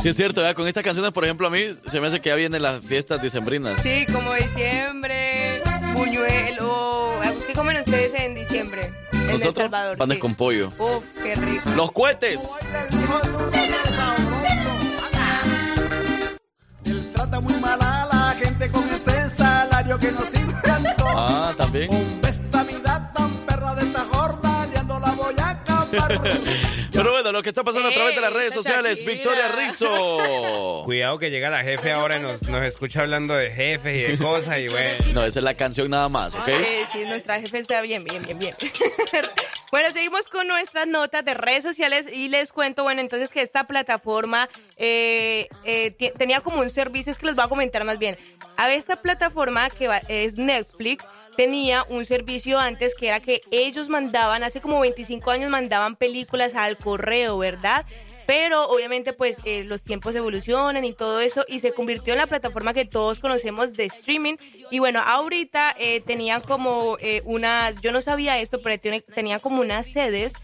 Sí 0.00 0.08
es 0.08 0.16
cierto, 0.16 0.40
¿verdad? 0.40 0.56
Con 0.56 0.66
estas 0.66 0.82
canciones, 0.82 1.12
por 1.12 1.24
ejemplo, 1.24 1.46
a 1.46 1.50
mí 1.50 1.60
se 1.86 2.00
me 2.00 2.06
hace 2.06 2.20
que 2.20 2.30
ya 2.30 2.34
vienen 2.34 2.62
las 2.62 2.82
fiestas 2.84 3.20
dicembrinas. 3.20 3.82
Sí, 3.82 4.06
como 4.10 4.32
diciembre, 4.32 5.60
buñuelo. 5.92 7.10
¿Qué 7.46 7.52
comen 7.52 7.76
ustedes 7.78 8.14
en 8.14 8.34
diciembre? 8.34 8.90
En 9.12 9.20
El 9.20 9.26
Nosotros, 9.32 9.54
Salvador. 9.56 9.98
panes 9.98 10.14
sí. 10.14 10.20
con 10.20 10.34
pollo. 10.34 10.68
Uf, 10.78 11.04
qué 11.22 11.34
rico. 11.34 11.70
Los 11.76 11.92
cohetes. 11.92 12.40
Él 16.86 17.12
trata 17.14 17.40
muy 17.40 17.54
mal 17.60 17.78
a 17.82 18.06
la 18.06 18.34
gente 18.42 18.70
con 18.70 18.88
este 18.88 19.36
salario 19.36 19.98
que 19.98 20.12
nos 20.12 20.32
encantó. 20.34 21.04
Ah, 21.08 21.52
también. 21.58 21.90
Esta 22.26 22.64
vida 22.64 23.12
tan 23.14 23.30
perra 23.46 23.74
de 23.74 23.82
esta 23.82 24.04
gorda, 24.04 24.66
liando 24.72 24.98
la 24.98 25.10
voy 25.12 25.34
lo 27.32 27.42
que 27.42 27.48
está 27.50 27.62
pasando 27.64 27.88
a 27.88 27.92
través 27.92 28.14
de 28.14 28.20
las 28.20 28.32
redes 28.32 28.54
sociales, 28.54 28.98
Shakira. 28.98 29.12
Victoria 29.14 29.48
Rizzo. 29.52 30.82
Cuidado 30.84 31.18
que 31.18 31.30
llega 31.30 31.50
la 31.50 31.62
jefe 31.62 31.92
ahora 31.92 32.18
y 32.18 32.20
nos, 32.20 32.42
nos 32.42 32.64
escucha 32.64 33.00
hablando 33.00 33.34
de 33.34 33.50
jefes 33.50 33.96
y 33.96 34.02
de 34.12 34.18
cosas 34.18 34.58
y 34.58 34.68
bueno. 34.68 34.88
No, 35.12 35.24
esa 35.24 35.38
es 35.40 35.44
la 35.44 35.54
canción 35.54 35.90
nada 35.90 36.08
más, 36.08 36.34
¿ok? 36.34 36.48
Eh, 36.48 36.84
sí, 36.92 37.04
nuestra 37.06 37.40
jefe 37.40 37.58
está 37.58 37.80
bien, 37.82 38.04
bien, 38.04 38.22
bien, 38.24 38.38
bien. 38.38 38.52
bueno, 39.72 39.92
seguimos 39.92 40.26
con 40.28 40.46
nuestras 40.48 40.86
notas 40.86 41.24
de 41.24 41.34
redes 41.34 41.62
sociales 41.62 42.06
y 42.12 42.28
les 42.28 42.52
cuento, 42.52 42.82
bueno, 42.82 43.00
entonces 43.00 43.30
que 43.30 43.42
esta 43.42 43.64
plataforma 43.64 44.48
eh, 44.76 45.48
eh, 45.64 45.92
tenía 46.18 46.40
como 46.40 46.60
un 46.60 46.70
servicio, 46.70 47.10
es 47.12 47.18
que 47.18 47.26
les 47.26 47.34
voy 47.34 47.44
a 47.44 47.48
comentar 47.48 47.84
más 47.84 47.98
bien. 47.98 48.18
A 48.56 48.66
ver, 48.66 48.76
esta 48.76 48.96
plataforma 48.96 49.70
que 49.70 49.88
va- 49.88 50.02
es 50.08 50.36
Netflix 50.36 51.06
tenía 51.40 51.86
un 51.88 52.04
servicio 52.04 52.58
antes 52.58 52.94
que 52.94 53.08
era 53.08 53.18
que 53.20 53.40
ellos 53.50 53.88
mandaban, 53.88 54.44
hace 54.44 54.60
como 54.60 54.78
25 54.78 55.30
años 55.30 55.48
mandaban 55.48 55.96
películas 55.96 56.54
al 56.54 56.76
correo, 56.76 57.38
¿verdad? 57.38 57.86
Pero 58.26 58.68
obviamente 58.68 59.14
pues 59.14 59.38
eh, 59.46 59.64
los 59.64 59.82
tiempos 59.82 60.14
evolucionan 60.14 60.84
y 60.84 60.92
todo 60.92 61.18
eso 61.20 61.46
y 61.48 61.60
se 61.60 61.72
convirtió 61.72 62.12
en 62.12 62.18
la 62.18 62.26
plataforma 62.26 62.74
que 62.74 62.84
todos 62.84 63.20
conocemos 63.20 63.72
de 63.72 63.86
streaming. 63.86 64.34
Y 64.70 64.80
bueno, 64.80 65.00
ahorita 65.00 65.74
eh, 65.78 66.02
tenía 66.02 66.40
como 66.40 66.98
eh, 67.00 67.22
unas, 67.24 67.80
yo 67.80 67.90
no 67.90 68.02
sabía 68.02 68.38
esto, 68.38 68.60
pero 68.62 68.78
tiene- 68.78 69.00
tenía 69.00 69.38
como 69.38 69.62
unas 69.62 69.86
sedes 69.90 70.34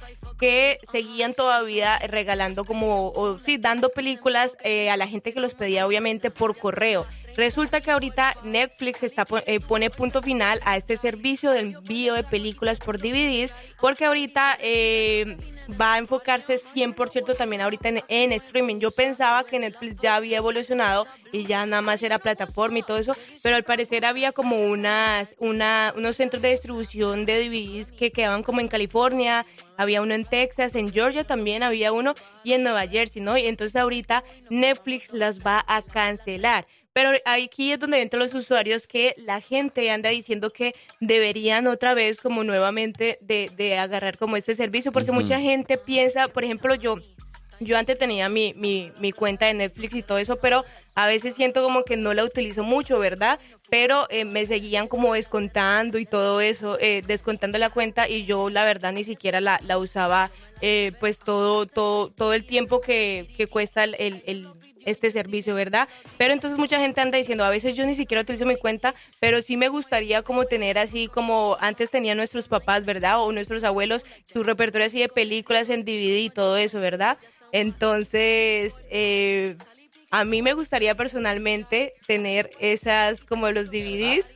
que 0.40 0.78
seguían 0.90 1.34
todavía 1.34 1.98
regalando 1.98 2.64
como, 2.64 3.08
o 3.10 3.38
sí, 3.38 3.58
dando 3.58 3.90
películas 3.90 4.56
eh, 4.64 4.88
a 4.88 4.96
la 4.96 5.06
gente 5.06 5.34
que 5.34 5.40
los 5.40 5.54
pedía 5.54 5.86
obviamente 5.86 6.30
por 6.30 6.56
correo. 6.58 7.04
Resulta 7.36 7.82
que 7.82 7.90
ahorita 7.90 8.34
Netflix 8.44 9.02
está, 9.02 9.26
eh, 9.46 9.60
pone 9.60 9.90
punto 9.90 10.22
final 10.22 10.58
a 10.64 10.76
este 10.76 10.96
servicio 10.96 11.50
del 11.50 11.74
envío 11.74 12.14
de 12.14 12.24
películas 12.24 12.80
por 12.80 12.98
DVDs 12.98 13.54
porque 13.78 14.06
ahorita 14.06 14.56
eh, 14.60 15.36
va 15.78 15.94
a 15.94 15.98
enfocarse 15.98 16.58
100% 16.58 17.36
también 17.36 17.60
ahorita 17.60 17.90
en, 18.08 18.32
streaming. 18.32 18.78
Yo 18.78 18.90
pensaba 18.90 19.44
que 19.44 19.58
Netflix 19.58 19.96
ya 20.00 20.16
había 20.16 20.38
evolucionado 20.38 21.06
y 21.30 21.44
ya 21.44 21.66
nada 21.66 21.82
más 21.82 22.02
era 22.02 22.18
plataforma 22.18 22.78
y 22.78 22.82
todo 22.82 22.96
eso, 22.96 23.14
pero 23.42 23.56
al 23.56 23.64
parecer 23.64 24.06
había 24.06 24.32
como 24.32 24.58
unas, 24.68 25.34
una, 25.38 25.92
unos 25.94 26.16
centros 26.16 26.40
de 26.40 26.50
distribución 26.50 27.26
de 27.26 27.44
DVDs 27.44 27.92
que 27.92 28.10
quedaban 28.10 28.44
como 28.44 28.60
en 28.60 28.68
California, 28.68 29.44
había 29.76 30.00
uno 30.00 30.14
en 30.14 30.24
Texas, 30.24 30.74
en 30.74 30.90
Georgia 30.90 31.24
también 31.24 31.62
había 31.62 31.92
uno 31.92 32.14
y 32.44 32.54
en 32.54 32.62
Nueva 32.62 32.86
Jersey, 32.86 33.20
¿no? 33.20 33.36
Y 33.36 33.46
entonces 33.46 33.76
ahorita 33.76 34.24
Netflix 34.48 35.12
las 35.12 35.44
va 35.44 35.62
a 35.66 35.82
cancelar. 35.82 36.66
Pero 36.96 37.10
aquí 37.26 37.72
es 37.72 37.78
donde 37.78 38.00
entran 38.00 38.22
los 38.22 38.32
usuarios 38.32 38.86
que 38.86 39.14
la 39.18 39.42
gente 39.42 39.90
anda 39.90 40.08
diciendo 40.08 40.48
que 40.48 40.72
deberían 40.98 41.66
otra 41.66 41.92
vez 41.92 42.22
como 42.22 42.42
nuevamente 42.42 43.18
de, 43.20 43.78
agarrar 43.78 44.16
como 44.16 44.38
este 44.38 44.54
servicio, 44.54 44.92
porque 44.92 45.12
mucha 45.12 45.38
gente 45.38 45.76
piensa, 45.76 46.28
por 46.28 46.42
ejemplo, 46.42 46.74
yo, 46.74 46.96
yo 47.60 47.76
antes 47.76 47.98
tenía 47.98 48.30
mi, 48.30 48.54
mi, 48.54 48.92
mi, 48.98 49.12
cuenta 49.12 49.44
de 49.44 49.52
Netflix 49.52 49.94
y 49.94 50.02
todo 50.02 50.16
eso, 50.16 50.36
pero 50.36 50.64
a 50.94 51.06
veces 51.06 51.34
siento 51.34 51.62
como 51.62 51.84
que 51.84 51.98
no 51.98 52.14
la 52.14 52.24
utilizo 52.24 52.62
mucho, 52.62 52.98
¿verdad? 52.98 53.38
Pero 53.68 54.06
eh, 54.08 54.24
me 54.24 54.46
seguían 54.46 54.88
como 54.88 55.12
descontando 55.12 55.98
y 55.98 56.06
todo 56.06 56.40
eso, 56.40 56.78
eh, 56.80 57.02
descontando 57.06 57.58
la 57.58 57.68
cuenta 57.68 58.08
y 58.08 58.24
yo 58.24 58.48
la 58.48 58.64
verdad 58.64 58.94
ni 58.94 59.04
siquiera 59.04 59.42
la, 59.42 59.60
la 59.66 59.76
usaba 59.76 60.30
eh, 60.62 60.92
pues 60.98 61.18
todo, 61.18 61.66
todo, 61.66 62.08
todo 62.08 62.32
el 62.32 62.46
tiempo 62.46 62.80
que, 62.80 63.28
que 63.36 63.46
cuesta 63.48 63.84
el, 63.84 63.94
el 63.98 64.46
este 64.86 65.10
servicio, 65.10 65.54
¿verdad? 65.54 65.88
Pero 66.16 66.32
entonces 66.32 66.58
mucha 66.58 66.80
gente 66.80 67.02
anda 67.02 67.18
diciendo, 67.18 67.44
a 67.44 67.50
veces 67.50 67.74
yo 67.74 67.84
ni 67.84 67.94
siquiera 67.94 68.22
utilizo 68.22 68.46
mi 68.46 68.56
cuenta, 68.56 68.94
pero 69.20 69.42
sí 69.42 69.58
me 69.58 69.68
gustaría 69.68 70.22
como 70.22 70.46
tener 70.46 70.78
así 70.78 71.08
como 71.08 71.58
antes 71.60 71.90
tenían 71.90 72.16
nuestros 72.16 72.48
papás, 72.48 72.86
¿verdad? 72.86 73.20
O 73.20 73.32
nuestros 73.32 73.62
abuelos, 73.64 74.06
su 74.32 74.42
repertorio 74.42 74.86
así 74.86 75.00
de 75.00 75.08
películas 75.08 75.68
en 75.68 75.84
DVD 75.84 76.20
y 76.20 76.30
todo 76.30 76.56
eso, 76.56 76.80
¿verdad? 76.80 77.18
Entonces, 77.52 78.80
eh, 78.90 79.56
a 80.10 80.24
mí 80.24 80.40
me 80.42 80.54
gustaría 80.54 80.94
personalmente 80.94 81.92
tener 82.06 82.50
esas 82.60 83.24
como 83.24 83.50
los 83.50 83.66
DVDs 83.66 84.34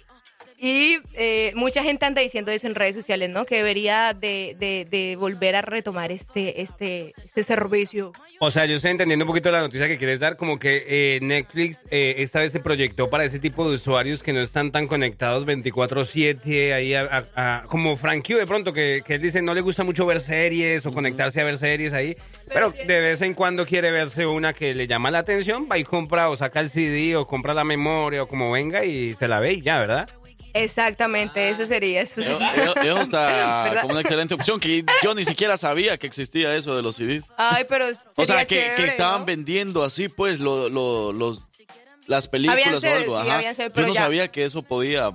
y 0.63 0.99
eh, 1.15 1.53
mucha 1.55 1.83
gente 1.83 2.05
anda 2.05 2.21
diciendo 2.21 2.51
eso 2.51 2.67
en 2.67 2.75
redes 2.75 2.95
sociales, 2.95 3.31
¿no? 3.31 3.47
Que 3.47 3.57
debería 3.57 4.13
de, 4.13 4.55
de, 4.59 5.17
volver 5.17 5.57
a 5.57 5.63
retomar 5.63 6.13
este, 6.13 6.61
este, 6.61 7.15
este, 7.25 7.43
servicio. 7.43 8.13
O 8.41 8.51
sea, 8.51 8.67
yo 8.67 8.77
estoy 8.77 8.91
entendiendo 8.91 9.25
un 9.25 9.29
poquito 9.29 9.51
la 9.51 9.61
noticia 9.61 9.89
que 9.89 9.97
quieres 9.97 10.21
dar, 10.21 10.37
como 10.37 10.59
que 10.59 10.85
eh, 10.87 11.21
Netflix 11.23 11.87
eh, 11.91 12.17
esta 12.19 12.41
vez 12.41 12.53
se 12.53 12.61
proyectó 12.61 13.09
para 13.09 13.25
ese 13.25 13.39
tipo 13.39 13.67
de 13.71 13.77
usuarios 13.77 14.23
que 14.23 14.35
no 14.35 14.41
están 14.41 14.71
tan 14.71 14.87
conectados 14.87 15.47
24/7, 15.47 16.75
ahí 16.75 16.93
a, 16.95 17.65
como 17.69 17.97
Frank 17.97 18.27
Q 18.27 18.37
de 18.37 18.47
pronto, 18.47 18.75
que, 18.75 19.01
que 19.03 19.15
él 19.15 19.23
dice 19.23 19.41
no 19.41 19.55
le 19.55 19.63
gusta 19.63 19.83
mucho 19.83 20.05
ver 20.05 20.21
series 20.21 20.85
o 20.85 20.93
conectarse 20.93 21.41
a 21.41 21.45
ver 21.45 21.57
series 21.57 21.95
ahí, 21.95 22.17
pero, 22.53 22.71
de 22.71 23.01
vez 23.01 23.23
en 23.23 23.33
cuando 23.33 23.65
quiere 23.65 23.91
verse 23.91 24.27
una 24.27 24.53
que 24.53 24.75
le 24.75 24.87
llama 24.87 25.11
la 25.11 25.21
atención, 25.21 25.69
va 25.71 25.79
y 25.79 25.85
compra 25.85 26.29
o 26.29 26.37
saca 26.37 26.61
el 26.61 26.69
CD 26.69 27.17
o 27.17 27.27
compra 27.27 27.55
la 27.55 27.65
memoria 27.65 28.25
o 28.25 28.29
como 28.29 28.51
venga 28.51 28.85
y 28.85 29.15
se 29.15 29.27
la 29.27 29.41
ve 29.41 29.55
y 29.55 29.63
ya, 29.63 29.79
¿verdad? 29.79 30.09
Exactamente, 30.55 31.51
eso 31.51 31.67
sería. 31.67 32.03
Eso, 32.03 32.21
eso 32.21 33.01
está 33.01 33.79
como 33.83 33.93
una 33.93 34.01
excelente 34.01 34.35
opción, 34.35 34.61
que 34.61 34.85
yo 35.03 35.15
ni 35.15 35.25
siquiera 35.25 35.57
sabía 35.57 35.99
que 35.99 36.07
existía 36.07 36.55
eso 36.55 36.77
de 36.77 36.83
los 36.83 36.97
CDs. 36.97 37.31
Ay, 37.37 37.65
pero 37.69 37.87
O 38.17 38.25
sea, 38.25 38.45
que, 38.45 38.75
estaban 38.77 39.25
vendiendo 39.25 39.83
así, 39.83 40.09
pues, 40.09 40.41
lo, 40.41 40.69
los, 40.69 41.45
las 42.07 42.29
películas 42.29 42.83
o 42.83 43.19
algo. 43.19 43.25
yo 43.75 43.87
no 43.87 43.95
sabía 43.95 44.29
que 44.29 44.45
eso 44.45 44.63
podía 44.63 45.15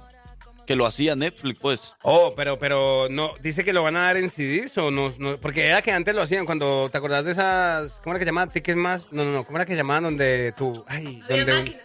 que 0.66 0.76
lo 0.76 0.86
hacía 0.86 1.16
Netflix, 1.16 1.60
pues. 1.60 1.96
Oh, 2.02 2.34
pero, 2.36 2.60
pero 2.60 3.08
no, 3.10 3.34
dice 3.42 3.64
que 3.64 3.74
lo 3.74 3.84
van 3.84 3.96
a 3.96 4.02
dar 4.02 4.18
en 4.18 4.30
CDs 4.30 4.78
o 4.78 4.92
no, 4.92 5.14
porque 5.40 5.68
era 5.68 5.82
que 5.82 5.92
antes 5.92 6.16
lo 6.16 6.22
hacían 6.22 6.46
cuando, 6.46 6.90
¿te 6.92 6.98
acordás 6.98 7.26
de 7.26 7.32
esas, 7.32 8.00
cómo 8.02 8.16
era 8.16 8.20
que 8.20 8.26
llamaban? 8.26 8.52
Tickets 8.52 8.78
más, 8.78 9.12
no, 9.12 9.24
no, 9.24 9.32
no, 9.32 9.46
¿cómo 9.46 9.58
era 9.58 9.66
que 9.66 9.76
llamaban 9.76 10.04
donde 10.04 10.54
tú, 10.58 10.84
ay, 10.88 11.24
donde... 11.30 11.80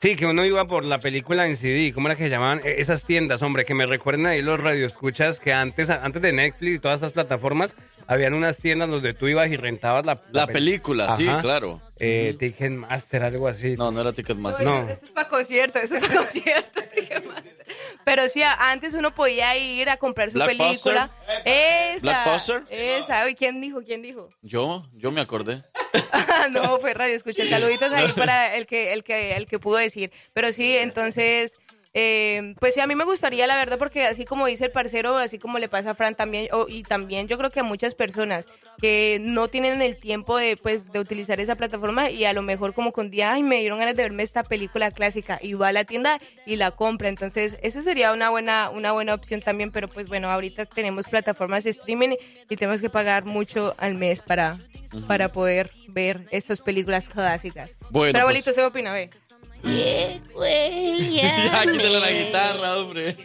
Sí, 0.00 0.16
que 0.16 0.26
uno 0.26 0.44
iba 0.44 0.66
por 0.66 0.84
la 0.84 1.00
película 1.00 1.46
en 1.46 1.56
CD. 1.56 1.92
¿Cómo 1.94 2.08
era 2.08 2.16
que 2.16 2.24
se 2.24 2.30
llamaban 2.30 2.60
e-, 2.64 2.80
esas 2.80 3.04
tiendas, 3.04 3.42
hombre? 3.42 3.64
Que 3.64 3.74
me 3.74 3.86
recuerden 3.86 4.26
ahí 4.26 4.42
los 4.42 4.60
radioescuchas 4.60 5.40
que 5.40 5.52
antes, 5.52 5.90
antes 5.90 6.20
de 6.20 6.32
Netflix 6.32 6.76
y 6.76 6.78
todas 6.78 7.00
esas 7.00 7.12
plataformas, 7.12 7.74
habían 8.06 8.34
unas 8.34 8.58
tiendas 8.58 8.88
donde 8.90 9.14
tú 9.14 9.28
ibas 9.28 9.50
y 9.50 9.56
rentabas 9.56 10.04
la, 10.04 10.20
la, 10.32 10.46
película. 10.46 11.10
sí, 11.12 11.26
claro. 11.40 11.80
Eh, 11.98 12.34
Ticketmaster, 12.38 13.22
algo 13.22 13.46
así. 13.46 13.76
No, 13.76 13.92
no 13.92 14.00
era 14.00 14.12
Ticketmaster. 14.12 14.66
No, 14.66 14.88
Eso, 14.88 15.04
es 15.04 15.10
para 15.10 15.28
conciertos, 15.28 15.82
eso 15.82 15.96
es 15.96 16.00
para 16.02 16.22
conciertos. 16.22 16.84
Pero 18.04 18.28
sí, 18.28 18.42
antes 18.42 18.94
uno 18.94 19.14
podía 19.14 19.56
ir 19.56 19.88
a 19.88 19.96
comprar 19.96 20.30
su 20.30 20.38
película. 20.38 21.10
Esa. 21.44 22.62
Esa. 22.68 23.34
¿Quién 23.34 23.60
dijo? 23.60 23.82
¿Quién 23.82 24.02
dijo? 24.02 24.28
Yo, 24.42 24.82
yo 24.94 25.12
me 25.12 25.20
acordé. 25.20 25.62
no, 26.50 26.78
fue 26.78 26.94
radio, 26.94 27.14
escuché. 27.14 27.48
Saluditos 27.48 27.92
ahí 27.92 28.12
para 28.16 28.54
el 28.56 28.66
que, 28.66 28.92
el 28.92 29.04
que, 29.04 29.36
el 29.36 29.46
que 29.46 29.58
pudo 29.58 29.76
decir. 29.76 30.12
Pero 30.32 30.52
sí, 30.52 30.76
entonces 30.76 31.56
eh, 31.96 32.54
pues 32.58 32.74
sí, 32.74 32.80
a 32.80 32.88
mí 32.88 32.96
me 32.96 33.04
gustaría, 33.04 33.46
la 33.46 33.56
verdad, 33.56 33.78
porque 33.78 34.04
así 34.04 34.24
como 34.24 34.46
dice 34.46 34.64
el 34.64 34.72
parcero, 34.72 35.16
así 35.16 35.38
como 35.38 35.60
le 35.60 35.68
pasa 35.68 35.90
a 35.90 35.94
Fran 35.94 36.16
también, 36.16 36.48
y 36.68 36.82
también 36.82 37.28
yo 37.28 37.38
creo 37.38 37.50
que 37.50 37.60
a 37.60 37.62
muchas 37.62 37.94
personas 37.94 38.46
que 38.80 39.18
no 39.22 39.46
tienen 39.46 39.80
el 39.80 39.96
tiempo 39.96 40.36
de, 40.36 40.56
pues, 40.56 40.90
de 40.90 40.98
utilizar 40.98 41.38
esa 41.38 41.54
plataforma 41.54 42.10
y 42.10 42.24
a 42.24 42.32
lo 42.32 42.42
mejor 42.42 42.74
como 42.74 42.92
con 42.92 43.12
día, 43.12 43.32
ay, 43.32 43.44
me 43.44 43.60
dieron 43.60 43.78
ganas 43.78 43.94
de 43.94 44.02
verme 44.02 44.24
esta 44.24 44.42
película 44.42 44.90
clásica 44.90 45.38
y 45.40 45.54
va 45.54 45.68
a 45.68 45.72
la 45.72 45.84
tienda 45.84 46.18
y 46.46 46.56
la 46.56 46.72
compra. 46.72 47.08
Entonces, 47.08 47.56
eso 47.62 47.80
sería 47.82 48.12
una 48.12 48.28
buena, 48.28 48.70
una 48.70 48.90
buena 48.90 49.14
opción 49.14 49.40
también, 49.40 49.70
pero 49.70 49.86
pues 49.86 50.08
bueno, 50.08 50.30
ahorita 50.30 50.66
tenemos 50.66 51.08
plataformas 51.08 51.62
de 51.62 51.70
streaming 51.70 52.16
y 52.50 52.56
tenemos 52.56 52.80
que 52.80 52.90
pagar 52.90 53.24
mucho 53.24 53.76
al 53.78 53.94
mes 53.94 54.20
para, 54.20 54.58
para 55.06 55.28
poder 55.30 55.70
ver 55.88 56.26
estas 56.32 56.60
películas 56.60 57.08
clásicas. 57.08 57.70
Bueno, 57.90 58.12
pero 58.12 58.22
abuelito, 58.22 58.46
pues, 58.46 58.56
¿se 58.56 58.64
opina? 58.64 58.92
Ve. 58.92 59.10
Bien, 59.64 60.22
güey, 60.32 61.16
ya. 61.16 61.62
quítale 61.72 62.00
la 62.00 62.10
guitarra, 62.10 62.76
hombre. 62.76 63.16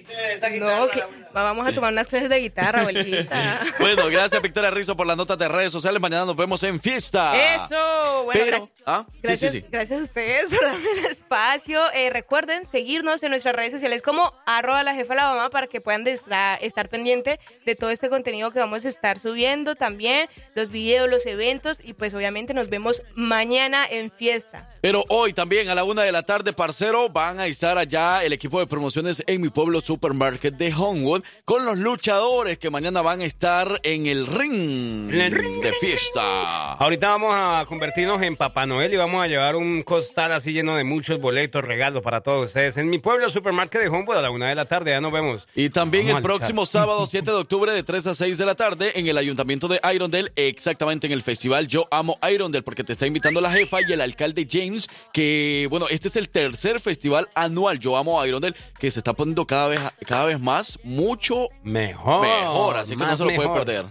No, 0.59 0.87
que 0.89 1.03
vamos 1.33 1.67
a 1.67 1.71
tomar 1.73 1.91
unas 1.91 2.07
clases 2.07 2.29
de 2.29 2.39
guitarra, 2.39 2.81
abuelita. 2.81 3.61
bueno, 3.79 4.07
gracias 4.07 4.41
Victoria 4.41 4.71
Rizzo 4.71 4.95
por 4.95 5.07
las 5.07 5.17
notas 5.17 5.37
de 5.37 5.47
redes 5.47 5.71
sociales. 5.71 6.01
Mañana 6.01 6.25
nos 6.25 6.35
vemos 6.35 6.63
en 6.63 6.79
fiesta. 6.79 7.55
Eso, 7.55 8.23
bueno, 8.23 8.41
Pero, 8.45 8.69
¿ah? 8.85 9.05
gracias, 9.21 9.51
sí, 9.51 9.59
sí, 9.59 9.65
gracias 9.69 9.99
a 9.99 10.03
ustedes 10.03 10.49
por 10.49 10.61
darme 10.61 10.91
el 10.91 11.05
espacio. 11.05 11.91
Eh, 11.93 12.09
recuerden 12.09 12.65
seguirnos 12.65 13.21
en 13.23 13.31
nuestras 13.31 13.55
redes 13.55 13.73
sociales 13.73 14.01
como 14.01 14.33
arroba 14.45 14.83
la 14.83 14.93
jefa 14.95 15.15
la 15.15 15.23
mamá 15.23 15.49
para 15.49 15.67
que 15.67 15.81
puedan 15.81 16.07
estar 16.07 16.89
pendiente 16.89 17.39
de 17.65 17.75
todo 17.75 17.89
este 17.89 18.09
contenido 18.09 18.51
que 18.51 18.59
vamos 18.59 18.85
a 18.85 18.89
estar 18.89 19.19
subiendo 19.19 19.75
también, 19.75 20.29
los 20.55 20.69
videos, 20.69 21.09
los 21.09 21.25
eventos 21.25 21.79
y 21.83 21.93
pues 21.93 22.13
obviamente 22.13 22.53
nos 22.53 22.69
vemos 22.69 23.01
mañana 23.15 23.85
en 23.89 24.11
fiesta. 24.11 24.69
Pero 24.81 25.03
hoy 25.09 25.33
también 25.33 25.69
a 25.69 25.75
la 25.75 25.83
una 25.83 26.03
de 26.03 26.11
la 26.11 26.23
tarde, 26.23 26.28
parcero, 26.29 27.09
van 27.09 27.39
a 27.39 27.47
estar 27.47 27.79
allá 27.79 28.23
el 28.23 28.33
equipo 28.33 28.59
de 28.59 28.67
promociones 28.67 29.23
en 29.25 29.41
mi 29.41 29.49
pueblo 29.49 29.81
Supermarket 29.81 30.53
de 30.55 30.71
Homewood 30.71 31.23
con 31.43 31.65
los 31.65 31.75
luchadores 31.75 32.59
que 32.59 32.69
mañana 32.69 33.01
van 33.01 33.21
a 33.21 33.25
estar 33.25 33.79
en 33.81 34.05
el 34.05 34.27
ring, 34.27 35.07
de 35.09 35.73
fiesta. 35.81 36.73
Ahorita 36.73 37.09
vamos 37.09 37.31
a 37.33 37.65
convertirnos 37.67 38.21
en 38.21 38.35
Papá 38.35 38.67
Noel 38.67 38.93
y 38.93 38.97
vamos 38.97 39.23
a 39.23 39.27
llevar 39.27 39.55
un 39.55 39.81
costal 39.81 40.31
así 40.31 40.53
lleno 40.53 40.75
de 40.75 40.83
muchos 40.83 41.19
boletos, 41.19 41.63
regalos 41.63 42.03
para 42.03 42.21
todos 42.21 42.49
ustedes 42.49 42.77
en 42.77 42.91
mi 42.91 42.99
pueblo 42.99 43.27
Supermarket 43.31 43.81
de 43.81 43.87
Homewood 43.87 44.17
a 44.17 44.21
la 44.21 44.29
una 44.29 44.49
de 44.49 44.55
la 44.55 44.65
tarde. 44.65 44.91
Ya 44.91 45.01
nos 45.01 45.11
vemos. 45.11 45.47
Y 45.55 45.71
también 45.71 46.09
el 46.09 46.21
próximo 46.21 46.67
sábado 46.67 47.05
7 47.07 47.25
de 47.25 47.37
octubre 47.37 47.71
de 47.71 47.81
3 47.81 48.05
a 48.05 48.13
6 48.13 48.37
de 48.37 48.45
la 48.45 48.53
tarde 48.53 48.91
en 48.99 49.07
el 49.07 49.17
ayuntamiento 49.17 49.67
de 49.67 49.81
Irondale, 49.91 50.31
exactamente 50.35 51.07
en 51.07 51.13
el 51.13 51.23
festival 51.23 51.67
Yo 51.67 51.87
Amo 51.89 52.19
Irondale, 52.21 52.61
porque 52.61 52.83
te 52.83 52.93
está 52.93 53.07
invitando 53.07 53.41
la 53.41 53.51
jefa 53.51 53.79
y 53.81 53.91
el 53.91 54.01
alcalde 54.01 54.47
James, 54.47 54.87
que 55.11 55.65
bueno, 55.71 55.87
este 55.89 56.07
es 56.07 56.18
el 56.19 56.29
tercer 56.29 56.79
festival 56.79 57.27
anual 57.33 57.79
Yo 57.79 57.97
Amo 57.97 58.23
Irondale, 58.25 58.55
que 58.77 58.91
se 58.91 58.99
está 58.99 59.13
poniendo 59.13 59.47
cada 59.47 59.67
vez, 59.67 59.79
cada 60.05 60.25
vez 60.25 60.39
más, 60.39 60.79
mucho 60.83 61.49
mejor. 61.63 62.21
Mejor, 62.21 62.77
así 62.77 62.95
que 62.95 63.03
no 63.03 63.15
se 63.15 63.25
lo 63.25 63.35
puede 63.35 63.49
perder. 63.49 63.85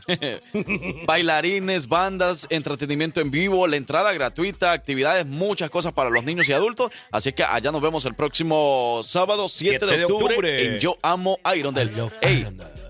Bailarines, 1.06 1.88
bandas, 1.88 2.46
entretenimiento 2.50 3.20
en 3.20 3.30
vivo, 3.30 3.66
la 3.66 3.76
entrada 3.76 4.12
gratuita, 4.12 4.72
actividades, 4.72 5.26
muchas 5.26 5.70
cosas 5.70 5.92
para 5.92 6.10
los 6.10 6.24
niños 6.24 6.48
y 6.48 6.52
adultos. 6.52 6.92
Así 7.10 7.32
que 7.32 7.42
allá 7.42 7.72
nos 7.72 7.82
vemos 7.82 8.04
el 8.04 8.14
próximo 8.14 9.00
sábado 9.04 9.48
7, 9.48 9.86
de, 9.86 10.04
octubre 10.04 10.74
en 10.74 10.78
Yo 10.78 10.96
Amo 11.02 11.38
Irondale. 11.54 11.92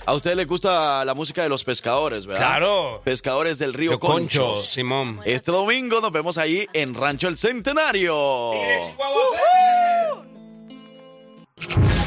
A 0.08 0.14
ustedes 0.14 0.38
les 0.38 0.46
gusta 0.46 1.04
la 1.04 1.12
música 1.12 1.42
de 1.42 1.50
los 1.50 1.64
pescadores, 1.64 2.24
¿verdad? 2.24 2.46
Claro. 2.46 3.02
Pescadores 3.04 3.58
del 3.58 3.74
río 3.74 3.98
Concho, 3.98 4.56
Simón. 4.56 5.20
Este 5.26 5.52
domingo 5.52 6.00
nos 6.00 6.10
vemos 6.10 6.38
ahí 6.38 6.66
en 6.72 6.94
Rancho 6.94 7.28
El 7.28 7.36
Centenario. 7.36 8.52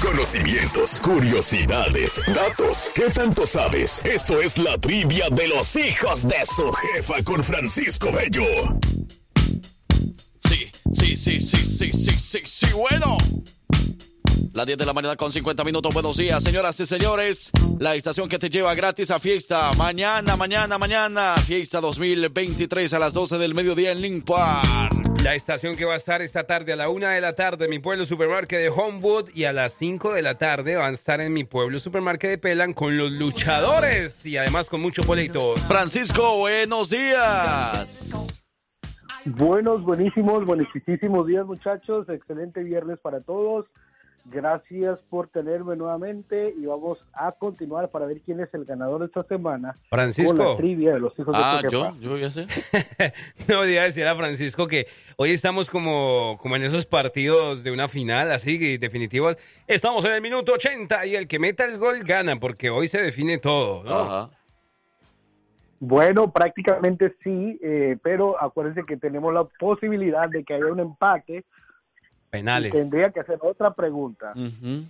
Conocimientos, 0.02 0.99
curiosidades, 0.99 2.23
datos. 2.34 2.90
¿Qué 2.95 3.11
tanto 3.11 3.45
sabes? 3.45 4.03
Esto 4.03 4.41
es 4.41 4.57
la 4.57 4.80
trivia 4.80 5.30
de 5.30 5.48
los 5.49 5.76
hijos 5.76 6.28
de 6.28 6.44
su 6.48 6.72
jefa 6.72 7.22
con 7.23 7.44
Francisco 7.44 8.11
Bello. 8.11 8.44
Sí, 10.40 10.72
Sí, 10.91 11.15
sí, 11.15 11.40
sí, 11.40 11.64
sí, 11.64 11.94
sí, 11.94 12.19
sí, 12.19 12.40
sí, 12.45 12.65
bueno. 12.73 13.15
Las 14.53 14.65
10 14.65 14.77
de 14.77 14.85
la 14.85 14.93
mañana 14.93 15.15
con 15.15 15.31
50 15.31 15.63
minutos. 15.63 15.93
Buenos 15.93 16.18
días, 16.18 16.43
señoras 16.43 16.80
y 16.80 16.85
señores. 16.85 17.51
La 17.80 17.95
estación 17.95 18.27
que 18.27 18.39
te 18.39 18.49
lleva 18.49 18.73
gratis 18.76 19.11
a 19.11 19.19
fiesta. 19.19 19.72
Mañana, 19.73 20.35
mañana, 20.35 20.77
mañana. 20.77 21.35
Fiesta 21.38 21.80
2023 21.80 22.93
a 22.93 22.99
las 22.99 23.13
12 23.13 23.38
del 23.38 23.53
mediodía 23.53 23.91
en 23.91 24.01
Link 24.01 24.26
Park. 24.26 25.01
La 25.23 25.35
estación 25.35 25.76
que 25.76 25.85
va 25.85 25.93
a 25.93 25.97
estar 25.97 26.22
esta 26.22 26.45
tarde 26.45 26.73
a 26.73 26.76
la 26.76 26.89
1 26.89 27.07
de 27.07 27.22
la 27.22 27.34
tarde 27.34 27.65
en 27.65 27.69
mi 27.69 27.80
pueblo 27.80 28.05
supermarket 28.05 28.59
de 28.59 28.69
Homewood 28.69 29.30
y 29.35 29.43
a 29.43 29.53
las 29.53 29.73
5 29.73 30.13
de 30.13 30.23
la 30.23 30.35
tarde 30.35 30.76
van 30.76 30.91
a 30.91 30.93
estar 30.95 31.22
en 31.22 31.31
mi 31.31 31.43
pueblo 31.43 31.80
supermarket 31.80 32.31
de 32.31 32.38
Pelan 32.39 32.73
con 32.73 32.97
los 32.97 33.11
luchadores 33.11 34.26
y 34.26 34.38
además 34.38 34.68
con 34.68 34.81
muchos 34.81 35.05
boletos. 35.05 35.59
Francisco, 35.61 36.39
buenos 36.39 36.89
días. 36.89 38.43
Buenos, 39.26 39.84
buenísimos, 39.84 40.43
buenísimos 40.45 41.27
días 41.27 41.45
muchachos. 41.45 42.09
Excelente 42.09 42.63
viernes 42.63 42.97
para 42.99 43.22
todos. 43.22 43.68
Gracias 44.26 44.99
por 45.10 45.30
tenerme 45.30 45.76
nuevamente 45.76 46.53
y 46.56 46.65
vamos 46.65 46.99
a 47.14 47.31
continuar 47.31 47.89
para 47.89 48.06
ver 48.06 48.22
quién 48.22 48.39
es 48.39 48.53
el 48.53 48.65
ganador 48.65 49.03
esta 49.03 49.23
semana. 49.23 49.76
Francisco. 49.89 50.35
Con 50.35 50.49
la 50.49 50.57
trivia 50.57 50.93
de 50.93 50.99
los 50.99 51.18
hijos 51.18 51.35
Ah, 51.38 51.60
de 51.61 51.69
tu 51.69 51.76
yo, 51.76 51.95
yo 51.99 52.18
ya 52.18 52.30
sé. 52.30 52.45
No, 53.48 53.65
iba 53.65 53.81
a 53.81 53.85
decir 53.85 54.07
a 54.07 54.15
Francisco 54.15 54.68
que 54.68 54.88
hoy 55.18 55.31
estamos 55.31 55.69
como, 55.69 56.38
como 56.39 56.56
en 56.56 56.64
esos 56.64 56.85
partidos 56.85 57.64
de 57.64 57.72
una 57.72 57.88
final, 57.88 58.31
así 58.31 58.77
definitivos. 58.77 59.38
Estamos 59.68 60.06
en 60.06 60.14
el 60.14 60.22
minuto 60.22 60.53
80 60.53 61.06
y 61.07 61.15
el 61.15 61.27
que 61.27 61.39
meta 61.39 61.65
el 61.65 61.77
gol 61.77 61.99
gana, 61.99 62.39
porque 62.39 62.69
hoy 62.69 62.88
se 62.88 63.02
define 63.02 63.39
todo, 63.39 63.84
¿no? 63.84 63.99
Ajá. 63.99 64.30
Bueno, 65.84 66.31
prácticamente 66.31 67.15
sí, 67.23 67.57
eh, 67.60 67.98
pero 68.03 68.39
acuérdense 68.39 68.84
que 68.85 68.98
tenemos 68.98 69.34
la 69.34 69.45
posibilidad 69.45 70.30
de 70.30 70.43
que 70.43 70.53
haya 70.53 70.68
un 70.68 70.80
empate. 70.80 71.43
Penales. 72.31 72.73
Y 72.73 72.77
tendría 72.77 73.11
que 73.11 73.19
hacer 73.19 73.37
otra 73.43 73.71
pregunta. 73.73 74.33
Ujú. 74.35 74.85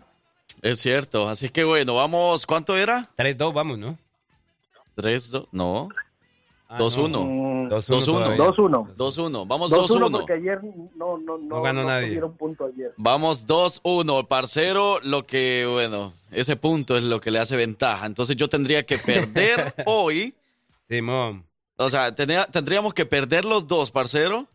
Es 0.61 0.79
cierto. 0.79 1.27
Así 1.27 1.49
que 1.49 1.63
bueno, 1.65 1.95
vamos. 1.95 2.45
¿Cuánto 2.45 2.77
era? 2.77 3.09
3-2, 3.17 3.53
vamos, 3.53 3.77
¿no? 3.79 3.97
3-2. 4.95 5.47
No. 5.51 5.89
Ah, 6.69 6.77
2-1. 6.77 7.25
Mm, 7.25 7.67
2-1 7.69 8.05
todavía. 8.05 8.37
2-1. 8.37 8.95
2-1. 8.95 9.45
Vamos 9.47 9.71
2-1 9.71 9.87
2-1. 10.07 10.11
porque 10.11 10.33
ayer 10.33 10.61
no, 10.95 11.17
no, 11.17 11.37
no, 11.37 11.57
No 11.57 11.61
ganó 11.61 11.81
no 11.81 11.89
nadie. 11.89 12.07
tuvieron 12.07 12.37
punto 12.37 12.65
ayer. 12.65 12.93
Vamos 12.95 13.45
2-1. 13.47 14.27
Parcero, 14.27 14.99
lo 15.01 15.25
que, 15.25 15.67
bueno, 15.69 16.13
ese 16.31 16.55
punto 16.55 16.95
es 16.97 17.03
lo 17.03 17.19
que 17.19 17.31
le 17.31 17.39
hace 17.39 17.57
ventaja. 17.57 18.05
Entonces 18.05 18.37
yo 18.37 18.47
tendría 18.47 18.85
que 18.85 18.97
perder 18.99 19.73
hoy. 19.85 20.33
Simón. 20.87 21.43
O 21.77 21.89
sea, 21.89 22.13
tenía- 22.15 22.45
tendríamos 22.45 22.93
que 22.93 23.05
perder 23.05 23.43
los 23.45 23.67
dos, 23.67 23.91
parcero. 23.91 24.47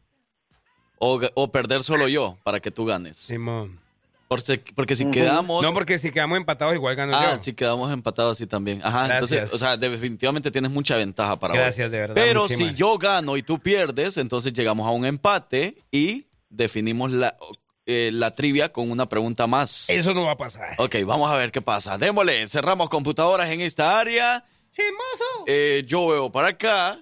O, 0.99 1.21
o 1.35 1.53
perder 1.53 1.83
solo 1.83 2.09
yo 2.09 2.39
para 2.43 2.61
que 2.61 2.71
tú 2.71 2.85
ganes. 2.87 3.17
Simón. 3.19 3.81
Porque, 4.29 4.61
porque 4.75 4.97
si 4.97 5.09
quedamos. 5.11 5.63
No, 5.63 5.73
porque 5.73 5.99
si 5.99 6.11
quedamos 6.11 6.37
empatados 6.37 6.75
igual 6.75 6.97
gano 6.97 7.13
Ah, 7.17 7.35
yo. 7.37 7.39
si 7.43 7.53
quedamos 7.55 7.93
empatados 7.93 8.33
así 8.33 8.47
también. 8.47 8.81
Ajá, 8.83 9.07
Gracias. 9.07 9.31
entonces, 9.33 9.55
o 9.55 9.59
sea, 9.59 9.77
definitivamente 9.77 10.51
tienes 10.51 10.71
mucha 10.73 10.97
ventaja 10.97 11.37
para 11.37 11.55
hoy. 11.55 11.61
Gracias, 11.61 11.91
de 11.91 11.99
verdad. 11.99 12.15
Pero 12.17 12.43
muchísimas. 12.43 12.73
si 12.73 12.77
yo 12.77 12.99
gano 12.99 13.37
y 13.37 13.43
tú 13.45 13.61
pierdes, 13.61 14.17
entonces 14.17 14.53
llegamos 14.53 14.85
a 14.87 14.91
un 14.91 15.05
empate 15.07 15.77
y 15.93 16.27
definimos 16.49 17.13
la, 17.13 17.37
eh, 17.85 18.11
la 18.13 18.35
trivia 18.35 18.73
con 18.73 18.91
una 18.91 19.09
pregunta 19.09 19.47
más. 19.47 19.89
Eso 19.91 20.13
no 20.13 20.25
va 20.25 20.33
a 20.33 20.37
pasar. 20.37 20.75
Ok, 20.79 20.97
vamos 21.07 21.31
a 21.31 21.37
ver 21.37 21.53
qué 21.53 21.63
pasa. 21.63 21.97
Démosle, 21.97 22.49
cerramos 22.49 22.89
computadoras 22.89 23.49
en 23.51 23.61
esta 23.61 23.97
área. 24.01 24.45
¡Chismoso! 24.75 25.45
Eh, 25.47 25.85
yo 25.87 26.09
veo 26.09 26.33
para 26.33 26.49
acá 26.49 26.99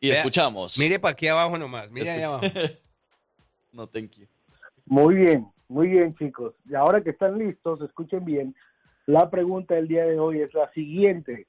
y 0.00 0.08
Vea, 0.08 0.18
escuchamos. 0.18 0.76
Mire 0.76 0.98
para 0.98 1.12
aquí 1.12 1.28
abajo 1.28 1.56
nomás. 1.56 1.88
Mire 1.90 2.10
ahí 2.10 2.22
abajo. 2.22 2.44
no, 3.78 3.86
thank 3.86 4.16
you. 4.16 4.26
Muy 4.86 5.14
bien, 5.14 5.46
muy 5.68 5.88
bien 5.88 6.14
chicos. 6.16 6.54
Y 6.68 6.74
ahora 6.74 7.00
que 7.02 7.10
están 7.10 7.38
listos, 7.38 7.80
escuchen 7.80 8.24
bien. 8.24 8.54
La 9.06 9.30
pregunta 9.30 9.74
del 9.74 9.86
día 9.88 10.04
de 10.04 10.18
hoy 10.18 10.40
es 10.40 10.52
la 10.52 10.70
siguiente. 10.72 11.46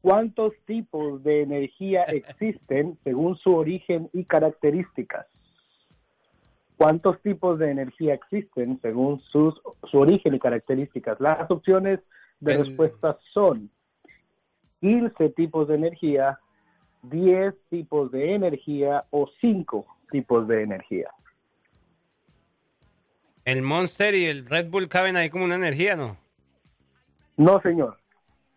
¿Cuántos 0.00 0.54
tipos 0.64 1.22
de 1.22 1.42
energía 1.42 2.02
existen 2.08 2.98
según 3.04 3.36
su 3.36 3.54
origen 3.54 4.08
y 4.12 4.24
características? 4.24 5.26
¿Cuántos 6.76 7.20
tipos 7.22 7.58
de 7.58 7.72
energía 7.72 8.14
existen 8.14 8.80
según 8.80 9.20
sus, 9.20 9.60
su 9.90 9.98
origen 9.98 10.34
y 10.34 10.38
características? 10.38 11.20
Las 11.20 11.50
opciones 11.50 12.00
de 12.40 12.52
El- 12.52 12.58
respuesta 12.58 13.18
son 13.34 13.70
15 14.80 15.30
tipos 15.30 15.66
de 15.68 15.74
energía, 15.74 16.38
10 17.02 17.52
tipos 17.68 18.12
de 18.12 18.32
energía 18.34 19.04
o 19.10 19.28
5 19.40 19.84
tipos 20.12 20.46
de 20.46 20.62
energía. 20.62 21.10
El 23.48 23.62
Monster 23.62 24.14
y 24.14 24.26
el 24.26 24.44
Red 24.44 24.68
Bull 24.68 24.90
caben 24.90 25.16
ahí 25.16 25.30
como 25.30 25.46
una 25.46 25.54
energía, 25.54 25.96
¿no? 25.96 26.18
No, 27.38 27.58
señor. 27.62 27.98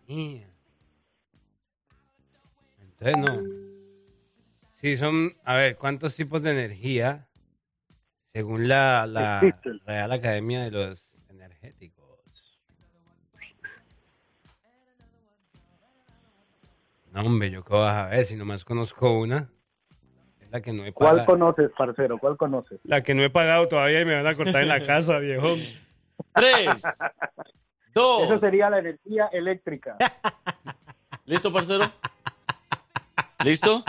Yeah. 0.05 0.45
Entonces 2.81 3.17
no. 3.17 3.41
Sí, 4.73 4.97
son, 4.97 5.37
a 5.45 5.55
ver, 5.55 5.77
¿cuántos 5.77 6.13
tipos 6.17 6.43
de 6.43 6.51
energía 6.51 7.25
según 8.33 8.67
la, 8.67 9.07
la. 9.07 9.39
Real 9.85 10.11
Academia 10.11 10.61
de 10.61 10.71
los 10.71 11.25
Energéticos? 11.29 12.19
No, 17.13 17.21
hombre, 17.21 17.49
yo 17.49 17.63
qué 17.63 17.73
vas 17.75 17.95
a 17.95 18.07
ver 18.07 18.25
si 18.25 18.35
nomás 18.35 18.65
conozco 18.65 19.17
una. 19.17 19.49
La 20.51 20.61
que 20.61 20.73
no 20.73 20.85
he 20.85 20.91
¿Cuál 20.91 21.11
pagado. 21.11 21.27
conoces, 21.27 21.71
parcero? 21.77 22.17
¿Cuál 22.17 22.35
conoces? 22.35 22.79
La 22.83 23.01
que 23.01 23.15
no 23.15 23.23
he 23.23 23.29
pagado 23.29 23.69
todavía 23.69 24.01
y 24.01 24.05
me 24.05 24.15
van 24.15 24.27
a 24.27 24.35
cortar 24.35 24.61
en 24.61 24.67
la 24.67 24.85
casa, 24.85 25.17
viejo. 25.19 25.55
Tres, 26.35 26.83
dos. 27.93 28.23
Eso 28.23 28.39
sería 28.39 28.69
la 28.69 28.79
energía 28.79 29.29
eléctrica. 29.31 29.95
¿Listo, 31.25 31.53
parcero? 31.53 31.89
¿Listo? 33.45 33.83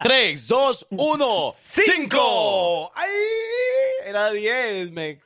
Tres, 0.00 0.48
dos, 0.48 0.84
uno, 0.90 1.52
cinco. 1.56 2.92
¡Ay! 2.96 3.08
Era 4.04 4.32
10, 4.32 4.90
me 4.90 5.20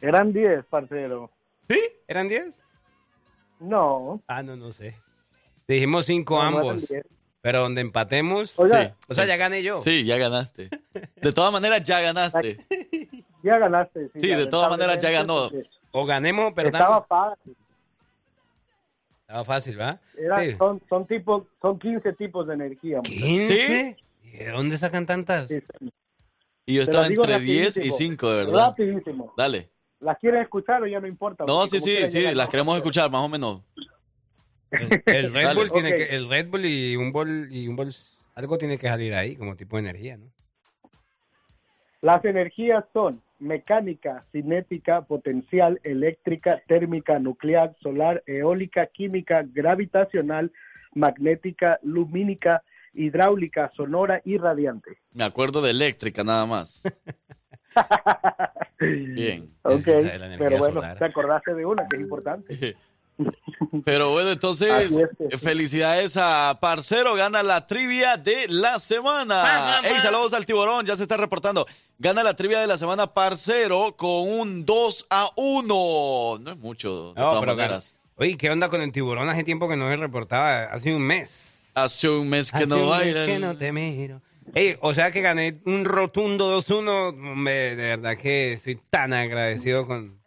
Eran 0.00 0.32
10, 0.32 0.64
parcero. 0.64 1.30
¿Sí? 1.68 1.80
¿Eran 2.08 2.28
10? 2.28 2.60
No. 3.60 4.20
Ah, 4.26 4.42
no, 4.42 4.56
no 4.56 4.72
sé. 4.72 4.96
Dijimos 5.68 6.06
5 6.06 6.34
No, 6.34 6.42
no 6.42 6.48
eran 6.58 6.68
ambos. 6.70 6.88
10. 6.88 7.06
pero 7.40 7.60
donde 7.60 7.80
empatemos. 7.80 8.58
Oiga. 8.58 8.86
Sí. 8.88 8.92
O 9.08 9.14
sea, 9.14 9.24
ya 9.26 9.36
gané 9.36 9.62
yo. 9.62 9.80
Sí, 9.80 10.04
ya 10.04 10.16
ganaste. 10.18 10.70
De 11.16 11.32
todas 11.32 11.52
maneras, 11.52 11.82
ya 11.82 12.00
ganaste. 12.00 12.58
Ya 13.44 13.58
ganaste. 13.58 14.08
Sí, 14.14 14.28
de 14.28 14.46
todas 14.46 14.70
maneras 14.70 15.02
ya 15.02 15.10
ganó. 15.10 15.50
O 15.90 16.06
ganemos, 16.06 16.54
porque 16.54 16.70
perdón. 16.70 16.80
Estaba 16.80 17.02
fácil. 17.04 17.56
Estaba 19.20 19.44
fácil, 19.44 19.80
¿va? 19.80 20.00
Era- 20.16 20.40
Sí. 20.42 20.56
son, 20.56 20.80
son, 20.88 21.06
tipos, 21.06 21.44
son 21.60 21.78
15 21.78 22.12
tipos 22.14 22.46
de 22.46 22.54
energía. 22.54 22.98
muchachos. 22.98 23.18
¿15? 23.18 23.96
¿Y 24.22 24.30
de 24.38 24.48
dónde 24.50 24.78
sacan 24.78 25.04
tantas? 25.04 25.48
Sí, 25.48 25.60
sí. 25.60 25.90
Y 26.64 26.74
yo 26.76 26.82
estaba 26.84 27.06
entre 27.06 27.38
10 27.38 27.76
y 27.76 27.80
rapidísimo. 27.80 27.96
5, 27.96 28.30
de 28.30 28.36
verdad. 28.46 28.66
Rapidísimo. 28.68 29.34
Dale. 29.36 29.68
¿Las 30.00 30.18
quieren 30.18 30.40
escuchar 30.40 30.82
o 30.82 30.86
ya 30.86 31.00
no 31.00 31.06
importa? 31.06 31.44
No, 31.46 31.66
sí, 31.66 31.80
sí, 31.80 32.08
sí, 32.08 32.34
las 32.34 32.48
queremos 32.48 32.76
escuchar, 32.78 33.10
más 33.10 33.20
o 33.22 33.28
menos. 33.28 33.60
El, 34.80 35.02
el 35.14 35.32
Red 35.32 35.44
Dale. 35.44 35.60
Bull 35.60 35.70
tiene 35.70 35.94
que, 35.94 36.04
el 36.16 36.28
Red 36.28 36.48
Bull 36.48 36.66
y 36.66 36.96
un 36.96 37.12
bol 37.12 37.48
y 37.50 37.68
un 37.68 37.76
bol, 37.76 37.90
algo 38.34 38.58
tiene 38.58 38.78
que 38.78 38.88
salir 38.88 39.14
ahí 39.14 39.36
como 39.36 39.56
tipo 39.56 39.76
de 39.76 39.82
energía, 39.82 40.16
¿no? 40.16 40.26
Las 42.00 42.22
energías 42.26 42.84
son 42.92 43.22
mecánica, 43.38 44.24
cinética, 44.30 45.02
potencial, 45.02 45.80
eléctrica, 45.84 46.62
térmica, 46.66 47.18
nuclear, 47.18 47.74
solar, 47.82 48.22
eólica, 48.26 48.86
química, 48.88 49.42
gravitacional, 49.46 50.52
magnética, 50.94 51.78
lumínica, 51.82 52.62
hidráulica, 52.92 53.72
sonora 53.74 54.20
y 54.24 54.36
radiante. 54.38 54.98
Me 55.12 55.24
acuerdo 55.24 55.62
de 55.62 55.70
eléctrica 55.70 56.22
nada 56.24 56.46
más. 56.46 56.82
Bien. 58.80 59.50
Ok, 59.62 59.84
pero 60.38 60.58
bueno, 60.58 60.74
solar. 60.74 60.98
te 60.98 61.04
acordaste 61.04 61.54
de 61.54 61.66
una 61.66 61.88
que 61.88 61.96
es 61.96 62.02
importante. 62.02 62.76
Pero 63.84 64.10
bueno, 64.10 64.32
entonces, 64.32 64.94
sí. 65.30 65.36
felicidades 65.38 66.16
a 66.16 66.58
Parcero, 66.60 67.14
gana 67.14 67.42
la 67.42 67.66
trivia 67.66 68.16
de 68.16 68.48
la 68.48 68.78
semana. 68.78 69.80
Hey, 69.84 69.96
saludos 70.00 70.32
al 70.32 70.46
tiburón, 70.46 70.86
ya 70.86 70.96
se 70.96 71.02
está 71.02 71.16
reportando. 71.16 71.66
Gana 71.98 72.22
la 72.22 72.34
trivia 72.34 72.60
de 72.60 72.66
la 72.66 72.76
semana 72.78 73.12
Parcero 73.14 73.94
con 73.96 74.28
un 74.28 74.64
2 74.66 75.06
a 75.10 75.30
1. 75.36 76.38
No 76.40 76.50
es 76.50 76.56
mucho, 76.58 77.12
de 77.14 77.20
No, 77.20 77.28
todas 77.28 77.40
pero 77.40 77.56
maneras. 77.56 77.98
Oye, 78.16 78.36
¿qué 78.36 78.50
onda 78.50 78.68
con 78.68 78.80
el 78.82 78.92
tiburón? 78.92 79.28
Hace 79.28 79.44
tiempo 79.44 79.68
que 79.68 79.76
no 79.76 79.88
se 79.88 79.96
reportaba, 79.96 80.64
hace 80.64 80.94
un 80.94 81.02
mes. 81.02 81.72
Hace 81.74 82.08
un 82.08 82.28
mes 82.28 82.50
que 82.50 82.58
Hace 82.58 82.66
no 82.66 82.86
baila. 82.88 83.26
que 83.26 83.38
no 83.38 83.56
te 83.56 83.72
miro. 83.72 84.22
Ey, 84.54 84.76
o 84.80 84.92
sea 84.94 85.10
que 85.10 85.20
gané 85.20 85.60
un 85.66 85.84
rotundo 85.84 86.56
2-1. 86.58 87.08
Hombre, 87.32 87.76
de 87.76 87.96
verdad 87.96 88.16
que 88.16 88.52
estoy 88.52 88.78
tan 88.90 89.12
agradecido 89.12 89.86
con, 89.86 90.20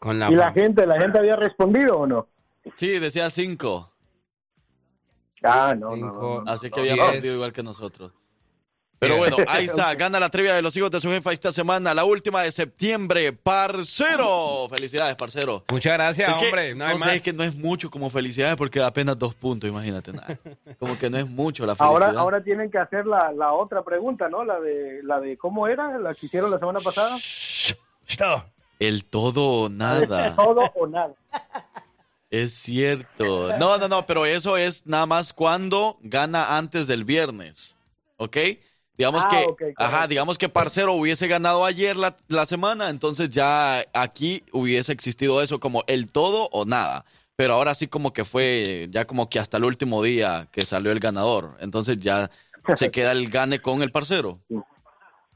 con 0.00 0.18
la... 0.18 0.28
¿Y 0.30 0.34
la 0.34 0.50
gente, 0.52 0.84
la 0.86 0.98
gente 0.98 1.18
había 1.18 1.36
respondido 1.36 1.98
o 1.98 2.06
no? 2.08 2.26
Sí, 2.74 2.98
decía 2.98 3.30
5. 3.30 3.92
Ah, 5.44 5.74
no, 5.78 5.90
no, 5.90 5.94
Cinco. 5.94 6.12
no, 6.20 6.44
no, 6.44 6.50
Así 6.50 6.68
que 6.70 6.76
no. 6.76 6.80
había 6.82 6.94
Diez. 6.94 7.10
perdido 7.12 7.34
igual 7.36 7.52
que 7.52 7.62
nosotros. 7.62 8.12
Pero 8.98 9.16
bueno, 9.16 9.36
ahí 9.48 9.64
está, 9.64 9.94
gana 9.94 10.20
la 10.20 10.28
trivia 10.28 10.54
de 10.54 10.60
los 10.60 10.76
hijos 10.76 10.90
de 10.90 11.00
su 11.00 11.08
jefa 11.08 11.32
esta 11.32 11.50
semana, 11.52 11.94
la 11.94 12.04
última 12.04 12.42
de 12.42 12.52
septiembre, 12.52 13.32
parcero. 13.32 14.68
Felicidades, 14.68 15.16
parcero. 15.16 15.64
Muchas 15.70 15.94
gracias, 15.94 16.28
Es 16.30 16.36
que, 16.36 16.44
hombre. 16.46 16.74
No, 16.74 16.84
hay 16.84 16.92
no 16.92 16.98
sé, 16.98 17.04
más. 17.06 17.16
es 17.16 17.22
que 17.22 17.32
no 17.32 17.42
es 17.42 17.54
mucho 17.54 17.90
como 17.90 18.10
felicidades 18.10 18.56
porque 18.56 18.78
da 18.80 18.88
apenas 18.88 19.18
dos 19.18 19.34
puntos, 19.34 19.70
imagínate. 19.70 20.12
nada. 20.12 20.38
Como 20.78 20.98
que 20.98 21.08
no 21.08 21.16
es 21.16 21.30
mucho 21.30 21.64
la 21.64 21.74
felicidad. 21.74 22.08
Ahora, 22.08 22.20
ahora 22.20 22.42
tienen 22.44 22.70
que 22.70 22.76
hacer 22.76 23.06
la, 23.06 23.32
la 23.32 23.52
otra 23.54 23.82
pregunta, 23.82 24.28
¿no? 24.28 24.44
La 24.44 24.60
de, 24.60 25.00
la 25.02 25.18
de 25.20 25.38
cómo 25.38 25.66
era, 25.66 25.96
la 25.98 26.12
que 26.14 26.26
hicieron 26.26 26.50
la 26.50 26.58
semana 26.58 26.80
pasada. 26.80 27.16
El 28.80 29.04
todo 29.04 29.44
o 29.44 29.68
nada. 29.68 30.34
Todo 30.34 30.62
o 30.74 30.86
nada. 30.88 31.14
Es 32.30 32.54
cierto. 32.54 33.56
No, 33.58 33.76
no, 33.78 33.88
no, 33.88 34.06
pero 34.06 34.24
eso 34.26 34.56
es 34.56 34.86
nada 34.86 35.06
más 35.06 35.32
cuando 35.32 35.98
gana 36.02 36.56
antes 36.56 36.86
del 36.86 37.04
viernes. 37.04 37.76
¿Ok? 38.16 38.36
Digamos 38.96 39.24
Ah, 39.24 39.28
que, 39.58 39.74
ajá, 39.76 40.06
digamos 40.06 40.36
que 40.38 40.48
Parcero 40.48 40.92
hubiese 40.92 41.26
ganado 41.26 41.64
ayer 41.64 41.96
la, 41.96 42.16
la 42.28 42.44
semana, 42.44 42.90
entonces 42.90 43.30
ya 43.30 43.82
aquí 43.94 44.44
hubiese 44.52 44.92
existido 44.92 45.40
eso 45.40 45.58
como 45.58 45.84
el 45.86 46.10
todo 46.10 46.48
o 46.52 46.64
nada. 46.66 47.04
Pero 47.34 47.54
ahora 47.54 47.74
sí 47.74 47.88
como 47.88 48.12
que 48.12 48.24
fue 48.26 48.88
ya 48.90 49.06
como 49.06 49.30
que 49.30 49.38
hasta 49.38 49.56
el 49.56 49.64
último 49.64 50.02
día 50.02 50.48
que 50.52 50.66
salió 50.66 50.92
el 50.92 51.00
ganador. 51.00 51.56
Entonces 51.60 51.98
ya 51.98 52.30
se 52.74 52.90
queda 52.90 53.12
el 53.12 53.30
gane 53.30 53.60
con 53.60 53.82
el 53.82 53.90
parcero. 53.90 54.40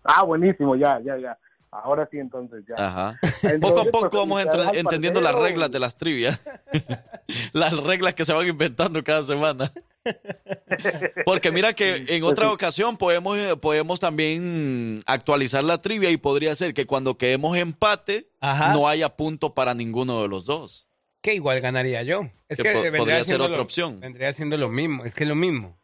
Ah, 0.04 0.22
buenísimo, 0.22 0.76
ya, 0.76 1.00
ya, 1.02 1.16
ya. 1.18 1.38
Ahora 1.82 2.08
sí, 2.10 2.18
entonces 2.18 2.64
ya. 2.68 2.74
Ajá. 2.78 3.18
Entonces, 3.42 3.60
Poco 3.60 3.80
a 3.80 3.82
pues, 3.82 3.92
poco 4.04 4.16
vamos 4.18 4.40
felicidades 4.40 4.68
al 4.70 4.76
entendiendo 4.78 5.20
las 5.20 5.34
reglas 5.34 5.70
de 5.72 5.80
las 5.80 5.96
trivias. 5.96 6.40
las 7.52 7.76
reglas 7.82 8.14
que 8.14 8.24
se 8.24 8.32
van 8.32 8.46
inventando 8.46 9.02
cada 9.02 9.24
semana. 9.24 9.72
Porque 11.24 11.50
mira 11.50 11.72
que 11.72 12.04
en 12.08 12.22
otra 12.24 12.52
ocasión 12.52 12.96
podemos, 12.96 13.36
eh, 13.38 13.56
podemos 13.56 13.98
también 14.00 15.00
actualizar 15.06 15.64
la 15.64 15.80
trivia 15.82 16.10
y 16.10 16.16
podría 16.16 16.54
ser 16.54 16.74
que 16.74 16.86
cuando 16.86 17.16
quedemos 17.18 17.56
empate 17.56 18.28
Ajá. 18.40 18.72
no 18.72 18.86
haya 18.88 19.16
punto 19.16 19.54
para 19.54 19.74
ninguno 19.74 20.22
de 20.22 20.28
los 20.28 20.44
dos. 20.46 20.86
Que 21.22 21.34
igual 21.34 21.60
ganaría 21.60 22.02
yo. 22.02 22.28
Es 22.48 22.58
Que 22.58 22.62
que, 22.64 22.72
po- 22.72 22.82
vendría 22.82 22.98
podría 22.98 23.16
ser 23.16 23.24
siendo 23.24 23.44
otra 23.44 23.56
lo- 23.56 23.62
opción. 23.62 23.98
Vendría 24.00 24.32
siendo 24.32 24.56
lo 24.56 24.68
mismo. 24.68 25.04
Es 25.04 25.14
que 25.14 25.24
es 25.24 25.28
lo 25.28 25.34
mismo. 25.34 25.76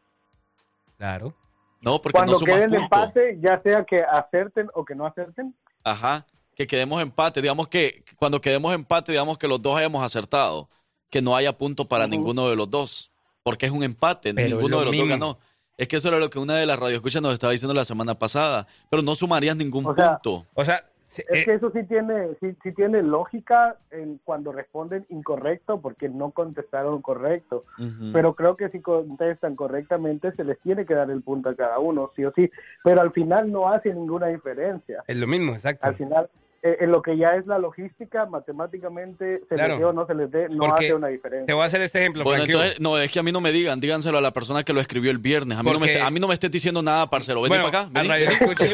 Claro. 0.97 1.35
No, 1.81 1.99
porque 2.01 2.13
Cuando 2.13 2.33
no 2.33 2.39
sumas 2.39 2.55
queden 2.55 2.69
punto. 2.69 2.83
empate, 2.83 3.37
ya 3.41 3.59
sea 3.63 3.83
que 3.83 3.97
acerten 4.03 4.69
o 4.75 4.85
que 4.85 4.93
no 4.93 5.05
acerten. 5.07 5.55
Ajá. 5.83 6.25
Que 6.55 6.67
quedemos 6.67 7.01
empate. 7.01 7.41
Digamos 7.41 7.67
que 7.67 8.03
cuando 8.17 8.41
quedemos 8.41 8.73
empate, 8.73 9.11
digamos 9.11 9.37
que 9.37 9.47
los 9.47 9.61
dos 9.61 9.77
hayamos 9.77 10.03
acertado. 10.03 10.69
Que 11.09 11.21
no 11.21 11.35
haya 11.35 11.57
punto 11.57 11.87
para 11.87 12.07
ninguno 12.07 12.49
de 12.49 12.55
los 12.55 12.69
dos. 12.69 13.11
Porque 13.43 13.65
es 13.65 13.71
un 13.71 13.83
empate. 13.83 14.33
Pero 14.33 14.57
ninguno 14.57 14.79
de 14.79 14.85
los 14.85 14.91
mismo. 14.91 15.07
dos 15.07 15.09
ganó. 15.09 15.39
Es 15.77 15.87
que 15.87 15.95
eso 15.95 16.09
era 16.09 16.19
lo 16.19 16.29
que 16.29 16.37
una 16.37 16.55
de 16.57 16.65
las 16.65 16.77
radioescuchas 16.77 17.21
nos 17.21 17.33
estaba 17.33 17.51
diciendo 17.51 17.73
la 17.73 17.85
semana 17.85 18.17
pasada. 18.19 18.67
Pero 18.89 19.01
no 19.01 19.15
sumarías 19.15 19.55
ningún 19.55 19.85
O 19.85 19.95
sea, 19.95 20.19
punto. 20.19 20.45
O 20.53 20.63
sea, 20.63 20.85
Es 21.17 21.45
que 21.45 21.53
eso 21.53 21.71
sí 21.71 21.83
tiene, 21.83 22.35
sí, 22.39 22.55
sí 22.63 22.71
tiene 22.71 23.03
lógica 23.03 23.75
en 23.91 24.19
cuando 24.23 24.53
responden 24.53 25.05
incorrecto 25.09 25.81
porque 25.81 26.07
no 26.07 26.31
contestaron 26.31 27.01
correcto. 27.01 27.65
Pero 28.13 28.35
creo 28.35 28.55
que 28.55 28.69
si 28.69 28.79
contestan 28.79 29.55
correctamente 29.55 30.31
se 30.33 30.45
les 30.45 30.59
tiene 30.61 30.85
que 30.85 30.93
dar 30.93 31.11
el 31.11 31.21
punto 31.21 31.49
a 31.49 31.55
cada 31.55 31.79
uno, 31.79 32.11
sí 32.15 32.23
o 32.23 32.31
sí. 32.31 32.49
Pero 32.83 33.01
al 33.01 33.11
final 33.11 33.51
no 33.51 33.69
hace 33.69 33.93
ninguna 33.93 34.27
diferencia. 34.27 35.03
Es 35.05 35.17
lo 35.17 35.27
mismo, 35.27 35.51
exacto. 35.53 35.85
Al 35.85 35.95
final, 35.95 36.25
eh, 36.25 36.50
en 36.63 36.91
lo 36.91 37.01
que 37.01 37.17
ya 37.17 37.35
es 37.35 37.45
la 37.47 37.57
logística, 37.57 38.25
matemáticamente 38.27 39.41
se 39.49 39.55
Claro. 39.55 39.73
les 39.73 39.79
dé 39.79 39.85
o 39.85 39.93
no 39.93 40.05
se 40.05 40.13
les 40.13 40.31
dé, 40.31 40.47
no 40.49 40.67
Porque 40.67 40.85
hace 40.85 40.93
una 40.93 41.07
diferencia. 41.07 41.45
Te 41.47 41.53
voy 41.53 41.63
a 41.63 41.65
hacer 41.65 41.81
este 41.81 41.99
ejemplo. 41.99 42.23
Bueno, 42.23 42.43
entonces, 42.43 42.79
no, 42.79 42.97
es 42.97 43.11
que 43.11 43.19
a 43.19 43.23
mí 43.23 43.31
no 43.31 43.41
me 43.41 43.51
digan, 43.51 43.79
díganselo 43.79 44.17
a 44.17 44.21
la 44.21 44.31
persona 44.31 44.63
que 44.63 44.73
lo 44.73 44.79
escribió 44.81 45.11
el 45.11 45.17
viernes. 45.17 45.57
A 45.57 45.63
mí, 45.63 45.67
no 45.71 45.79
me, 45.79 45.87
Porque- 45.87 45.93
esté- 45.93 46.05
a 46.07 46.11
mí 46.11 46.19
no 46.19 46.27
me 46.27 46.33
estés 46.35 46.51
diciendo 46.51 46.81
nada, 46.81 47.09
parcero. 47.09 47.41
Vení 47.41 47.49
Bueno, 47.49 47.71
para 47.71 47.85
acá. 47.85 47.99
a 47.99 48.03
radio 48.03 48.25
vení. 48.29 48.35
escucha, 48.35 48.65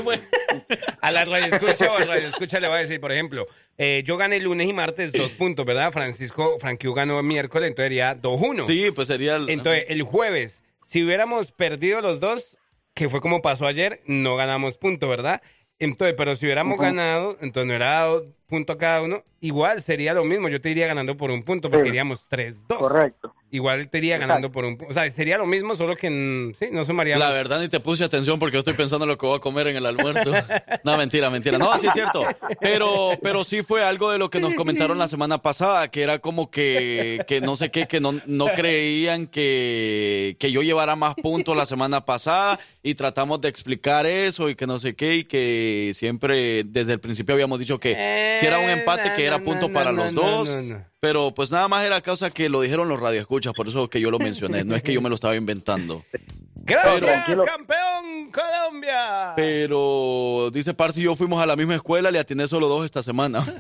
a 1.02 1.12
la 1.12 1.26
radio 1.26 1.46
escucha 1.56 1.92
o 1.92 1.96
al 1.98 2.08
radio 2.08 2.28
escucha 2.28 2.60
le 2.60 2.68
voy 2.68 2.78
a 2.78 2.82
decir, 2.82 3.00
por 3.00 3.12
ejemplo, 3.12 3.48
eh, 3.78 4.04
yo 4.06 4.18
gané 4.18 4.40
lunes 4.40 4.68
y 4.68 4.74
martes 4.74 5.12
dos 5.14 5.32
puntos, 5.32 5.66
¿verdad? 5.66 5.92
Francisco, 5.92 6.58
Frankie 6.60 6.92
ganó 6.94 7.22
miércoles, 7.24 7.70
entonces 7.70 7.86
sería 7.90 8.16
2-1. 8.16 8.66
Sí, 8.66 8.92
pues 8.94 9.08
sería 9.08 9.36
el... 9.36 9.50
Entonces, 9.50 9.86
el 9.90 10.02
jueves, 10.04 10.64
si 10.86 11.04
hubiéramos 11.04 11.52
perdido 11.52 12.02
los 12.02 12.20
dos, 12.20 12.58
que 12.94 13.10
fue 13.10 13.22
como 13.22 13.42
pasó 13.42 13.68
ayer, 13.68 14.02
no 14.08 14.36
ganamos 14.36 14.78
punto, 14.78 15.08
¿verdad? 15.08 15.42
Entonces, 15.80 16.16
pero 16.18 16.36
si 16.36 16.46
hubiéramos 16.46 16.80
ganado, 16.80 17.38
entonces 17.42 17.68
no 17.68 17.74
era 17.74 18.08
punto 18.48 18.74
a 18.74 18.78
cada 18.78 19.02
uno, 19.02 19.24
igual 19.42 19.82
sería 19.82 20.14
lo 20.14 20.24
mismo, 20.24 20.50
yo 20.50 20.60
te 20.62 20.70
iría 20.70 20.88
ganando 20.88 21.16
por 21.18 21.30
un 21.32 21.44
punto, 21.44 21.70
porque 21.70 21.84
Sí. 21.86 21.90
iríamos 21.90 22.28
3-2. 22.30 22.78
Correcto. 22.78 23.34
Igual 23.50 23.90
te 23.90 24.00
iría 24.00 24.18
ganando 24.18 24.52
por 24.52 24.66
un 24.66 24.76
punto. 24.78 24.92
O 24.92 24.94
sea, 24.94 25.10
sería 25.10 25.38
lo 25.38 25.46
mismo, 25.46 25.74
solo 25.76 25.96
que 25.96 26.10
mm, 26.10 26.54
sí, 26.60 26.66
no 26.72 26.84
sumaríamos. 26.84 27.26
La 27.26 27.32
verdad 27.32 27.62
ni 27.62 27.70
te 27.70 27.80
puse 27.80 28.04
atención 28.04 28.40
porque 28.40 28.56
yo 28.56 28.60
estoy 28.60 28.74
pensando 28.74 29.06
en 29.06 29.10
lo 29.10 29.18
que 29.18 29.26
voy 29.26 29.38
a 29.38 29.40
comer 29.40 29.68
en 29.68 29.78
el 29.78 29.86
almuerzo. 29.86 30.32
No, 30.84 30.98
mentira, 30.98 31.30
mentira. 31.30 31.58
No, 31.58 31.78
sí 31.78 31.88
es 31.88 31.94
cierto. 31.94 32.26
Pero, 32.62 33.12
pero 33.22 33.44
sí 33.44 33.62
fue 33.62 33.84
algo 33.84 34.12
de 34.12 34.18
lo 34.18 34.30
que 34.30 34.40
nos 34.40 34.54
comentaron 34.54 34.98
la 34.98 35.08
semana 35.08 35.42
pasada, 35.42 35.90
que 35.90 36.02
era 36.02 36.20
como 36.20 36.50
que, 36.50 37.24
que 37.28 37.42
no 37.42 37.56
sé 37.56 37.72
qué, 37.72 37.88
que 37.88 38.00
no, 38.00 38.14
no 38.26 38.48
creían 38.56 39.28
que, 39.28 40.36
que 40.40 40.52
yo 40.52 40.62
llevara 40.62 40.96
más 40.96 41.16
puntos 41.16 41.56
la 41.58 41.66
semana 41.66 42.06
pasada 42.06 42.60
y 42.84 42.96
tratamos 42.96 43.42
de 43.42 43.50
explicar 43.50 44.06
eso 44.06 44.50
y 44.50 44.56
que 44.56 44.66
no 44.68 44.80
sé 44.80 44.96
qué 44.96 45.16
y 45.16 45.24
que 45.26 45.92
siempre 45.94 46.64
desde 46.64 46.94
el 46.94 47.00
principio 47.00 47.34
habíamos 47.34 47.60
dicho 47.60 47.80
que 47.80 48.36
si 48.40 48.46
era 48.46 48.60
un 48.60 48.70
empate 48.70 49.14
que 49.16 49.26
era 49.26 49.38
no, 49.40 49.44
punto 49.44 49.68
no, 49.68 49.74
para 49.74 49.92
no, 49.92 50.04
los 50.04 50.14
no, 50.14 50.22
dos. 50.22 50.56
no, 50.56 50.62
no. 50.62 50.86
Pero 51.00 51.34
pues 51.34 51.52
nada 51.52 51.68
más 51.68 51.86
era 51.86 52.02
causa 52.02 52.32
que 52.32 52.50
lo 52.50 52.62
dijeron 52.62 52.90
los 52.90 53.00
radioescuchas, 53.00 53.54
por 53.54 53.68
eso 53.68 53.90
que 53.90 54.02
yo 54.02 54.12
lo 54.12 54.20
mencioné. 54.20 54.64
No 54.64 54.76
es 54.76 54.84
que 54.84 54.94
yo 54.94 55.02
me 55.02 55.10
lo 55.10 55.16
estaba 55.16 55.36
inventando. 55.36 56.04
Gracias, 56.56 57.24
Pero- 57.28 57.46
campeón 57.46 58.30
Colombia. 58.32 59.34
Pero 59.38 60.50
dice 60.52 60.74
Parsi, 60.74 61.02
yo 61.02 61.16
fuimos 61.16 61.42
a 61.42 61.46
la 61.46 61.56
misma 61.56 61.76
escuela, 61.76 62.12
le 62.12 62.20
atiné 62.20 62.46
solo 62.48 62.68
dos 62.68 62.86
esta 62.86 63.02
semana. 63.04 63.44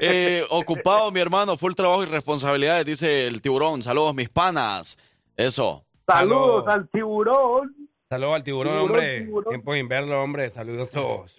Eh, 0.00 0.44
ocupado, 0.50 1.12
mi 1.12 1.20
hermano, 1.20 1.56
full 1.56 1.72
trabajo 1.74 2.02
y 2.02 2.06
responsabilidades, 2.06 2.84
dice 2.84 3.28
el 3.28 3.40
tiburón. 3.40 3.82
Saludos, 3.82 4.12
mis 4.14 4.28
panas. 4.28 4.98
Eso. 5.36 5.84
Saludos 6.08 6.64
al 6.66 6.88
tiburón. 6.88 7.72
Saludos 8.10 8.36
al 8.36 8.42
tiburón, 8.44 8.72
Tiburón, 8.72 8.90
hombre. 8.90 9.20
tiburón. 9.20 9.50
Tiempo 9.50 9.74
sin 9.74 9.86
verlo, 9.88 10.22
hombre. 10.22 10.48
Saludos 10.48 10.88
a 10.88 10.90
todos. 10.90 11.36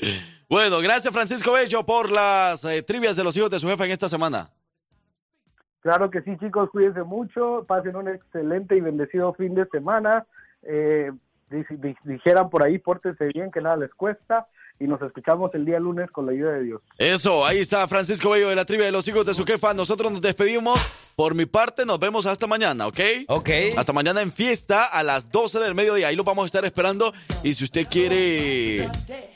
Bueno, 0.47 0.79
gracias 0.81 1.11
Francisco 1.11 1.51
Bello 1.53 1.83
por 1.83 2.11
las 2.11 2.63
eh, 2.63 2.83
trivias 2.83 3.17
de 3.17 3.23
los 3.23 3.35
hijos 3.35 3.49
de 3.49 3.59
su 3.59 3.67
jefe 3.67 3.85
en 3.85 3.91
esta 3.91 4.07
semana. 4.07 4.49
Claro 5.81 6.11
que 6.11 6.21
sí, 6.21 6.37
chicos, 6.37 6.69
cuídense 6.69 7.01
mucho, 7.03 7.65
pasen 7.67 7.95
un 7.95 8.07
excelente 8.09 8.75
y 8.75 8.81
bendecido 8.81 9.33
fin 9.33 9.55
de 9.55 9.65
semana. 9.67 10.27
Eh, 10.61 11.11
di- 11.49 11.63
di- 11.77 11.95
dijeran 12.03 12.49
por 12.51 12.63
ahí, 12.63 12.77
pórtense 12.77 13.25
bien, 13.33 13.49
que 13.49 13.61
nada 13.61 13.77
les 13.77 13.93
cuesta. 13.95 14.45
Y 14.79 14.87
nos 14.87 15.01
escuchamos 15.01 15.53
el 15.55 15.65
día 15.65 15.77
lunes 15.77 16.09
con 16.09 16.25
la 16.25 16.31
ayuda 16.31 16.53
de 16.53 16.63
Dios. 16.63 16.81
Eso, 16.97 17.45
ahí 17.45 17.59
está 17.59 17.85
Francisco 17.87 18.29
Bello 18.29 18.47
de 18.47 18.55
la 18.55 18.63
trivia 18.63 18.85
de 18.85 18.93
los 18.93 19.05
hijos 19.09 19.25
de 19.25 19.33
su 19.33 19.45
jefa. 19.45 19.73
Nosotros 19.73 20.11
nos 20.11 20.21
despedimos. 20.21 20.79
Por 21.17 21.35
mi 21.35 21.45
parte, 21.45 21.85
nos 21.85 21.99
vemos 21.99 22.25
hasta 22.25 22.47
mañana, 22.47 22.87
¿ok? 22.87 22.99
Ok. 23.27 23.49
Hasta 23.75 23.91
mañana 23.91 24.21
en 24.21 24.31
fiesta 24.31 24.85
a 24.85 25.03
las 25.03 25.29
12 25.29 25.59
del 25.59 25.75
mediodía. 25.75 26.07
Ahí 26.07 26.15
lo 26.15 26.23
vamos 26.23 26.43
a 26.43 26.45
estar 26.45 26.63
esperando. 26.63 27.13
Y 27.43 27.55
si 27.55 27.65
usted 27.65 27.87
quiere 27.89 28.89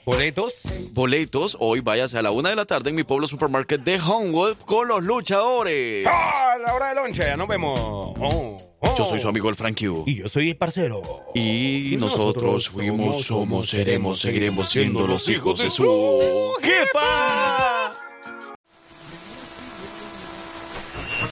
boletos, 0.06 0.62
boletos, 0.92 1.58
hoy 1.60 1.82
váyase 1.82 2.18
a 2.18 2.22
la 2.22 2.32
una 2.32 2.52
de 2.52 2.56
la 2.56 2.64
tarde 2.64 2.92
en 2.92 2.96
mi 2.96 3.04
pueblo 3.04 3.28
supermarket 3.28 3.82
de 3.82 4.00
Homewood 4.00 4.56
con 4.66 4.88
los 4.88 5.04
luchadores. 5.04 6.08
¡Ah, 6.10 6.56
la 6.66 6.74
hora 6.74 6.90
de 6.90 6.96
lonche! 6.96 7.26
Ya 7.26 7.36
nos 7.36 7.50
vemos. 7.50 7.78
Oh, 7.78 8.58
oh. 8.84 8.96
Yo 8.98 9.06
soy 9.06 9.20
su 9.20 9.28
amigo 9.28 9.50
el 9.50 9.56
Frank 9.56 9.80
Q. 9.80 10.04
Y 10.06 10.16
yo 10.16 10.30
soy 10.30 10.50
el 10.52 10.58
parcero. 10.58 11.02
Y 11.34 11.96
nosotros 12.00 12.34
Nosotros 12.34 12.70
fuimos, 12.70 13.24
somos, 13.24 13.26
somos, 13.26 13.70
seremos, 13.70 14.20
seguiremos 14.20 14.70
siendo 14.70 15.08
los 15.08 15.28
hijos 15.30 15.62
de 15.62 15.70
su 15.70 16.54
¡Jefa! 16.62 17.73